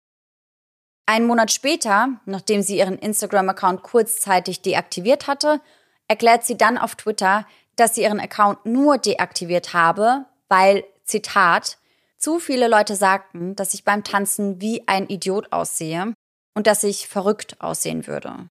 Einen 1.07 1.27
Monat 1.27 1.53
später, 1.53 2.09
nachdem 2.25 2.63
sie 2.63 2.79
ihren 2.79 2.99
Instagram-Account 2.99 3.83
kurzzeitig 3.83 4.63
deaktiviert 4.63 5.29
hatte, 5.29 5.61
erklärt 6.09 6.45
sie 6.45 6.57
dann 6.57 6.79
auf 6.79 6.97
Twitter, 6.97 7.47
dass 7.77 7.95
sie 7.95 8.03
ihren 8.03 8.19
Account 8.19 8.67
nur 8.67 8.99
deaktiviert 8.99 9.73
habe, 9.73 10.25
weil, 10.49 10.85
Zitat, 11.05 11.79
zu 12.19 12.41
viele 12.41 12.67
Leute 12.67 12.97
sagten, 12.97 13.55
dass 13.55 13.75
ich 13.75 13.85
beim 13.85 14.03
Tanzen 14.03 14.61
wie 14.61 14.83
ein 14.89 15.09
Idiot 15.09 15.53
aussehe 15.53 16.15
und 16.57 16.67
dass 16.67 16.83
ich 16.83 17.07
verrückt 17.07 17.61
aussehen 17.61 18.07
würde. 18.07 18.49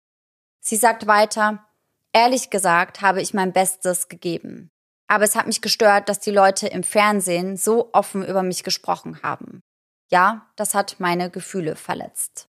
Sie 0.61 0.77
sagt 0.77 1.07
weiter, 1.07 1.67
ehrlich 2.13 2.51
gesagt 2.51 3.01
habe 3.01 3.23
ich 3.23 3.35
mein 3.35 3.53
Bestes 3.53 4.09
gegeben. 4.09 4.71
Aber 5.09 5.25
es 5.25 5.35
hat 5.35 5.47
mich 5.47 5.63
gestört, 5.63 6.09
dass 6.09 6.21
die 6.21 6.31
Leute 6.31 6.69
im 6.69 6.83
Fernsehen 6.83 7.57
so 7.57 7.93
offen 7.93 8.25
über 8.25 8.43
mich 8.43 8.63
gesprochen 8.63 9.23
haben. 9.23 9.61
Ja, 10.11 10.51
das 10.57 10.75
hat 10.75 10.97
meine 10.99 11.31
Gefühle 11.31 11.77
verletzt. 11.77 12.47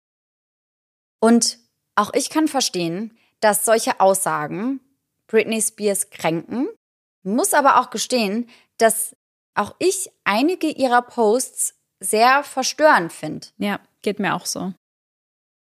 Und 1.20 1.60
auch 1.96 2.12
ich 2.14 2.30
kann 2.30 2.48
verstehen, 2.48 3.16
dass 3.40 3.64
solche 3.64 4.00
Aussagen 4.00 4.80
Britney 5.28 5.62
Spears 5.62 6.10
kränken, 6.10 6.68
muss 7.24 7.54
aber 7.54 7.80
auch 7.80 7.92
gestehen, 7.92 8.50
dass 8.78 9.16
auch 9.54 9.76
ich 9.78 10.12
einige 10.24 10.68
ihrer 10.68 11.04
Posts 11.04 11.76
sehr 12.00 12.44
verstörend 12.44 13.14
finde. 13.14 13.48
ja, 13.58 13.80
geht 14.02 14.20
mir 14.20 14.36
auch 14.36 14.46
so. 14.46 14.74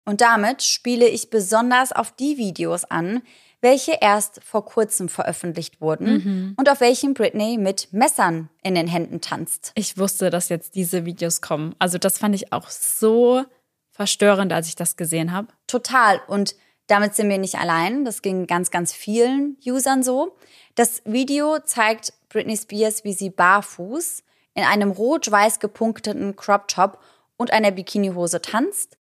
Und 0.06 0.22
damit 0.22 0.64
spiele 0.64 1.08
ich 1.08 1.30
besonders 1.30 1.92
auf 1.92 2.12
die 2.12 2.38
Videos 2.38 2.86
an, 2.86 3.22
welche 3.62 3.98
erst 4.00 4.44
vor 4.44 4.64
kurzem 4.64 5.10
veröffentlicht 5.10 5.82
wurden 5.82 6.54
und 6.56 6.70
auf 6.70 6.82
welchen 6.82 7.16
Britney 7.16 7.58
mit 7.58 7.92
Messern 7.92 8.50
in 8.62 8.76
den 8.76 8.88
Händen 8.88 9.22
tanzt. 9.22 9.72
Ich 9.74 9.98
wusste, 9.98 10.30
dass 10.30 10.50
jetzt 10.50 10.76
diese 10.76 11.06
Videos 11.06 11.42
kommen. 11.42 11.74
Also 11.80 11.98
das 11.98 12.20
fand 12.20 12.36
ich 12.36 12.54
auch 12.54 12.70
so 12.70 13.44
verstörend, 13.90 14.54
als 14.54 14.68
ich 14.68 14.76
das 14.76 14.98
gesehen 14.98 15.32
habe. 15.32 15.48
Total. 15.66 16.22
Und 16.28 16.56
damit 16.86 17.16
sind 17.16 17.30
wir 17.30 17.40
nicht 17.40 17.56
allein. 17.56 18.06
Das 18.06 18.22
ging 18.22 18.46
ganz, 18.46 18.70
ganz 18.70 18.94
vielen 18.94 19.58
Usern 19.66 20.04
so. 20.04 20.36
Das 20.76 21.02
Video 21.06 21.58
zeigt 21.60 22.14
Britney 22.30 22.58
Spears, 22.58 23.04
wie 23.04 23.14
sie 23.14 23.32
barfuß 23.32 24.22
in 24.54 24.64
einem 24.64 24.92
rot-weiß 24.92 25.60
gepunkteten 25.60 26.36
Crop 26.36 26.68
Top 26.68 27.00
und 27.38 27.52
einer 27.52 27.72
Bikinihose 27.72 28.42
tanzt, 28.42 28.98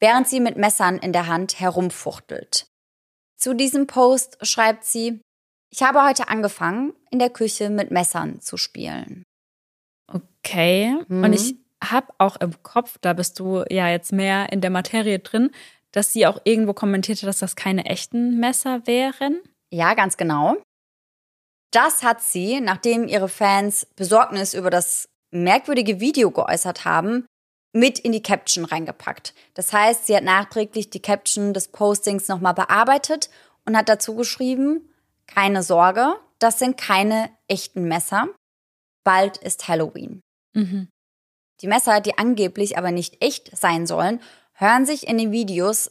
während 0.00 0.28
sie 0.28 0.40
mit 0.40 0.56
Messern 0.56 0.98
in 0.98 1.12
der 1.12 1.26
Hand 1.26 1.60
herumfuchtelt. 1.60 2.66
Zu 3.38 3.54
diesem 3.54 3.86
Post 3.86 4.38
schreibt 4.46 4.84
sie, 4.84 5.20
ich 5.70 5.82
habe 5.82 6.04
heute 6.04 6.28
angefangen, 6.28 6.94
in 7.10 7.18
der 7.18 7.30
Küche 7.30 7.70
mit 7.70 7.90
Messern 7.90 8.40
zu 8.40 8.56
spielen. 8.56 9.24
Okay. 10.12 10.96
Mhm. 11.08 11.24
Und 11.24 11.32
ich 11.32 11.56
habe 11.82 12.08
auch 12.18 12.36
im 12.36 12.62
Kopf, 12.62 12.98
da 13.00 13.12
bist 13.12 13.38
du 13.38 13.64
ja 13.68 13.88
jetzt 13.88 14.12
mehr 14.12 14.52
in 14.52 14.60
der 14.60 14.70
Materie 14.70 15.18
drin, 15.18 15.50
dass 15.92 16.12
sie 16.12 16.26
auch 16.26 16.40
irgendwo 16.44 16.72
kommentierte, 16.72 17.26
dass 17.26 17.38
das 17.38 17.56
keine 17.56 17.86
echten 17.86 18.38
Messer 18.38 18.86
wären. 18.86 19.40
Ja, 19.70 19.94
ganz 19.94 20.16
genau. 20.16 20.56
Das 21.72 22.02
hat 22.02 22.22
sie, 22.22 22.60
nachdem 22.60 23.08
ihre 23.08 23.28
Fans 23.28 23.86
Besorgnis 23.96 24.54
über 24.54 24.70
das 24.70 25.08
merkwürdige 25.30 26.00
Video 26.00 26.30
geäußert 26.30 26.84
haben, 26.84 27.26
mit 27.76 27.98
in 27.98 28.12
die 28.12 28.22
Caption 28.22 28.64
reingepackt. 28.64 29.34
Das 29.54 29.72
heißt, 29.72 30.06
sie 30.06 30.16
hat 30.16 30.24
nachträglich 30.24 30.90
die 30.90 31.02
Caption 31.02 31.52
des 31.52 31.68
Postings 31.68 32.26
nochmal 32.28 32.54
bearbeitet 32.54 33.28
und 33.66 33.76
hat 33.76 33.88
dazu 33.88 34.14
geschrieben, 34.14 34.88
keine 35.26 35.62
Sorge, 35.62 36.14
das 36.38 36.58
sind 36.58 36.78
keine 36.78 37.30
echten 37.48 37.84
Messer. 37.84 38.28
Bald 39.04 39.36
ist 39.36 39.68
Halloween. 39.68 40.20
Mhm. 40.54 40.88
Die 41.60 41.66
Messer, 41.68 42.00
die 42.00 42.18
angeblich 42.18 42.78
aber 42.78 42.90
nicht 42.90 43.22
echt 43.22 43.56
sein 43.56 43.86
sollen, 43.86 44.20
hören 44.54 44.86
sich 44.86 45.06
in 45.06 45.18
den 45.18 45.32
Videos 45.32 45.90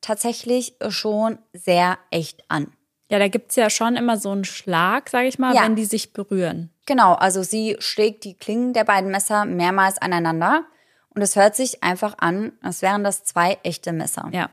tatsächlich 0.00 0.74
schon 0.88 1.38
sehr 1.52 1.98
echt 2.10 2.44
an. 2.48 2.72
Ja, 3.10 3.18
da 3.18 3.28
gibt's 3.28 3.56
ja 3.56 3.68
schon 3.70 3.96
immer 3.96 4.16
so 4.16 4.30
einen 4.30 4.44
Schlag, 4.44 5.08
sage 5.10 5.28
ich 5.28 5.38
mal, 5.38 5.54
Ja. 5.54 5.62
wenn 5.64 5.76
die 5.76 5.84
sich 5.84 6.12
berühren. 6.12 6.70
Genau, 6.86 7.14
also 7.14 7.42
sie 7.42 7.76
schlägt 7.78 8.24
die 8.24 8.34
Klingen 8.34 8.72
der 8.72 8.84
beiden 8.84 9.10
Messer 9.10 9.44
mehrmals 9.44 9.98
aneinander 9.98 10.64
und 11.14 11.22
es 11.22 11.36
hört 11.36 11.54
sich 11.56 11.82
einfach 11.82 12.14
an, 12.18 12.52
als 12.62 12.82
wären 12.82 13.04
das 13.04 13.24
zwei 13.24 13.58
echte 13.62 13.92
Messer. 13.92 14.28
Ja. 14.32 14.50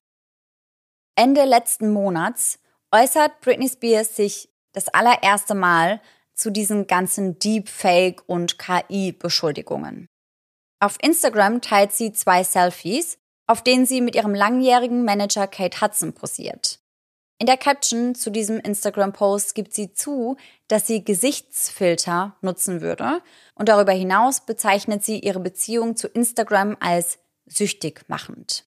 Ende 1.16 1.46
letzten 1.46 1.92
Monats 1.92 2.60
äußert 2.92 3.42
Britney 3.42 3.70
Spears 3.70 4.16
sich 4.16 4.50
das 4.74 4.88
allererste 4.90 5.56
Mal 5.56 6.02
zu 6.34 6.52
diesen 6.52 6.88
ganzen 6.88 7.38
Deepfake- 7.40 8.24
und 8.26 8.58
KI-Beschuldigungen. 8.58 10.08
Auf 10.82 10.98
Instagram 11.02 11.62
teilt 11.62 11.92
sie 11.92 12.14
zwei 12.14 12.44
Selfies, 12.44 13.18
auf 13.48 13.64
denen 13.64 13.86
sie 13.86 14.00
mit 14.00 14.16
ihrem 14.16 14.34
langjährigen 14.34 15.04
Manager 15.04 15.48
Kate 15.48 15.82
Hudson 15.82 16.14
posiert. 16.14 16.79
In 17.42 17.46
der 17.46 17.58
Caption 17.58 18.16
zu 18.16 18.32
diesem 18.32 18.60
Instagram-Post 18.60 19.56
gibt 19.56 19.74
sie 19.74 19.94
zu, 19.94 20.36
dass 20.68 20.86
sie 20.86 21.06
Gesichtsfilter 21.06 22.36
nutzen 22.42 22.82
würde 22.82 23.22
und 23.56 23.70
darüber 23.70 23.94
hinaus 23.94 24.42
bezeichnet 24.46 25.06
sie 25.06 25.20
ihre 25.20 25.40
Beziehung 25.40 25.96
zu 25.96 26.10
Instagram 26.10 26.76
als 26.82 27.18
süchtig 27.46 28.04
machend. 28.10 28.66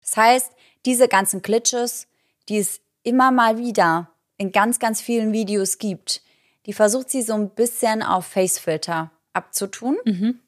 Das 0.00 0.16
heißt, 0.16 0.52
diese 0.84 1.06
ganzen 1.06 1.42
Glitches, 1.42 2.08
die 2.48 2.58
es 2.58 2.80
immer 3.04 3.30
mal 3.30 3.56
wieder 3.56 4.10
in 4.36 4.50
ganz, 4.50 4.80
ganz 4.80 5.00
vielen 5.00 5.32
Videos 5.32 5.78
gibt, 5.78 6.22
die 6.66 6.72
versucht 6.72 7.08
sie 7.08 7.22
so 7.22 7.34
ein 7.34 7.50
bisschen 7.50 8.02
auf 8.02 8.26
Facefilter 8.26 9.12
abzutun. 9.32 9.96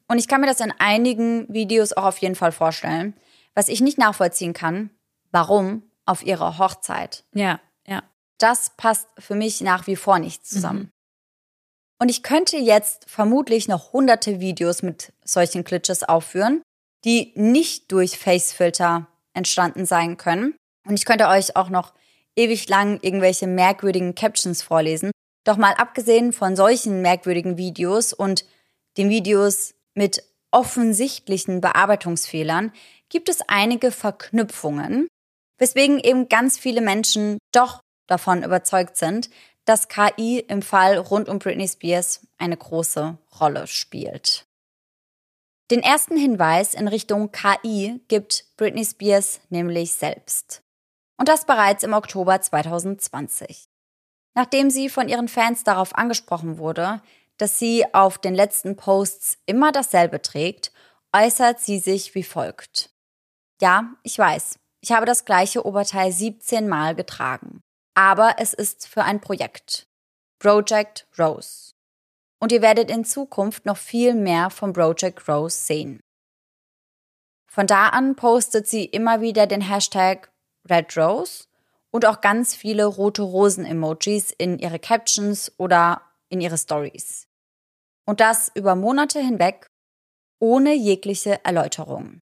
Und 0.09 0.17
ich 0.17 0.27
kann 0.27 0.41
mir 0.41 0.47
das 0.47 0.59
in 0.59 0.73
einigen 0.77 1.47
Videos 1.47 1.93
auch 1.93 2.03
auf 2.03 2.17
jeden 2.17 2.35
Fall 2.35 2.51
vorstellen. 2.51 3.15
Was 3.53 3.69
ich 3.69 3.79
nicht 3.79 3.97
nachvollziehen 3.97 4.53
kann, 4.53 4.89
warum 5.31 5.83
auf 6.05 6.23
ihrer 6.23 6.57
Hochzeit. 6.57 7.23
Ja, 7.33 7.59
ja. 7.87 8.03
Das 8.37 8.71
passt 8.77 9.07
für 9.17 9.35
mich 9.35 9.61
nach 9.61 9.87
wie 9.87 9.95
vor 9.95 10.19
nicht 10.19 10.45
zusammen. 10.45 10.91
Und 11.99 12.09
ich 12.09 12.23
könnte 12.23 12.57
jetzt 12.57 13.09
vermutlich 13.09 13.67
noch 13.67 13.93
hunderte 13.93 14.39
Videos 14.39 14.81
mit 14.81 15.13
solchen 15.23 15.63
Glitches 15.63 16.03
aufführen, 16.03 16.61
die 17.05 17.31
nicht 17.35 17.91
durch 17.91 18.17
Facefilter 18.17 19.07
entstanden 19.33 19.85
sein 19.85 20.17
können. 20.17 20.55
Und 20.85 20.99
ich 20.99 21.05
könnte 21.05 21.27
euch 21.27 21.55
auch 21.55 21.69
noch 21.69 21.93
ewig 22.35 22.67
lang 22.67 22.99
irgendwelche 23.01 23.47
merkwürdigen 23.47 24.15
Captions 24.15 24.61
vorlesen. 24.61 25.11
Doch 25.45 25.57
mal 25.57 25.73
abgesehen 25.75 26.33
von 26.33 26.55
solchen 26.55 27.01
merkwürdigen 27.01 27.57
Videos 27.57 28.11
und 28.11 28.45
den 28.97 29.09
Videos 29.09 29.75
mit 29.93 30.23
offensichtlichen 30.51 31.61
Bearbeitungsfehlern 31.61 32.71
gibt 33.09 33.29
es 33.29 33.39
einige 33.47 33.91
Verknüpfungen, 33.91 35.07
weswegen 35.57 35.99
eben 35.99 36.29
ganz 36.29 36.57
viele 36.57 36.81
Menschen 36.81 37.37
doch 37.51 37.81
davon 38.07 38.43
überzeugt 38.43 38.97
sind, 38.97 39.29
dass 39.65 39.87
KI 39.87 40.39
im 40.39 40.61
Fall 40.61 40.97
rund 40.97 41.27
um 41.27 41.39
Britney 41.39 41.67
Spears 41.67 42.25
eine 42.37 42.55
große 42.55 43.17
Rolle 43.39 43.67
spielt. 43.67 44.45
Den 45.71 45.81
ersten 45.81 46.15
Hinweis 46.15 46.75
in 46.75 46.87
Richtung 46.87 47.31
KI 47.31 47.99
gibt 48.07 48.45
Britney 48.55 48.85
Spears 48.85 49.41
nämlich 49.49 49.93
selbst. 49.93 50.61
Und 51.17 51.27
das 51.27 51.45
bereits 51.45 51.83
im 51.83 51.93
Oktober 51.93 52.39
2020. 52.39 53.67
Nachdem 54.35 54.69
sie 54.69 54.89
von 54.89 55.09
ihren 55.09 55.27
Fans 55.27 55.63
darauf 55.63 55.95
angesprochen 55.95 56.59
wurde, 56.59 57.01
dass 57.37 57.57
sie 57.57 57.85
auf 57.93 58.19
den 58.19 58.35
letzten 58.35 58.75
Posts 58.75 59.39
immer 59.45 59.71
dasselbe 59.71 60.21
trägt, 60.21 60.71
äußert 61.13 61.59
sie 61.59 61.79
sich 61.79 62.13
wie 62.13 62.23
folgt. 62.23 62.91
Ja, 63.61 63.95
ich 64.03 64.19
weiß, 64.19 64.59
ich 64.85 64.91
habe 64.91 65.07
das 65.07 65.25
gleiche 65.25 65.65
Oberteil 65.65 66.11
17 66.11 66.67
Mal 66.67 66.93
getragen. 66.93 67.63
Aber 67.95 68.35
es 68.37 68.53
ist 68.53 68.87
für 68.87 69.01
ein 69.01 69.19
Projekt. 69.19 69.87
Project 70.37 71.07
Rose. 71.17 71.71
Und 72.39 72.51
ihr 72.51 72.61
werdet 72.61 72.91
in 72.91 73.03
Zukunft 73.03 73.65
noch 73.65 73.77
viel 73.77 74.13
mehr 74.13 74.51
von 74.51 74.73
Project 74.73 75.27
Rose 75.27 75.57
sehen. 75.57 76.01
Von 77.51 77.65
da 77.65 77.87
an 77.89 78.15
postet 78.15 78.67
sie 78.67 78.85
immer 78.85 79.21
wieder 79.21 79.47
den 79.47 79.61
Hashtag 79.61 80.31
Red 80.69 80.95
Rose 80.95 81.45
und 81.89 82.05
auch 82.05 82.21
ganz 82.21 82.53
viele 82.53 82.85
rote 82.85 83.23
Rosen-Emojis 83.23 84.33
in 84.37 84.59
ihre 84.59 84.77
Captions 84.77 85.51
oder 85.57 86.03
in 86.29 86.41
ihre 86.41 86.59
Stories. 86.59 87.27
Und 88.05 88.19
das 88.19 88.51
über 88.53 88.75
Monate 88.75 89.19
hinweg 89.19 89.65
ohne 90.39 90.75
jegliche 90.75 91.43
Erläuterung. 91.43 92.21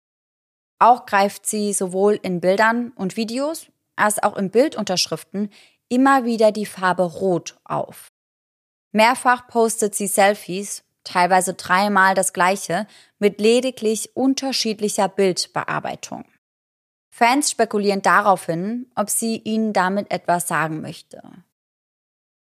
Auch 0.81 1.05
greift 1.05 1.45
sie 1.45 1.73
sowohl 1.73 2.19
in 2.23 2.41
Bildern 2.41 2.91
und 2.95 3.15
Videos 3.15 3.67
als 3.95 4.21
auch 4.23 4.35
in 4.35 4.49
Bildunterschriften 4.49 5.51
immer 5.89 6.25
wieder 6.25 6.51
die 6.51 6.65
Farbe 6.65 7.03
Rot 7.03 7.59
auf. 7.65 8.07
Mehrfach 8.91 9.45
postet 9.45 9.93
sie 9.93 10.07
Selfies, 10.07 10.83
teilweise 11.03 11.53
dreimal 11.53 12.15
das 12.15 12.33
gleiche, 12.33 12.87
mit 13.19 13.39
lediglich 13.39 14.15
unterschiedlicher 14.15 15.07
Bildbearbeitung. 15.07 16.25
Fans 17.11 17.51
spekulieren 17.51 18.01
daraufhin, 18.01 18.89
ob 18.95 19.11
sie 19.11 19.37
ihnen 19.37 19.73
damit 19.73 20.09
etwas 20.09 20.47
sagen 20.47 20.81
möchte. 20.81 21.21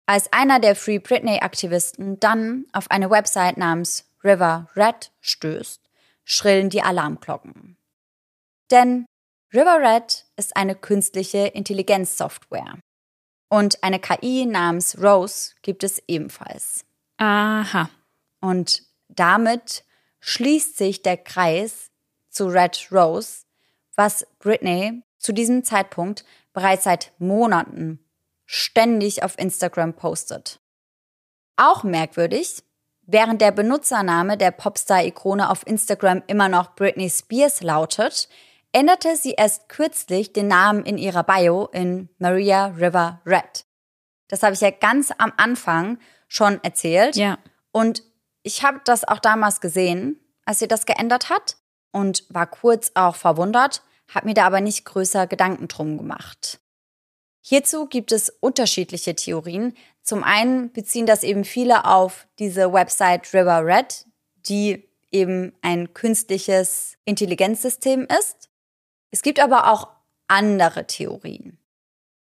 Als 0.05 0.33
einer 0.33 0.59
der 0.59 0.75
Free 0.75 0.99
Britney-Aktivisten 0.99 2.19
dann 2.19 2.65
auf 2.73 2.91
eine 2.91 3.09
Website 3.09 3.55
namens 3.55 4.11
River 4.21 4.67
Red 4.75 5.13
stößt, 5.21 5.81
schrillen 6.25 6.69
die 6.69 6.81
Alarmglocken. 6.81 7.76
Denn 8.71 9.05
River 9.53 9.79
Red 9.79 10.25
ist 10.35 10.55
eine 10.57 10.75
künstliche 10.75 11.47
Intelligenzsoftware. 11.47 12.79
Und 13.49 13.81
eine 13.83 13.99
KI 13.99 14.45
namens 14.45 15.01
Rose 15.01 15.53
gibt 15.61 15.83
es 15.83 16.01
ebenfalls. 16.07 16.83
Aha. 17.17 17.89
Und 18.41 18.83
damit 19.07 19.85
schließt 20.19 20.77
sich 20.77 21.01
der 21.01 21.17
Kreis 21.17 21.89
zu 22.29 22.47
Red 22.47 22.89
Rose, 22.91 23.43
was 23.95 24.27
Britney 24.39 25.01
zu 25.17 25.31
diesem 25.31 25.63
Zeitpunkt 25.63 26.25
bereits 26.53 26.83
seit 26.83 27.13
Monaten 27.19 27.99
ständig 28.45 29.23
auf 29.23 29.37
Instagram 29.39 29.93
postet. 29.93 30.59
Auch 31.55 31.83
merkwürdig, 31.83 32.63
während 33.01 33.41
der 33.41 33.51
Benutzername 33.51 34.37
der 34.37 34.51
Popstar-Ikone 34.51 35.49
auf 35.49 35.65
Instagram 35.65 36.21
immer 36.27 36.49
noch 36.49 36.75
Britney 36.75 37.09
Spears 37.09 37.61
lautet, 37.61 38.29
änderte 38.77 39.15
sie 39.15 39.31
erst 39.31 39.69
kürzlich 39.69 40.33
den 40.33 40.47
Namen 40.47 40.85
in 40.85 40.99
ihrer 40.99 41.23
Bio 41.23 41.65
in 41.73 42.09
Maria 42.19 42.67
River 42.67 43.19
Red. 43.25 43.65
Das 44.27 44.43
habe 44.43 44.53
ich 44.53 44.61
ja 44.61 44.69
ganz 44.69 45.11
am 45.17 45.33
Anfang 45.35 45.97
schon 46.27 46.63
erzählt. 46.63 47.15
Ja. 47.15 47.39
Und 47.71 48.03
ich 48.43 48.61
habe 48.61 48.79
das 48.85 49.03
auch 49.03 49.17
damals 49.17 49.61
gesehen, 49.61 50.19
als 50.45 50.59
sie 50.59 50.67
das 50.67 50.85
geändert 50.85 51.31
hat 51.31 51.57
und 51.91 52.25
war 52.29 52.45
kurz 52.45 52.91
auch 52.93 53.15
verwundert, 53.15 53.81
habe 54.13 54.27
mir 54.27 54.35
da 54.35 54.45
aber 54.45 54.61
nicht 54.61 54.85
größer 54.85 55.25
Gedanken 55.25 55.67
drum 55.67 55.97
gemacht. 55.97 56.59
Hierzu 57.41 57.87
gibt 57.87 58.11
es 58.11 58.29
unterschiedliche 58.29 59.15
Theorien. 59.15 59.73
Zum 60.03 60.23
einen 60.23 60.71
beziehen 60.71 61.07
das 61.07 61.23
eben 61.23 61.45
viele 61.45 61.85
auf 61.85 62.27
diese 62.37 62.71
Website 62.71 63.33
River 63.33 63.65
Red, 63.65 64.05
die 64.35 64.87
eben 65.09 65.53
ein 65.63 65.95
künstliches 65.95 66.95
Intelligenzsystem 67.05 68.05
ist. 68.19 68.46
Es 69.11 69.21
gibt 69.21 69.39
aber 69.39 69.71
auch 69.71 69.87
andere 70.27 70.85
Theorien. 70.87 71.57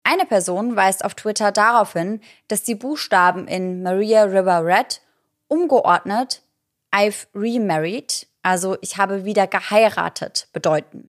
Eine 0.04 0.26
Person 0.26 0.76
weist 0.76 1.06
auf 1.06 1.16
Twitter 1.16 1.52
darauf 1.52 1.94
hin, 1.94 2.20
dass 2.48 2.64
die 2.64 2.76
Buchstaben 2.76 3.48
in 3.48 3.84
Maria 3.84 4.24
River 4.24 4.66
Red 4.66 5.02
umgeordnet 5.48 6.44
I've 6.94 7.26
remarried, 7.34 8.28
also 8.44 8.78
ich 8.82 8.98
habe 8.98 9.26
wieder 9.26 9.48
geheiratet, 9.48 10.48
bedeuten. 10.54 11.10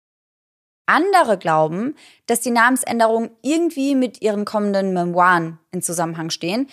Andere 0.86 1.38
glauben, 1.38 1.95
dass 2.26 2.40
die 2.40 2.52
Namensänderungen 2.52 3.32
irgendwie 3.41 3.95
mit 3.95 4.22
ihren 4.22 4.45
kommenden 4.45 4.94
Memoiren 4.94 5.60
in 5.72 5.82
Zusammenhang 5.82 6.30
stehen, 6.30 6.70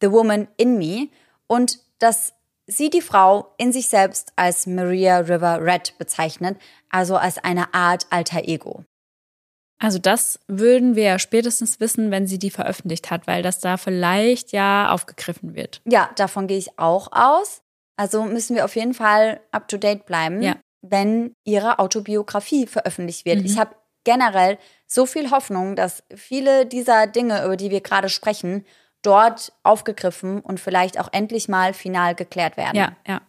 The 0.00 0.12
Woman 0.12 0.48
in 0.56 0.78
Me, 0.78 1.08
und 1.48 1.80
dass 1.98 2.34
sie 2.76 2.90
die 2.90 3.00
Frau 3.02 3.54
in 3.58 3.72
sich 3.72 3.88
selbst 3.88 4.32
als 4.36 4.66
Maria 4.66 5.18
River 5.18 5.58
Red 5.62 5.96
bezeichnet, 5.98 6.58
also 6.90 7.16
als 7.16 7.38
eine 7.38 7.72
Art 7.74 8.06
alter 8.10 8.44
Ego. 8.48 8.84
Also 9.78 9.98
das 9.98 10.38
würden 10.46 10.94
wir 10.94 11.02
ja 11.02 11.18
spätestens 11.18 11.80
wissen, 11.80 12.10
wenn 12.12 12.26
sie 12.28 12.38
die 12.38 12.50
veröffentlicht 12.50 13.10
hat, 13.10 13.26
weil 13.26 13.42
das 13.42 13.58
da 13.58 13.76
vielleicht 13.76 14.52
ja 14.52 14.90
aufgegriffen 14.90 15.56
wird. 15.56 15.80
Ja, 15.84 16.10
davon 16.14 16.46
gehe 16.46 16.58
ich 16.58 16.78
auch 16.78 17.08
aus. 17.10 17.62
Also 17.96 18.22
müssen 18.24 18.54
wir 18.54 18.64
auf 18.64 18.76
jeden 18.76 18.94
Fall 18.94 19.40
up-to-date 19.50 20.06
bleiben, 20.06 20.40
Ja. 20.40 20.56
wenn 20.82 21.34
ihre 21.44 21.78
Autobiografie 21.80 22.66
veröffentlicht 22.66 23.24
wird. 23.24 23.40
Mhm. 23.40 23.44
Ich 23.46 23.58
habe 23.58 23.74
generell 24.04 24.58
so 24.86 25.04
viel 25.04 25.30
Hoffnung, 25.30 25.74
dass 25.74 26.04
viele 26.14 26.64
dieser 26.66 27.06
Dinge, 27.08 27.44
über 27.44 27.56
die 27.56 27.70
wir 27.70 27.80
gerade 27.80 28.08
sprechen, 28.08 28.64
dort 29.02 29.52
aufgegriffen 29.62 30.40
und 30.40 30.60
vielleicht 30.60 30.98
auch 30.98 31.08
endlich 31.12 31.48
mal 31.48 31.74
final 31.74 32.14
geklärt 32.14 32.56
werden. 32.56 32.76
Ja, 32.76 32.96
ja. 33.06 33.20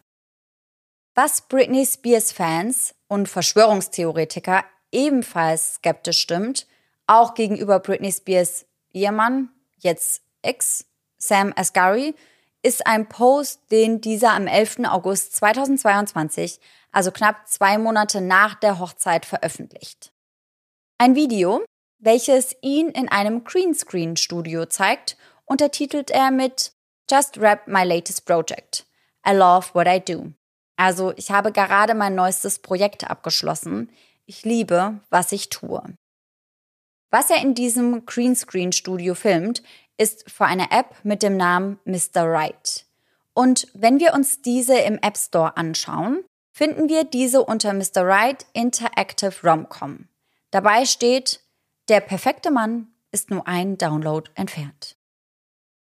Was 1.16 1.42
Britney 1.42 1.86
Spears 1.86 2.32
Fans 2.32 2.96
und 3.08 3.28
Verschwörungstheoretiker 3.30 4.64
ebenfalls 4.92 5.76
skeptisch 5.76 6.20
stimmt, 6.20 6.68
auch 7.08 7.34
gegenüber 7.34 7.80
Britney 7.80 8.12
Spears 8.12 8.66
Ehemann, 8.92 9.50
jetzt 9.78 10.24
Ex, 10.42 10.86
Sam 11.18 11.54
Asghari, 11.56 12.16
ist 12.64 12.88
ein 12.88 13.10
Post, 13.10 13.72
den 13.72 14.02
dieser 14.02 14.32
am 14.32 14.48
11. 14.48 14.86
August 14.86 15.36
2022, 15.36 16.60
also 16.92 17.12
knapp 17.12 17.48
zwei 17.48 17.78
Monate 17.78 18.22
nach 18.22 18.56
der 18.56 18.80
Hochzeit, 18.80 19.26
veröffentlicht. 19.26 20.14
Ein 20.98 21.16
Video, 21.16 21.64
welches 22.00 22.56
ihn 22.62 22.90
in 22.90 23.10
einem 23.10 23.44
Greenscreen-Studio 23.44 24.66
zeigt, 24.68 25.18
untertitelt 25.46 26.12
er 26.12 26.32
mit 26.32 26.74
Just 27.10 27.38
Rap 27.38 27.68
My 27.68 27.84
Latest 27.84 28.26
Project. 28.26 28.86
I 29.28 29.32
love 29.32 29.74
what 29.74 29.88
I 29.88 30.00
do. 30.00 30.34
Also, 30.76 31.14
ich 31.16 31.32
habe 31.32 31.52
gerade 31.52 31.94
mein 31.94 32.16
neuestes 32.16 32.60
Projekt 32.60 33.10
abgeschlossen. 33.10 33.92
Ich 34.26 34.44
liebe, 34.44 35.00
was 35.10 35.32
ich 35.32 35.50
tue. 35.50 35.84
Was 37.12 37.30
er 37.30 37.42
in 37.42 37.54
diesem 37.54 38.06
Greenscreen-Studio 38.06 39.14
filmt, 39.14 39.62
ist 39.98 40.30
vor 40.32 40.48
einer 40.48 40.72
App 40.72 40.96
mit 41.04 41.22
dem 41.22 41.38
Namen 41.38 41.80
Mr. 41.86 42.24
Right. 42.24 42.86
Und 43.34 43.68
wenn 43.74 44.00
wir 44.00 44.14
uns 44.14 44.42
diese 44.42 44.78
im 44.78 44.98
App 45.00 45.18
Store 45.18 45.56
anschauen, 45.58 46.24
finden 46.52 46.90
wir 46.90 47.04
diese 47.04 47.44
unter 47.44 47.74
Mr. 47.74 48.06
Right 48.06 48.46
Interactive 48.54 49.34
Romcom. 49.44 50.08
Dabei 50.52 50.86
steht, 50.86 51.42
der 51.90 52.00
perfekte 52.00 52.52
Mann 52.52 52.88
ist 53.12 53.30
nur 53.30 53.48
ein 53.48 53.78
Download 53.78 54.30
entfernt. 54.36 54.96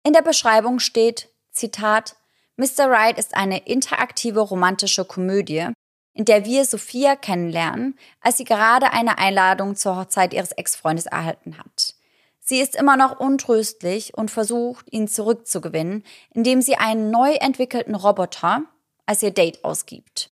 In 0.08 0.14
der 0.14 0.22
Beschreibung 0.22 0.80
steht, 0.80 1.28
Zitat, 1.52 2.16
Mr. 2.56 2.90
Right 2.90 3.20
ist 3.20 3.36
eine 3.36 3.68
interaktive 3.68 4.40
romantische 4.40 5.04
Komödie, 5.04 5.68
in 6.14 6.24
der 6.24 6.46
wir 6.46 6.64
Sophia 6.64 7.18
kennenlernen, 7.18 8.00
als 8.22 8.38
sie 8.38 8.46
gerade 8.46 8.94
eine 8.94 9.18
Einladung 9.18 9.76
zur 9.76 9.98
Hochzeit 9.98 10.34
ihres 10.34 10.54
Ex-Freundes 10.54 11.08
erhalten 11.08 11.58
hat. 11.58 11.96
Sie 12.40 12.62
ist 12.62 12.78
immer 12.78 12.96
noch 12.96 13.20
untröstlich 13.20 14.14
und 14.14 14.32
versucht, 14.32 14.86
ihn 14.94 15.10
zurückzugewinnen, 15.10 16.06
indem 16.34 16.62
sie 16.62 16.78
einen 16.78 17.12
neu 17.12 17.34
entwickelten 17.34 17.94
Roboter 17.94 18.62
als 19.06 19.22
ihr 19.24 19.32
Date 19.32 19.66
ausgibt. 19.66 20.30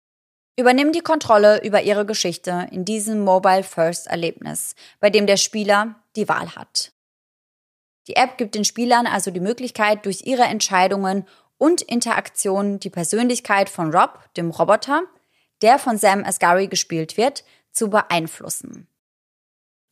Übernimm 0.55 0.93
die 0.93 1.01
Kontrolle 1.01 1.61
über 1.65 1.81
ihre 1.81 2.05
Geschichte 2.05 2.69
in 2.71 2.85
diesem 2.85 3.25
Mobile 3.25 3.63
First 3.63 4.07
Erlebnis, 4.07 4.73
bei 5.01 5.09
dem 5.09 5.27
der 5.27 5.35
Spieler 5.35 5.95
die 6.15 6.29
Wahl 6.29 6.55
hat. 6.55 6.94
Die 8.07 8.15
App 8.15 8.37
gibt 8.37 8.55
den 8.55 8.65
Spielern 8.65 9.07
also 9.07 9.31
die 9.31 9.39
Möglichkeit, 9.39 10.05
durch 10.05 10.25
ihre 10.25 10.43
Entscheidungen 10.43 11.27
und 11.57 11.81
Interaktionen 11.81 12.79
die 12.79 12.89
Persönlichkeit 12.89 13.69
von 13.69 13.93
Rob, 13.93 14.19
dem 14.35 14.51
Roboter, 14.51 15.03
der 15.61 15.79
von 15.79 15.97
Sam 15.97 16.23
Asghari 16.23 16.67
gespielt 16.67 17.17
wird, 17.17 17.43
zu 17.71 17.89
beeinflussen. 17.89 18.87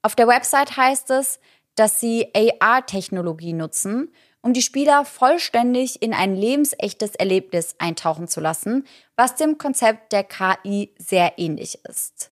Auf 0.02 0.15
der 0.15 0.27
Website 0.27 0.76
heißt 0.77 1.10
es, 1.11 1.40
dass 1.76 1.99
sie 1.99 2.30
AR-Technologie 2.35 3.53
nutzen, 3.53 4.14
um 4.41 4.53
die 4.53 4.61
Spieler 4.61 5.06
vollständig 5.06 6.02
in 6.02 6.14
ein 6.14 6.35
lebensechtes 6.35 7.15
Erlebnis 7.15 7.76
eintauchen 7.80 8.27
zu 8.27 8.41
lassen, 8.41 8.85
was 9.15 9.35
dem 9.35 9.57
Konzept 9.57 10.11
der 10.11 10.26
KI 10.26 10.94
sehr 10.99 11.40
ähnlich 11.40 11.80
ist. 11.85 12.31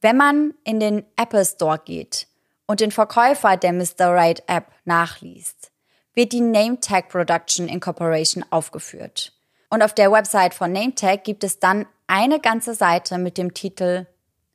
Wenn 0.00 0.16
man 0.16 0.54
in 0.64 0.80
den 0.80 1.04
Apple 1.16 1.44
Store 1.44 1.78
geht 1.84 2.29
und 2.70 2.78
den 2.78 2.92
Verkäufer 2.92 3.56
der 3.56 3.72
Mr. 3.72 4.12
Right 4.14 4.44
App 4.46 4.70
nachliest, 4.84 5.72
wird 6.14 6.30
die 6.30 6.40
NameTag 6.40 7.08
Production 7.08 7.66
Incorporation 7.66 8.44
aufgeführt. 8.50 9.32
Und 9.70 9.82
auf 9.82 9.92
der 9.92 10.12
Website 10.12 10.54
von 10.54 10.70
NameTag 10.70 11.24
gibt 11.24 11.42
es 11.42 11.58
dann 11.58 11.86
eine 12.06 12.38
ganze 12.38 12.74
Seite 12.74 13.18
mit 13.18 13.38
dem 13.38 13.54
Titel 13.54 14.06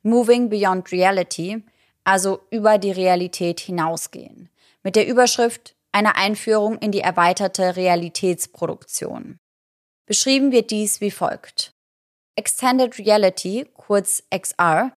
Moving 0.03 0.47
Beyond 0.47 0.93
Reality, 0.93 1.61
also 2.05 2.39
über 2.51 2.77
die 2.77 2.93
Realität 2.93 3.59
hinausgehen, 3.59 4.47
mit 4.81 4.95
der 4.95 5.07
Überschrift 5.07 5.75
eine 5.91 6.15
Einführung 6.15 6.77
in 6.77 6.93
die 6.93 7.01
erweiterte 7.01 7.75
Realitätsproduktion. 7.75 9.39
Beschrieben 10.05 10.53
wird 10.53 10.71
dies 10.71 11.01
wie 11.01 11.11
folgt. 11.11 11.73
Extended 12.37 12.97
Reality, 12.97 13.67
kurz 13.73 14.23
XR, 14.33 14.93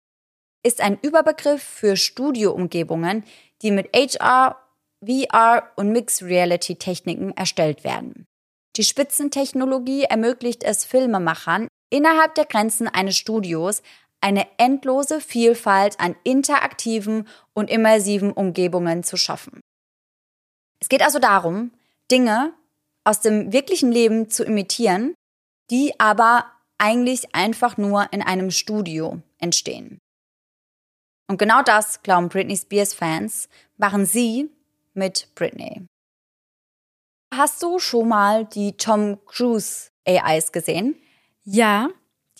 ist 0.65 0.81
ein 0.81 0.97
Überbegriff 1.01 1.61
für 1.61 1.95
Studioumgebungen, 1.95 3.23
die 3.61 3.69
mit 3.69 3.95
HR, 3.95 4.59
VR 5.05 5.71
und 5.75 5.91
Mixed 5.91 6.23
Reality 6.23 6.75
Techniken 6.75 7.31
erstellt 7.37 7.83
werden. 7.83 8.25
Die 8.75 8.83
Spitzentechnologie 8.83 10.03
ermöglicht 10.03 10.63
es 10.63 10.83
Filmemachern, 10.83 11.67
innerhalb 11.91 12.33
der 12.33 12.45
Grenzen 12.45 12.87
eines 12.87 13.15
Studios 13.15 13.83
eine 14.21 14.47
endlose 14.57 15.21
Vielfalt 15.21 15.99
an 15.99 16.15
interaktiven 16.23 17.27
und 17.53 17.69
immersiven 17.69 18.31
Umgebungen 18.31 19.03
zu 19.03 19.17
schaffen. 19.17 19.61
Es 20.79 20.89
geht 20.89 21.03
also 21.03 21.19
darum, 21.19 21.71
Dinge 22.11 22.53
aus 23.03 23.21
dem 23.21 23.53
wirklichen 23.53 23.91
Leben 23.91 24.31
zu 24.31 24.43
imitieren, 24.43 25.13
die 25.69 25.99
aber 25.99 26.51
eigentlich 26.79 27.35
einfach 27.35 27.77
nur 27.77 28.11
in 28.11 28.23
einem 28.23 28.49
Studio 28.49 29.21
entstehen. 29.37 29.99
Und 31.27 31.37
genau 31.37 31.61
das, 31.63 32.03
glauben 32.03 32.29
Britney 32.29 32.55
Spears 32.55 32.93
Fans, 32.93 33.49
machen 33.77 34.05
sie 34.05 34.49
mit 34.93 35.27
Britney. 35.35 35.85
Hast 37.33 37.61
du 37.63 37.79
schon 37.79 38.07
mal 38.07 38.45
die 38.45 38.77
Tom 38.77 39.17
Cruise 39.25 39.89
AIs 40.07 40.51
gesehen? 40.51 40.95
Ja, 41.43 41.89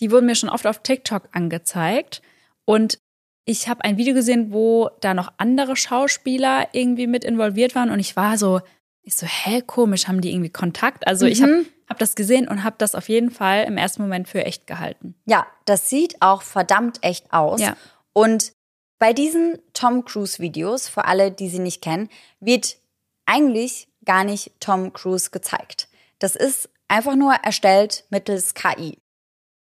die 0.00 0.10
wurden 0.10 0.26
mir 0.26 0.34
schon 0.34 0.48
oft 0.48 0.66
auf 0.66 0.82
TikTok 0.82 1.28
angezeigt. 1.32 2.22
Und 2.64 2.98
ich 3.44 3.68
habe 3.68 3.84
ein 3.84 3.96
Video 3.96 4.14
gesehen, 4.14 4.52
wo 4.52 4.90
da 5.00 5.14
noch 5.14 5.32
andere 5.38 5.76
Schauspieler 5.76 6.68
irgendwie 6.72 7.06
mit 7.06 7.24
involviert 7.24 7.74
waren. 7.74 7.90
Und 7.90 8.00
ich 8.00 8.16
war 8.16 8.38
so, 8.38 8.60
ich 9.02 9.14
so, 9.14 9.26
hä, 9.26 9.62
komisch, 9.62 10.08
haben 10.08 10.20
die 10.20 10.32
irgendwie 10.32 10.50
Kontakt? 10.50 11.06
Also 11.06 11.26
mhm. 11.26 11.32
ich 11.32 11.42
habe 11.42 11.66
hab 11.88 11.98
das 11.98 12.16
gesehen 12.16 12.48
und 12.48 12.64
habe 12.64 12.76
das 12.78 12.94
auf 12.94 13.08
jeden 13.08 13.30
Fall 13.30 13.64
im 13.64 13.76
ersten 13.76 14.02
Moment 14.02 14.28
für 14.28 14.44
echt 14.44 14.66
gehalten. 14.66 15.14
Ja, 15.26 15.46
das 15.64 15.88
sieht 15.88 16.20
auch 16.20 16.42
verdammt 16.42 16.98
echt 17.02 17.32
aus. 17.32 17.60
Ja. 17.60 17.76
Und 18.12 18.52
bei 18.98 19.12
diesen 19.12 19.58
Tom 19.74 20.04
Cruise 20.04 20.38
Videos, 20.38 20.88
für 20.88 21.04
alle, 21.04 21.30
die 21.30 21.48
sie 21.48 21.58
nicht 21.58 21.82
kennen, 21.82 22.08
wird 22.40 22.76
eigentlich 23.26 23.88
gar 24.04 24.24
nicht 24.24 24.52
Tom 24.60 24.92
Cruise 24.92 25.30
gezeigt. 25.30 25.88
Das 26.18 26.36
ist 26.36 26.70
einfach 26.88 27.14
nur 27.14 27.34
erstellt 27.34 28.04
mittels 28.10 28.54
KI. 28.54 28.98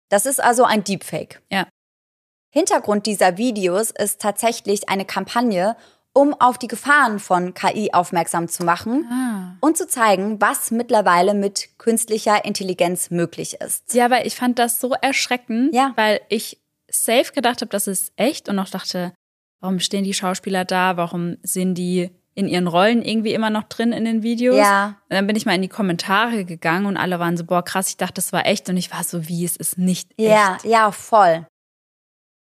Das 0.09 0.27
ist 0.27 0.43
also 0.43 0.65
ein 0.65 0.85
Deepfake. 0.85 1.41
Ja. 1.51 1.67
Hintergrund 2.51 3.07
dieser 3.07 3.39
Videos 3.39 3.91
ist 3.91 4.21
tatsächlich 4.21 4.91
eine 4.91 5.07
Kampagne, 5.07 5.77
um 6.13 6.35
auf 6.35 6.59
die 6.59 6.69
Gefahren 6.69 7.19
von 7.19 7.55
KI 7.55 7.95
aufmerksam 7.95 8.49
zu 8.49 8.65
machen 8.65 9.07
ah. 9.11 9.57
und 9.61 9.79
zu 9.79 9.87
zeigen, 9.87 10.39
was 10.43 10.71
mittlerweile 10.71 11.33
mit 11.33 11.79
künstlicher 11.79 12.45
Intelligenz 12.45 13.11
möglich 13.11 13.55
ist. 13.55 13.95
Ja, 13.95 14.11
weil 14.11 14.27
ich 14.27 14.37
fand 14.37 14.59
das 14.59 14.79
so 14.79 14.93
erschreckend, 15.01 15.75
ja. 15.75 15.93
weil 15.97 16.21
ich 16.29 16.59
safe 16.91 17.33
gedacht 17.33 17.63
habe, 17.63 17.71
das 17.71 17.87
ist 17.87 18.13
echt 18.17 18.51
und 18.51 18.59
auch 18.59 18.69
dachte, 18.69 19.15
warum 19.62 19.80
stehen 19.80 20.05
die 20.05 20.12
Schauspieler 20.12 20.66
da, 20.66 20.98
warum 20.98 21.39
sind 21.43 21.76
die 21.76 22.10
in 22.34 22.48
ihren 22.48 22.66
Rollen 22.66 23.02
irgendwie 23.02 23.32
immer 23.32 23.51
noch 23.51 23.64
drin 23.64 23.93
in 23.93 24.05
den 24.05 24.22
Videos. 24.22 24.56
Ja. 24.56 24.97
Und 25.09 25.16
dann 25.16 25.26
bin 25.26 25.36
ich 25.36 25.47
mal 25.47 25.55
in 25.55 25.62
die 25.62 25.68
Kommentare 25.68 26.44
gegangen 26.44 26.86
und 26.86 26.97
alle 26.97 27.18
waren 27.20 27.36
so, 27.36 27.44
boah, 27.44 27.62
krass, 27.62 27.89
ich 27.89 27.97
dachte, 27.97 28.14
das 28.14 28.32
war 28.32 28.47
echt. 28.47 28.68
Und 28.68 28.76
ich 28.76 28.90
war 28.90 29.05
so, 29.05 29.28
wie, 29.28 29.44
es 29.44 29.56
ist 29.56 29.78
nicht 29.78 30.10
echt. 30.18 30.28
Ja, 30.28 30.59
ja, 30.64 30.90
voll. 30.93 31.47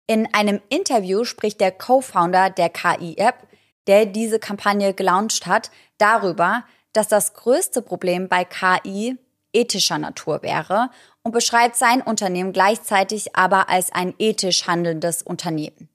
In 0.07 0.33
einem 0.33 0.61
Interview 0.69 1.23
spricht 1.23 1.59
der 1.59 1.71
Co-Founder 1.71 2.49
der 2.49 2.69
KI-App, 2.69 3.47
der 3.87 4.05
diese 4.05 4.39
Kampagne 4.39 4.93
gelauncht 4.93 5.47
hat, 5.47 5.71
darüber, 5.97 6.65
dass 6.93 7.07
das 7.07 7.33
größte 7.33 7.81
Problem 7.81 8.27
bei 8.27 8.45
KI 8.45 9.17
ethischer 9.53 9.97
Natur 9.97 10.43
wäre 10.43 10.89
und 11.23 11.31
beschreibt 11.31 11.77
sein 11.77 12.01
Unternehmen 12.01 12.53
gleichzeitig 12.53 13.35
aber 13.35 13.69
als 13.69 13.91
ein 13.91 14.13
ethisch 14.19 14.67
handelndes 14.67 15.23
Unternehmen. 15.23 15.89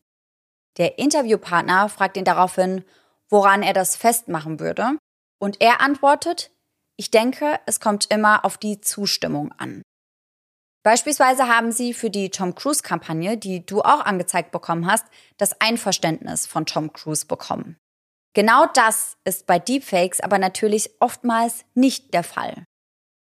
Der 0.78 0.98
Interviewpartner 0.98 1.88
fragt 1.88 2.16
ihn 2.16 2.24
daraufhin, 2.24 2.84
woran 3.28 3.62
er 3.62 3.72
das 3.72 3.96
festmachen 3.96 4.60
würde. 4.60 4.96
Und 5.38 5.60
er 5.60 5.80
antwortet, 5.80 6.50
ich 6.96 7.10
denke, 7.10 7.58
es 7.66 7.80
kommt 7.80 8.10
immer 8.10 8.44
auf 8.44 8.58
die 8.58 8.80
Zustimmung 8.80 9.52
an. 9.52 9.82
Beispielsweise 10.84 11.48
haben 11.48 11.70
sie 11.70 11.94
für 11.94 12.10
die 12.10 12.30
Tom 12.30 12.54
Cruise-Kampagne, 12.54 13.36
die 13.36 13.64
du 13.64 13.82
auch 13.82 14.04
angezeigt 14.04 14.50
bekommen 14.50 14.86
hast, 14.86 15.06
das 15.36 15.60
Einverständnis 15.60 16.46
von 16.46 16.66
Tom 16.66 16.92
Cruise 16.92 17.26
bekommen. 17.26 17.76
Genau 18.34 18.66
das 18.66 19.16
ist 19.24 19.46
bei 19.46 19.58
Deepfakes 19.58 20.20
aber 20.20 20.38
natürlich 20.38 20.90
oftmals 21.00 21.64
nicht 21.74 22.14
der 22.14 22.24
Fall. 22.24 22.64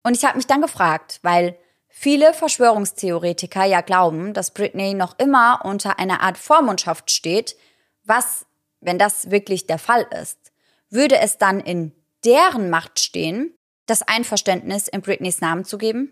Und 0.06 0.18
ich 0.18 0.26
habe 0.26 0.38
mich 0.38 0.48
dann 0.48 0.62
gefragt, 0.62 1.20
weil 1.24 1.58
viele 1.96 2.34
Verschwörungstheoretiker 2.34 3.64
ja 3.66 3.82
glauben, 3.82 4.34
dass 4.34 4.52
Britney 4.52 4.96
noch 4.96 5.18
immer 5.20 5.62
unter 5.64 6.00
einer 6.00 6.22
Art 6.22 6.40
Vormundschaft 6.40 7.12
steht, 7.12 7.56
was 8.04 8.46
wenn 8.82 8.98
das 8.98 9.32
wirklich 9.32 9.68
der 9.68 9.78
Fall 9.78 10.06
ist, 10.22 10.52
würde 10.90 11.20
es 11.20 11.38
dann 11.38 11.60
in 11.60 11.94
deren 12.26 12.70
Macht 12.70 13.00
stehen, 13.00 13.56
das 13.86 14.02
Einverständnis 14.02 14.88
in 14.88 15.02
Britneys 15.02 15.40
Namen 15.40 15.66
zu 15.66 15.78
geben? 15.78 16.12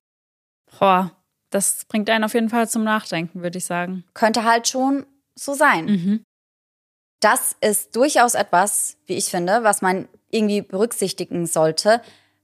Boah, 0.80 1.12
das 1.50 1.84
bringt 1.86 2.10
einen 2.10 2.24
auf 2.24 2.36
jeden 2.36 2.50
Fall 2.50 2.70
zum 2.70 2.84
Nachdenken, 2.84 3.42
würde 3.42 3.58
ich 3.58 3.66
sagen. 3.66 4.06
Könnte 4.14 4.46
halt 4.46 4.68
schon 4.68 5.06
so 5.36 5.54
sein. 5.54 5.86
Mhm. 5.86 6.24
Das 7.20 7.56
ist 7.60 7.96
durchaus 7.96 8.36
etwas, 8.36 8.98
wie 9.08 9.16
ich 9.16 9.26
finde, 9.26 9.64
was 9.64 9.82
man 9.82 10.08
irgendwie 10.30 10.62
berücksichtigen 10.62 11.48
sollte, 11.48 12.02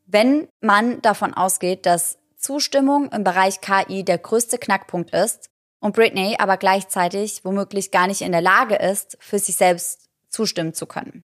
wenn 0.07 0.47
man 0.61 1.01
davon 1.01 1.33
ausgeht, 1.33 1.85
dass 1.85 2.16
Zustimmung 2.47 3.11
im 3.11 3.25
Bereich 3.25 3.59
KI 3.59 4.05
der 4.05 4.19
größte 4.19 4.57
Knackpunkt 4.57 5.13
ist 5.13 5.49
und 5.81 5.93
Britney 5.93 6.37
aber 6.39 6.55
gleichzeitig 6.55 7.43
womöglich 7.43 7.91
gar 7.91 8.07
nicht 8.07 8.21
in 8.21 8.31
der 8.31 8.39
Lage 8.39 8.75
ist, 8.75 9.17
für 9.19 9.37
sich 9.37 9.57
selbst 9.57 10.05
zustimmen 10.29 10.73
zu 10.73 10.85
können. 10.85 11.23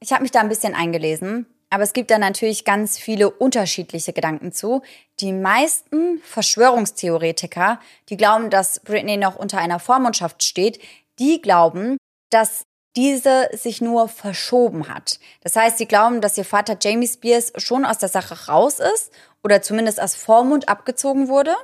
Ich 0.00 0.12
habe 0.12 0.22
mich 0.22 0.30
da 0.30 0.38
ein 0.38 0.48
bisschen 0.48 0.76
eingelesen, 0.76 1.46
aber 1.70 1.82
es 1.82 1.92
gibt 1.92 2.12
da 2.12 2.18
natürlich 2.18 2.64
ganz 2.64 2.98
viele 2.98 3.30
unterschiedliche 3.30 4.12
Gedanken 4.12 4.52
zu. 4.52 4.82
Die 5.18 5.32
meisten 5.32 6.20
Verschwörungstheoretiker, 6.22 7.80
die 8.08 8.16
glauben, 8.16 8.48
dass 8.48 8.78
Britney 8.78 9.16
noch 9.16 9.34
unter 9.34 9.58
einer 9.58 9.80
Vormundschaft 9.80 10.44
steht, 10.44 10.80
die 11.18 11.42
glauben, 11.42 11.96
dass 12.30 12.62
diese 12.96 13.48
sich 13.52 13.80
nur 13.80 14.08
verschoben 14.08 14.88
hat. 14.88 15.20
Das 15.42 15.56
heißt, 15.56 15.78
sie 15.78 15.86
glauben, 15.86 16.20
dass 16.20 16.36
ihr 16.36 16.44
Vater 16.44 16.76
Jamie 16.80 17.06
Spears 17.06 17.52
schon 17.56 17.84
aus 17.84 17.98
der 17.98 18.08
Sache 18.08 18.50
raus 18.50 18.80
ist 18.80 19.12
oder 19.42 19.62
zumindest 19.62 20.00
als 20.00 20.16
Vormund 20.16 20.68
abgezogen 20.68 21.28
wurde 21.28 21.54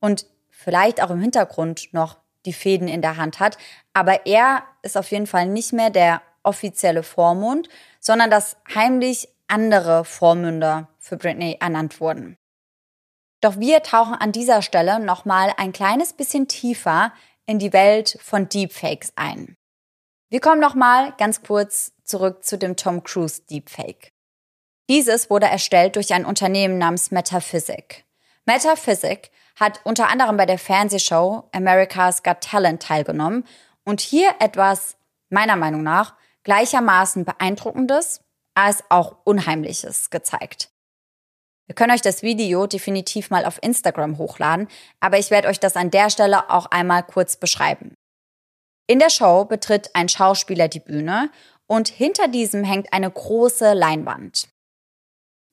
und 0.00 0.26
vielleicht 0.48 1.02
auch 1.02 1.10
im 1.10 1.20
Hintergrund 1.20 1.92
noch 1.92 2.18
die 2.44 2.52
Fäden 2.52 2.88
in 2.88 3.02
der 3.02 3.16
Hand 3.16 3.40
hat. 3.40 3.58
Aber 3.92 4.26
er 4.26 4.62
ist 4.82 4.96
auf 4.96 5.10
jeden 5.10 5.26
Fall 5.26 5.46
nicht 5.46 5.72
mehr 5.72 5.90
der 5.90 6.22
offizielle 6.42 7.02
Vormund, 7.02 7.68
sondern 8.00 8.30
dass 8.30 8.56
heimlich 8.72 9.28
andere 9.48 10.04
Vormünder 10.04 10.88
für 10.98 11.16
Britney 11.16 11.56
ernannt 11.60 12.00
wurden. 12.00 12.36
Doch 13.40 13.58
wir 13.58 13.82
tauchen 13.82 14.14
an 14.14 14.32
dieser 14.32 14.62
Stelle 14.62 14.98
nochmal 15.00 15.52
ein 15.56 15.72
kleines 15.72 16.12
bisschen 16.12 16.48
tiefer 16.48 17.12
in 17.44 17.58
die 17.58 17.72
Welt 17.72 18.18
von 18.22 18.48
Deepfakes 18.48 19.12
ein. 19.16 19.56
Wir 20.28 20.40
kommen 20.40 20.60
nochmal 20.60 21.14
ganz 21.18 21.42
kurz 21.42 21.92
zurück 22.02 22.44
zu 22.44 22.58
dem 22.58 22.74
Tom 22.74 23.04
Cruise 23.04 23.42
Deepfake. 23.48 24.12
Dieses 24.90 25.30
wurde 25.30 25.46
erstellt 25.46 25.94
durch 25.94 26.12
ein 26.12 26.24
Unternehmen 26.24 26.78
namens 26.78 27.12
Metaphysic. 27.12 28.04
Metaphysic 28.44 29.30
hat 29.54 29.80
unter 29.84 30.08
anderem 30.08 30.36
bei 30.36 30.44
der 30.44 30.58
Fernsehshow 30.58 31.48
America's 31.52 32.24
Got 32.24 32.40
Talent 32.40 32.82
teilgenommen 32.82 33.44
und 33.84 34.00
hier 34.00 34.34
etwas, 34.40 34.96
meiner 35.28 35.54
Meinung 35.54 35.84
nach, 35.84 36.14
gleichermaßen 36.42 37.24
beeindruckendes 37.24 38.20
als 38.54 38.82
auch 38.88 39.18
unheimliches 39.24 40.10
gezeigt. 40.10 40.70
Wir 41.66 41.76
können 41.76 41.92
euch 41.92 42.02
das 42.02 42.22
Video 42.22 42.66
definitiv 42.66 43.30
mal 43.30 43.44
auf 43.44 43.62
Instagram 43.62 44.18
hochladen, 44.18 44.66
aber 44.98 45.18
ich 45.18 45.30
werde 45.30 45.48
euch 45.48 45.60
das 45.60 45.76
an 45.76 45.92
der 45.92 46.10
Stelle 46.10 46.50
auch 46.50 46.66
einmal 46.66 47.04
kurz 47.04 47.36
beschreiben. 47.36 47.94
In 48.86 48.98
der 49.00 49.10
Show 49.10 49.44
betritt 49.44 49.90
ein 49.94 50.08
Schauspieler 50.08 50.68
die 50.68 50.80
Bühne 50.80 51.30
und 51.66 51.88
hinter 51.88 52.28
diesem 52.28 52.62
hängt 52.64 52.92
eine 52.92 53.10
große 53.10 53.72
Leinwand. 53.72 54.48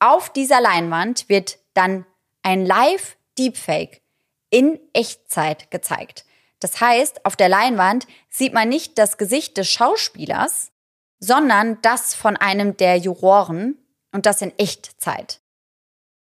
auf 0.00 0.30
dieser 0.30 0.60
Leinwand 0.60 1.28
wird 1.28 1.58
dann 1.72 2.04
ein 2.42 2.66
Live-Deepfake 2.66 4.02
in 4.50 4.78
Echtzeit 4.92 5.70
gezeigt. 5.70 6.26
Das 6.60 6.80
heißt, 6.80 7.24
auf 7.24 7.36
der 7.36 7.48
Leinwand 7.48 8.06
sieht 8.28 8.52
man 8.52 8.68
nicht 8.68 8.98
das 8.98 9.18
Gesicht 9.18 9.56
des 9.56 9.68
Schauspielers, 9.68 10.72
sondern 11.20 11.80
das 11.82 12.14
von 12.14 12.36
einem 12.36 12.76
der 12.76 12.96
Juroren 12.98 13.78
und 14.12 14.26
das 14.26 14.42
in 14.42 14.56
Echtzeit. 14.58 15.40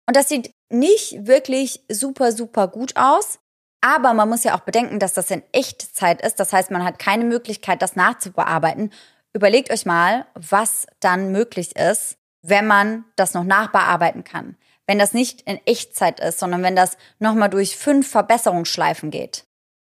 Und 0.05 0.17
das 0.17 0.27
sieht 0.29 0.51
nicht 0.69 1.25
wirklich 1.27 1.81
super, 1.89 2.33
super 2.33 2.67
gut 2.67 2.97
aus. 2.97 3.39
Aber 3.81 4.13
man 4.13 4.29
muss 4.29 4.43
ja 4.43 4.55
auch 4.55 4.61
bedenken, 4.61 4.99
dass 4.99 5.13
das 5.13 5.31
in 5.31 5.43
Echtzeit 5.51 6.21
ist. 6.21 6.39
Das 6.39 6.53
heißt, 6.53 6.69
man 6.69 6.83
hat 6.83 6.99
keine 6.99 7.25
Möglichkeit, 7.25 7.81
das 7.81 7.95
nachzubearbeiten. 7.95 8.93
Überlegt 9.33 9.71
euch 9.71 9.85
mal, 9.85 10.27
was 10.35 10.85
dann 10.99 11.31
möglich 11.31 11.75
ist, 11.75 12.17
wenn 12.43 12.67
man 12.67 13.05
das 13.15 13.33
noch 13.33 13.43
nachbearbeiten 13.43 14.23
kann. 14.23 14.55
Wenn 14.85 14.99
das 14.99 15.13
nicht 15.13 15.41
in 15.41 15.59
Echtzeit 15.65 16.19
ist, 16.19 16.39
sondern 16.39 16.63
wenn 16.63 16.75
das 16.75 16.97
nochmal 17.19 17.49
durch 17.49 17.75
fünf 17.75 18.09
Verbesserungsschleifen 18.09 19.09
geht. 19.09 19.45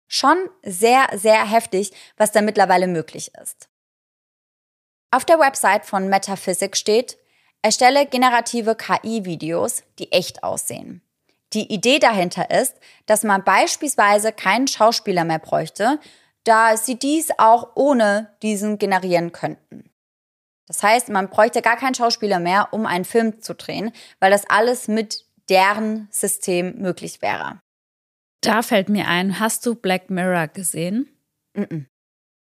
Schon 0.08 0.38
sehr, 0.64 1.08
sehr 1.14 1.46
heftig, 1.46 1.92
was 2.18 2.32
da 2.32 2.42
mittlerweile 2.42 2.88
möglich 2.88 3.32
ist. 3.42 3.70
Auf 5.12 5.26
der 5.26 5.40
Website 5.40 5.86
von 5.86 6.10
Metaphysics 6.10 6.80
steht, 6.80 7.18
erstelle 7.62 8.06
generative 8.06 8.76
KI-Videos, 8.76 9.84
die 9.98 10.12
echt 10.12 10.44
aussehen. 10.44 11.02
Die 11.56 11.74
Idee 11.74 12.00
dahinter 12.00 12.52
ist, 12.52 12.76
dass 13.06 13.24
man 13.24 13.44
beispielsweise 13.44 14.34
keinen 14.34 14.68
Schauspieler 14.68 15.24
mehr 15.24 15.40
bräuchte, 15.40 16.00
da 16.44 16.78
sie 16.78 17.00
dies 17.00 17.30
auch 17.38 17.72
ohne 17.76 18.36
diesen 18.44 18.78
generieren 18.78 19.32
könnten. 19.32 19.90
Das 20.68 20.84
heißt, 20.84 21.10
man 21.10 21.30
bräuchte 21.30 21.62
gar 21.62 21.78
keinen 21.78 21.96
Schauspieler 21.96 22.40
mehr, 22.40 22.70
um 22.72 22.86
einen 22.86 23.06
Film 23.06 23.42
zu 23.42 23.56
drehen, 23.56 23.92
weil 24.20 24.32
das 24.32 24.50
alles 24.50 24.88
mit 24.88 25.26
deren 25.48 26.08
System 26.12 26.80
möglich 26.80 27.22
wäre. 27.22 27.60
Da 28.42 28.62
fällt 28.62 28.90
mir 28.90 29.08
ein, 29.08 29.40
hast 29.40 29.66
du 29.66 29.76
Black 29.76 30.10
Mirror 30.10 30.48
gesehen? 30.48 31.08
Mm 31.56 31.62
-mm. 31.62 31.86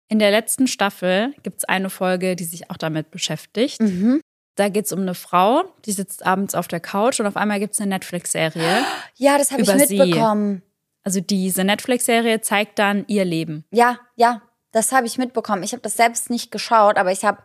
In 0.10 0.19
der 0.19 0.31
letzten 0.31 0.68
Staffel 0.68 1.34
gibt 1.44 1.60
es 1.60 1.64
eine 1.65 1.90
Folge, 1.90 2.35
die 2.35 2.44
sich 2.44 2.69
auch 2.69 2.77
damit 2.77 3.11
beschäftigt. 3.11 3.81
Mhm. 3.81 4.22
Da 4.56 4.70
geht 4.70 4.86
es 4.86 4.92
um 4.92 5.00
eine 5.02 5.16
Frau, 5.16 5.64
die 5.86 5.92
sitzt 5.92 6.26
abends 6.26 6.54
auf 6.54 6.68
der 6.68 6.80
Couch 6.80 7.20
und 7.20 7.26
auf 7.26 7.38
einmal 7.38 7.60
gibt 7.60 7.74
es 7.74 7.80
eine 7.82 7.90
Netflix-Serie. 7.90 8.86
Ja, 9.16 9.38
das 9.38 9.52
habe 9.52 9.62
ich 9.64 9.68
Über 9.70 9.80
sie. 9.80 9.98
mitbekommen. 9.98 10.62
Also 11.04 11.20
diese 11.22 11.64
Netflix-Serie 11.64 12.42
zeigt 12.42 12.78
dann 12.80 13.04
ihr 13.08 13.26
Leben. 13.26 13.66
Ja, 13.72 13.98
ja, 14.16 14.42
das 14.72 14.92
habe 14.92 15.08
ich 15.08 15.18
mitbekommen. 15.18 15.64
Ich 15.64 15.72
habe 15.72 15.82
das 15.82 15.96
selbst 15.98 16.30
nicht 16.30 16.52
geschaut, 16.52 16.98
aber 16.98 17.12
ich 17.12 17.26
habe 17.26 17.40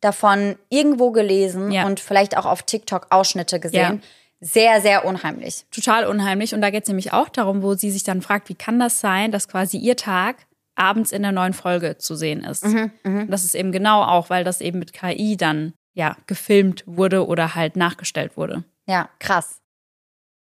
davon 0.00 0.56
irgendwo 0.68 1.10
gelesen 1.10 1.70
Ja. 1.72 1.84
und 1.86 2.00
vielleicht 2.00 2.36
auch 2.36 2.46
auf 2.46 2.62
TikTok 2.62 3.08
Ausschnitte 3.10 3.60
gesehen. 3.60 4.02
Sehr, 4.40 4.80
sehr 4.80 5.04
unheimlich. 5.04 5.64
Total 5.70 6.06
unheimlich. 6.06 6.52
Und 6.54 6.62
da 6.62 6.70
geht 6.70 6.82
es 6.82 6.88
nämlich 6.88 7.12
auch 7.12 7.28
darum, 7.28 7.62
wo 7.62 7.74
sie 7.74 7.90
sich 7.92 8.02
dann 8.02 8.22
fragt, 8.22 8.48
wie 8.48 8.56
kann 8.56 8.80
das 8.80 9.00
sein, 9.00 9.30
dass 9.30 9.46
quasi 9.46 9.76
ihr 9.78 9.96
Tag 9.96 10.36
abends 10.74 11.12
in 11.12 11.22
der 11.22 11.30
neuen 11.32 11.52
Folge 11.52 11.98
zu 11.98 12.16
sehen 12.16 12.42
ist. 12.42 12.64
Und 12.64 12.90
das 13.28 13.44
ist 13.44 13.54
eben 13.54 13.70
genau 13.70 14.02
auch, 14.02 14.30
weil 14.30 14.42
das 14.42 14.60
eben 14.60 14.78
mit 14.80 14.92
KI 14.92 15.36
dann 15.36 15.74
ja 15.94 16.16
gefilmt 16.26 16.84
wurde 16.86 17.26
oder 17.26 17.54
halt 17.54 17.76
nachgestellt 17.76 18.36
wurde. 18.36 18.64
Ja, 18.86 19.10
krass. 19.18 19.60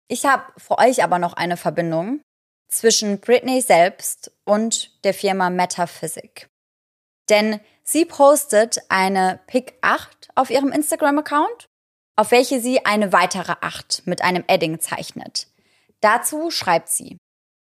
Ich 0.07 0.25
habe 0.25 0.43
für 0.57 0.77
euch 0.77 1.03
aber 1.03 1.19
noch 1.19 1.33
eine 1.33 1.57
Verbindung 1.57 2.21
zwischen 2.67 3.19
Britney 3.19 3.61
selbst 3.61 4.31
und 4.45 5.03
der 5.03 5.13
Firma 5.13 5.49
Metaphysic. 5.49 6.49
Denn 7.29 7.59
sie 7.83 8.05
postet 8.05 8.79
eine 8.89 9.39
Pick 9.47 9.75
8 9.81 10.29
auf 10.35 10.49
ihrem 10.49 10.71
Instagram-Account, 10.71 11.67
auf 12.15 12.31
welche 12.31 12.59
sie 12.59 12.85
eine 12.85 13.13
weitere 13.13 13.55
8 13.61 14.03
mit 14.05 14.21
einem 14.21 14.43
Edding 14.47 14.79
zeichnet. 14.79 15.47
Dazu 16.01 16.51
schreibt 16.51 16.89
sie, 16.89 17.17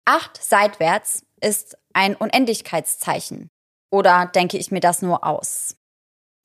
8 0.06 0.41
seitwärts 0.41 1.23
ist 1.41 1.77
ein 1.93 2.15
Unendlichkeitszeichen. 2.15 3.49
Oder 3.91 4.27
denke 4.27 4.57
ich 4.57 4.72
mir 4.72 4.80
das 4.80 5.02
nur 5.02 5.26
aus? 5.26 5.76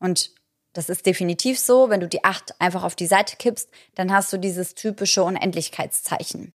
Und 0.00 0.34
das 0.76 0.88
ist 0.88 1.06
definitiv 1.06 1.58
so, 1.58 1.88
wenn 1.90 2.00
du 2.00 2.08
die 2.08 2.24
8 2.24 2.60
einfach 2.60 2.84
auf 2.84 2.94
die 2.94 3.06
Seite 3.06 3.36
kippst, 3.36 3.70
dann 3.94 4.12
hast 4.12 4.32
du 4.32 4.38
dieses 4.38 4.74
typische 4.74 5.24
Unendlichkeitszeichen. 5.24 6.52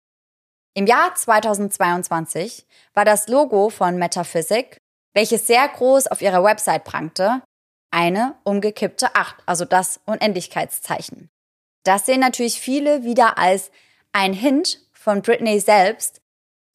Im 0.73 0.85
Jahr 0.85 1.14
2022 1.15 2.65
war 2.93 3.03
das 3.03 3.27
Logo 3.27 3.69
von 3.69 3.98
Metaphysic, 3.98 4.77
welches 5.14 5.48
sehr 5.48 5.68
groß 5.68 6.07
auf 6.07 6.22
ihrer 6.22 6.43
Website 6.43 6.84
prangte, 6.84 7.41
eine 7.91 8.35
umgekippte 8.43 9.15
8, 9.15 9.35
also 9.45 9.65
das 9.65 9.99
Unendlichkeitszeichen. 10.06 11.30
Das 11.84 12.06
sehen 12.06 12.22
natürlich 12.22 12.61
viele 12.61 13.03
wieder 13.03 13.38
als 13.38 13.72
ein 14.14 14.34
Hint 14.34 14.80
von 14.93 15.22
Britney 15.22 15.60
selbst, 15.60 16.22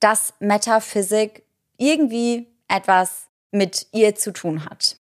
dass 0.01 0.35
Metaphysic 0.41 1.45
irgendwie 1.79 2.47
etwas 2.69 3.29
mit 3.51 3.87
ihr 3.93 4.15
zu 4.15 4.33
tun 4.33 4.65
hat. 4.65 4.99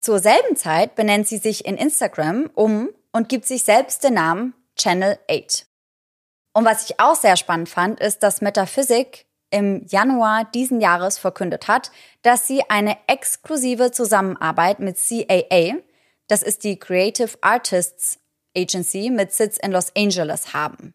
Zur 0.00 0.18
selben 0.18 0.56
Zeit 0.56 0.94
benennt 0.94 1.28
sie 1.28 1.36
sich 1.36 1.66
in 1.66 1.76
Instagram 1.76 2.50
um 2.54 2.88
und 3.12 3.28
gibt 3.28 3.44
sich 3.44 3.64
selbst 3.64 4.02
den 4.02 4.14
Namen 4.14 4.54
Channel 4.76 5.18
8. 5.30 5.66
Und 6.54 6.64
was 6.64 6.88
ich 6.88 6.98
auch 6.98 7.14
sehr 7.14 7.36
spannend 7.36 7.68
fand, 7.68 8.00
ist, 8.00 8.22
dass 8.22 8.40
Metaphysic 8.40 9.26
im 9.50 9.84
Januar 9.86 10.44
diesen 10.54 10.80
Jahres 10.80 11.18
verkündet 11.18 11.68
hat, 11.68 11.90
dass 12.22 12.46
sie 12.46 12.62
eine 12.70 12.96
exklusive 13.08 13.90
Zusammenarbeit 13.90 14.80
mit 14.80 14.96
CAA, 14.96 15.74
das 16.28 16.42
ist 16.42 16.64
die 16.64 16.78
Creative 16.78 17.36
Artists 17.42 18.20
Agency 18.56 19.10
mit 19.10 19.32
Sitz 19.32 19.58
in 19.58 19.72
Los 19.72 19.94
Angeles 19.94 20.54
haben. 20.54 20.94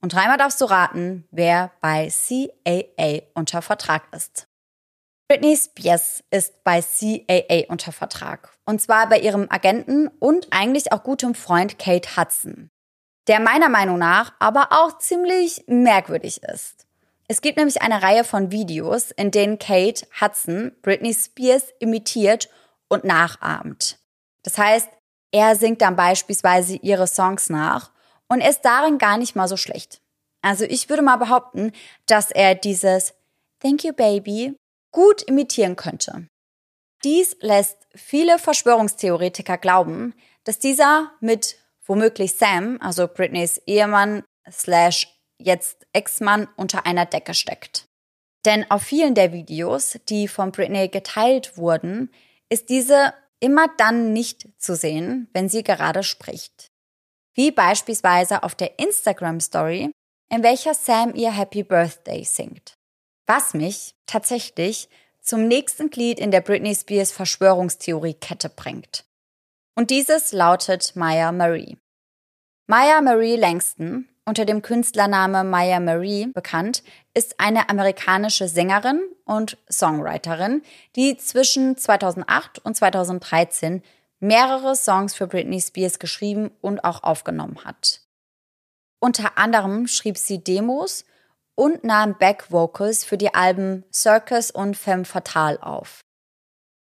Und 0.00 0.14
dreimal 0.14 0.38
darfst 0.38 0.60
du 0.60 0.64
raten, 0.64 1.26
wer 1.30 1.72
bei 1.80 2.08
CAA 2.08 3.22
unter 3.34 3.60
Vertrag 3.60 4.04
ist. 4.14 4.48
Britney 5.28 5.56
Spears 5.56 6.22
ist 6.30 6.62
bei 6.62 6.80
CAA 6.80 7.64
unter 7.68 7.90
Vertrag. 7.90 8.52
Und 8.64 8.80
zwar 8.80 9.08
bei 9.08 9.18
ihrem 9.18 9.48
Agenten 9.50 10.06
und 10.20 10.46
eigentlich 10.52 10.92
auch 10.92 11.02
gutem 11.02 11.34
Freund 11.34 11.80
Kate 11.80 12.16
Hudson. 12.16 12.70
Der 13.26 13.40
meiner 13.40 13.68
Meinung 13.68 13.98
nach 13.98 14.34
aber 14.38 14.68
auch 14.70 14.98
ziemlich 14.98 15.64
merkwürdig 15.66 16.44
ist. 16.44 16.86
Es 17.26 17.40
gibt 17.40 17.56
nämlich 17.56 17.82
eine 17.82 18.04
Reihe 18.04 18.22
von 18.22 18.52
Videos, 18.52 19.10
in 19.10 19.32
denen 19.32 19.58
Kate 19.58 20.06
Hudson 20.20 20.70
Britney 20.82 21.12
Spears 21.12 21.64
imitiert 21.80 22.48
und 22.88 23.02
nachahmt. 23.02 23.98
Das 24.44 24.58
heißt, 24.58 24.88
er 25.32 25.56
singt 25.56 25.82
dann 25.82 25.96
beispielsweise 25.96 26.76
ihre 26.76 27.08
Songs 27.08 27.50
nach 27.50 27.90
und 28.28 28.42
ist 28.42 28.60
darin 28.64 28.98
gar 28.98 29.18
nicht 29.18 29.34
mal 29.34 29.48
so 29.48 29.56
schlecht. 29.56 30.00
Also 30.40 30.62
ich 30.62 30.88
würde 30.88 31.02
mal 31.02 31.16
behaupten, 31.16 31.72
dass 32.06 32.30
er 32.30 32.54
dieses 32.54 33.12
Thank 33.58 33.82
you, 33.82 33.92
Baby 33.92 34.56
gut 34.96 35.20
imitieren 35.20 35.76
könnte. 35.76 36.26
Dies 37.04 37.36
lässt 37.40 37.86
viele 37.94 38.38
Verschwörungstheoretiker 38.38 39.58
glauben, 39.58 40.14
dass 40.44 40.58
dieser 40.58 41.12
mit 41.20 41.58
womöglich 41.84 42.32
Sam, 42.32 42.78
also 42.80 43.06
Britneys 43.06 43.58
Ehemann 43.66 44.24
slash 44.50 45.06
jetzt 45.38 45.86
Ex-Mann, 45.92 46.48
unter 46.56 46.86
einer 46.86 47.04
Decke 47.04 47.34
steckt. 47.34 47.84
Denn 48.46 48.70
auf 48.70 48.84
vielen 48.84 49.14
der 49.14 49.34
Videos, 49.34 49.98
die 50.08 50.28
von 50.28 50.50
Britney 50.50 50.88
geteilt 50.88 51.58
wurden, 51.58 52.10
ist 52.48 52.70
diese 52.70 53.12
immer 53.38 53.68
dann 53.76 54.14
nicht 54.14 54.48
zu 54.56 54.74
sehen, 54.74 55.28
wenn 55.34 55.50
sie 55.50 55.62
gerade 55.62 56.04
spricht. 56.04 56.68
Wie 57.34 57.50
beispielsweise 57.50 58.44
auf 58.44 58.54
der 58.54 58.78
Instagram 58.78 59.40
Story, 59.40 59.92
in 60.30 60.42
welcher 60.42 60.72
Sam 60.72 61.14
ihr 61.14 61.32
Happy 61.32 61.64
Birthday 61.64 62.24
singt. 62.24 62.75
Was 63.26 63.54
mich 63.54 63.94
tatsächlich 64.06 64.88
zum 65.26 65.48
nächsten 65.48 65.90
Glied 65.90 66.20
in 66.20 66.30
der 66.30 66.40
Britney 66.40 66.74
Spears 66.74 67.10
Verschwörungstheorie-Kette 67.10 68.48
bringt. 68.48 69.04
Und 69.74 69.90
dieses 69.90 70.32
lautet 70.32 70.94
Maya 70.94 71.32
Marie. 71.32 71.76
Maya 72.68 73.00
Marie 73.00 73.36
Langston, 73.36 74.08
unter 74.24 74.44
dem 74.44 74.62
Künstlername 74.62 75.42
Maya 75.42 75.80
Marie 75.80 76.26
bekannt, 76.26 76.84
ist 77.12 77.40
eine 77.40 77.68
amerikanische 77.68 78.46
Sängerin 78.48 79.00
und 79.24 79.58
Songwriterin, 79.70 80.62
die 80.94 81.16
zwischen 81.16 81.76
2008 81.76 82.60
und 82.64 82.76
2013 82.76 83.82
mehrere 84.20 84.76
Songs 84.76 85.14
für 85.14 85.26
Britney 85.26 85.60
Spears 85.60 85.98
geschrieben 85.98 86.52
und 86.60 86.84
auch 86.84 87.02
aufgenommen 87.02 87.64
hat. 87.64 88.00
Unter 89.00 89.36
anderem 89.36 89.88
schrieb 89.88 90.16
sie 90.16 90.42
Demos 90.42 91.04
und 91.56 91.82
nahm 91.82 92.16
Back-Vocals 92.16 93.04
für 93.04 93.18
die 93.18 93.34
Alben 93.34 93.84
Circus 93.92 94.52
und 94.52 94.76
Femme 94.76 95.04
Fatale 95.04 95.60
auf. 95.62 96.00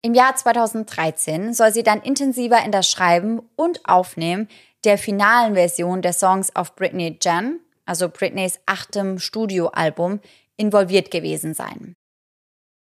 Im 0.01 0.13
Jahr 0.13 0.35
2013 0.35 1.53
soll 1.53 1.71
sie 1.71 1.83
dann 1.83 2.01
intensiver 2.01 2.63
in 2.63 2.71
das 2.71 2.91
Schreiben 2.91 3.41
und 3.55 3.87
Aufnehmen 3.87 4.49
der 4.83 4.97
finalen 4.97 5.55
Version 5.55 6.01
der 6.01 6.13
Songs 6.13 6.55
auf 6.55 6.75
Britney 6.75 7.17
Jen, 7.21 7.59
also 7.85 8.09
Britneys 8.09 8.59
achtem 8.65 9.17
Studioalbum, 9.19 10.19
involviert 10.57 11.09
gewesen 11.09 11.53
sein. 11.53 11.95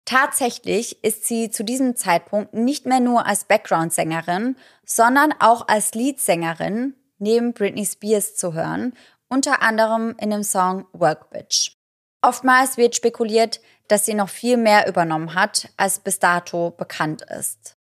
Tatsächlich 0.05 1.03
ist 1.03 1.25
sie 1.25 1.49
zu 1.49 1.63
diesem 1.63 1.95
Zeitpunkt 1.95 2.53
nicht 2.53 2.85
mehr 2.85 2.99
nur 2.99 3.25
als 3.25 3.45
Background-Sängerin, 3.45 4.55
sondern 4.85 5.33
auch 5.39 5.67
als 5.67 5.95
Leadsängerin 5.95 6.95
neben 7.17 7.53
Britney 7.53 7.85
Spears 7.85 8.35
zu 8.35 8.53
hören, 8.53 8.93
unter 9.35 9.61
anderem 9.61 10.15
in 10.17 10.29
dem 10.29 10.43
Song 10.43 10.87
Work 10.93 11.29
Bitch. 11.29 11.75
Oftmals 12.21 12.77
wird 12.77 12.95
spekuliert, 12.95 13.59
dass 13.89 14.05
sie 14.05 14.13
noch 14.13 14.29
viel 14.29 14.55
mehr 14.55 14.87
übernommen 14.87 15.35
hat, 15.35 15.67
als 15.75 15.99
bis 15.99 16.19
dato 16.19 16.71
bekannt 16.71 17.21
ist. 17.23 17.75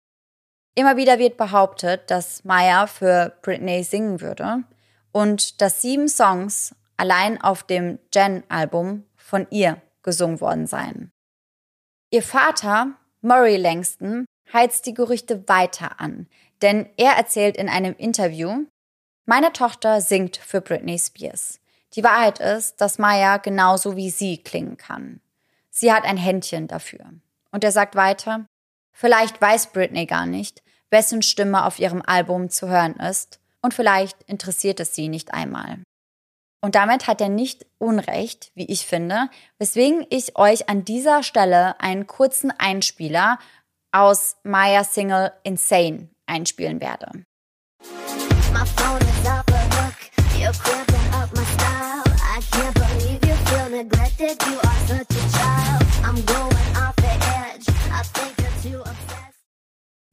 Immer 0.74 0.98
wieder 0.98 1.20
wird 1.20 1.38
behauptet, 1.38 2.10
dass 2.10 2.44
Maya 2.44 2.88
für 2.88 3.38
Britney 3.44 3.84
singen 3.84 4.20
würde 4.20 4.64
und 5.12 5.62
dass 5.62 5.84
sieben 5.84 6.10
Songs 6.10 6.76
allein 6.98 7.40
auf 7.40 7.62
dem 7.62 8.00
Jen-Album 8.12 9.06
von 9.16 9.46
ihr 9.52 9.80
gesungen 10.02 10.42
worden 10.42 10.66
seien. 10.66 11.12
Ihr 12.10 12.24
Vater, 12.24 12.94
Murray 13.22 13.58
Langston, 13.58 14.26
heizt 14.52 14.88
die 14.88 14.96
Gerüchte 14.96 15.48
weiter 15.48 16.02
an, 16.02 16.28
denn 16.64 16.90
er 16.98 17.12
erzählt 17.12 17.58
in 17.58 17.70
einem 17.70 17.94
Interview, 17.96 18.66
meine 19.26 19.54
Tochter 19.54 20.02
singt 20.02 20.38
für 20.38 20.62
Britney 20.62 21.00
Spears. 21.00 21.60
Die 21.96 22.04
Wahrheit 22.04 22.40
ist, 22.40 22.82
dass 22.82 23.00
Maya 23.00 23.38
genauso 23.38 23.96
wie 23.96 24.10
sie 24.10 24.38
klingen 24.38 24.78
kann. 24.78 25.22
Sie 25.70 25.94
hat 25.94 26.06
ein 26.06 26.18
Händchen 26.18 26.68
dafür. 26.68 27.06
Und 27.52 27.64
er 27.64 27.72
sagt 27.72 27.96
weiter, 27.96 28.46
vielleicht 28.92 29.40
weiß 29.40 29.68
Britney 29.68 30.06
gar 30.06 30.26
nicht, 30.26 30.64
wessen 30.90 31.22
Stimme 31.22 31.66
auf 31.66 31.80
ihrem 31.80 32.02
Album 32.02 32.50
zu 32.50 32.68
hören 32.68 32.96
ist, 32.96 33.40
und 33.62 33.74
vielleicht 33.74 34.22
interessiert 34.24 34.82
es 34.82 34.94
sie 34.94 35.08
nicht 35.08 35.34
einmal. 35.34 35.80
Und 36.62 36.76
damit 36.76 37.08
hat 37.08 37.22
er 37.22 37.30
nicht 37.30 37.66
Unrecht, 37.78 38.52
wie 38.56 38.66
ich 38.66 38.86
finde, 38.86 39.30
weswegen 39.58 40.06
ich 40.10 40.38
euch 40.38 40.70
an 40.70 40.86
dieser 40.86 41.24
Stelle 41.24 41.80
einen 41.80 42.08
kurzen 42.08 42.52
Einspieler 42.52 43.40
aus 43.92 44.38
Mayas 44.44 44.94
Single 44.94 45.32
Insane 45.44 46.10
einspielen 46.26 46.82
werde. 46.82 47.24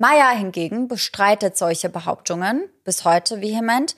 Maya 0.00 0.30
hingegen 0.30 0.88
bestreitet 0.88 1.58
solche 1.58 1.90
Behauptungen 1.90 2.70
bis 2.84 3.04
heute 3.04 3.42
vehement. 3.42 3.94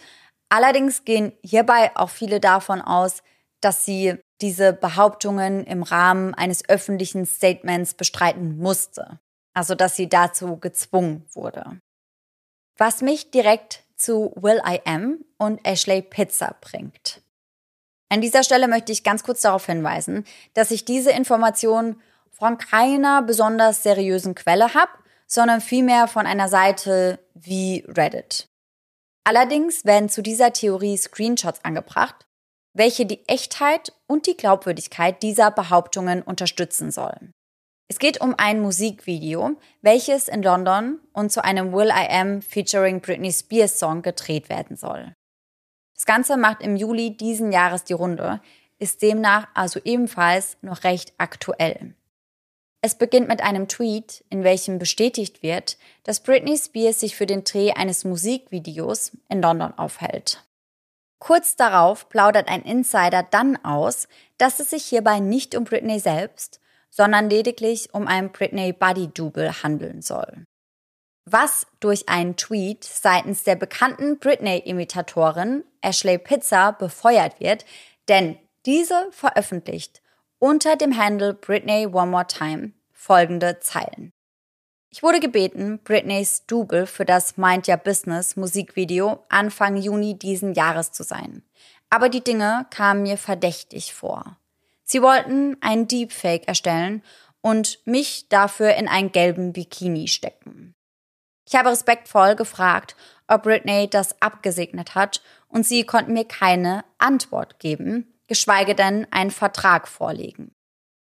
Allerdings 0.49 1.05
gehen 1.05 1.33
hierbei 1.45 1.93
auch 1.95 2.11
viele 2.11 2.41
davon 2.41 2.83
aus, 2.83 3.23
dass 3.61 3.85
sie 3.85 4.19
diese 4.41 4.73
Behauptungen 4.73 5.65
im 5.65 5.85
Rahmen 5.85 6.35
eines 6.35 6.69
öffentlichen 6.69 7.25
Statements 7.25 7.95
bestreiten 7.95 8.59
musste. 8.59 9.21
Also 9.55 9.77
dass 9.77 9.95
sie 9.95 10.09
dazu 10.09 10.57
gezwungen 10.57 11.25
wurde. 11.33 11.79
Was 12.77 13.01
mich 13.01 13.31
direkt 13.31 13.82
zu 14.03 14.33
Will 14.37 14.61
I 14.67 14.81
Am 14.85 15.25
und 15.39 15.65
Ashley 15.65 16.03
Pizza 16.03 16.57
bringt. 16.61 17.23
An 18.09 18.21
dieser 18.21 18.43
Stelle 18.43 18.69
möchte 18.69 18.93
ich 18.93 19.05
ganz 19.05 19.23
kurz 19.23 19.41
darauf 19.41 19.67
hinweisen, 19.67 20.25
dass 20.55 20.71
ich 20.71 20.85
diese 20.85 21.13
Information 21.13 22.01
von 22.31 22.59
keiner 22.59 23.23
besonders 23.23 23.83
seriösen 23.83 24.35
Quelle 24.35 24.75
habe, 24.75 24.93
sondern 25.27 25.61
vielmehr 25.61 26.09
von 26.09 26.27
einer 26.27 26.49
Seite 26.49 27.21
wie 27.35 27.85
Reddit. 27.89 28.49
Allerdings 29.25 29.85
werden 29.85 30.09
zu 30.09 30.23
dieser 30.23 30.53
Theorie 30.53 30.97
Screenshots 30.99 31.65
angebracht, 31.65 32.27
welche 32.75 33.07
die 33.07 33.27
Echtheit 33.29 33.93
und 34.07 34.27
die 34.27 34.37
Glaubwürdigkeit 34.37 35.23
dieser 35.23 35.51
Behauptungen 35.51 36.23
unterstützen 36.23 36.91
sollen. 36.91 37.33
Es 37.89 37.99
geht 37.99 38.21
um 38.21 38.35
ein 38.39 38.61
Musikvideo, 38.61 39.57
welches 39.83 40.29
in 40.29 40.43
London 40.43 40.99
und 41.13 41.31
zu 41.31 41.45
einem 41.45 41.73
Will 41.73 41.89
I 41.89 42.09
Am 42.09 42.43
featuring 42.43 43.01
Britney 43.01 43.33
Spears 43.33 43.79
Song 43.79 44.03
gedreht 44.03 44.49
werden 44.49 44.77
soll. 44.77 45.15
Das 45.95 46.07
Ganze 46.07 46.37
macht 46.37 46.63
im 46.63 46.77
Juli 46.77 47.17
diesen 47.17 47.53
Jahres 47.53 47.85
die 47.85 47.93
Runde, 47.93 48.41
ist 48.79 49.03
demnach 49.03 49.47
also 49.55 49.79
ebenfalls 49.85 50.57
noch 50.63 50.85
recht 50.85 51.13
aktuell. 51.19 51.95
Es 52.85 52.97
beginnt 52.97 53.29
mit 53.29 53.41
einem 53.43 53.69
Tweet, 53.69 54.25
in 54.29 54.43
welchem 54.43 54.81
bestätigt 54.81 55.45
wird, 55.45 55.79
dass 56.03 56.21
Britney 56.21 56.59
Spears 56.59 56.99
sich 56.99 57.15
für 57.15 57.27
den 57.27 57.45
Dreh 57.45 57.73
eines 57.73 58.05
Musikvideos 58.05 59.13
in 59.29 59.41
London 59.41 59.73
aufhält. 59.79 60.45
Kurz 61.21 61.55
darauf 61.55 62.09
plaudert 62.09 62.49
ein 62.49 62.63
Insider 62.63 63.23
dann 63.23 63.57
aus, 63.65 64.09
dass 64.39 64.59
es 64.59 64.71
sich 64.71 64.85
hierbei 64.85 65.21
nicht 65.21 65.55
um 65.55 65.63
Britney 65.63 66.01
selbst, 66.01 66.61
sondern 66.93 67.31
lediglich 67.31 67.93
um 67.95 68.07
ein 68.07 68.31
Britney 68.31 68.73
Buddy 68.73 69.09
Double 69.09 69.63
handeln 69.63 70.03
soll. 70.03 70.45
Was 71.25 71.67
durch 71.81 72.09
einen 72.09 72.37
Tweet 72.37 72.85
seitens 72.85 73.45
der 73.45 73.57
bekannten 73.57 74.19
Britney-Imitatorin 74.19 75.65
Ashley 75.81 76.19
Pizza 76.19 76.73
befeuert 76.73 77.41
wird, 77.41 77.65
denn 78.09 78.37
diese 78.67 79.09
veröffentlicht 79.11 80.03
unter 80.39 80.77
dem 80.77 80.97
Handle 80.97 81.35
Britney 81.35 81.87
One 81.87 82.11
More 82.11 82.27
Time 82.27 82.73
folgende 82.93 83.61
Zeilen. 83.61 84.13
Ich 84.91 85.03
wurde 85.03 85.21
gebeten, 85.21 85.81
Britneys 85.83 86.45
Double 86.47 86.87
für 86.87 87.07
das 87.07 87.39
Mind 87.39 87.67
Your 87.69 87.79
Business 87.79 88.37
Musikvideo 88.37 89.25
Anfang 89.31 89.77
Juni 89.77 90.19
diesen 90.19 90.53
Jahres 90.53 90.93
zu 90.93 91.03
sein. 91.03 91.43
Aber 91.89 92.09
die 92.11 92.23
Dinge 92.23 92.67
kamen 92.71 93.03
mir 93.03 93.17
verdächtig 93.17 93.95
vor. 93.95 94.37
Sie 94.93 95.01
wollten 95.01 95.57
einen 95.63 95.89
Deepfake 95.89 96.47
erstellen 96.47 97.03
und 97.41 97.81
mich 97.87 98.29
dafür 98.29 98.75
in 98.75 98.89
einen 98.89 99.11
gelben 99.11 99.55
Bikini 99.55 100.07
stecken. 100.07 100.75
Ich 101.49 101.55
habe 101.55 101.71
respektvoll 101.71 102.37
gefragt, 102.37 102.95
ob 103.27 103.45
Britney 103.45 103.89
das 103.89 104.21
abgesegnet 104.21 104.95
hat 104.95 105.23
und 105.49 105.65
sie 105.65 105.85
konnten 105.85 106.13
mir 106.13 106.27
keine 106.27 106.85
Antwort 106.99 107.59
geben, 107.59 108.13
geschweige 108.27 108.75
denn 108.75 109.11
einen 109.11 109.31
Vertrag 109.31 109.89
vorlegen. 109.89 110.53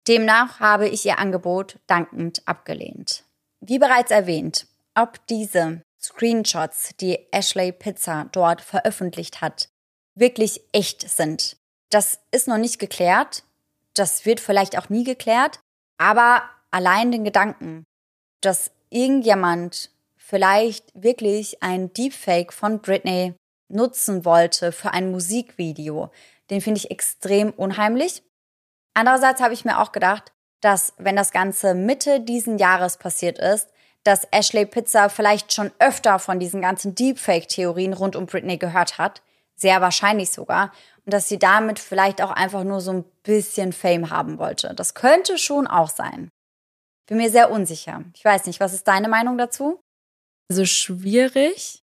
Demnach 0.09 0.59
habe 0.59 0.89
ich 0.89 1.07
ihr 1.07 1.21
Angebot 1.21 1.79
dankend 1.87 2.43
abgelehnt. 2.45 3.23
Wie 3.61 3.79
bereits 3.79 4.11
erwähnt, 4.11 4.67
ob 4.97 5.25
diese 5.29 5.83
Screenshots, 6.03 6.97
die 7.01 7.21
Ashley 7.31 7.71
Pizza 7.71 8.29
dort 8.33 8.63
veröffentlicht 8.63 9.43
hat, 9.43 9.69
wirklich 10.17 10.61
echt 10.73 11.09
sind, 11.09 11.57
das 11.91 12.19
ist 12.33 12.49
noch 12.49 12.59
nicht 12.59 12.81
geklärt, 12.81 13.45
das 13.99 14.27
wird 14.27 14.41
vielleicht 14.41 14.79
auch 14.79 14.89
nie 14.89 15.05
geklärt, 15.05 15.61
aber 15.99 16.43
allein 16.71 17.11
den 17.11 17.25
Gedanken, 17.25 17.85
dass 18.41 18.71
irgendjemand 18.91 19.91
vielleicht 20.17 20.91
wirklich 20.95 21.63
ein 21.63 21.93
Deepfake 21.93 22.53
von 22.53 22.81
Britney 22.81 23.35
nutzen 23.69 24.25
wollte 24.25 24.73
für 24.73 24.93
ein 24.93 25.11
Musikvideo, 25.11 26.11
den 26.51 26.61
finde 26.61 26.79
ich 26.79 26.91
extrem 26.91 27.51
unheimlich. 27.51 28.23
Andererseits 28.95 29.41
habe 29.41 29.55
ich 29.55 29.65
mir 29.65 29.81
auch 29.81 29.93
gedacht, 29.93 30.33
dass 30.61 30.95
wenn 30.99 31.17
das 31.17 31.33
Ganze 31.33 31.75
Mitte 31.75 32.21
diesen 32.21 32.59
Jahres 32.59 32.97
passiert 32.97 33.39
ist, 33.39 33.69
dass 34.05 34.27
Ashley 34.31 34.67
Pizza 34.67 35.09
vielleicht 35.09 35.53
schon 35.53 35.73
öfter 35.79 36.19
von 36.19 36.39
diesen 36.39 36.61
ganzen 36.61 36.95
Deepfake-Theorien 36.95 37.93
rund 37.93 38.15
um 38.15 38.27
Britney 38.27 38.57
gehört 38.57 38.99
hat, 38.99 39.23
sehr 39.57 39.81
wahrscheinlich 39.81 40.31
sogar, 40.31 40.73
und 41.07 41.13
dass 41.13 41.29
sie 41.29 41.39
damit 41.39 41.79
vielleicht 41.79 42.21
auch 42.21 42.33
einfach 42.33 42.65
nur 42.65 42.81
so 42.81 42.93
ein 42.93 43.05
bisschen 43.23 43.73
Fame 43.73 44.11
haben 44.11 44.39
wollte. 44.39 44.75
Das 44.75 44.95
könnte 44.95 45.39
schon 45.39 45.67
auch 45.67 45.89
sein. 45.89 46.29
Bin 47.07 47.19
mir 47.19 47.31
sehr 47.31 47.51
unsicher. 47.51 48.03
Ich 48.15 48.25
weiß 48.25 48.47
nicht, 48.47 48.59
was 48.59 48.75
ist 48.75 48.89
deine 48.89 49.09
Meinung 49.09 49.39
dazu? 49.39 49.81
Also 50.51 50.65
schwierig. 50.65 51.83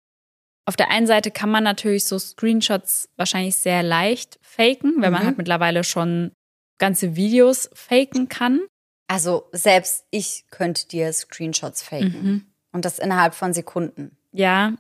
Auf 0.68 0.76
der 0.76 0.90
einen 0.90 1.08
Seite 1.08 1.32
kann 1.32 1.50
man 1.50 1.64
natürlich 1.64 2.06
so 2.06 2.20
Screenshots 2.20 3.08
wahrscheinlich 3.16 3.56
sehr 3.56 3.84
leicht 3.84 4.38
faken, 4.42 4.96
wenn 4.98 5.12
mhm. 5.12 5.18
man 5.18 5.26
halt 5.26 5.38
mittlerweile 5.38 5.84
schon 5.84 6.32
ganze 6.78 7.16
Videos 7.16 7.70
faken 7.74 8.28
kann. 8.28 8.62
Also 9.08 9.48
selbst 9.54 10.06
ich 10.10 10.46
könnte 10.50 10.88
dir 10.88 11.14
Screenshots 11.14 11.84
faken. 11.84 12.24
Mhm. 12.24 12.46
Und 12.74 12.84
das 12.84 13.00
innerhalb 13.00 13.34
von 13.34 13.54
Sekunden. 13.54 14.18
Ja, 14.34 14.74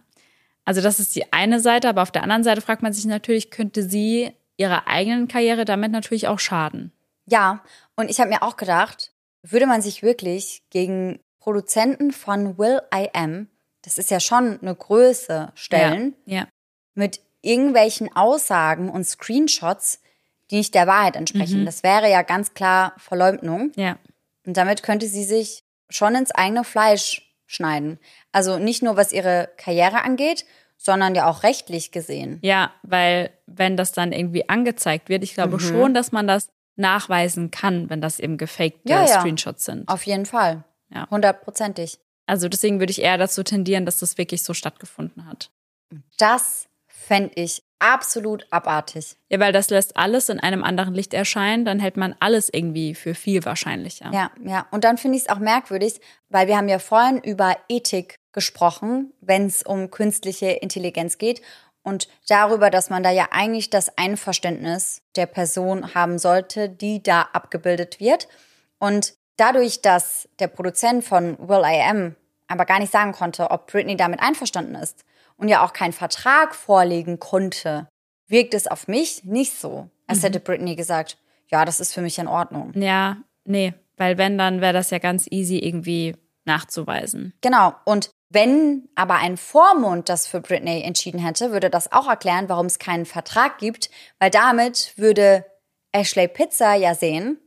also 0.66 0.82
das 0.82 1.00
ist 1.00 1.16
die 1.16 1.32
eine 1.32 1.60
Seite, 1.60 1.88
aber 1.88 2.02
auf 2.02 2.12
der 2.12 2.24
anderen 2.24 2.44
Seite 2.44 2.62
fragt 2.62 2.82
man 2.82 2.92
sich 2.92 3.06
natürlich, 3.06 3.52
könnte 3.52 3.84
sie 3.84 4.32
ihrer 4.58 4.88
eigenen 4.88 5.28
Karriere 5.28 5.64
damit 5.64 5.92
natürlich 5.92 6.28
auch 6.28 6.40
schaden? 6.40 6.92
Ja, 7.28 7.64
und 7.96 8.10
ich 8.10 8.20
habe 8.20 8.30
mir 8.30 8.44
auch 8.44 8.58
gedacht, 8.58 9.12
würde 9.44 9.68
man 9.68 9.82
sich 9.82 10.02
wirklich 10.02 10.64
gegen 10.72 11.20
Produzenten 11.40 12.12
von 12.12 12.58
Will 12.58 12.82
I 12.94 13.10
Am, 13.14 13.48
das 13.84 14.00
ist 14.00 14.10
ja 14.10 14.20
schon 14.20 14.60
eine 14.62 14.76
Größe, 14.76 15.52
stellen, 15.54 16.16
ja, 16.26 16.38
ja. 16.38 16.48
mit 16.96 17.22
irgendwelchen 17.42 18.16
Aussagen 18.16 18.90
und 18.90 19.06
Screenshots, 19.06 20.02
die 20.50 20.58
nicht 20.58 20.74
der 20.74 20.88
Wahrheit 20.88 21.16
entsprechen. 21.16 21.62
Mhm. 21.62 21.66
Das 21.66 21.84
wäre 21.84 22.10
ja 22.10 22.24
ganz 22.24 22.56
klar 22.56 22.94
Verleumdung. 22.98 23.72
Ja. 23.76 23.98
Und 24.46 24.58
damit 24.58 24.82
könnte 24.82 25.08
sie 25.08 25.24
sich 25.24 25.64
schon 25.90 26.16
ins 26.16 26.32
eigene 26.32 26.64
Fleisch 26.64 27.25
schneiden. 27.46 28.00
Also 28.32 28.58
nicht 28.58 28.84
nur 28.84 28.98
was 28.98 29.12
ihre 29.12 29.50
Karriere 29.58 30.04
angeht, 30.04 30.46
sondern 30.78 31.16
ja 31.16 31.30
auch 31.30 31.44
rechtlich 31.44 31.92
gesehen. 31.92 32.40
Ja, 32.42 32.74
weil 32.84 33.32
wenn 33.46 33.78
das 33.78 33.92
dann 33.92 34.12
irgendwie 34.12 34.50
angezeigt 34.50 35.10
wird, 35.10 35.24
ich 35.24 35.34
glaube 35.34 35.56
mhm. 35.56 35.60
schon, 35.60 35.94
dass 35.94 36.12
man 36.12 36.28
das 36.28 36.50
nachweisen 36.76 37.52
kann, 37.52 37.90
wenn 37.90 38.02
das 38.02 38.20
eben 38.20 38.38
gefakte 38.38 38.90
ja, 38.90 39.06
ja. 39.06 39.20
Screenshots 39.20 39.66
sind. 39.66 39.88
Auf 39.88 40.04
jeden 40.04 40.26
Fall. 40.26 40.64
Ja. 40.90 41.10
Hundertprozentig. 41.10 42.00
Also 42.28 42.50
deswegen 42.50 42.80
würde 42.80 42.92
ich 42.92 43.02
eher 43.02 43.18
dazu 43.18 43.44
tendieren, 43.44 43.86
dass 43.86 44.00
das 44.00 44.18
wirklich 44.18 44.44
so 44.44 44.54
stattgefunden 44.54 45.26
hat. 45.26 45.52
Das 46.18 46.68
fände 46.88 47.32
ich 47.36 47.64
absolut 47.80 48.48
abartig. 48.52 49.16
Ja, 49.30 49.40
weil 49.40 49.52
das 49.52 49.70
lässt 49.70 49.98
alles 49.98 50.30
in 50.30 50.40
einem 50.40 50.64
anderen 50.64 50.94
Licht 50.94 51.14
erscheinen, 51.14 51.66
dann 51.66 51.80
hält 51.80 51.98
man 51.98 52.16
alles 52.20 52.50
irgendwie 52.52 52.96
für 52.96 53.16
viel 53.16 53.44
wahrscheinlicher. 53.46 54.12
Ja, 54.14 54.32
ja. 54.44 54.68
Und 54.72 54.84
dann 54.84 54.98
finde 54.98 55.18
ich 55.18 55.24
es 55.24 55.30
auch 55.30 55.40
merkwürdig, 55.40 56.00
weil 56.30 56.48
wir 56.48 56.58
haben 56.58 56.70
ja 56.70 56.80
vorhin 56.80 57.20
über 57.20 57.58
Ethik 57.70 58.16
gesprochen, 58.32 59.14
wenn 59.22 59.46
es 59.46 59.64
um 59.64 59.92
künstliche 59.92 60.48
Intelligenz 60.48 61.18
geht 61.18 61.42
und 61.84 62.08
darüber, 62.28 62.70
dass 62.70 62.90
man 62.90 63.04
da 63.04 63.12
ja 63.12 63.28
eigentlich 63.32 63.70
das 63.70 63.98
Einverständnis 63.98 65.02
der 65.16 65.28
Person 65.28 65.94
haben 65.94 66.18
sollte, 66.18 66.70
die 66.70 67.04
da 67.04 67.22
abgebildet 67.34 68.00
wird. 68.00 68.28
Und 68.80 69.14
dadurch, 69.38 69.82
dass 69.82 70.28
der 70.40 70.48
Produzent 70.48 71.04
von 71.04 71.38
Will 71.40 71.64
I 71.64 71.82
Am 71.82 72.16
aber 72.48 72.66
gar 72.66 72.80
nicht 72.80 72.92
sagen 72.92 73.12
konnte, 73.12 73.50
ob 73.50 73.72
Britney 73.72 73.98
damit 73.98 74.20
einverstanden 74.22 74.76
ist 74.76 75.04
und 75.38 75.48
ja 75.48 75.66
auch 75.66 75.74
keinen 75.74 75.94
Vertrag 75.94 76.56
vorlegen 76.56 77.20
konnte, 77.20 77.88
wirkt 78.28 78.54
es 78.54 78.68
auf 78.68 78.88
mich 78.88 79.24
nicht 79.24 79.60
so, 79.60 79.90
als 80.08 80.24
hätte 80.24 80.40
Britney 80.40 80.76
gesagt, 80.76 81.18
ja, 81.48 81.66
das 81.66 81.80
ist 81.80 81.94
für 81.94 82.02
mich 82.02 82.18
in 82.18 82.28
Ordnung. 82.28 82.72
Ja, 82.76 83.18
nee, 83.44 83.74
weil 83.98 84.18
wenn, 84.18 84.38
dann 84.38 84.62
wäre 84.62 84.74
das 84.74 84.90
ja 84.90 85.00
ganz 85.00 85.28
easy 85.30 85.60
irgendwie 85.60 86.16
nachzuweisen. 86.46 87.34
Genau. 87.42 87.74
Und 87.86 88.10
wenn 88.30 88.90
aber 88.96 89.16
ein 89.16 89.38
Vormund 89.38 90.10
das 90.10 90.28
für 90.28 90.42
Britney 90.42 90.82
entschieden 90.82 91.20
hätte, 91.20 91.52
würde 91.52 91.70
das 91.70 91.92
auch 91.92 92.08
erklären, 92.08 92.50
warum 92.50 92.66
es 92.66 92.80
keinen 92.80 93.06
Vertrag 93.06 93.60
gibt, 93.60 93.90
weil 94.20 94.30
damit 94.30 94.94
würde 94.98 95.46
Ashley 95.92 96.28
Pizza 96.28 96.76
ja 96.76 96.96
sehen, 96.96 97.40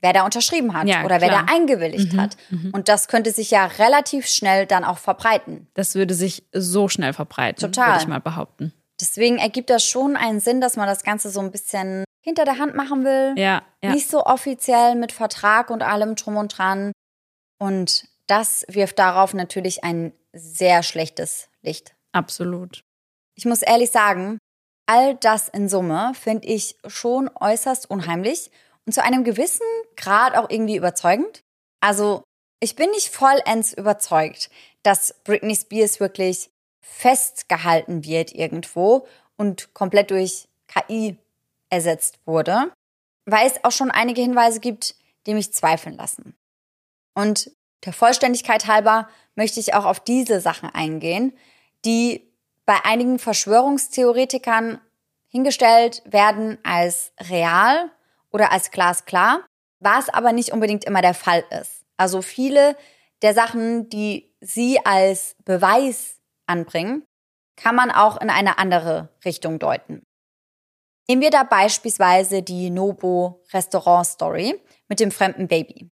wer 0.00 0.12
da 0.12 0.24
unterschrieben 0.24 0.74
hat 0.74 0.86
Ja, 0.86 1.04
oder 1.04 1.20
wer 1.20 1.28
klar. 1.28 1.46
da 1.46 1.52
eingewilligt 1.52 2.16
hat. 2.16 2.36
Und 2.72 2.88
das 2.88 3.08
könnte 3.08 3.30
sich 3.32 3.50
ja 3.50 3.66
relativ 3.66 4.26
schnell 4.26 4.66
dann 4.66 4.84
auch 4.84 4.98
verbreiten. 4.98 5.68
Das 5.74 5.94
würde 5.94 6.14
sich 6.14 6.44
so 6.52 6.88
schnell 6.88 7.12
verbreiten, 7.12 7.60
Total. 7.60 7.88
würde 7.92 8.02
ich 8.02 8.08
mal 8.08 8.20
behaupten. 8.20 8.72
Deswegen 9.00 9.38
ergibt 9.38 9.68
das 9.70 9.84
schon 9.84 10.16
einen 10.16 10.40
Sinn, 10.40 10.60
dass 10.60 10.76
man 10.76 10.86
das 10.86 11.02
Ganze 11.02 11.30
so 11.30 11.40
ein 11.40 11.50
bisschen 11.50 12.04
hinter 12.20 12.44
der 12.44 12.58
Hand 12.58 12.74
machen 12.74 13.04
will. 13.04 13.34
Ja, 13.36 13.62
ja. 13.82 13.90
Nicht 13.92 14.08
so 14.08 14.24
offiziell 14.24 14.94
mit 14.94 15.12
Vertrag 15.12 15.70
und 15.70 15.82
allem 15.82 16.14
drum 16.16 16.36
und 16.36 16.56
dran. 16.56 16.92
Und 17.58 18.08
das 18.26 18.64
wirft 18.68 18.98
darauf 18.98 19.34
natürlich 19.34 19.84
ein 19.84 20.12
sehr 20.32 20.82
schlechtes 20.82 21.48
Licht. 21.62 21.94
Absolut. 22.12 22.82
Ich 23.34 23.44
muss 23.44 23.62
ehrlich 23.62 23.90
sagen, 23.90 24.38
all 24.86 25.14
das 25.16 25.48
in 25.48 25.68
Summe 25.68 26.12
finde 26.18 26.48
ich 26.48 26.76
schon 26.86 27.30
äußerst 27.34 27.88
unheimlich 27.90 28.50
und 28.86 28.92
zu 28.92 29.02
einem 29.02 29.24
gewissen 29.24 29.66
Grad 29.96 30.36
auch 30.36 30.48
irgendwie 30.48 30.76
überzeugend. 30.76 31.42
Also, 31.80 32.22
ich 32.60 32.76
bin 32.76 32.90
nicht 32.90 33.08
vollends 33.08 33.72
überzeugt, 33.74 34.50
dass 34.82 35.14
Britney 35.24 35.54
Spears 35.54 36.00
wirklich 36.00 36.50
festgehalten 36.80 38.04
wird 38.04 38.32
irgendwo 38.32 39.06
und 39.36 39.74
komplett 39.74 40.10
durch 40.10 40.48
KI 40.68 41.16
ersetzt 41.68 42.18
wurde, 42.24 42.72
weil 43.26 43.46
es 43.46 43.62
auch 43.64 43.72
schon 43.72 43.90
einige 43.90 44.22
Hinweise 44.22 44.60
gibt, 44.60 44.94
die 45.26 45.34
mich 45.34 45.52
zweifeln 45.52 45.96
lassen. 45.96 46.34
Und 47.14 47.50
der 47.84 47.92
Vollständigkeit 47.92 48.66
halber 48.66 49.08
möchte 49.34 49.60
ich 49.60 49.74
auch 49.74 49.84
auf 49.84 50.00
diese 50.00 50.40
Sachen 50.40 50.70
eingehen, 50.70 51.36
die 51.84 52.22
bei 52.64 52.84
einigen 52.84 53.18
Verschwörungstheoretikern 53.18 54.80
hingestellt 55.28 56.02
werden 56.06 56.58
als 56.62 57.12
real 57.20 57.90
oder 58.32 58.52
als 58.52 58.70
glasklar, 58.70 59.44
was 59.80 60.08
aber 60.08 60.32
nicht 60.32 60.52
unbedingt 60.52 60.84
immer 60.84 61.02
der 61.02 61.14
Fall 61.14 61.44
ist. 61.60 61.84
Also 61.96 62.22
viele 62.22 62.76
der 63.22 63.34
Sachen, 63.34 63.88
die 63.88 64.34
sie 64.40 64.84
als 64.84 65.36
Beweis 65.44 66.18
anbringen, 66.46 67.04
kann 67.56 67.74
man 67.74 67.90
auch 67.90 68.20
in 68.20 68.30
eine 68.30 68.58
andere 68.58 69.08
Richtung 69.24 69.58
deuten. 69.58 70.02
Nehmen 71.08 71.22
wir 71.22 71.30
da 71.30 71.44
beispielsweise 71.44 72.42
die 72.42 72.70
Nobo 72.70 73.42
Restaurant 73.52 74.06
Story 74.06 74.60
mit 74.88 75.00
dem 75.00 75.10
fremden 75.10 75.48
Baby. 75.48 75.88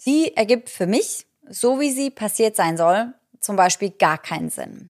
Sie 0.00 0.34
ergibt 0.36 0.70
für 0.70 0.86
mich, 0.86 1.26
so 1.48 1.80
wie 1.80 1.90
sie 1.90 2.10
passiert 2.10 2.56
sein 2.56 2.76
soll, 2.76 3.12
zum 3.40 3.56
Beispiel 3.56 3.90
gar 3.90 4.18
keinen 4.18 4.48
Sinn. 4.48 4.88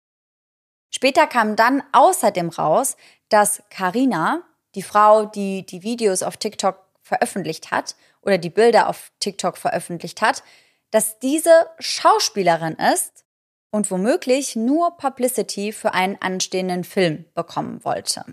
Später 0.95 1.27
kam 1.27 1.57
dann 1.57 1.83
außerdem 1.93 2.51
raus, 2.51 2.97
dass 3.29 3.63
Karina, 3.71 4.43
die 4.75 4.83
Frau, 4.83 5.25
die 5.27 5.65
die 5.65 5.83
Videos 5.83 6.23
auf 6.23 6.37
TikTok 6.37 6.79
veröffentlicht 7.03 7.71
hat 7.71 7.97
oder 8.21 8.39
die 8.39 8.51
Bilder 8.51 8.89
auf 8.89 9.11
TikTok 9.21 9.57
veröffentlicht 9.57 10.21
hat, 10.21 10.43
dass 10.91 11.19
diese 11.19 11.69
Schauspielerin 11.79 12.75
ist 12.75 13.25
und 13.71 13.91
womöglich 13.91 14.57
nur 14.57 14.97
Publicity 14.97 15.73
für 15.73 15.95
einen 15.95 16.21
anstehenden 16.21 16.85
Film 16.85 17.25
bekommen 17.35 17.85
wollte. 17.85 18.25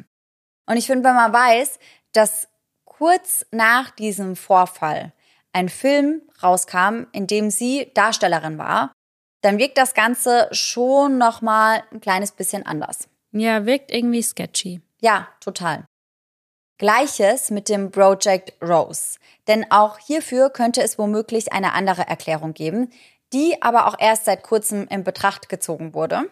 Und 0.66 0.78
ich 0.78 0.88
finde, 0.88 1.08
wenn 1.08 1.16
man 1.16 1.34
weiß, 1.34 1.80
dass 2.14 2.48
kurz 2.86 3.46
nach 3.52 3.92
diesem 3.92 4.36
Vorfall 4.36 5.14
ein 5.54 5.70
Film 5.70 6.22
rauskam, 6.42 7.06
in 7.12 7.28
dem 7.28 7.50
sie 7.50 7.92
Darstellerin 7.94 8.58
war, 8.58 8.92
dann 9.42 9.58
wirkt 9.58 9.78
das 9.78 9.94
Ganze 9.94 10.48
schon 10.52 11.18
noch 11.18 11.42
mal 11.42 11.84
ein 11.92 12.02
kleines 12.02 12.32
bisschen 12.32 12.66
anders. 12.66 13.08
Ja, 13.32 13.66
wirkt 13.66 13.92
irgendwie 13.92 14.24
sketchy. 14.24 14.82
Ja, 15.02 15.28
total. 15.40 15.86
Gleiches 16.78 17.52
mit 17.52 17.70
dem 17.70 17.92
Project 17.92 18.54
Rose. 18.62 19.18
Denn 19.48 19.70
auch 19.72 19.98
hierfür 19.98 20.50
könnte 20.50 20.82
es 20.82 20.98
womöglich 20.98 21.54
eine 21.54 21.74
andere 21.74 22.08
Erklärung 22.08 22.54
geben, 22.54 22.92
die 23.34 23.62
aber 23.62 23.88
auch 23.88 23.96
erst 24.00 24.26
seit 24.26 24.44
kurzem 24.44 24.88
in 24.88 25.04
Betracht 25.04 25.50
gezogen 25.50 25.94
wurde. 25.94 26.30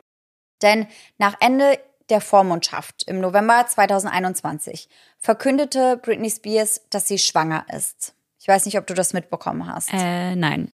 Denn 0.62 0.88
nach 1.18 1.36
Ende 1.40 1.80
der 2.10 2.22
Vormundschaft 2.22 3.04
im 3.08 3.20
November 3.20 3.66
2021 3.68 4.90
verkündete 5.18 5.98
Britney 5.98 6.30
Spears, 6.30 6.82
dass 6.90 7.08
sie 7.08 7.18
schwanger 7.18 7.66
ist. 7.74 8.14
Ich 8.40 8.48
weiß 8.48 8.66
nicht, 8.66 8.78
ob 8.78 8.88
du 8.88 8.94
das 8.94 9.14
mitbekommen 9.14 9.68
hast. 9.68 9.90
Äh, 9.94 10.36
nein. 10.36 10.72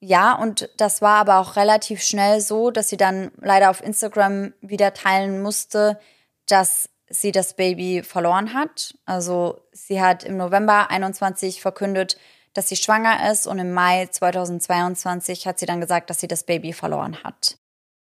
Ja, 0.00 0.34
und 0.34 0.68
das 0.76 1.02
war 1.02 1.16
aber 1.16 1.38
auch 1.38 1.56
relativ 1.56 2.02
schnell 2.02 2.40
so, 2.40 2.70
dass 2.70 2.88
sie 2.88 2.96
dann 2.96 3.32
leider 3.36 3.70
auf 3.70 3.82
Instagram 3.82 4.52
wieder 4.60 4.94
teilen 4.94 5.42
musste, 5.42 5.98
dass 6.46 6.88
sie 7.10 7.32
das 7.32 7.54
Baby 7.54 8.02
verloren 8.02 8.54
hat. 8.54 8.94
Also 9.04 9.60
sie 9.72 10.00
hat 10.00 10.24
im 10.24 10.36
November 10.36 10.90
21 10.90 11.60
verkündet, 11.60 12.18
dass 12.54 12.68
sie 12.68 12.76
schwanger 12.76 13.30
ist 13.30 13.46
und 13.46 13.58
im 13.58 13.72
Mai 13.72 14.06
2022 14.06 15.46
hat 15.46 15.58
sie 15.58 15.66
dann 15.66 15.80
gesagt, 15.80 16.10
dass 16.10 16.20
sie 16.20 16.28
das 16.28 16.44
Baby 16.44 16.72
verloren 16.72 17.22
hat. 17.22 17.58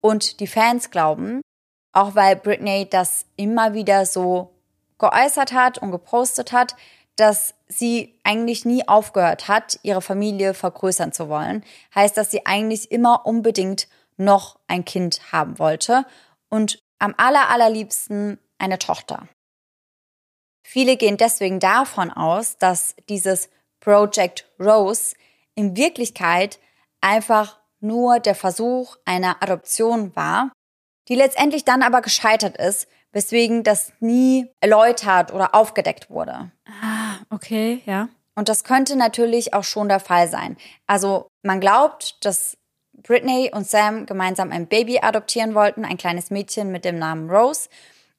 Und 0.01 0.41
die 0.41 0.47
Fans 0.47 0.91
glauben, 0.91 1.41
auch 1.93 2.15
weil 2.15 2.37
Britney 2.37 2.89
das 2.89 3.27
immer 3.37 3.75
wieder 3.75 4.07
so 4.07 4.55
geäußert 4.99 5.53
hat 5.53 5.79
und 5.79 5.91
gepostet 5.91 6.53
hat, 6.53 6.77
dass 7.17 7.55
sie 7.69 8.19
eigentlich 8.25 8.65
nie 8.65 8.87
aufgehört 8.89 9.49
hat, 9.49 9.79
ihre 9.83 10.01
Familie 10.01 10.55
vergrößern 10.55 11.13
zu 11.13 11.29
wollen. 11.29 11.65
Heißt, 11.95 12.17
dass 12.17 12.31
sie 12.31 12.47
eigentlich 12.47 12.91
immer 12.91 13.27
unbedingt 13.27 13.89
noch 14.17 14.59
ein 14.69 14.85
Kind 14.85 15.33
haben 15.33 15.59
wollte 15.59 16.07
und 16.49 16.83
am 16.99 17.15
aller, 17.17 17.49
allerliebsten 17.49 18.39
eine 18.61 18.79
Tochter. 18.79 19.29
Viele 20.63 20.97
gehen 20.97 21.17
deswegen 21.17 21.59
davon 21.59 22.11
aus, 22.11 22.59
dass 22.59 22.95
dieses 23.09 23.49
Project 23.81 24.49
Rose 24.61 25.15
in 25.55 25.77
Wirklichkeit 25.77 26.61
einfach 27.01 27.59
nur 27.81 28.21
der 28.21 28.35
Versuch 28.35 28.97
einer 29.05 29.43
Adoption 29.43 30.15
war, 30.15 30.53
die 31.09 31.15
letztendlich 31.15 31.65
dann 31.65 31.83
aber 31.83 32.03
gescheitert 32.03 32.57
ist, 32.57 32.89
weswegen 33.13 33.65
das 33.65 33.93
nie 34.01 34.49
erläutert 34.61 35.33
oder 35.33 35.55
aufgedeckt 35.55 36.11
wurde. 36.11 36.53
Okay, 37.31 37.83
ja. 37.87 38.09
Und 38.37 38.49
das 38.49 38.65
könnte 38.65 38.97
natürlich 38.97 39.55
auch 39.55 39.65
schon 39.65 39.89
der 39.89 40.01
Fall 40.01 40.29
sein. 40.29 40.57
Also 40.87 41.29
man 41.43 41.61
glaubt, 41.61 42.25
dass 42.25 42.57
Britney 43.03 43.51
und 43.53 43.67
Sam 43.67 44.07
gemeinsam 44.07 44.53
ein 44.53 44.67
Baby 44.67 45.01
adoptieren 45.01 45.55
wollten, 45.55 45.85
ein 45.85 45.97
kleines 45.97 46.31
Mädchen 46.31 46.71
mit 46.71 46.85
dem 46.85 46.99
Namen 46.99 47.31
Rose. 47.31 47.69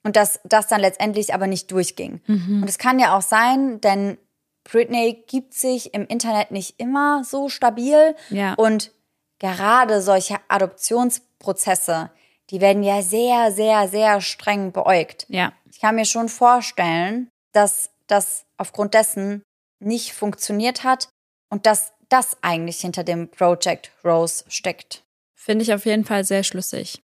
Und 0.04 0.16
dass 0.16 0.40
das 0.44 0.68
dann 0.68 0.82
letztendlich 0.82 1.34
aber 1.34 1.48
nicht 1.48 1.72
durchging. 1.72 2.22
Und 2.28 2.68
es 2.68 2.80
kann 2.80 2.98
ja 2.98 3.16
auch 3.16 3.22
sein, 3.22 3.80
denn 3.82 4.18
Britney 4.64 5.24
gibt 5.28 5.54
sich 5.54 5.94
im 5.94 6.06
Internet 6.08 6.52
nicht 6.52 6.80
immer 6.80 7.24
so 7.24 7.50
stabil. 7.50 8.16
Ja. 8.30 8.54
Und 8.56 8.92
gerade 9.40 10.02
solche 10.02 10.38
Adoptionsprozesse, 10.48 12.12
die 12.50 12.62
werden 12.62 12.84
ja 12.84 13.02
sehr, 13.02 13.52
sehr, 13.52 13.88
sehr 13.88 14.22
streng 14.22 14.72
beäugt. 14.72 15.26
Ja. 15.30 15.54
Ich 15.72 15.80
kann 15.80 15.96
mir 15.96 16.06
schon 16.06 16.30
vorstellen, 16.30 17.30
dass 17.54 17.92
das 18.08 18.46
aufgrund 18.58 18.94
dessen 18.94 19.44
nicht 19.80 20.14
funktioniert 20.14 20.84
hat 20.84 21.10
und 21.50 21.66
dass 21.66 21.94
das 22.10 22.38
eigentlich 22.42 22.82
hinter 22.82 23.04
dem 23.04 23.30
Project 23.30 23.92
Rose 24.04 24.44
steckt. 24.48 25.04
Finde 25.34 25.64
ich 25.64 25.74
auf 25.74 25.86
jeden 25.86 26.06
Fall 26.06 26.24
sehr 26.24 26.44
schlüssig. 26.44 27.02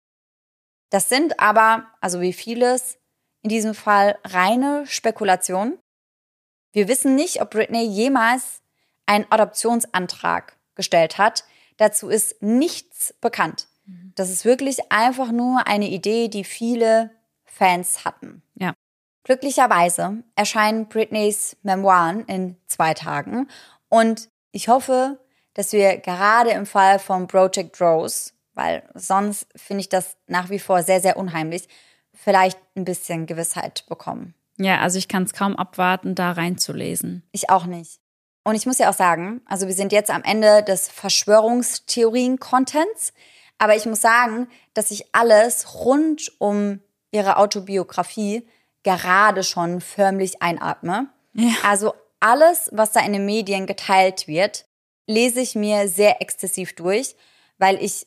Das 0.90 1.09
sind 1.09 1.40
aber, 1.40 1.86
also 2.01 2.20
wie 2.20 2.32
vieles, 2.32 2.98
in 3.43 3.48
diesem 3.51 3.74
Fall 3.74 4.19
reine 4.24 4.86
Spekulationen. 4.86 5.78
Wir 6.73 6.89
wissen 6.89 7.15
nicht, 7.15 7.43
ob 7.43 7.51
Britney 7.51 7.85
jemals 7.85 8.62
einen 9.06 9.27
Adoptionsantrag 9.31 10.56
gestellt 10.74 11.19
hat. 11.19 11.44
Dazu 11.77 12.09
ist 12.09 12.40
nichts 12.43 13.15
bekannt. 13.20 13.69
Das 14.15 14.31
ist 14.31 14.44
wirklich 14.44 14.90
einfach 14.90 15.31
nur 15.31 15.66
eine 15.66 15.89
Idee, 15.89 16.28
die 16.28 16.44
viele 16.44 17.11
Fans 17.44 18.05
hatten. 18.05 18.43
Ja. 18.55 18.73
Glücklicherweise 19.24 20.23
erscheinen 20.36 20.89
Britneys 20.89 21.56
Memoiren 21.62 22.24
in 22.27 22.56
zwei 22.66 22.94
Tagen 22.94 23.48
und 23.89 24.28
ich 24.52 24.69
hoffe, 24.69 25.19
dass 25.55 25.73
wir 25.73 25.98
gerade 25.98 26.51
im 26.51 26.66
Fall 26.66 26.98
von 26.98 27.27
Project 27.27 27.81
Rose, 27.81 28.32
weil 28.55 28.89
sonst 28.94 29.47
finde 29.56 29.82
ich 29.82 29.89
das 29.89 30.16
nach 30.26 30.51
wie 30.51 30.59
vor 30.59 30.82
sehr, 30.82 31.01
sehr 31.01 31.16
unheimlich, 31.16 31.68
vielleicht 32.12 32.59
ein 32.76 32.85
bisschen 32.85 33.26
Gewissheit 33.26 33.85
bekommen. 33.89 34.35
Ja, 34.56 34.81
also 34.81 34.98
ich 34.98 35.09
kann 35.09 35.24
es 35.24 35.32
kaum 35.32 35.56
abwarten, 35.56 36.14
da 36.14 36.31
reinzulesen. 36.32 37.24
Ich 37.32 37.51
auch 37.51 37.66
nicht. 37.66 37.98
Und 38.44 38.55
ich 38.55 38.66
muss 38.66 38.78
ja 38.78 38.89
auch 38.90 38.94
sagen, 38.94 39.40
also 39.47 39.66
wir 39.66 39.74
sind 39.74 39.90
jetzt 39.93 40.10
am 40.10 40.22
Ende 40.22 40.62
des 40.62 40.89
Verschwörungstheorien-Contents, 40.89 43.12
aber 43.59 43.74
ich 43.74 43.86
muss 43.86 44.01
sagen, 44.01 44.48
dass 44.74 44.90
ich 44.90 45.14
alles 45.14 45.74
rund 45.74 46.31
um 46.39 46.81
ihre 47.10 47.39
Autobiografie 47.39 48.47
gerade 48.82 49.43
schon 49.43 49.81
förmlich 49.81 50.43
einatme. 50.43 51.09
Ja. 51.32 51.55
Also 51.64 51.94
alles, 52.20 52.68
was 52.72 52.93
da 52.93 53.01
in 53.01 53.14
den 53.14 53.24
Medien 53.24 53.66
geteilt 53.66 54.28
wird, 54.28 54.66
lese 55.06 55.40
ich 55.40 55.55
mir 55.55 55.89
sehr 55.89 56.20
exzessiv 56.20 56.74
durch, 56.74 57.16
weil 57.59 57.82
ich 57.82 58.06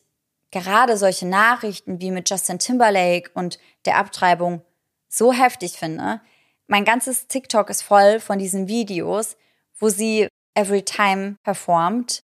gerade 0.50 0.96
solche 0.96 1.26
Nachrichten 1.26 2.00
wie 2.00 2.10
mit 2.10 2.28
Justin 2.28 2.58
Timberlake 2.58 3.30
und 3.34 3.58
der 3.84 3.98
Abtreibung 3.98 4.62
so 5.08 5.32
heftig 5.32 5.72
finde. 5.72 6.20
Mein 6.66 6.84
ganzes 6.84 7.26
TikTok 7.28 7.70
ist 7.70 7.82
voll 7.82 8.20
von 8.20 8.38
diesen 8.38 8.68
Videos, 8.68 9.36
wo 9.78 9.88
sie 9.88 10.28
Every 10.54 10.82
Time 10.82 11.36
performt. 11.42 12.20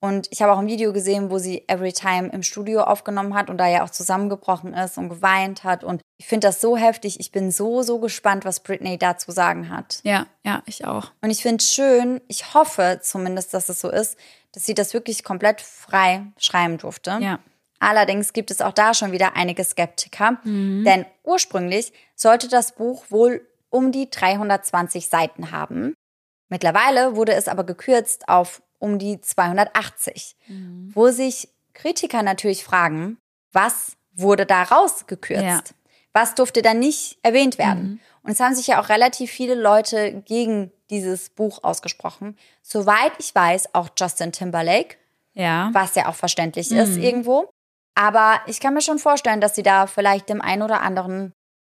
Und 0.00 0.28
ich 0.30 0.42
habe 0.42 0.52
auch 0.52 0.58
ein 0.58 0.66
Video 0.66 0.92
gesehen, 0.92 1.30
wo 1.30 1.38
sie 1.38 1.64
Every 1.68 1.92
Time 1.92 2.28
im 2.28 2.42
Studio 2.42 2.82
aufgenommen 2.82 3.34
hat 3.34 3.48
und 3.48 3.56
da 3.58 3.66
ja 3.66 3.82
auch 3.82 3.90
zusammengebrochen 3.90 4.74
ist 4.74 4.98
und 4.98 5.08
geweint 5.08 5.64
hat. 5.64 5.82
Und 5.82 6.02
ich 6.18 6.26
finde 6.26 6.48
das 6.48 6.60
so 6.60 6.76
heftig. 6.76 7.18
Ich 7.18 7.32
bin 7.32 7.50
so, 7.50 7.82
so 7.82 7.98
gespannt, 7.98 8.44
was 8.44 8.60
Britney 8.60 8.98
dazu 8.98 9.32
sagen 9.32 9.70
hat. 9.70 10.00
Ja, 10.02 10.26
ja, 10.44 10.62
ich 10.66 10.84
auch. 10.84 11.12
Und 11.22 11.30
ich 11.30 11.42
finde 11.42 11.62
es 11.62 11.72
schön, 11.72 12.20
ich 12.28 12.54
hoffe 12.54 13.00
zumindest, 13.02 13.54
dass 13.54 13.68
es 13.70 13.80
so 13.80 13.90
ist, 13.90 14.18
dass 14.52 14.66
sie 14.66 14.74
das 14.74 14.92
wirklich 14.92 15.24
komplett 15.24 15.62
frei 15.62 16.26
schreiben 16.38 16.76
durfte. 16.76 17.18
Ja. 17.20 17.38
Allerdings 17.78 18.32
gibt 18.32 18.50
es 18.50 18.60
auch 18.60 18.72
da 18.72 18.94
schon 18.94 19.12
wieder 19.12 19.36
einige 19.36 19.62
Skeptiker, 19.64 20.38
denn 20.44 21.04
ursprünglich 21.24 21.92
sollte 22.14 22.48
das 22.48 22.72
Buch 22.72 23.04
wohl 23.10 23.46
um 23.70 23.92
die 23.92 24.08
320 24.10 25.08
Seiten 25.08 25.50
haben. 25.50 25.94
Mittlerweile 26.48 27.16
wurde 27.16 27.34
es 27.34 27.48
aber 27.48 27.64
gekürzt 27.64 28.28
auf 28.28 28.62
um 28.78 28.98
die 28.98 29.20
280, 29.20 30.36
wo 30.94 31.08
sich 31.10 31.48
Kritiker 31.74 32.22
natürlich 32.22 32.64
fragen, 32.64 33.18
was 33.52 33.96
wurde 34.12 34.46
da 34.46 34.62
rausgekürzt? 34.62 35.42
Ja. 35.42 35.60
Was 36.12 36.34
durfte 36.34 36.62
da 36.62 36.72
nicht 36.72 37.18
erwähnt 37.22 37.58
werden? 37.58 38.00
Und 38.22 38.30
es 38.32 38.40
haben 38.40 38.54
sich 38.54 38.68
ja 38.68 38.80
auch 38.80 38.88
relativ 38.88 39.30
viele 39.30 39.54
Leute 39.54 40.22
gegen 40.24 40.72
dieses 40.88 41.28
Buch 41.28 41.62
ausgesprochen. 41.62 42.38
Soweit 42.62 43.12
ich 43.18 43.34
weiß, 43.34 43.74
auch 43.74 43.90
Justin 43.98 44.32
Timberlake, 44.32 44.96
Ja. 45.34 45.68
was 45.72 45.94
ja 45.94 46.08
auch 46.08 46.14
verständlich 46.14 46.72
ist 46.72 46.96
irgendwo. 46.96 47.50
Aber 47.96 48.40
ich 48.46 48.60
kann 48.60 48.74
mir 48.74 48.82
schon 48.82 48.98
vorstellen, 48.98 49.40
dass 49.40 49.54
sie 49.56 49.62
da 49.62 49.86
vielleicht 49.86 50.28
dem 50.28 50.40
einen 50.42 50.62
oder 50.62 50.82
anderen 50.82 51.32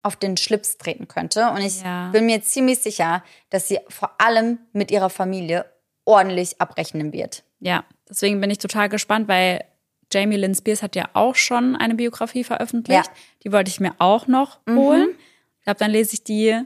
auf 0.03 0.17
den 0.17 0.37
Schlips 0.37 0.79
treten 0.79 1.09
könnte. 1.09 1.51
Und 1.51 1.59
ich 1.61 1.83
Ja. 1.83 2.09
bin 2.11 2.27
mir 2.27 2.43
ziemlich 2.43 2.79
sicher, 2.81 3.23
dass 3.51 3.69
sie 3.69 3.79
vor 3.89 4.11
allem 4.19 4.59
mit 4.73 4.91
ihrer 4.91 5.11
Familie 5.11 5.67
ordentlich 6.05 6.61
abrechnen 6.61 7.13
wird. 7.13 7.45
Ja, 7.61 7.85
deswegen 8.09 8.41
bin 8.41 8.51
ich 8.51 8.59
total 8.59 8.89
gespannt, 8.89 9.29
weil 9.29 9.65
Jamie 10.13 10.37
Lynn 10.37 10.55
Spears 10.55 10.83
hat 10.83 10.95
ja 10.95 11.09
auch 11.15 11.35
schon 11.35 11.75
eine 11.77 11.95
Biografie 11.97 12.45
veröffentlicht. 12.45 13.07
Ja. 13.07 13.13
Die 13.43 13.53
wollte 13.53 13.69
ich 13.71 13.81
mir 13.81 13.95
auch 13.99 14.27
noch 14.29 14.61
holen. 14.69 15.09
Ich 15.59 15.65
glaube, 15.65 15.79
dann 15.81 15.91
lese 15.91 16.15
ich 16.15 16.23
die 16.23 16.57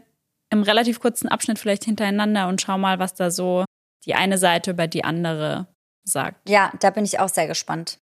im 0.51 0.63
relativ 0.63 1.01
kurzen 1.01 1.29
Abschnitt 1.29 1.59
vielleicht 1.59 1.85
hintereinander 1.85 2.49
und 2.49 2.61
schau 2.61 2.77
mal, 2.77 2.99
was 2.99 3.15
da 3.15 3.31
so 3.31 3.65
die 4.05 4.15
eine 4.15 4.37
Seite 4.37 4.73
über 4.73 4.87
die 4.87 5.05
andere 5.05 5.69
sagt. 6.05 6.49
Ja, 6.49 6.73
da 6.81 6.91
bin 6.91 7.05
ich 7.05 7.19
auch 7.21 7.29
sehr 7.29 7.47
gespannt. 7.47 7.99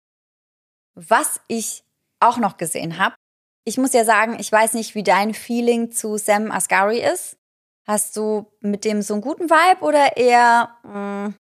Was 1.01 1.41
ich 1.47 1.85
auch 2.20 2.39
noch 2.39 2.57
gesehen 2.57 2.99
habe, 2.99 3.15
ich 3.65 3.79
muss 3.79 3.93
ja 3.93 4.05
sagen, 4.05 4.37
ich 4.41 4.51
weiß 4.51 4.75
nicht, 4.75 4.95
wie 4.95 5.03
dein 5.05 5.35
Feeling 5.35 5.93
zu 5.93 6.16
Sam 6.16 6.51
Asghari 6.51 7.01
ist. 7.01 7.37
Hast 7.87 8.16
du 8.16 8.47
mit 8.61 8.85
dem 8.85 9.03
so 9.03 9.15
einen 9.15 9.23
guten 9.23 9.49
Vibe 9.49 9.83
oder 9.83 10.16
eher 10.16 10.75
mm, 10.83 11.35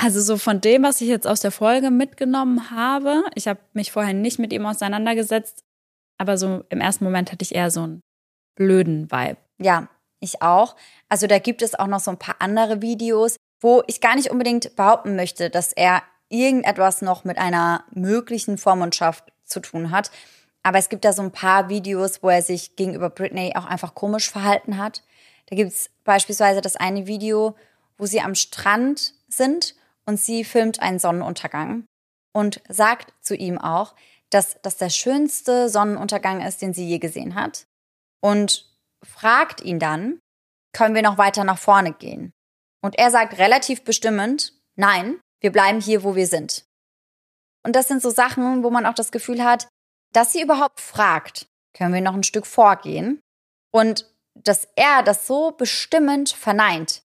Also 0.00 0.20
so 0.20 0.36
von 0.36 0.60
dem, 0.60 0.82
was 0.82 1.00
ich 1.00 1.08
jetzt 1.08 1.26
aus 1.26 1.40
der 1.40 1.50
Folge 1.50 1.90
mitgenommen 1.90 2.70
habe, 2.70 3.24
ich 3.34 3.48
habe 3.48 3.60
mich 3.72 3.92
vorher 3.92 4.14
nicht 4.14 4.38
mit 4.38 4.52
ihm 4.52 4.66
auseinandergesetzt, 4.66 5.62
aber 6.18 6.36
so 6.36 6.64
im 6.68 6.80
ersten 6.80 7.04
Moment 7.04 7.32
hatte 7.32 7.42
ich 7.42 7.54
eher 7.54 7.70
so 7.70 7.82
einen 7.82 8.00
blöden 8.56 9.10
Vibe. 9.10 9.38
Ja, 9.60 9.88
ich 10.20 10.42
auch. 10.42 10.76
Also 11.08 11.26
da 11.26 11.38
gibt 11.38 11.62
es 11.62 11.74
auch 11.74 11.86
noch 11.86 12.00
so 12.00 12.10
ein 12.10 12.18
paar 12.18 12.36
andere 12.40 12.82
Videos, 12.82 13.36
wo 13.60 13.82
ich 13.86 14.00
gar 14.00 14.16
nicht 14.16 14.30
unbedingt 14.30 14.74
behaupten 14.76 15.16
möchte, 15.16 15.50
dass 15.50 15.72
er 15.72 16.02
irgendetwas 16.28 17.02
noch 17.02 17.24
mit 17.24 17.38
einer 17.38 17.84
möglichen 17.92 18.58
Vormundschaft 18.58 19.32
zu 19.44 19.60
tun 19.60 19.90
hat. 19.90 20.10
Aber 20.62 20.78
es 20.78 20.88
gibt 20.88 21.04
da 21.04 21.12
so 21.12 21.22
ein 21.22 21.32
paar 21.32 21.68
Videos, 21.68 22.22
wo 22.22 22.28
er 22.28 22.42
sich 22.42 22.76
gegenüber 22.76 23.10
Britney 23.10 23.54
auch 23.56 23.64
einfach 23.64 23.94
komisch 23.94 24.30
verhalten 24.30 24.76
hat. 24.76 25.02
Da 25.46 25.56
gibt 25.56 25.72
es 25.72 25.90
beispielsweise 26.04 26.60
das 26.60 26.76
eine 26.76 27.06
Video, 27.06 27.56
wo 27.96 28.06
sie 28.06 28.20
am 28.20 28.34
Strand 28.34 29.14
sind 29.28 29.74
und 30.04 30.18
sie 30.18 30.44
filmt 30.44 30.80
einen 30.80 30.98
Sonnenuntergang 30.98 31.84
und 32.32 32.60
sagt 32.68 33.14
zu 33.20 33.34
ihm 33.34 33.58
auch, 33.58 33.94
dass 34.30 34.58
das 34.62 34.76
der 34.76 34.90
schönste 34.90 35.68
Sonnenuntergang 35.68 36.42
ist, 36.42 36.60
den 36.60 36.74
sie 36.74 36.86
je 36.86 36.98
gesehen 36.98 37.34
hat. 37.34 37.66
Und 38.20 38.70
fragt 39.02 39.62
ihn 39.62 39.78
dann, 39.78 40.20
können 40.72 40.94
wir 40.94 41.02
noch 41.02 41.18
weiter 41.18 41.44
nach 41.44 41.58
vorne 41.58 41.92
gehen? 41.92 42.32
Und 42.82 42.98
er 42.98 43.10
sagt 43.10 43.38
relativ 43.38 43.84
bestimmend, 43.84 44.52
nein, 44.76 45.18
wir 45.40 45.52
bleiben 45.52 45.80
hier, 45.80 46.02
wo 46.02 46.14
wir 46.14 46.26
sind. 46.26 46.64
Und 47.64 47.76
das 47.76 47.88
sind 47.88 48.02
so 48.02 48.10
Sachen, 48.10 48.62
wo 48.62 48.70
man 48.70 48.86
auch 48.86 48.94
das 48.94 49.12
Gefühl 49.12 49.44
hat, 49.44 49.68
dass 50.12 50.32
sie 50.32 50.42
überhaupt 50.42 50.80
fragt, 50.80 51.48
können 51.74 51.94
wir 51.94 52.00
noch 52.00 52.14
ein 52.14 52.22
Stück 52.22 52.46
vorgehen? 52.46 53.20
Und 53.70 54.06
dass 54.34 54.68
er 54.76 55.02
das 55.02 55.26
so 55.26 55.52
bestimmend 55.52 56.30
verneint, 56.30 57.02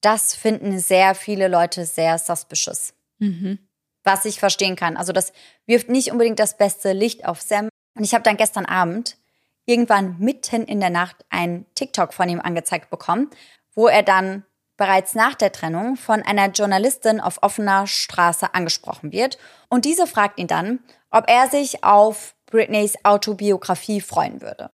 das 0.00 0.34
finden 0.34 0.78
sehr 0.78 1.14
viele 1.14 1.48
Leute 1.48 1.84
sehr 1.84 2.18
suspicious. 2.18 2.94
Mhm. 3.18 3.58
Was 4.04 4.24
ich 4.24 4.38
verstehen 4.38 4.76
kann. 4.76 4.96
Also 4.96 5.12
das 5.12 5.32
wirft 5.66 5.88
nicht 5.88 6.12
unbedingt 6.12 6.38
das 6.38 6.56
beste 6.56 6.92
Licht 6.92 7.26
auf 7.26 7.40
Sam. 7.40 7.68
Und 7.96 8.04
ich 8.04 8.14
habe 8.14 8.22
dann 8.22 8.36
gestern 8.36 8.64
Abend 8.64 9.18
irgendwann 9.66 10.18
mitten 10.18 10.64
in 10.64 10.80
der 10.80 10.90
Nacht 10.90 11.16
ein 11.28 11.66
TikTok 11.74 12.14
von 12.14 12.28
ihm 12.28 12.40
angezeigt 12.40 12.90
bekommen, 12.90 13.28
wo 13.74 13.88
er 13.88 14.02
dann 14.02 14.44
bereits 14.78 15.14
nach 15.14 15.34
der 15.34 15.52
Trennung 15.52 15.96
von 15.96 16.22
einer 16.22 16.46
Journalistin 16.46 17.20
auf 17.20 17.42
offener 17.42 17.86
Straße 17.86 18.54
angesprochen 18.54 19.12
wird. 19.12 19.36
Und 19.68 19.84
diese 19.84 20.06
fragt 20.06 20.38
ihn 20.38 20.46
dann, 20.46 20.78
ob 21.10 21.28
er 21.28 21.48
sich 21.48 21.84
auf 21.84 22.34
Britneys 22.46 22.94
Autobiografie 23.04 24.00
freuen 24.00 24.40
würde. 24.40 24.70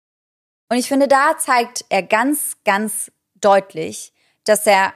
Und 0.70 0.78
ich 0.78 0.86
finde, 0.86 1.08
da 1.08 1.36
zeigt 1.38 1.84
er 1.88 2.02
ganz, 2.02 2.58
ganz 2.64 3.10
deutlich, 3.34 4.12
dass 4.44 4.66
er 4.66 4.92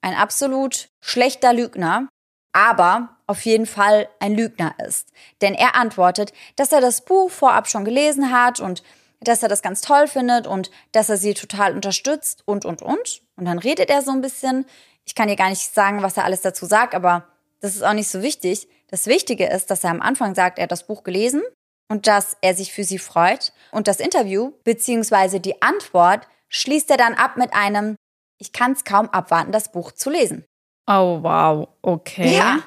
ein 0.00 0.14
absolut 0.14 0.88
schlechter 1.00 1.52
Lügner, 1.52 2.08
aber 2.52 3.16
auf 3.26 3.44
jeden 3.44 3.66
Fall 3.66 4.08
ein 4.20 4.34
Lügner 4.34 4.74
ist. 4.86 5.12
Denn 5.40 5.54
er 5.54 5.74
antwortet, 5.74 6.32
dass 6.56 6.72
er 6.72 6.80
das 6.80 7.04
Buch 7.04 7.30
vorab 7.30 7.68
schon 7.68 7.84
gelesen 7.84 8.32
hat 8.32 8.60
und 8.60 8.82
dass 9.22 9.42
er 9.42 9.48
das 9.48 9.62
ganz 9.62 9.80
toll 9.80 10.06
findet 10.06 10.46
und 10.46 10.70
dass 10.92 11.08
er 11.08 11.16
sie 11.16 11.34
total 11.34 11.74
unterstützt 11.74 12.42
und, 12.44 12.64
und, 12.64 12.82
und. 12.82 13.22
Und 13.36 13.44
dann 13.44 13.58
redet 13.58 13.90
er 13.90 14.02
so 14.02 14.10
ein 14.10 14.20
bisschen. 14.20 14.66
Ich 15.04 15.14
kann 15.14 15.28
dir 15.28 15.36
gar 15.36 15.48
nicht 15.48 15.74
sagen, 15.74 16.02
was 16.02 16.16
er 16.16 16.24
alles 16.24 16.42
dazu 16.42 16.66
sagt, 16.66 16.94
aber 16.94 17.26
das 17.60 17.74
ist 17.74 17.82
auch 17.82 17.92
nicht 17.92 18.08
so 18.08 18.22
wichtig. 18.22 18.68
Das 18.88 19.06
Wichtige 19.06 19.46
ist, 19.46 19.70
dass 19.70 19.84
er 19.84 19.90
am 19.90 20.02
Anfang 20.02 20.34
sagt, 20.34 20.58
er 20.58 20.64
hat 20.64 20.72
das 20.72 20.86
Buch 20.86 21.02
gelesen 21.02 21.42
und 21.88 22.06
dass 22.06 22.36
er 22.40 22.54
sich 22.54 22.72
für 22.72 22.84
sie 22.84 22.98
freut. 22.98 23.52
Und 23.70 23.88
das 23.88 24.00
Interview 24.00 24.52
beziehungsweise 24.64 25.40
die 25.40 25.60
Antwort 25.62 26.28
schließt 26.48 26.90
er 26.90 26.96
dann 26.96 27.14
ab 27.14 27.36
mit 27.36 27.54
einem, 27.54 27.96
ich 28.38 28.52
kann 28.52 28.72
es 28.72 28.84
kaum 28.84 29.08
abwarten, 29.10 29.52
das 29.52 29.72
Buch 29.72 29.92
zu 29.92 30.10
lesen. 30.10 30.44
Oh, 30.86 31.22
wow. 31.22 31.68
Okay. 31.82 32.36
Ja. 32.36 32.60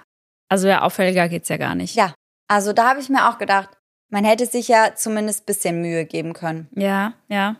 Also 0.50 0.68
ja, 0.68 0.82
auffälliger 0.82 1.28
geht's 1.28 1.50
ja 1.50 1.58
gar 1.58 1.76
nicht. 1.76 1.96
Ja, 1.96 2.14
also 2.48 2.74
da 2.74 2.90
habe 2.90 3.00
ich 3.00 3.10
mir 3.10 3.30
auch 3.30 3.38
gedacht, 3.38 3.70
man 4.10 4.24
hätte 4.24 4.46
sich 4.46 4.68
ja 4.68 4.96
zumindest 4.96 5.44
ein 5.44 5.46
bisschen 5.46 5.82
Mühe 5.82 6.06
geben 6.06 6.34
können. 6.34 6.70
Ja, 6.76 7.14
ja. 7.28 7.58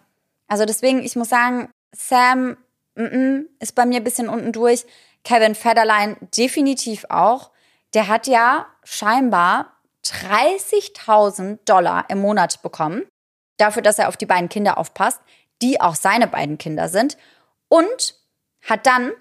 Also 0.48 0.66
deswegen, 0.66 1.04
ich 1.04 1.16
muss 1.16 1.30
sagen, 1.30 1.70
Sam 1.96 2.58
mm 2.96 3.02
-mm, 3.02 3.46
ist 3.60 3.76
bei 3.76 3.86
mir 3.86 3.98
ein 3.98 4.04
bisschen 4.04 4.30
unten 4.30 4.52
durch. 4.52 4.86
Kevin 5.24 5.56
Federline 5.56 6.18
definitiv 6.38 7.06
auch. 7.10 7.52
Der 7.94 8.08
hat 8.08 8.28
ja 8.28 8.68
scheinbar 8.84 9.74
30.000 10.06 11.60
Dollar 11.66 12.06
im 12.10 12.20
Monat 12.20 12.62
bekommen. 12.62 13.04
Dafür, 13.58 13.82
dass 13.82 14.00
er 14.00 14.08
auf 14.08 14.18
die 14.18 14.26
beiden 14.26 14.50
Kinder 14.50 14.78
aufpasst, 14.78 15.22
die 15.62 15.82
auch 15.82 15.96
seine 15.96 16.28
beiden 16.28 16.58
Kinder 16.58 16.90
sind. 16.90 17.18
Und 17.70 18.16
hat 18.62 18.86
dann 18.86 19.12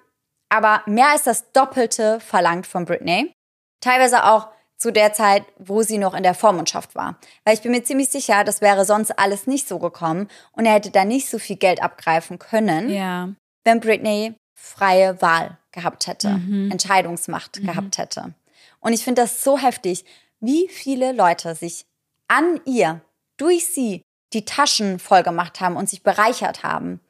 aber 0.49 0.83
mehr 0.87 1.11
als 1.11 1.25
das 1.25 1.53
Doppelte 1.53 2.21
verlangt 2.21 2.67
von 2.67 2.85
Britney. 2.85 3.33
Teilweise 3.81 4.25
auch 4.25 4.49
zu 4.77 4.91
der 4.93 5.13
Zeit, 5.13 5.45
wo 5.59 5.83
sie 5.83 5.99
noch 5.99 6.15
in 6.15 6.23
der 6.23 6.35
Vormundschaft 6.35 6.95
war. 6.95 7.19
Weil 7.45 7.55
ich 7.55 7.63
bin 7.63 7.71
mir 7.71 7.85
ziemlich 7.85 8.09
sicher, 8.11 8.45
das 8.45 8.61
wäre 8.61 8.85
sonst 8.85 9.19
alles 9.19 9.47
nicht 9.47 9.69
so 9.69 9.79
gekommen 9.79 10.29
und 10.53 10.67
er 10.67 10.75
hätte 10.75 10.91
da 10.91 11.05
nicht 11.05 11.29
so 11.31 11.39
viel 11.39 11.57
Geld 11.57 11.83
abgreifen 11.83 12.39
können, 12.39 12.91
Ja. 12.91 13.29
wenn 13.65 13.81
Britney 13.81 14.35
freie 14.55 15.21
Wahl 15.23 15.59
gehabt 15.73 16.07
hätte, 16.07 16.31
Mhm. 16.31 16.71
Entscheidungsmacht 16.71 17.63
gehabt 17.63 17.99
hätte. 17.99 18.35
Und 18.81 18.93
ich 18.93 19.05
finde 19.05 19.23
das 19.23 19.43
so 19.43 19.59
heftig, 19.59 20.05
wie 20.41 20.69
viele 20.69 21.13
Leute 21.13 21.55
sich 21.55 21.87
an 22.29 22.61
ihr, 22.67 23.01
durch 23.37 23.67
sie, 23.67 24.03
die 24.33 24.45
Taschen 24.45 24.99
voll 24.99 25.23
gemacht 25.23 25.61
haben 25.61 25.77
und 25.77 25.89
sich 25.89 26.03
bereichert 26.03 26.63
haben. 26.63 27.01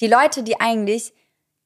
Die 0.00 0.06
Leute, 0.08 0.42
die 0.42 0.60
eigentlich 0.60 1.12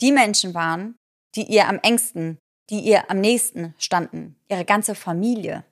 die 0.01 0.12
Menschen 0.12 0.55
waren, 0.55 0.97
die 1.35 1.45
ihr 1.45 1.69
am 1.69 1.78
engsten, 1.83 2.39
die 2.70 2.80
ihr 2.80 3.10
am 3.10 3.20
nächsten 3.20 3.74
standen, 3.78 4.36
ihre 4.48 4.64
ganze 4.64 4.94
Familie. 4.94 5.64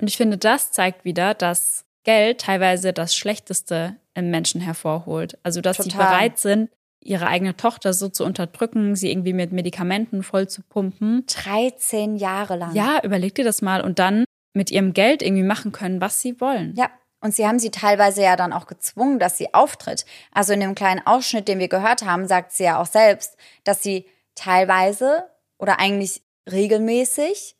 Und 0.00 0.08
ich 0.08 0.16
finde, 0.16 0.38
das 0.38 0.72
zeigt 0.72 1.04
wieder, 1.04 1.34
dass 1.34 1.84
Geld 2.04 2.40
teilweise 2.40 2.92
das 2.92 3.14
Schlechteste 3.14 3.96
im 4.14 4.30
Menschen 4.30 4.60
hervorholt. 4.60 5.38
Also, 5.42 5.60
dass 5.60 5.78
sie 5.78 5.90
Total. 5.90 6.06
bereit 6.06 6.38
sind, 6.38 6.70
ihre 7.00 7.26
eigene 7.26 7.56
Tochter 7.56 7.92
so 7.92 8.08
zu 8.08 8.24
unterdrücken, 8.24 8.96
sie 8.96 9.10
irgendwie 9.10 9.32
mit 9.32 9.52
Medikamenten 9.52 10.22
voll 10.22 10.48
zu 10.48 10.62
pumpen. 10.62 11.24
13 11.26 12.16
Jahre 12.16 12.56
lang. 12.56 12.74
Ja, 12.74 13.00
überleg 13.02 13.34
dir 13.34 13.44
das 13.44 13.62
mal 13.62 13.82
und 13.82 13.98
dann 13.98 14.24
mit 14.52 14.70
ihrem 14.70 14.92
Geld 14.92 15.22
irgendwie 15.22 15.44
machen 15.44 15.72
können, 15.72 16.00
was 16.00 16.20
sie 16.20 16.40
wollen. 16.40 16.74
Ja, 16.76 16.90
und 17.20 17.34
sie 17.34 17.46
haben 17.46 17.58
sie 17.58 17.70
teilweise 17.70 18.22
ja 18.22 18.36
dann 18.36 18.52
auch 18.52 18.66
gezwungen, 18.66 19.18
dass 19.18 19.38
sie 19.38 19.52
auftritt. 19.52 20.04
Also 20.32 20.52
in 20.52 20.60
dem 20.60 20.74
kleinen 20.74 21.04
Ausschnitt, 21.06 21.48
den 21.48 21.58
wir 21.58 21.68
gehört 21.68 22.04
haben, 22.04 22.26
sagt 22.26 22.52
sie 22.52 22.64
ja 22.64 22.80
auch 22.80 22.86
selbst, 22.86 23.36
dass 23.64 23.82
sie 23.82 24.06
teilweise 24.34 25.24
oder 25.58 25.80
eigentlich 25.80 26.22
regelmäßig 26.50 27.56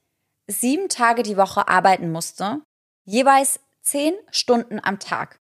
sieben 0.46 0.88
Tage 0.88 1.22
die 1.22 1.36
Woche 1.36 1.68
arbeiten 1.68 2.10
musste, 2.10 2.62
jeweils 3.04 3.60
zehn 3.82 4.14
Stunden 4.30 4.80
am 4.82 4.98
Tag. 4.98 5.38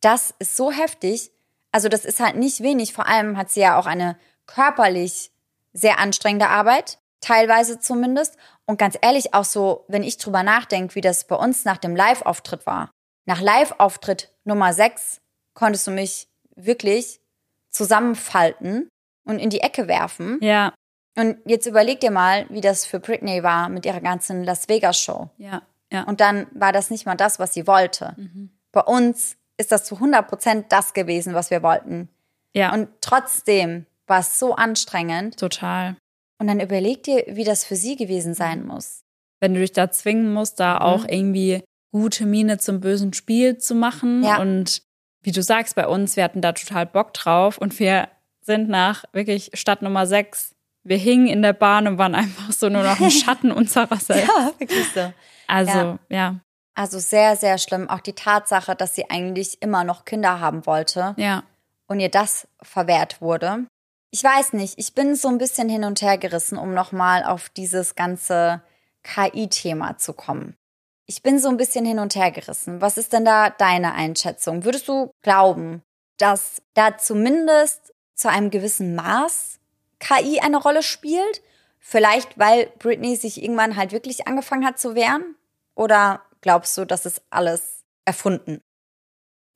Das 0.00 0.34
ist 0.38 0.56
so 0.56 0.70
heftig. 0.70 1.30
Also 1.70 1.88
das 1.88 2.04
ist 2.04 2.20
halt 2.20 2.36
nicht 2.36 2.60
wenig. 2.60 2.92
Vor 2.92 3.06
allem 3.06 3.36
hat 3.36 3.50
sie 3.50 3.60
ja 3.60 3.78
auch 3.78 3.86
eine 3.86 4.18
körperlich 4.46 5.32
sehr 5.72 5.98
anstrengende 5.98 6.48
Arbeit, 6.48 6.98
teilweise 7.20 7.78
zumindest. 7.78 8.36
Und 8.66 8.78
ganz 8.78 8.96
ehrlich, 9.00 9.34
auch 9.34 9.44
so, 9.44 9.84
wenn 9.88 10.02
ich 10.02 10.18
drüber 10.18 10.42
nachdenke, 10.42 10.94
wie 10.94 11.00
das 11.00 11.26
bei 11.26 11.36
uns 11.36 11.64
nach 11.64 11.78
dem 11.78 11.96
Live-Auftritt 11.96 12.66
war. 12.66 12.90
Nach 13.24 13.40
Live-Auftritt 13.40 14.32
Nummer 14.44 14.72
6 14.72 15.20
konntest 15.54 15.86
du 15.86 15.92
mich 15.92 16.28
wirklich 16.56 17.20
zusammenfalten 17.70 18.88
und 19.24 19.38
in 19.38 19.50
die 19.50 19.60
Ecke 19.60 19.88
werfen. 19.88 20.38
Ja, 20.42 20.74
Und 21.16 21.36
jetzt 21.44 21.66
überleg 21.66 22.00
dir 22.00 22.10
mal, 22.10 22.46
wie 22.48 22.60
das 22.62 22.86
für 22.86 22.98
Britney 23.00 23.42
war 23.42 23.68
mit 23.68 23.84
ihrer 23.84 24.00
ganzen 24.00 24.44
Las 24.44 24.68
Vegas-Show. 24.68 25.28
ja, 25.38 25.62
ja. 25.92 26.04
Und 26.04 26.20
dann 26.20 26.46
war 26.52 26.72
das 26.72 26.90
nicht 26.90 27.04
mal 27.04 27.16
das, 27.16 27.38
was 27.38 27.52
sie 27.52 27.66
wollte. 27.66 28.16
Bei 28.72 28.80
uns 28.80 29.36
ist 29.58 29.70
das 29.72 29.84
zu 29.84 29.96
100 29.96 30.26
Prozent 30.26 30.66
das 30.72 30.94
gewesen, 30.94 31.34
was 31.34 31.50
wir 31.50 31.62
wollten. 31.62 32.08
ja, 32.54 32.72
Und 32.72 32.88
trotzdem 33.02 33.84
war 34.06 34.20
es 34.20 34.38
so 34.38 34.54
anstrengend. 34.54 35.38
total. 35.38 35.96
Und 36.38 36.46
dann 36.48 36.60
überleg 36.60 37.02
dir, 37.02 37.24
wie 37.28 37.44
das 37.44 37.64
für 37.64 37.76
sie 37.76 37.94
gewesen 37.96 38.32
sein 38.34 38.66
muss. 38.66 39.02
Wenn 39.40 39.54
du 39.54 39.60
dich 39.60 39.72
da 39.72 39.90
zwingen 39.90 40.32
musst, 40.32 40.58
da 40.60 40.76
Mhm. 40.76 40.80
auch 40.82 41.04
irgendwie 41.06 41.62
gute 41.92 42.24
Miene 42.24 42.56
zum 42.58 42.80
bösen 42.80 43.12
Spiel 43.12 43.58
zu 43.58 43.74
machen. 43.74 44.22
Ja. 44.24 44.38
Und 44.40 44.82
wie 45.20 45.30
du 45.32 45.42
sagst, 45.42 45.74
bei 45.76 45.86
uns, 45.86 46.16
wir 46.16 46.24
hatten 46.24 46.40
da 46.40 46.52
total 46.52 46.86
Bock 46.86 47.12
drauf 47.12 47.58
und 47.58 47.78
wir 47.78 48.08
sind 48.40 48.68
nach 48.70 49.04
wirklich 49.12 49.50
Stadt 49.54 49.82
Nummer 49.82 50.06
6. 50.06 50.54
Wir 50.84 50.96
hingen 50.96 51.26
in 51.26 51.42
der 51.42 51.52
Bahn 51.52 51.86
und 51.86 51.98
waren 51.98 52.14
einfach 52.14 52.52
so 52.52 52.68
nur 52.68 52.82
noch 52.82 53.00
ein 53.00 53.10
Schatten 53.10 53.52
unserer 53.52 53.96
selbst. 53.96 54.28
Ja, 54.28 54.52
wirklich 54.58 54.92
so. 54.92 55.12
Also, 55.46 55.78
Ja. 55.78 55.98
ja, 56.08 56.36
Also 56.74 56.98
sehr, 56.98 57.36
sehr 57.36 57.58
schlimm. 57.58 57.88
Auch 57.88 58.00
die 58.00 58.14
Tatsache, 58.14 58.74
dass 58.74 58.94
sie 58.94 59.10
eigentlich 59.10 59.60
immer 59.62 59.84
noch 59.84 60.04
Kinder 60.04 60.40
haben 60.40 60.66
wollte 60.66 61.14
ja. 61.18 61.42
und 61.86 62.00
ihr 62.00 62.10
das 62.10 62.48
verwehrt 62.62 63.20
wurde. 63.20 63.66
Ich 64.10 64.22
weiß 64.22 64.52
nicht, 64.54 64.78
ich 64.78 64.94
bin 64.94 65.14
so 65.14 65.28
ein 65.28 65.38
bisschen 65.38 65.68
hin 65.68 65.84
und 65.84 66.02
her 66.02 66.18
gerissen, 66.18 66.58
um 66.58 66.74
nochmal 66.74 67.24
auf 67.24 67.48
dieses 67.48 67.94
ganze 67.94 68.60
KI-Thema 69.04 69.96
zu 69.98 70.12
kommen. 70.12 70.56
Ich 71.06 71.22
bin 71.22 71.38
so 71.38 71.48
ein 71.48 71.56
bisschen 71.56 71.84
hin 71.84 71.98
und 71.98 72.14
her 72.14 72.30
gerissen. 72.30 72.80
Was 72.80 72.96
ist 72.96 73.12
denn 73.12 73.24
da 73.24 73.50
deine 73.50 73.94
Einschätzung? 73.94 74.64
Würdest 74.64 74.88
du 74.88 75.10
glauben, 75.22 75.82
dass 76.18 76.62
da 76.74 76.96
zumindest 76.98 77.92
zu 78.14 78.28
einem 78.28 78.50
gewissen 78.50 78.94
Maß 78.94 79.58
KI 80.02 80.40
eine 80.40 80.56
Rolle 80.58 80.82
spielt? 80.82 81.40
Vielleicht, 81.78 82.38
weil 82.38 82.70
Britney 82.78 83.16
sich 83.16 83.42
irgendwann 83.42 83.76
halt 83.76 83.92
wirklich 83.92 84.26
angefangen 84.26 84.64
hat 84.66 84.78
zu 84.78 84.94
wehren? 84.94 85.36
Oder 85.74 86.22
glaubst 86.40 86.76
du, 86.76 86.84
das 86.84 87.06
ist 87.06 87.22
alles 87.30 87.84
erfunden? 88.04 88.60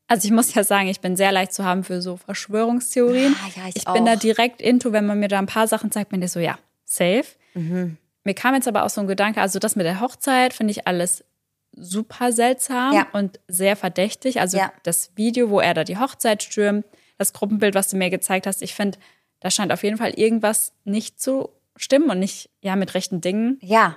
Also 0.09 0.27
ich 0.27 0.33
muss 0.33 0.55
ja 0.55 0.63
sagen, 0.63 0.89
ich 0.89 1.01
bin 1.01 1.17
sehr 1.17 1.33
leicht 1.33 1.53
zu 1.53 1.65
haben 1.65 1.83
für 1.83 2.01
so 2.01 2.17
Verschwörungstheorien. 2.17 3.35
Ah, 3.45 3.51
ja, 3.57 3.69
ich 3.69 3.77
ich 3.79 3.85
bin 3.85 4.05
da 4.07 4.15
direkt 4.17 4.61
into, 4.63 4.93
wenn 4.93 5.05
man 5.07 5.19
mir 5.19 5.29
da 5.29 5.39
ein 5.39 5.47
paar 5.47 5.67
Sachen 5.67 5.91
zeigt, 5.91 6.11
bin 6.11 6.23
ich 6.23 6.31
so, 6.31 6.39
ja, 6.39 6.59
safe. 6.85 7.25
Mhm. 7.55 7.97
Mir 8.23 8.35
kam 8.35 8.55
jetzt 8.55 8.69
aber 8.69 8.85
auch 8.85 8.91
so 8.91 9.01
ein 9.01 9.09
Gedanke, 9.09 9.41
also 9.41 9.59
das 9.59 9.75
mit 9.77 9.85
der 9.87 10.01
Hochzeit 10.01 10.53
finde 10.55 10.71
ich 10.73 10.87
alles 10.87 11.25
super 11.73 12.33
seltsam 12.33 12.93
Ja. 12.95 13.07
und 13.13 13.41
sehr 13.49 13.77
verdächtig. 13.77 14.41
Also 14.41 14.59
Ja. 14.59 14.73
das 14.85 15.11
Video, 15.17 15.51
wo 15.51 15.61
er 15.61 15.75
da 15.75 15.85
die 15.85 15.99
Hochzeit 15.99 16.43
stürmt, 16.43 16.87
das 17.19 17.33
Gruppenbild, 17.33 17.75
was 17.75 17.89
du 17.89 17.97
mir 17.97 18.11
gezeigt 18.11 18.47
hast, 18.47 18.63
ich 18.63 18.75
finde, 18.75 18.99
da 19.47 19.51
scheint 19.53 19.71
auf 19.73 19.85
jeden 19.85 19.97
Fall 19.97 20.11
irgendwas 20.19 20.73
nicht 20.83 21.21
zu 21.21 21.51
stimmen 21.77 22.11
und 22.11 22.19
nicht 22.19 22.51
ja 22.63 22.75
mit 22.75 22.95
rechten 22.95 23.21
Dingen 23.21 23.59
Ja, 23.63 23.97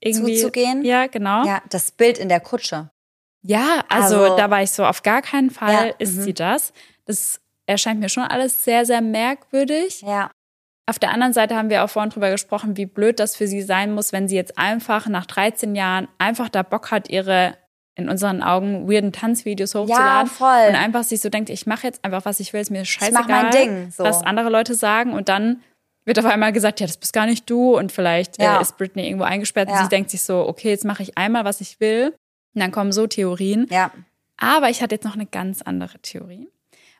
irgendwie 0.00 0.36
Zuzugehen? 0.38 0.82
Ja, 0.86 1.06
genau. 1.06 1.44
Ja, 1.44 1.56
ja, 1.56 1.62
das 1.68 1.90
Bild 1.90 2.16
in 2.16 2.30
der 2.30 2.40
Kutsche. 2.40 2.88
also, 3.88 4.22
Also- 4.24 4.36
da 4.38 4.48
war 4.48 4.62
ich 4.62 4.70
so 4.70 4.86
auf 4.86 5.02
gar 5.02 5.20
keinen 5.20 5.50
Fall 5.50 5.88
Ja, 5.88 5.94
ist 5.98 6.16
mhm. 6.16 6.22
sie 6.22 6.32
das. 6.34 6.72
Das 7.04 7.40
erscheint 7.66 8.00
mir 8.00 8.08
schon 8.08 8.22
alles 8.24 8.64
sehr 8.64 8.86
sehr 8.86 9.02
merkwürdig. 9.02 10.00
Ja, 10.00 10.30
Auf 10.88 10.98
der 10.98 11.10
anderen 11.10 11.32
Seite 11.34 11.56
haben 11.56 11.68
wir 11.68 11.84
auch 11.84 11.90
vorhin 11.90 12.10
drüber 12.10 12.30
gesprochen, 12.30 12.76
wie 12.78 12.86
blöd 12.86 13.18
das 13.20 13.36
für 13.36 13.46
sie 13.48 13.60
sein 13.62 13.92
muss, 13.92 14.12
wenn 14.12 14.28
sie 14.28 14.36
jetzt 14.36 14.56
einfach 14.56 15.08
nach 15.08 15.26
13 15.26 15.74
Jahren 15.74 16.06
einfach 16.16 16.48
da 16.48 16.62
Bock 16.62 16.90
hat, 16.92 17.10
ihre 17.10 17.58
in 17.96 18.08
unseren 18.08 18.42
Augen 18.42 18.88
weirden 18.88 19.10
Tanzvideos 19.12 19.74
hochzuladen 19.74 20.28
voll. 20.30 20.68
und 20.68 20.74
einfach 20.76 21.02
sich 21.02 21.20
so 21.20 21.28
denkt, 21.30 21.50
ich 21.50 21.66
mache 21.66 21.86
jetzt 21.86 22.04
einfach 22.04 22.24
was 22.24 22.38
ich 22.40 22.52
will, 22.52 22.60
ist 22.60 22.70
mir 22.70 22.84
scheißegal, 22.84 23.22
mach 23.22 23.28
mein 23.28 23.50
Ding, 23.50 23.90
so. 23.90 24.04
was 24.04 24.22
andere 24.22 24.50
Leute 24.50 24.74
sagen 24.74 25.12
und 25.14 25.28
dann 25.28 25.62
wird 26.04 26.18
auf 26.20 26.24
einmal 26.26 26.52
gesagt, 26.52 26.78
ja, 26.80 26.86
das 26.86 26.98
bist 26.98 27.12
gar 27.12 27.26
nicht 27.26 27.48
du 27.50 27.76
und 27.76 27.90
vielleicht 27.90 28.40
Ja. 28.40 28.58
äh, 28.58 28.62
ist 28.62 28.76
Britney 28.76 29.06
irgendwo 29.06 29.24
eingesperrt 29.24 29.68
und 29.68 29.74
Ja. 29.74 29.82
sie 29.82 29.88
denkt 29.88 30.10
sich 30.10 30.22
so, 30.22 30.46
okay, 30.46 30.68
jetzt 30.70 30.84
mache 30.84 31.02
ich 31.02 31.18
einmal, 31.18 31.44
was 31.44 31.60
ich 31.60 31.80
will 31.80 32.14
und 32.54 32.60
dann 32.60 32.70
kommen 32.70 32.92
so 32.92 33.06
Theorien. 33.06 33.66
ja. 33.70 33.90
Aber 34.38 34.68
ich 34.68 34.82
hatte 34.82 34.94
jetzt 34.96 35.04
noch 35.04 35.14
eine 35.14 35.24
ganz 35.24 35.62
andere 35.62 35.98
Theorie. 36.00 36.50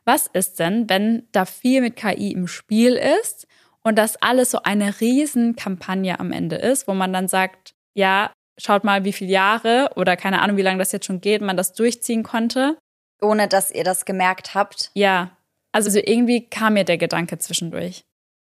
Was 0.05 0.25
ist 0.25 0.57
denn, 0.59 0.89
wenn 0.89 1.27
da 1.33 1.45
viel 1.45 1.81
mit 1.81 1.95
KI 1.95 2.31
im 2.31 2.47
Spiel 2.47 2.93
ist 3.21 3.45
und 3.83 3.95
das 3.99 4.15
alles 4.23 4.49
so 4.49 4.63
eine 4.63 4.99
Riesenkampagne 4.99 6.19
am 6.19 6.31
Ende 6.31 6.55
ist, 6.55 6.87
wo 6.87 6.93
man 6.93 7.13
dann 7.13 7.27
sagt, 7.27 7.73
ja, 7.93 8.31
schaut 8.57 8.83
mal, 8.83 9.03
wie 9.03 9.13
viele 9.13 9.31
Jahre 9.31 9.91
oder 9.95 10.17
keine 10.17 10.41
Ahnung, 10.41 10.57
wie 10.57 10.61
lange 10.61 10.79
das 10.79 10.91
jetzt 10.91 11.05
schon 11.05 11.21
geht, 11.21 11.41
man 11.41 11.57
das 11.57 11.73
durchziehen 11.73 12.23
konnte. 12.23 12.77
Ohne 13.21 13.47
dass 13.47 13.71
ihr 13.71 13.83
das 13.83 14.05
gemerkt 14.05 14.53
habt. 14.53 14.91
Ja, 14.93 15.31
also 15.71 15.89
so 15.89 15.99
irgendwie 15.99 16.47
kam 16.47 16.73
mir 16.73 16.83
der 16.83 16.97
Gedanke 16.97 17.37
zwischendurch. 17.37 18.03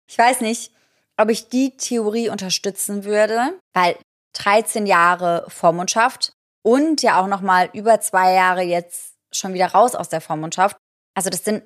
Ich 0.09 0.17
weiß 0.17 0.41
nicht, 0.41 0.71
ob 1.17 1.29
ich 1.29 1.49
die 1.49 1.75
Theorie 1.75 2.29
unterstützen 2.29 3.03
würde, 3.03 3.53
weil 3.73 3.97
13 4.33 4.85
Jahre 4.85 5.45
Vormundschaft 5.47 6.31
und 6.63 7.01
ja 7.01 7.21
auch 7.21 7.27
noch 7.27 7.41
mal 7.41 7.69
über 7.73 7.99
zwei 8.01 8.33
Jahre 8.33 8.61
jetzt 8.61 9.15
schon 9.31 9.53
wieder 9.53 9.67
raus 9.67 9.95
aus 9.95 10.09
der 10.09 10.21
Vormundschaft. 10.21 10.77
Also 11.15 11.29
das 11.29 11.43
sind 11.43 11.63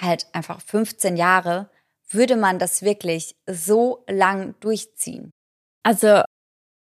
halt 0.00 0.26
einfach 0.32 0.60
15 0.60 1.16
Jahre. 1.16 1.68
Würde 2.08 2.36
man 2.36 2.58
das 2.58 2.82
wirklich 2.82 3.34
so 3.46 4.04
lang 4.08 4.54
durchziehen? 4.60 5.30
Also, 5.82 6.22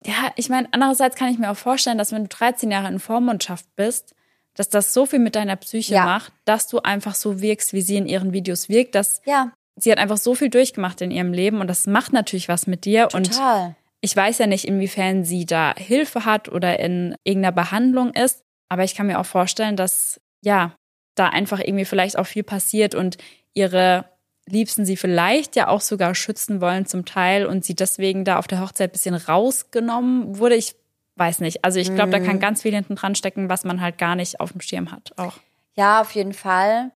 ja, 0.05 0.31
ich 0.37 0.49
meine, 0.49 0.69
andererseits 0.73 1.17
kann 1.17 1.31
ich 1.33 1.39
mir 1.39 1.51
auch 1.51 1.57
vorstellen, 1.57 1.99
dass 1.99 2.13
wenn 2.13 2.23
du 2.25 2.29
13 2.29 2.71
Jahre 2.71 2.89
in 2.89 2.99
Vormundschaft 3.01 3.67
bist, 3.77 4.15
dass 4.55 4.69
das 4.69 4.93
so 4.93 5.07
viel 5.07 5.19
mit 5.19 5.35
deiner 5.37 5.57
Psyche 5.57 5.95
Ja. 5.95 6.05
macht, 6.05 6.33
dass 6.45 6.67
du 6.69 6.81
einfach 6.81 7.15
so 7.15 7.41
wirkst, 7.41 7.73
wie 7.73 7.83
sie 7.83 7.97
in 7.97 8.07
ihren 8.07 8.33
Videos 8.33 8.69
wirkt, 8.69 8.95
dass 8.95 9.21
Ja, 9.25 9.53
sie 9.77 9.91
hat 9.93 9.99
einfach 9.99 10.17
so 10.17 10.35
viel 10.35 10.51
durchgemacht 10.51 11.01
in 11.01 11.11
ihrem 11.11 11.33
Leben 11.33 11.61
und 11.61 11.69
das 11.69 11.87
macht 11.87 12.13
natürlich 12.13 12.49
was 12.49 12.67
mit 12.67 12.85
dir. 12.85 13.09
Und 13.13 13.33
total. 13.33 13.77
ich 14.01 14.15
weiß 14.17 14.39
ja 14.39 14.47
nicht, 14.47 14.65
inwiefern 14.67 15.25
sie 15.25 15.47
da 15.47 15.75
Hilfe 15.77 16.25
hat 16.25 16.49
oder 16.49 16.81
in 16.81 17.15
irgendeiner 17.25 17.53
Behandlung 17.53 18.13
ist, 18.15 18.43
aber 18.69 18.85
ich 18.85 18.95
kann 18.95 19.07
mir 19.07 19.19
auch 19.21 19.27
vorstellen, 19.27 19.77
dass 19.77 20.21
ja, 20.43 20.75
da 21.15 21.29
einfach 21.29 21.59
irgendwie 21.61 21.85
vielleicht 21.85 22.19
auch 22.19 22.27
viel 22.27 22.45
passiert 22.45 22.95
und 22.95 23.17
ihre 23.55 24.05
Liebsten 24.49 24.85
sie 24.85 24.97
vielleicht 24.97 25.57
ja 25.57 25.69
auch 25.69 25.81
sogar 25.81 26.15
schützen 26.15 26.61
wollen 26.61 26.87
zum 26.87 27.05
Teil 27.05 27.47
und 27.47 27.65
sie 27.65 27.75
deswegen 27.75 28.25
da 28.25 28.39
auf 28.39 28.47
der 28.47 28.61
Hochzeit 28.61 28.91
ein 28.91 28.93
bisschen 28.93 29.15
rausgenommen 29.15 30.39
wurde. 30.39 30.55
Ich 30.55 30.75
weiß 31.17 31.41
nicht. 31.41 31.65
Also 31.65 31.81
ich 31.81 31.95
glaube, 31.95 32.11
da 32.11 32.21
kann 32.21 32.41
ganz 32.41 32.63
viel 32.63 32.75
hinten 32.75 32.95
dran 32.95 33.15
stecken, 33.15 33.49
was 33.49 33.65
man 33.65 33.81
halt 33.81 33.99
gar 33.99 34.15
nicht 34.15 34.41
auf 34.41 34.53
dem 34.53 34.61
Schirm 34.61 34.91
hat. 34.93 35.13
Auch. 35.17 35.35
Ja, 35.75 36.01
auf 36.01 36.13
jeden 36.13 36.33
Fall. 36.33 36.93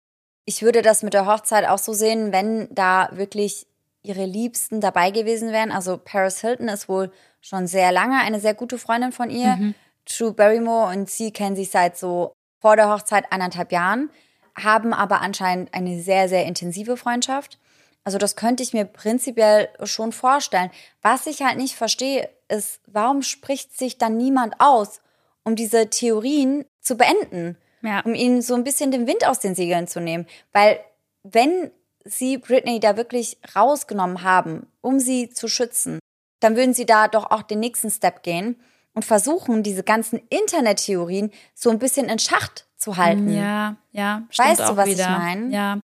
Ich 0.45 0.63
würde 0.63 0.83
das 0.83 1.03
mit 1.03 1.15
der 1.15 1.27
Hochzeit 1.27 1.69
auch 1.69 1.79
so 1.79 1.93
sehen, 1.93 2.33
wenn 2.33 2.69
da 2.71 3.11
wirklich 3.13 3.67
ihre 4.03 4.25
Liebsten 4.25 4.81
dabei 4.81 5.11
gewesen 5.11 5.53
wären. 5.53 5.71
Also 5.71 5.99
Paris 5.99 6.41
Hilton 6.41 6.69
ist 6.69 6.89
wohl 6.89 7.11
schon 7.41 7.67
sehr 7.67 7.93
lange 7.93 8.19
eine 8.21 8.41
sehr 8.41 8.55
gute 8.55 8.79
Freundin 8.79 9.13
von 9.13 9.31
ihr, 9.31 9.75
True 10.07 10.33
Barrymore, 10.33 10.97
und 10.97 11.11
sie 11.11 11.33
kennen 11.33 11.55
sich 11.55 11.71
seit 11.71 11.99
so 11.99 12.33
vor 12.61 12.77
der 12.77 12.89
Hochzeit 12.91 13.31
eineinhalb 13.31 13.71
Jahren, 13.73 14.11
haben 14.63 14.93
aber 14.93 15.21
anscheinend 15.21 15.75
eine 15.75 16.01
sehr, 16.01 16.29
sehr 16.29 16.47
intensive 16.47 16.97
Freundschaft. 16.97 17.59
Also 18.05 18.19
das 18.19 18.37
könnte 18.37 18.63
ich 18.63 18.73
mir 18.73 18.85
prinzipiell 18.85 19.69
schon 19.85 20.13
vorstellen. 20.13 20.71
Was 21.03 21.27
ich 21.27 21.43
halt 21.43 21.59
nicht 21.59 21.75
verstehe, 21.75 22.31
ist, 22.49 22.81
warum 22.87 23.23
spricht 23.23 23.77
sich 23.77 23.99
dann 23.99 24.17
niemand 24.17 24.55
aus, 24.61 25.01
um 25.45 25.57
diese 25.57 25.91
Theorien 25.91 26.65
zu 26.81 26.97
beenden? 26.97 27.57
Ja. 27.83 28.01
Um 28.01 28.15
ihnen 28.15 28.43
so 28.43 28.55
ein 28.55 28.65
bisschen 28.65 28.91
den 28.91 29.07
Wind 29.07 29.27
aus 29.27 29.41
den 29.41 29.55
Segeln 29.55 29.87
zu 29.87 30.01
nehmen. 30.01 30.27
Weil 30.53 30.81
wenn 31.23 31.71
sie 32.05 32.39
Britney 32.39 32.81
da 32.81 32.97
wirklich 32.97 33.39
rausgenommen 33.55 34.23
haben, 34.23 34.67
um 34.81 34.99
sie 34.99 35.29
zu 35.29 35.49
schützen, 35.49 35.99
dann 36.41 36.57
würden 36.57 36.75
sie 36.75 36.87
da 36.87 37.09
doch 37.09 37.31
auch 37.31 37.43
den 37.43 37.61
nächsten 37.61 37.91
Step 37.91 38.23
gehen 38.23 38.57
und 38.95 39.05
versuchen, 39.05 39.63
diese 39.63 39.83
ganzen 39.83 40.21
Internettheorien 40.29 41.31
so 41.55 41.71
ein 41.71 41.79
bisschen 41.79 42.09
in 42.09 42.19
Schacht 42.19 42.68
zu 42.79 42.97
halten. 42.97 43.31
Ja, 43.33 43.77
ja, 43.93 44.23
Weißt 44.37 44.61
du, 44.61 44.71
auch 44.71 44.77
was 44.77 44.89
ich 44.89 44.95
wieder. 44.95 45.11
mein? 45.19 45.51
Ja. 45.51 45.81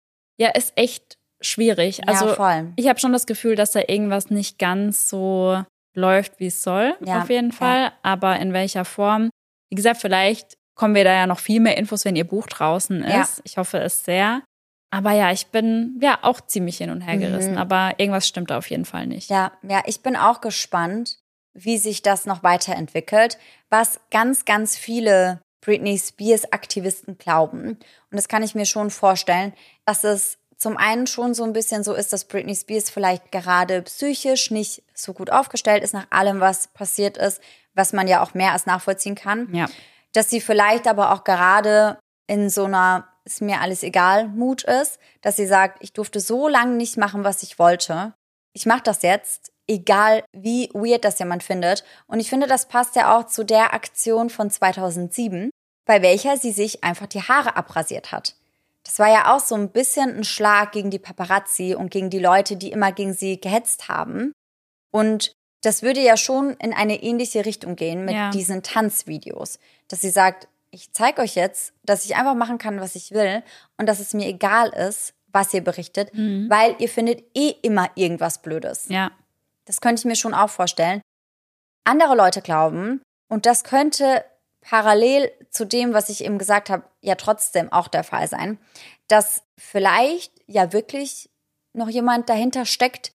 Ja, 0.41 0.51
ist 0.51 0.73
echt 0.77 1.17
schwierig. 1.41 1.99
Ja, 1.99 2.05
Also 2.09 2.35
voll. 2.35 2.73
ich 2.77 2.89
habe 2.89 2.99
schon 2.99 3.13
das 3.13 3.27
Gefühl, 3.27 3.55
dass 3.57 3.73
da 3.73 3.81
irgendwas 3.87 4.31
nicht 4.31 4.59
ganz 4.59 5.09
so 5.09 5.63
läuft, 5.95 6.41
wie 6.41 6.47
es 6.47 6.63
soll, 6.63 6.97
Ja, 7.05 7.23
auf 7.23 7.31
jeden 7.31 7.51
ja. 7.51 7.57
Fall. 7.57 7.93
Aber 8.03 8.39
in 8.39 8.53
welcher 8.53 8.85
Form? 8.85 9.31
Wie 9.71 9.77
gesagt, 9.77 10.01
vielleicht 10.01 10.57
kommen 10.75 10.95
wir 10.95 11.05
da 11.05 11.13
ja 11.13 11.27
noch 11.27 11.41
viel 11.41 11.61
mehr 11.61 11.77
Infos, 11.77 12.05
wenn 12.05 12.17
ihr 12.17 12.25
Buch 12.27 12.47
draußen 12.47 13.03
ist. 13.03 13.39
Ja. 13.39 13.43
Ich 13.45 13.59
hoffe 13.59 13.79
es 13.79 14.05
sehr. 14.05 14.43
Aber 14.91 15.13
ja, 15.13 15.33
ich 15.33 15.49
bin 15.49 15.99
ja 16.01 16.19
auch 16.23 16.41
ziemlich 16.41 16.79
hin 16.79 16.91
und 16.91 17.03
her 17.03 17.19
gerissen. 17.19 17.53
Mhm. 17.53 17.59
Aber 17.59 17.95
irgendwas 17.99 18.27
stimmt 18.27 18.51
da 18.51 18.59
auf 18.59 18.71
jeden 18.71 18.85
Fall 18.87 19.07
nicht. 19.07 19.29
Ja, 19.29 19.53
ja, 19.63 19.83
ich 19.87 20.03
bin 20.03 20.17
auch 20.17 20.41
gespannt, 20.41 21.19
wie 21.53 21.77
sich 21.79 22.01
das 22.03 22.25
noch 22.27 22.43
weiterentwickelt, 22.45 23.39
was 23.69 24.01
ganz, 24.11 24.45
ganz 24.45 24.79
viele 24.79 25.41
Britney 25.61 25.99
Spears 25.99 26.53
Aktivisten 26.53 27.19
glauben. 27.19 27.71
Und 27.71 28.17
das 28.17 28.29
kann 28.29 28.43
ich 28.43 28.55
mir 28.55 28.67
schon 28.67 28.91
vorstellen, 28.91 29.53
dass 29.85 30.05
es 30.05 30.39
zum 30.57 30.77
einen 30.77 31.07
schon 31.07 31.35
so 31.35 31.45
ein 31.45 31.53
bisschen 31.53 31.85
so 31.85 31.95
ist, 31.95 32.13
dass 32.13 32.25
Britney 32.25 32.55
Spears 32.55 32.91
vielleicht 32.91 33.31
gerade 33.31 33.83
psychisch 33.83 34.51
nicht 34.51 34.83
so 34.93 35.13
gut 35.13 35.31
aufgestellt 35.31 35.85
ist 35.85 35.95
nach 35.95 36.07
allem, 36.11 36.41
was 36.41 36.69
passiert 36.69 37.17
ist, 37.17 37.41
was 37.75 37.93
man 37.93 38.09
ja 38.09 38.23
auch 38.23 38.35
mehr 38.35 38.53
als 38.53 38.67
nachvollziehen 38.67 39.15
kann. 39.15 39.55
Ja. 39.55 39.67
Dass 40.13 40.31
sie 40.31 40.41
vielleicht 40.41 40.87
aber 40.89 41.13
auch 41.13 41.23
gerade 41.23 41.99
in 42.27 42.51
so 42.51 42.65
einer 42.65 43.09
ist 43.25 43.43
mir 43.43 43.61
alles 43.61 43.83
egal 43.83 44.27
Mut 44.29 44.63
ist, 44.65 44.99
dass 45.21 45.37
sie 45.37 45.47
sagt, 45.47 45.83
ich 45.83 45.93
durfte 45.93 46.19
so 46.19 46.49
lange 46.49 46.75
nicht 46.77 46.97
machen, 46.97 47.25
was 47.25 47.43
ich 47.43 47.59
wollte. 47.59 48.15
Ich 48.55 48.65
mache 48.65 48.83
das 48.83 49.03
jetzt, 49.03 49.53
egal 49.69 50.25
wie 50.33 50.71
weird 50.73 51.05
das 51.05 51.19
jemand 51.19 51.43
findet. 51.43 51.85
Und 52.07 52.21
ich 52.21 52.29
finde, 52.31 52.47
das 52.47 52.67
passt 52.67 52.97
ja 52.97 53.17
auch 53.17 53.27
zu 53.27 53.45
der 53.45 53.75
Aktion 53.75 54.31
von 54.31 54.51
2007, 54.51 55.51
bei 55.87 56.03
welcher 56.03 56.37
sie 56.37 56.53
sich 56.53 56.83
einfach 56.83 57.07
die 57.07 57.23
Haare 57.23 57.57
abrasiert 57.57 58.11
hat. 58.13 58.35
Das 58.85 58.99
war 58.99 59.09
ja 59.11 59.35
auch 59.37 59.41
so 59.41 59.55
ein 59.55 59.71
bisschen 59.71 60.17
ein 60.19 60.25
Schlag 60.25 60.73
gegen 60.73 60.91
die 60.91 60.99
Paparazzi 60.99 61.75
und 61.79 61.91
gegen 61.91 62.09
die 62.11 62.19
Leute, 62.19 62.57
die 62.57 62.71
immer 62.73 62.91
gegen 62.93 63.13
sie 63.13 63.39
gehetzt 63.41 63.89
haben. 63.89 64.33
Und 64.91 65.33
das 65.63 65.83
würde 65.83 66.01
ja 66.01 66.17
schon 66.17 66.53
in 66.55 66.73
eine 66.73 67.03
ähnliche 67.03 67.45
Richtung 67.45 67.77
gehen 67.77 68.05
mit 68.05 68.15
Ja. 68.15 68.31
diesen 68.31 68.63
Tanzvideos, 68.63 69.59
dass 69.89 70.01
sie 70.01 70.11
sagt, 70.11 70.49
ich 70.71 70.93
zeige 70.93 71.21
euch 71.23 71.35
jetzt, 71.35 71.73
dass 71.85 72.05
ich 72.05 72.17
einfach 72.17 72.35
machen 72.35 72.59
kann, 72.59 72.81
was 72.81 72.95
ich 72.95 73.11
will 73.13 73.43
und 73.77 73.87
dass 73.87 74.01
es 74.01 74.15
mir 74.15 74.27
egal 74.27 74.69
ist, 74.71 75.15
was 75.33 75.53
ihr 75.53 75.63
berichtet, 75.63 76.11
weil 76.15 76.75
ihr 76.79 76.89
findet 76.89 77.23
eh 77.35 77.51
immer 77.63 77.91
irgendwas 77.95 78.41
Blödes. 78.41 78.87
Ja. 78.89 79.11
Das 79.69 79.83
könnte 79.83 80.01
ich 80.01 80.07
mir 80.07 80.17
schon 80.17 80.33
auch 80.33 80.49
vorstellen. 80.49 81.03
Andere 81.85 82.17
Leute 82.17 82.41
glauben, 82.43 83.03
und 83.31 83.45
das 83.45 83.65
könnte 83.65 84.25
parallel 84.63 85.31
zu 85.51 85.67
dem, 85.67 85.93
was 85.93 86.09
ich 86.09 86.25
eben 86.25 86.39
gesagt 86.39 86.71
habe, 86.71 86.85
ja 87.03 87.15
trotzdem 87.15 87.71
auch 87.71 87.87
der 87.87 88.03
Fall 88.03 88.27
sein, 88.29 88.59
dass 89.09 89.43
vielleicht 89.59 90.33
ja 90.47 90.73
wirklich 90.73 91.29
noch 91.75 91.89
jemand 91.89 92.31
dahinter 92.31 92.65
steckt, 92.65 93.13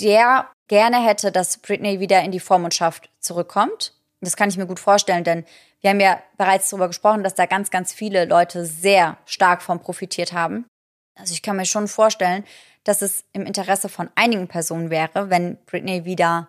der 0.00 0.50
gerne 0.68 1.04
hätte, 1.04 1.30
dass 1.30 1.58
Britney 1.58 2.00
wieder 2.00 2.20
in 2.22 2.32
die 2.32 2.40
Vormundschaft 2.40 3.08
zurückkommt. 3.20 3.94
Das 4.20 4.36
kann 4.36 4.48
ich 4.48 4.56
mir 4.56 4.66
gut 4.66 4.80
vorstellen, 4.80 5.24
denn 5.24 5.44
wir 5.80 5.90
haben 5.90 6.00
ja 6.00 6.20
bereits 6.36 6.68
darüber 6.70 6.88
gesprochen, 6.88 7.22
dass 7.22 7.34
da 7.34 7.46
ganz, 7.46 7.70
ganz 7.70 7.92
viele 7.92 8.24
Leute 8.24 8.64
sehr 8.64 9.18
stark 9.24 9.62
von 9.62 9.80
profitiert 9.80 10.32
haben. 10.32 10.66
Also 11.14 11.32
ich 11.32 11.42
kann 11.42 11.56
mir 11.56 11.66
schon 11.66 11.88
vorstellen, 11.88 12.44
dass 12.84 13.02
es 13.02 13.24
im 13.32 13.46
Interesse 13.46 13.88
von 13.88 14.10
einigen 14.14 14.48
Personen 14.48 14.90
wäre, 14.90 15.30
wenn 15.30 15.58
Britney 15.66 16.04
wieder 16.04 16.48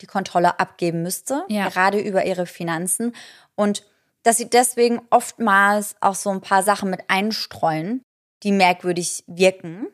die 0.00 0.06
Kontrolle 0.06 0.58
abgeben 0.58 1.02
müsste, 1.02 1.44
Ja. 1.48 1.68
gerade 1.68 1.98
über 1.98 2.24
ihre 2.24 2.46
Finanzen. 2.46 3.14
Und 3.54 3.86
dass 4.22 4.36
sie 4.36 4.48
deswegen 4.50 5.00
oftmals 5.10 5.96
auch 6.00 6.14
so 6.14 6.30
ein 6.30 6.40
paar 6.40 6.62
Sachen 6.62 6.90
mit 6.90 7.02
einstreuen, 7.08 8.02
die 8.42 8.52
merkwürdig 8.52 9.24
wirken. 9.26 9.86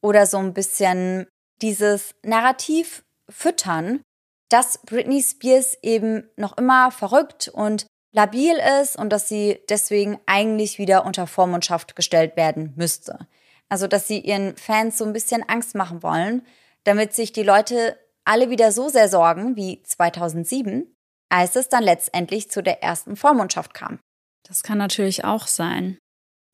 Oder 0.00 0.26
so 0.26 0.38
ein 0.38 0.54
bisschen 0.54 1.26
dieses 1.60 2.14
Narrativ 2.22 3.02
füttern, 3.28 4.00
dass 4.48 4.78
Britney 4.78 5.22
Spears 5.22 5.76
eben 5.82 6.28
noch 6.36 6.56
immer 6.56 6.90
verrückt 6.92 7.48
und 7.48 7.86
labil 8.12 8.56
ist 8.80 8.96
und 8.96 9.10
dass 9.10 9.28
sie 9.28 9.60
deswegen 9.68 10.18
eigentlich 10.26 10.78
wieder 10.78 11.04
unter 11.04 11.26
Vormundschaft 11.26 11.96
gestellt 11.96 12.36
werden 12.36 12.72
müsste. 12.76 13.26
Also, 13.68 13.86
dass 13.86 14.08
sie 14.08 14.20
ihren 14.20 14.56
Fans 14.56 14.98
so 14.98 15.04
ein 15.04 15.12
bisschen 15.12 15.42
Angst 15.48 15.74
machen 15.74 16.02
wollen, 16.02 16.46
damit 16.84 17.12
sich 17.12 17.32
die 17.32 17.42
Leute 17.42 17.98
alle 18.24 18.50
wieder 18.50 18.72
so 18.72 18.88
sehr 18.88 19.08
sorgen 19.08 19.56
wie 19.56 19.82
2007, 19.82 20.94
als 21.28 21.56
es 21.56 21.68
dann 21.68 21.82
letztendlich 21.82 22.50
zu 22.50 22.62
der 22.62 22.82
ersten 22.82 23.16
Vormundschaft 23.16 23.74
kam. 23.74 23.98
Das 24.46 24.62
kann 24.62 24.78
natürlich 24.78 25.24
auch 25.24 25.46
sein. 25.46 25.98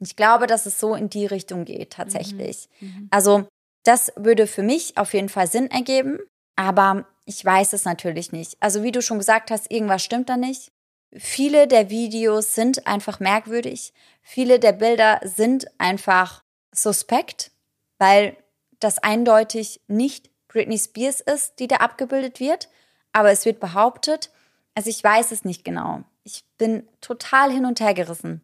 Ich 0.00 0.16
glaube, 0.16 0.46
dass 0.46 0.66
es 0.66 0.80
so 0.80 0.94
in 0.94 1.08
die 1.08 1.26
Richtung 1.26 1.64
geht, 1.64 1.92
tatsächlich. 1.92 2.68
Also, 3.10 3.46
das 3.84 4.12
würde 4.16 4.46
für 4.46 4.62
mich 4.62 4.98
auf 4.98 5.14
jeden 5.14 5.28
Fall 5.28 5.46
Sinn 5.46 5.70
ergeben, 5.70 6.18
aber 6.56 7.06
ich 7.26 7.44
weiß 7.44 7.72
es 7.72 7.84
natürlich 7.84 8.32
nicht. 8.32 8.56
Also, 8.60 8.82
wie 8.82 8.92
du 8.92 9.02
schon 9.02 9.18
gesagt 9.18 9.50
hast, 9.50 9.70
irgendwas 9.70 10.02
stimmt 10.02 10.28
da 10.28 10.36
nicht. 10.36 10.72
Viele 11.16 11.68
der 11.68 11.90
Videos 11.90 12.54
sind 12.54 12.86
einfach 12.88 13.20
merkwürdig. 13.20 13.92
Viele 14.20 14.58
der 14.58 14.72
Bilder 14.72 15.20
sind 15.22 15.66
einfach 15.78 16.43
suspekt, 16.74 17.50
weil 17.98 18.36
das 18.80 18.98
eindeutig 18.98 19.80
nicht 19.88 20.30
Britney 20.48 20.78
Spears 20.78 21.20
ist, 21.20 21.58
die 21.58 21.66
da 21.68 21.76
abgebildet 21.76 22.40
wird. 22.40 22.68
Aber 23.12 23.30
es 23.30 23.44
wird 23.44 23.60
behauptet, 23.60 24.30
also 24.74 24.90
ich 24.90 25.02
weiß 25.02 25.30
es 25.32 25.44
nicht 25.44 25.64
genau. 25.64 26.02
Ich 26.24 26.44
bin 26.58 26.86
total 27.00 27.50
hin 27.50 27.64
und 27.66 27.80
her 27.80 27.94
gerissen. 27.94 28.40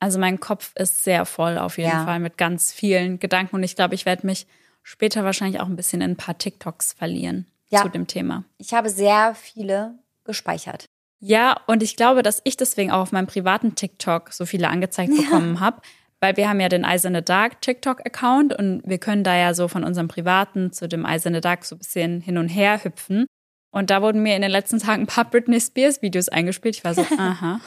Also 0.00 0.18
mein 0.18 0.40
Kopf 0.40 0.72
ist 0.76 1.04
sehr 1.04 1.26
voll 1.26 1.58
auf 1.58 1.76
jeden 1.78 1.90
Ja. 1.90 2.04
Fall 2.04 2.18
mit 2.20 2.38
ganz 2.38 2.72
vielen 2.72 3.18
Gedanken 3.20 3.56
und 3.56 3.62
ich 3.62 3.76
glaube, 3.76 3.94
ich 3.94 4.06
werde 4.06 4.26
mich 4.26 4.46
später 4.82 5.24
wahrscheinlich 5.24 5.60
auch 5.60 5.66
ein 5.66 5.76
bisschen 5.76 6.00
in 6.00 6.12
ein 6.12 6.16
paar 6.16 6.38
TikToks 6.38 6.94
verlieren 6.94 7.46
Ja. 7.68 7.82
zu 7.82 7.88
dem 7.88 8.06
Thema. 8.06 8.44
Ich 8.58 8.72
habe 8.72 8.88
sehr 8.88 9.34
viele 9.34 9.94
gespeichert. 10.24 10.86
Ja, 11.20 11.60
und 11.66 11.82
ich 11.82 11.96
glaube, 11.96 12.22
dass 12.22 12.40
ich 12.44 12.56
deswegen 12.56 12.90
auch 12.90 13.00
auf 13.02 13.12
meinem 13.12 13.26
privaten 13.26 13.74
TikTok 13.74 14.32
so 14.32 14.46
viele 14.46 14.68
angezeigt 14.68 15.14
bekommen 15.14 15.60
habe, 15.60 15.82
weil 16.20 16.36
wir 16.36 16.48
haben 16.48 16.60
ja 16.60 16.68
den 16.68 16.84
Eyes 16.84 17.04
in 17.04 17.14
the 17.14 17.22
Dark 17.22 17.60
TikTok-Account 17.62 18.54
und 18.56 18.82
wir 18.84 18.98
können 18.98 19.24
da 19.24 19.34
ja 19.36 19.54
so 19.54 19.68
von 19.68 19.84
unserem 19.84 20.08
privaten 20.08 20.72
zu 20.72 20.88
dem 20.88 21.04
Eyes 21.04 21.26
in 21.26 21.34
the 21.34 21.40
Dark 21.40 21.64
so 21.64 21.74
ein 21.74 21.78
bisschen 21.78 22.20
hin 22.20 22.38
und 22.38 22.48
her 22.48 22.84
hüpfen. 22.84 23.26
Und 23.72 23.90
da 23.90 24.02
wurden 24.02 24.22
mir 24.22 24.36
in 24.36 24.42
den 24.42 24.50
letzten 24.50 24.78
Tagen 24.78 25.02
ein 25.02 25.06
paar 25.06 25.24
Britney 25.24 25.60
Spears 25.60 26.02
Videos 26.02 26.28
eingespielt. 26.28 26.76
Ich 26.76 26.84
war 26.84 26.94
so, 26.94 27.02
aha. 27.18 27.60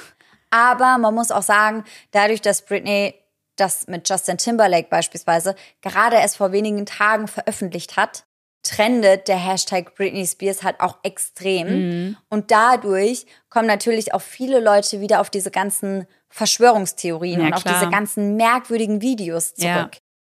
Aber 0.51 0.97
man 0.99 1.15
muss 1.15 1.31
auch 1.31 1.41
sagen, 1.41 1.83
dadurch, 2.11 2.41
dass 2.41 2.63
Britney 2.63 3.15
das 3.55 3.87
mit 3.87 4.07
Justin 4.07 4.37
Timberlake 4.37 4.87
beispielsweise 4.89 5.55
gerade 5.81 6.17
erst 6.17 6.37
vor 6.37 6.51
wenigen 6.51 6.85
Tagen 6.85 7.27
veröffentlicht 7.27 7.97
hat, 7.97 8.25
trendet 8.63 9.27
der 9.27 9.37
Hashtag 9.37 9.95
Britney 9.95 10.25
Spears 10.25 10.63
halt 10.63 10.79
auch 10.79 10.99
extrem. 11.03 12.15
Und 12.29 12.51
dadurch 12.51 13.25
kommen 13.49 13.67
natürlich 13.67 14.13
auch 14.13 14.21
viele 14.21 14.59
Leute 14.59 15.01
wieder 15.01 15.21
auf 15.21 15.29
diese 15.29 15.51
ganzen 15.51 16.07
Verschwörungstheorien 16.33 17.39
Ja, 17.41 17.47
und 17.47 17.53
auf 17.53 17.61
klar. 17.63 17.75
diese 17.79 17.89
ganzen 17.91 18.35
merkwürdigen 18.35 19.01
Videos 19.01 19.53
zurück. 19.53 19.69
Ja. 19.71 19.89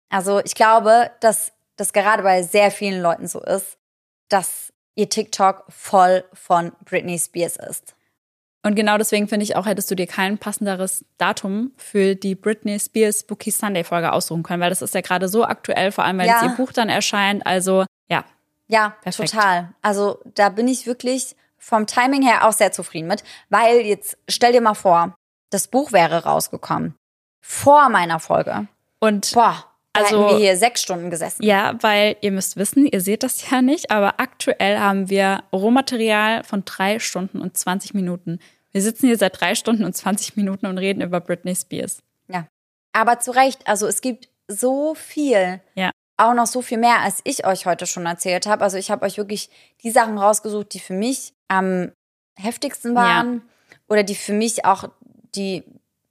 Also 0.08 0.40
ich 0.40 0.54
glaube, 0.54 1.10
dass 1.20 1.52
das 1.76 1.92
gerade 1.92 2.22
bei 2.22 2.42
sehr 2.42 2.70
vielen 2.70 3.00
Leuten 3.02 3.26
so 3.28 3.40
ist, 3.42 3.76
dass 4.28 4.72
ihr 4.94 5.08
TikTok 5.08 5.64
voll 5.68 6.24
von 6.32 6.72
Britney 6.84 7.18
Spears 7.18 7.56
ist. 7.56 7.94
Und 8.62 8.74
genau 8.74 8.98
deswegen 8.98 9.28
finde 9.28 9.44
ich 9.44 9.56
auch, 9.56 9.66
hättest 9.66 9.90
du 9.90 9.94
dir 9.94 10.06
kein 10.06 10.36
passenderes 10.38 11.04
Datum 11.18 11.72
für 11.76 12.14
die 12.14 12.34
Britney 12.34 12.78
Spears 12.78 13.20
Spooky 13.20 13.50
Sunday 13.50 13.84
Folge 13.84 14.12
aussuchen 14.12 14.42
können, 14.42 14.60
weil 14.62 14.68
das 14.70 14.82
ist 14.82 14.94
ja 14.94 15.00
gerade 15.02 15.28
so 15.28 15.44
aktuell, 15.44 15.92
vor 15.92 16.04
allem 16.04 16.18
wenn 16.18 16.26
Ja. 16.26 16.42
ihr 16.42 16.50
Buch 16.56 16.72
dann 16.72 16.88
erscheint. 16.88 17.46
Also 17.46 17.84
ja, 18.08 18.24
Ja, 18.68 18.96
Perfekt. 19.02 19.30
total. 19.32 19.72
Also 19.82 20.18
da 20.34 20.48
bin 20.48 20.66
ich 20.68 20.86
wirklich 20.86 21.36
vom 21.58 21.86
Timing 21.86 22.22
her 22.22 22.46
auch 22.48 22.52
sehr 22.52 22.72
zufrieden 22.72 23.08
mit, 23.08 23.22
weil 23.48 23.80
jetzt 23.80 24.16
stell 24.28 24.52
dir 24.52 24.60
mal 24.62 24.74
vor, 24.74 25.14
das 25.50 25.68
Buch 25.68 25.92
wäre 25.92 26.24
rausgekommen 26.24 26.94
vor 27.40 27.88
meiner 27.88 28.20
Folge. 28.20 28.68
und 29.00 29.32
Boah, 29.32 29.64
Also- 29.92 30.06
hätten 30.28 30.36
wir 30.36 30.38
hier 30.38 30.56
sechs 30.56 30.82
Stunden 30.82 31.10
gesessen. 31.10 31.42
Ja, 31.42 31.74
weil 31.80 32.16
ihr 32.20 32.30
müsst 32.32 32.56
wissen, 32.56 32.86
ihr 32.86 33.00
seht 33.00 33.22
das 33.22 33.50
ja 33.50 33.62
nicht, 33.62 33.90
aber 33.90 34.20
aktuell 34.20 34.78
haben 34.78 35.08
wir 35.10 35.42
Rohmaterial 35.52 36.44
von 36.44 36.64
drei 36.64 36.98
Stunden 36.98 37.40
und 37.40 37.56
20 37.56 37.94
Minuten. 37.94 38.38
Wir 38.72 38.82
sitzen 38.82 39.06
hier 39.06 39.18
seit 39.18 39.40
drei 39.40 39.54
Stunden 39.54 39.84
und 39.84 39.96
20 39.96 40.36
Minuten 40.36 40.66
und 40.66 40.78
reden 40.78 41.00
über 41.00 41.20
Britney 41.20 41.56
Spears. 41.56 42.02
Ja. 42.28 42.46
Aber 42.92 43.18
zu 43.18 43.32
Recht, 43.32 43.66
also 43.66 43.86
es 43.86 44.00
gibt 44.00 44.28
so 44.46 44.94
viel. 44.94 45.60
Ja. 45.74 45.90
Auch 46.18 46.34
noch 46.34 46.46
so 46.46 46.60
viel 46.60 46.78
mehr, 46.78 47.00
als 47.00 47.20
ich 47.24 47.46
euch 47.46 47.64
heute 47.66 47.86
schon 47.86 48.04
erzählt 48.06 48.46
habe. 48.46 48.62
Also 48.62 48.76
ich 48.76 48.90
habe 48.90 49.06
euch 49.06 49.16
wirklich 49.16 49.48
die 49.82 49.90
Sachen 49.90 50.18
rausgesucht, 50.18 50.74
die 50.74 50.80
für 50.80 50.92
mich 50.92 51.32
am 51.48 51.90
heftigsten 52.38 52.94
waren 52.94 53.42
oder 53.88 54.02
die 54.02 54.14
für 54.14 54.34
mich 54.34 54.64
auch 54.64 54.84
die 55.34 55.64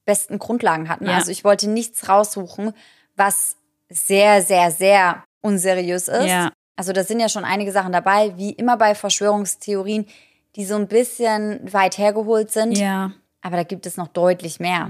besten 0.06 0.40
Grundlagen 0.40 0.90
hatten. 0.90 1.06
Ja. 1.06 1.16
Also 1.16 1.32
ich 1.32 1.44
wollte 1.44 1.70
nichts 1.70 2.10
raussuchen, 2.10 2.74
was 3.16 3.58
sehr, 3.90 4.42
sehr, 4.42 4.72
sehr 4.72 5.24
unseriös 5.42 6.08
ist. 6.08 6.28
Ja. 6.28 6.52
Also 6.76 6.94
da 6.94 7.04
sind 7.04 7.20
ja 7.20 7.30
schon 7.30 7.46
einige 7.46 7.72
Sachen 7.72 7.92
dabei, 7.92 8.38
wie 8.38 8.52
immer 8.52 8.78
bei 8.78 8.96
Verschwörungstheorien, 8.96 10.08
die 10.56 10.66
so 10.66 10.76
ein 10.76 10.88
bisschen 10.88 11.62
weit 11.72 11.98
hergeholt 11.98 12.52
sind. 12.52 12.78
Ja. 12.78 13.12
Aber 13.42 13.58
da 13.58 13.64
gibt 13.64 13.86
es 13.86 13.98
noch 13.98 14.08
deutlich 14.08 14.60
mehr, 14.60 14.90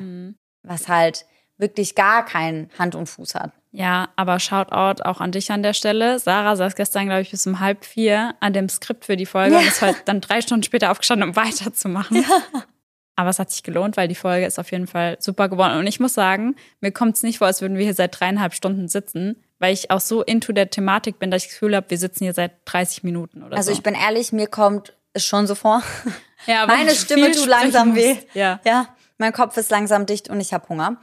was 0.63 0.87
halt 0.87 1.25
wirklich 1.57 1.95
gar 1.95 2.25
keinen 2.25 2.69
Hand 2.79 2.95
und 2.95 3.07
Fuß 3.07 3.35
hat. 3.35 3.51
Ja, 3.71 4.09
aber 4.15 4.39
Shoutout 4.39 5.03
auch 5.03 5.21
an 5.21 5.31
dich 5.31 5.51
an 5.51 5.61
der 5.61 5.73
Stelle. 5.73 6.17
Sarah 6.17 6.55
saß 6.55 6.75
gestern, 6.75 7.05
glaube 7.05 7.21
ich, 7.21 7.31
bis 7.31 7.45
um 7.45 7.59
halb 7.59 7.85
vier 7.85 8.33
an 8.39 8.53
dem 8.53 8.67
Skript 8.67 9.05
für 9.05 9.15
die 9.15 9.27
Folge 9.27 9.57
und 9.57 9.67
ist 9.67 9.81
heute 9.81 9.99
dann 10.05 10.21
drei 10.21 10.41
Stunden 10.41 10.63
später 10.63 10.89
aufgestanden, 10.89 11.29
um 11.29 11.35
weiterzumachen. 11.35 12.25
Aber 13.19 13.31
es 13.31 13.37
hat 13.37 13.51
sich 13.51 13.63
gelohnt, 13.63 13.97
weil 13.97 14.07
die 14.07 14.15
Folge 14.15 14.45
ist 14.45 14.59
auf 14.59 14.71
jeden 14.71 14.87
Fall 14.87 15.17
super 15.19 15.49
geworden. 15.49 15.77
Und 15.77 15.87
ich 15.87 15.99
muss 15.99 16.13
sagen, 16.13 16.55
mir 16.79 16.93
kommt 16.93 17.17
es 17.17 17.21
nicht 17.21 17.39
vor, 17.39 17.47
als 17.47 17.59
würden 17.59 17.75
wir 17.75 17.83
hier 17.83 17.93
seit 17.93 18.17
dreieinhalb 18.17 18.53
Stunden 18.53 18.87
sitzen, 18.87 19.43
weil 19.59 19.73
ich 19.73 19.91
auch 19.91 19.99
so 19.99 20.21
into 20.23 20.53
der 20.53 20.69
Thematik 20.69 21.19
bin, 21.19 21.29
dass 21.29 21.41
ich 21.43 21.49
das 21.49 21.55
Gefühl 21.55 21.75
habe, 21.75 21.89
wir 21.89 21.97
sitzen 21.97 22.23
hier 22.23 22.33
seit 22.33 22.53
30 22.63 23.03
Minuten 23.03 23.43
oder 23.43 23.57
Also 23.57 23.71
so. 23.71 23.77
ich 23.77 23.83
bin 23.83 23.93
ehrlich, 23.93 24.31
mir 24.31 24.47
kommt 24.47 24.93
es 25.11 25.25
schon 25.25 25.47
so 25.47 25.55
vor. 25.55 25.83
ja, 26.45 26.65
Meine 26.65 26.91
Stimme 26.95 27.29
tut 27.31 27.45
langsam 27.45 27.93
weh. 27.93 28.15
Ja. 28.33 28.61
Ja, 28.63 28.87
mein 29.17 29.33
Kopf 29.33 29.57
ist 29.57 29.69
langsam 29.69 30.05
dicht 30.05 30.29
und 30.29 30.39
ich 30.39 30.53
habe 30.53 30.69
Hunger. 30.69 30.95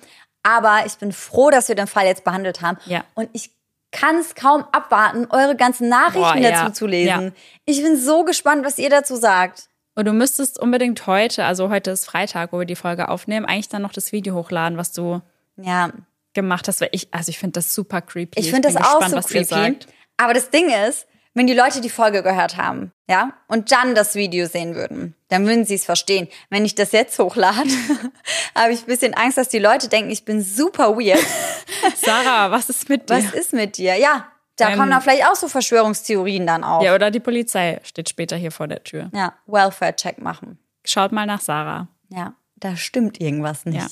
Aber 0.43 0.85
ich 0.87 0.95
bin 0.95 1.13
froh, 1.13 1.51
dass 1.51 1.69
wir 1.69 1.75
den 1.75 1.87
Fall 1.87 2.07
jetzt 2.07 2.25
behandelt 2.25 2.63
haben. 2.63 2.79
Ja. 2.87 3.05
Und 3.13 3.29
ich 3.35 3.51
kann 3.93 4.17
es 4.17 4.35
kaum 4.35 4.65
abwarten, 4.73 5.27
eure 5.29 5.55
ganzen 5.55 5.91
Nachrichten 5.91 6.21
Boah, 6.23 6.37
ja. 6.39 6.63
dazu 6.63 6.73
zu 6.73 6.87
lesen. 6.87 7.25
Ja. 7.27 7.33
Ich 7.67 7.83
bin 7.83 7.99
so 7.99 8.25
gespannt, 8.25 8.65
was 8.65 8.79
ihr 8.79 8.89
dazu 8.89 9.17
sagt. 9.17 9.69
Und 9.97 10.05
du 10.05 10.13
müsstest 10.13 10.61
unbedingt 10.61 11.07
heute, 11.07 11.45
also 11.45 11.71
heute 11.71 11.91
ist 11.91 12.05
Freitag, 12.05 12.53
wo 12.53 12.59
wir 12.59 12.67
die 12.67 12.77
Folge 12.77 13.09
aufnehmen, 13.09 13.47
eigentlich 13.47 13.71
dann 13.71 13.83
noch 13.83 13.93
das 13.93 14.13
Video 14.13 14.35
hochladen, 14.35 14.77
was 14.79 14.93
du 14.93 15.23
Ja, 15.57 15.91
gemacht 16.35 16.69
hast, 16.69 16.83
weil 16.83 16.91
ich, 16.93 17.09
also 17.13 17.31
ich 17.31 17.39
finde 17.39 17.55
das 17.55 17.75
super 17.75 18.03
creepy. 18.03 18.39
Ich 18.39 18.51
finde 18.51 18.69
das 18.69 18.77
auch 18.77 19.01
gespannt, 19.01 19.25
so 19.25 19.29
creepy. 19.29 19.79
Aber 20.19 20.35
das 20.35 20.51
Ding 20.51 20.69
ist, 20.87 21.07
wenn 21.33 21.47
die 21.47 21.55
Leute 21.55 21.81
die 21.81 21.89
Folge 21.89 22.23
gehört 22.23 22.59
haben, 22.59 22.93
ja, 23.09 23.33
und 23.49 23.73
dann 23.73 23.95
das 23.95 24.15
Video 24.15 24.47
sehen 24.47 24.75
würden, 24.75 25.15
dann 25.29 25.47
würden 25.47 25.65
sie 25.65 25.75
es 25.75 25.87
verstehen. 25.87 26.29
Wenn 26.51 26.67
ich 26.67 26.75
das 26.75 26.93
jetzt 26.93 27.19
hochlade, 27.19 27.69
habe 28.55 28.73
ich 28.73 28.81
ein 28.81 28.87
bisschen 28.87 29.15
Angst, 29.15 29.39
dass 29.39 29.49
die 29.49 29.59
Leute 29.59 29.89
denken, 29.89 30.11
ich 30.11 30.27
bin 30.27 30.43
super 30.43 30.97
weird. 30.97 31.25
Sarah, 31.97 32.51
was 32.51 32.69
ist 32.69 32.89
mit 32.91 33.09
dir? 33.09 33.17
Was 33.17 33.33
ist 33.33 33.55
mit 33.55 33.79
dir? 33.79 33.97
Ja, 33.97 34.27
da 34.57 34.71
Ähm, 34.71 34.79
kommen 34.79 34.91
dann 34.91 35.03
vielleicht 35.03 35.27
auch 35.27 35.35
so 35.35 35.49
Verschwörungstheorien 35.49 36.47
dann 36.47 36.65
auf. 36.65 36.83
Ja, 36.83 36.95
oder 36.95 37.11
die 37.11 37.21
Polizei 37.21 37.81
steht 37.85 38.09
später 38.09 38.37
hier 38.37 38.51
vor 38.53 38.69
der 38.69 38.83
Tür. 38.85 39.11
Ja, 39.15 39.35
Welfare-Check 39.47 40.19
machen. 40.19 40.59
Schaut 40.85 41.13
mal 41.13 41.27
nach 41.27 41.41
Sarah. 41.41 41.89
Ja, 42.09 42.35
da 42.57 42.77
stimmt 42.77 43.21
irgendwas 43.21 43.65
nicht. 43.67 43.77
Ja. 43.81 43.87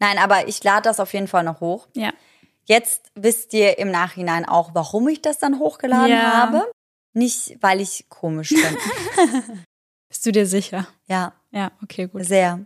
Nein, 0.00 0.18
aber 0.18 0.48
ich 0.48 0.62
lade 0.64 0.82
das 0.82 0.98
auf 1.00 1.12
jeden 1.12 1.28
Fall 1.28 1.44
noch 1.44 1.60
hoch. 1.60 1.88
Ja. 1.94 2.12
Jetzt 2.64 3.10
wisst 3.14 3.52
ihr 3.54 3.78
im 3.78 3.90
Nachhinein 3.90 4.44
auch, 4.46 4.70
warum 4.74 5.08
ich 5.08 5.22
das 5.22 5.38
dann 5.38 5.58
hochgeladen 5.58 6.10
Ja. 6.10 6.32
habe. 6.36 6.70
Nicht, 7.14 7.56
weil 7.60 7.80
ich 7.80 8.06
komisch 8.08 8.50
bin. 8.50 8.76
Bist 10.08 10.24
du 10.26 10.32
dir 10.32 10.46
sicher? 10.46 10.86
ja, 11.06 11.32
Ja, 11.50 11.70
okay, 11.82 12.06
gut. 12.06 12.24
sehr. 12.24 12.64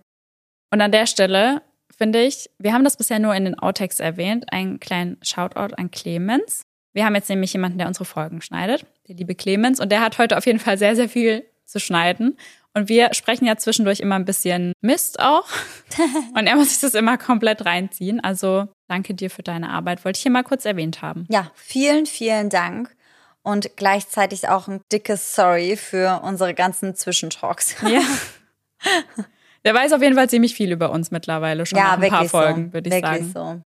Und 0.70 0.80
an 0.80 0.92
der 0.92 1.06
Stelle 1.06 1.62
finde 1.96 2.22
ich, 2.22 2.50
wir 2.58 2.72
haben 2.72 2.84
das 2.84 2.96
bisher 2.96 3.18
nur 3.18 3.34
in 3.34 3.44
den 3.44 3.58
Outtakes 3.58 4.00
erwähnt, 4.00 4.52
einen 4.52 4.80
kleinen 4.80 5.18
Shoutout 5.22 5.74
an 5.76 5.90
Clemens. 5.90 6.62
Wir 6.92 7.04
haben 7.04 7.14
jetzt 7.14 7.28
nämlich 7.28 7.52
jemanden, 7.52 7.78
der 7.78 7.86
unsere 7.86 8.04
Folgen 8.04 8.42
schneidet, 8.42 8.84
der 9.08 9.16
liebe 9.16 9.34
Clemens, 9.34 9.80
und 9.80 9.90
der 9.90 10.00
hat 10.00 10.18
heute 10.18 10.36
auf 10.36 10.46
jeden 10.46 10.58
Fall 10.58 10.76
sehr, 10.78 10.94
sehr 10.94 11.08
viel 11.08 11.44
zu 11.64 11.80
schneiden. 11.80 12.36
Und 12.74 12.88
wir 12.88 13.12
sprechen 13.12 13.44
ja 13.44 13.56
zwischendurch 13.56 14.00
immer 14.00 14.14
ein 14.14 14.24
bisschen 14.24 14.72
Mist 14.80 15.20
auch. 15.20 15.46
Und 16.34 16.46
er 16.46 16.56
muss 16.56 16.70
sich 16.70 16.80
das 16.80 16.94
immer 16.94 17.18
komplett 17.18 17.66
reinziehen. 17.66 18.18
Also 18.20 18.68
danke 18.88 19.14
dir 19.14 19.28
für 19.28 19.42
deine 19.42 19.68
Arbeit, 19.68 20.04
wollte 20.04 20.16
ich 20.16 20.22
hier 20.22 20.32
mal 20.32 20.42
kurz 20.42 20.64
erwähnt 20.64 21.02
haben. 21.02 21.26
Ja, 21.28 21.50
vielen, 21.54 22.06
vielen 22.06 22.48
Dank. 22.48 22.94
Und 23.42 23.76
gleichzeitig 23.76 24.48
auch 24.48 24.68
ein 24.68 24.80
dickes 24.90 25.34
Sorry 25.34 25.76
für 25.76 26.22
unsere 26.22 26.54
ganzen 26.54 26.94
Zwischentalks. 26.94 27.76
Ja. 27.86 28.00
Der 29.64 29.74
weiß 29.74 29.92
auf 29.92 30.02
jeden 30.02 30.14
Fall 30.14 30.28
ziemlich 30.28 30.54
viel 30.54 30.72
über 30.72 30.90
uns 30.90 31.10
mittlerweile 31.10 31.66
schon 31.66 31.78
nach 31.78 31.98
ein 31.98 32.08
paar 32.08 32.24
Folgen, 32.24 32.66
so. 32.66 32.72
würde 32.72 32.88
ich 32.88 32.94
wirklich 32.94 33.32
sagen. 33.32 33.32
so. 33.34 33.62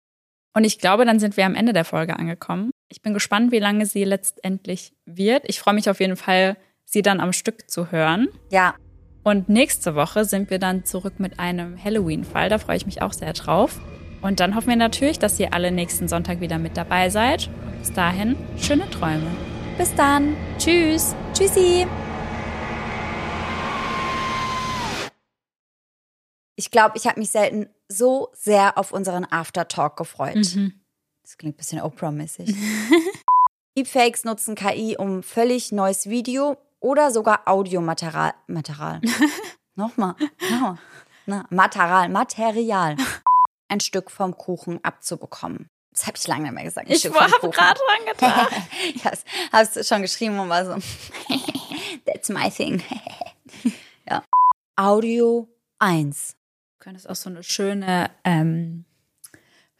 Und 0.54 0.64
ich 0.64 0.78
glaube, 0.78 1.04
dann 1.04 1.18
sind 1.18 1.36
wir 1.36 1.44
am 1.44 1.54
Ende 1.54 1.72
der 1.72 1.84
Folge 1.84 2.18
angekommen. 2.18 2.71
Ich 2.92 3.00
bin 3.00 3.14
gespannt, 3.14 3.52
wie 3.52 3.58
lange 3.58 3.86
sie 3.86 4.04
letztendlich 4.04 4.92
wird. 5.06 5.44
Ich 5.46 5.60
freue 5.60 5.72
mich 5.72 5.88
auf 5.88 5.98
jeden 5.98 6.18
Fall, 6.18 6.58
sie 6.84 7.00
dann 7.00 7.20
am 7.20 7.32
Stück 7.32 7.70
zu 7.70 7.90
hören. 7.90 8.28
Ja, 8.50 8.74
Und 9.22 9.48
nächste 9.48 9.94
Woche 9.94 10.26
sind 10.26 10.50
wir 10.50 10.58
dann 10.58 10.84
zurück 10.84 11.14
mit 11.18 11.38
einem 11.38 11.82
Halloween-Fall. 11.82 12.50
Da 12.50 12.58
freue 12.58 12.76
ich 12.76 12.84
mich 12.84 13.00
auch 13.00 13.14
sehr 13.14 13.32
drauf. 13.32 13.80
Und 14.20 14.40
dann 14.40 14.54
hoffen 14.54 14.68
wir 14.68 14.76
natürlich, 14.76 15.18
dass 15.18 15.40
ihr 15.40 15.54
alle 15.54 15.72
nächsten 15.72 16.06
Sonntag 16.06 16.40
wieder 16.42 16.58
mit 16.58 16.76
dabei 16.76 17.08
seid. 17.08 17.48
Und 17.64 17.78
bis 17.78 17.92
dahin, 17.94 18.36
schöne 18.58 18.90
Träume. 18.90 19.30
bis 19.78 19.94
dann. 19.94 20.36
Tschüss. 20.58 21.16
Tschüssi. 21.32 21.86
Ich 26.56 26.70
glaube, 26.70 26.98
ich 26.98 27.06
habe 27.06 27.18
mich 27.18 27.30
selten 27.30 27.70
so 27.88 28.28
sehr 28.34 28.76
auf 28.76 28.92
unseren 28.92 29.24
Aftertalk 29.24 29.96
gefreut. 29.96 30.58
Das 31.32 31.38
klingt 31.38 31.54
ein 31.54 31.56
bisschen 31.56 31.80
Oprah-mäßig. 31.80 32.54
Deepfakes 33.78 34.24
nutzen 34.24 34.54
KI, 34.54 34.98
um 34.98 35.22
völlig 35.22 35.72
neues 35.72 36.10
Video 36.10 36.58
oder 36.78 37.10
sogar 37.10 37.48
Audiomaterial. 37.48 38.34
Material. 38.48 39.00
Nochmal. 39.74 40.14
Nochmal. 40.50 40.76
Na, 41.24 41.46
Material. 41.48 42.10
Material. 42.10 42.96
Ein 43.68 43.80
Stück 43.80 44.10
vom 44.10 44.36
Kuchen 44.36 44.84
abzubekommen. 44.84 45.70
Das 45.92 46.06
habe 46.06 46.18
ich 46.18 46.26
lange 46.26 46.42
nicht 46.42 46.52
mehr 46.52 46.64
gesagt. 46.64 46.90
Ein 46.90 46.96
Ich 46.96 47.06
habe 47.06 47.48
gerade 47.48 47.80
dran 47.80 48.06
gedacht. 48.12 48.52
Ich 48.94 49.02
hab's, 49.02 49.24
hab's 49.50 49.88
schon 49.88 50.02
geschrieben 50.02 50.38
und 50.38 50.50
war 50.50 50.66
so, 50.66 50.74
that's 52.04 52.28
my 52.28 52.50
thing. 52.50 52.82
ja. 54.06 54.22
Audio 54.76 55.48
1. 55.78 56.36
Könnte 56.78 56.98
es 56.98 57.06
auch 57.06 57.16
so 57.16 57.30
eine 57.30 57.42
schöne 57.42 58.10
ähm, 58.22 58.84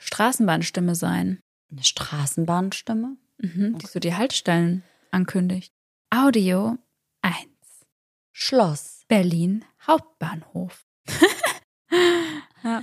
Straßenbahnstimme 0.04 0.94
sein. 0.94 1.40
Eine 1.70 1.84
Straßenbahnstimme? 1.84 3.16
Mhm, 3.38 3.78
die 3.78 3.86
so 3.86 3.98
die 3.98 4.14
Haltestellen 4.14 4.82
ankündigt. 5.10 5.72
Audio 6.10 6.76
1. 7.22 7.36
Schloss. 8.32 9.04
Berlin 9.08 9.64
Hauptbahnhof. 9.86 10.84
ja, 12.62 12.82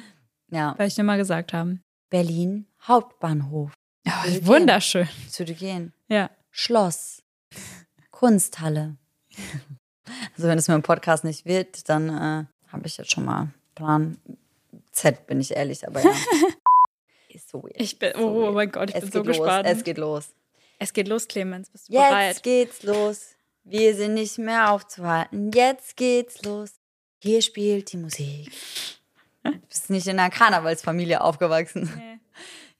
Ja. 0.51 0.73
weil 0.77 0.87
ich 0.87 0.95
dir 0.95 1.03
mal 1.03 1.17
gesagt 1.17 1.53
haben. 1.53 1.81
Berlin 2.09 2.65
Hauptbahnhof. 2.83 3.71
Ja, 4.05 4.23
Würde 4.25 4.47
wunderschön. 4.47 5.07
Zu 5.29 5.45
dir 5.45 5.55
gehen. 5.55 5.93
Ja. 6.07 6.29
Schloss. 6.51 7.21
Kunsthalle. 8.11 8.97
Also 10.35 10.47
wenn 10.47 10.57
es 10.57 10.67
mir 10.67 10.73
im 10.73 10.81
Podcast 10.81 11.23
nicht 11.23 11.45
wird, 11.45 11.87
dann 11.87 12.09
äh, 12.09 12.45
habe 12.71 12.87
ich 12.87 12.97
jetzt 12.97 13.11
schon 13.11 13.25
mal 13.25 13.49
Plan 13.75 14.17
Z, 14.91 15.27
bin 15.27 15.39
ich 15.39 15.51
ehrlich, 15.55 15.85
aber 15.87 16.01
ja. 16.03 16.09
So 17.49 17.63
weird. 17.63 17.79
Ich 17.81 17.97
bin, 17.99 18.13
So 18.15 18.47
oh 18.47 18.51
mein 18.51 18.71
Gott, 18.71 18.89
ich 18.89 18.95
es 18.95 19.01
bin 19.03 19.11
so 19.11 19.19
los. 19.19 19.27
gespannt. 19.27 19.67
Es 19.67 19.83
geht 19.83 19.97
los. 19.97 20.29
Es 20.77 20.93
geht 20.93 21.07
los, 21.07 21.27
Clemens. 21.27 21.69
Bist 21.69 21.89
du 21.89 21.93
Jetzt 21.93 22.09
bereit? 22.09 22.43
geht's 22.43 22.83
los. 22.83 23.21
Wir 23.63 23.95
sind 23.95 24.13
nicht 24.13 24.37
mehr 24.37 24.71
aufzuhalten. 24.71 25.51
Jetzt 25.51 25.97
geht's 25.97 26.43
los. 26.43 26.71
Hier 27.21 27.41
spielt 27.41 27.91
die 27.91 27.97
Musik. 27.97 28.51
Du 29.43 29.51
bist 29.67 29.89
nicht 29.89 30.07
in 30.07 30.19
einer 30.19 30.29
Karnevalsfamilie 30.29 31.21
aufgewachsen. 31.21 31.91
Nee. 31.97 32.19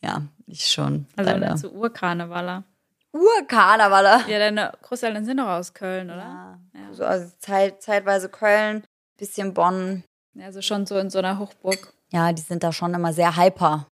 Ja, 0.02 0.22
ich 0.48 0.66
schon. 0.66 1.08
Also 1.18 1.32
leider. 1.32 1.58
zu 1.58 1.74
Urkarnevaler. 1.74 2.64
Urkarnevaler. 3.12 4.26
Ja, 4.30 4.40
deine 4.40 4.72
Großeltern 4.84 5.26
sind 5.26 5.38
doch 5.40 5.48
aus 5.48 5.74
Köln, 5.74 6.10
oder? 6.10 6.18
Ja, 6.20 6.60
Ja. 6.74 6.94
So, 6.94 7.04
also 7.04 7.30
Zeit, 7.40 7.82
zeitweise 7.82 8.30
Köln, 8.30 8.86
bisschen 9.18 9.54
Bonn. 9.54 10.06
Also 10.42 10.62
schon 10.62 10.86
so 10.86 10.98
in 10.98 11.10
so 11.10 11.20
einer 11.20 11.38
Hochburg. 11.38 11.94
Ja, 12.14 12.32
die 12.32 12.42
sind 12.42 12.64
da 12.64 12.72
schon 12.72 12.94
immer 12.94 13.12
sehr 13.12 13.36
hyper. 13.36 13.88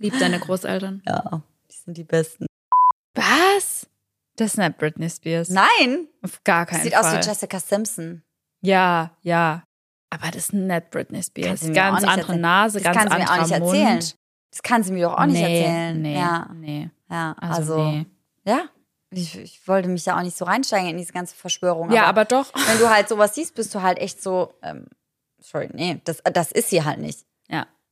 Lieb 0.00 0.18
deine 0.18 0.40
Großeltern. 0.40 1.02
Ja, 1.06 1.42
die 1.70 1.76
sind 1.76 1.96
die 1.96 2.04
Besten. 2.04 2.46
Was? 3.14 3.86
Das 4.36 4.52
ist 4.52 4.56
nicht 4.56 4.78
Britney 4.78 5.10
Spears. 5.10 5.50
Nein, 5.50 6.08
Auf 6.22 6.42
gar 6.44 6.64
keinen 6.66 6.82
sieht 6.82 6.94
Fall. 6.94 7.04
aus 7.04 7.12
wie 7.24 7.28
Jessica 7.28 7.60
Simpson. 7.60 8.22
Ja, 8.62 9.16
ja. 9.22 9.62
Aber 10.10 10.26
das 10.28 10.36
ist 10.36 10.52
nicht 10.54 10.90
Britney 10.90 11.22
Spears. 11.22 11.60
Ganz 11.60 12.00
nicht 12.00 12.08
andere 12.08 12.20
erzählen. 12.20 12.40
Nase, 12.40 12.80
Das 12.80 12.94
ganz 12.96 13.12
anderer 13.12 13.42
nicht 13.42 13.52
erzählen. 13.52 13.92
Mund. 13.94 14.16
Das 14.50 14.62
kann 14.62 14.82
sie 14.82 14.92
mir 14.92 15.06
doch 15.06 15.18
auch 15.18 15.26
nicht 15.26 15.40
nee, 15.40 15.60
erzählen. 15.60 16.02
Nee, 16.02 16.14
ja, 16.14 16.50
nee. 16.54 16.90
ja, 17.08 17.36
Also, 17.38 17.74
also, 17.74 17.90
nee. 17.90 18.06
ja. 18.44 18.62
Ich, 19.10 19.36
ich 19.38 19.66
wollte 19.68 19.88
mich 19.88 20.04
da 20.04 20.16
auch 20.18 20.22
nicht 20.22 20.36
so 20.36 20.44
reinsteigen 20.44 20.88
in 20.88 20.96
diese 20.96 21.12
ganze 21.12 21.34
Verschwörung. 21.34 21.90
Ja, 21.90 22.04
aber 22.04 22.24
doch. 22.24 22.52
wenn 22.54 22.78
du 22.78 22.88
halt 22.88 23.08
sowas 23.08 23.34
siehst, 23.34 23.54
bist 23.54 23.74
du 23.74 23.82
halt 23.82 23.98
echt 23.98 24.22
so, 24.22 24.54
ähm, 24.62 24.86
sorry, 25.38 25.68
nee, 25.72 26.00
das, 26.04 26.22
das 26.32 26.52
ist 26.52 26.70
sie 26.70 26.84
halt 26.84 26.98
nicht. 27.00 27.26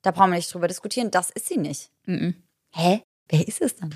Da 0.03 0.11
brauchen 0.11 0.31
wir 0.31 0.37
nicht 0.37 0.53
drüber 0.53 0.69
diskutieren. 0.69 1.11
Das 1.11 1.31
ist 1.31 1.47
sie 1.47 1.57
nicht. 1.59 1.91
Mhm. 2.05 2.35
Hä? 2.73 3.03
Wer 3.29 3.47
ist 3.47 3.61
es 3.61 3.77
dann? 3.77 3.95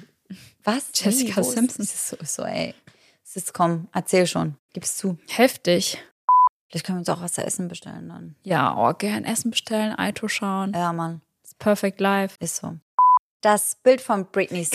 Was? 0.65 0.87
Jessica 0.95 1.41
ist- 1.41 1.53
Simpson. 1.53 1.85
Ist 1.85 1.95
es 1.95 2.09
so, 2.09 2.17
ist 2.17 2.35
so, 2.35 2.43
ey. 2.45 2.75
Es 3.25 3.37
ist, 3.37 3.55
komm, 3.55 3.89
erzähl 3.93 4.27
schon. 4.27 4.57
Gib's 4.73 4.97
zu. 4.97 5.19
Heftig. 5.29 5.99
Vielleicht 6.69 6.87
können 6.87 6.97
wir 6.99 7.01
uns 7.01 7.09
auch 7.11 7.21
was 7.21 7.33
zu 7.35 7.45
essen 7.45 7.69
bestellen 7.69 8.09
dann. 8.09 8.37
Ja, 8.43 8.77
oh, 8.77 8.95
gern 8.95 9.25
Essen 9.25 9.51
bestellen, 9.51 9.95
Aito 9.99 10.27
schauen. 10.29 10.73
Ja, 10.75 10.93
Mann. 10.93 11.21
It's 11.45 11.55
perfect 11.55 12.01
life. 12.01 12.37
Ist 12.41 12.57
so. 12.57 12.79
Das 13.43 13.77
Bild 13.83 14.01
von 14.01 14.27
Britney. 14.31 14.67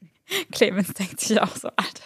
Clemens 0.52 0.94
denkt 0.94 1.20
sich 1.20 1.40
auch 1.40 1.56
so, 1.56 1.68
Alter. 1.68 2.04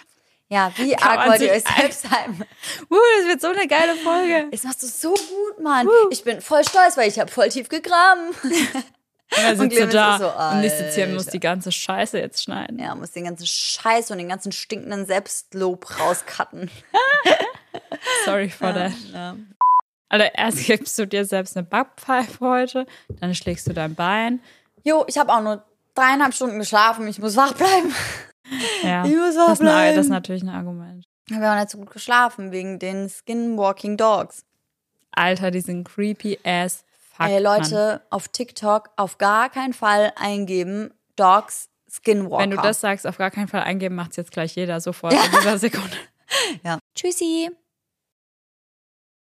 Ja, 0.55 0.71
wie 0.77 0.97
arg 0.97 1.29
wollt 1.29 1.41
ihr 1.41 1.51
euch 1.51 1.65
selbst 1.65 2.09
heim? 2.09 2.41
Uh, 2.89 2.97
das 3.19 3.27
wird 3.27 3.41
so 3.41 3.49
eine 3.49 3.67
geile 3.67 3.97
Folge. 3.97 4.47
Das 4.53 4.63
machst 4.63 4.85
du 4.85 4.87
so 4.87 5.11
gut, 5.11 5.61
Mann. 5.61 5.89
Ich 6.11 6.23
bin 6.23 6.41
voll 6.41 6.63
stolz, 6.63 6.97
weil 6.97 7.09
ich 7.09 7.19
habe 7.19 7.29
voll 7.29 7.49
tief 7.49 7.69
gegraben. 7.69 8.29
Und 9.37 9.43
dann 9.43 9.59
Und 9.59 9.73
sitzt 9.73 9.95
da 9.95 10.19
so, 10.19 10.57
und 10.57 10.63
ich 10.63 10.71
sitze 10.71 10.95
hier 10.95 11.07
und 11.07 11.15
muss 11.15 11.23
Alter. 11.23 11.33
die 11.33 11.41
ganze 11.41 11.73
Scheiße 11.73 12.19
jetzt 12.21 12.45
schneiden. 12.45 12.79
Ja, 12.79 12.95
muss 12.95 13.11
den 13.11 13.25
ganzen 13.25 13.47
Scheiß 13.47 14.13
und 14.13 14.19
den 14.19 14.29
ganzen 14.29 14.53
stinkenden 14.53 15.07
Selbstlob 15.07 15.99
rauscutten. 15.99 16.71
Sorry 18.25 18.49
for 18.49 18.73
that. 18.73 18.93
Ja. 19.13 19.35
Alter, 20.09 20.35
erst 20.37 20.67
gibst 20.67 20.97
du 21.01 21.07
dir 21.07 21.25
selbst 21.25 21.57
eine 21.57 21.67
Backpfeife 21.67 22.39
heute, 22.47 22.87
dann 23.19 23.35
schlägst 23.35 23.67
du 23.67 23.73
dein 23.73 23.97
Bein. 23.97 24.41
Jo, 24.85 25.05
ich 25.09 25.19
habe 25.19 25.33
auch 25.33 25.41
nur 25.41 25.65
dreieinhalb 25.97 26.33
Stunden 26.33 26.61
geschlafen. 26.61 27.09
Ich 27.09 27.19
muss 27.19 27.35
wach 27.35 27.55
bleiben. 27.55 27.93
Ja, 28.83 29.05
Ich 29.05 29.15
muss 29.17 29.35
das, 29.35 29.59
bleiben. 29.59 29.97
das 29.97 30.07
ist 30.07 30.11
natürlich 30.11 30.43
ein 30.43 30.51
Argument. 30.51 31.07
Ich 31.29 31.35
habe 31.35 31.51
auch 31.51 31.55
nicht 31.55 31.71
so 31.71 31.79
gut 31.79 31.91
geschlafen 31.91 32.53
wegen 32.53 32.79
den 32.79 33.09
Skinwalking 33.09 33.97
Dogs. 33.97 34.45
Alter, 35.13 35.51
die 35.51 35.61
sind 35.61 35.85
creepy 35.89 36.39
as 36.45 36.85
fuck. 37.17 37.27
Ey, 37.27 37.41
Mann. 37.41 37.61
Leute, 37.63 38.03
auf 38.11 38.29
TikTok 38.29 38.91
auf 38.97 39.17
gar 39.19 39.49
keinen 39.49 39.73
Fall 39.73 40.13
eingeben 40.17 40.93
Dogs 41.17 41.71
Skinwalker. 41.91 42.43
Wenn 42.43 42.51
du 42.51 42.57
das 42.57 42.81
sagst, 42.81 43.07
auf 43.07 43.17
gar 43.17 43.31
keinen 43.31 43.49
Fall 43.49 43.63
eingeben, 43.63 43.95
macht's 43.95 44.17
jetzt 44.17 44.33
gleich 44.33 44.55
jeder 44.57 44.81
sofort 44.81 45.13
in 45.15 45.21
dieser 45.39 45.59
Sekunde. 45.59 45.97
ja. 46.65 46.79
Tschüssi. 46.95 47.51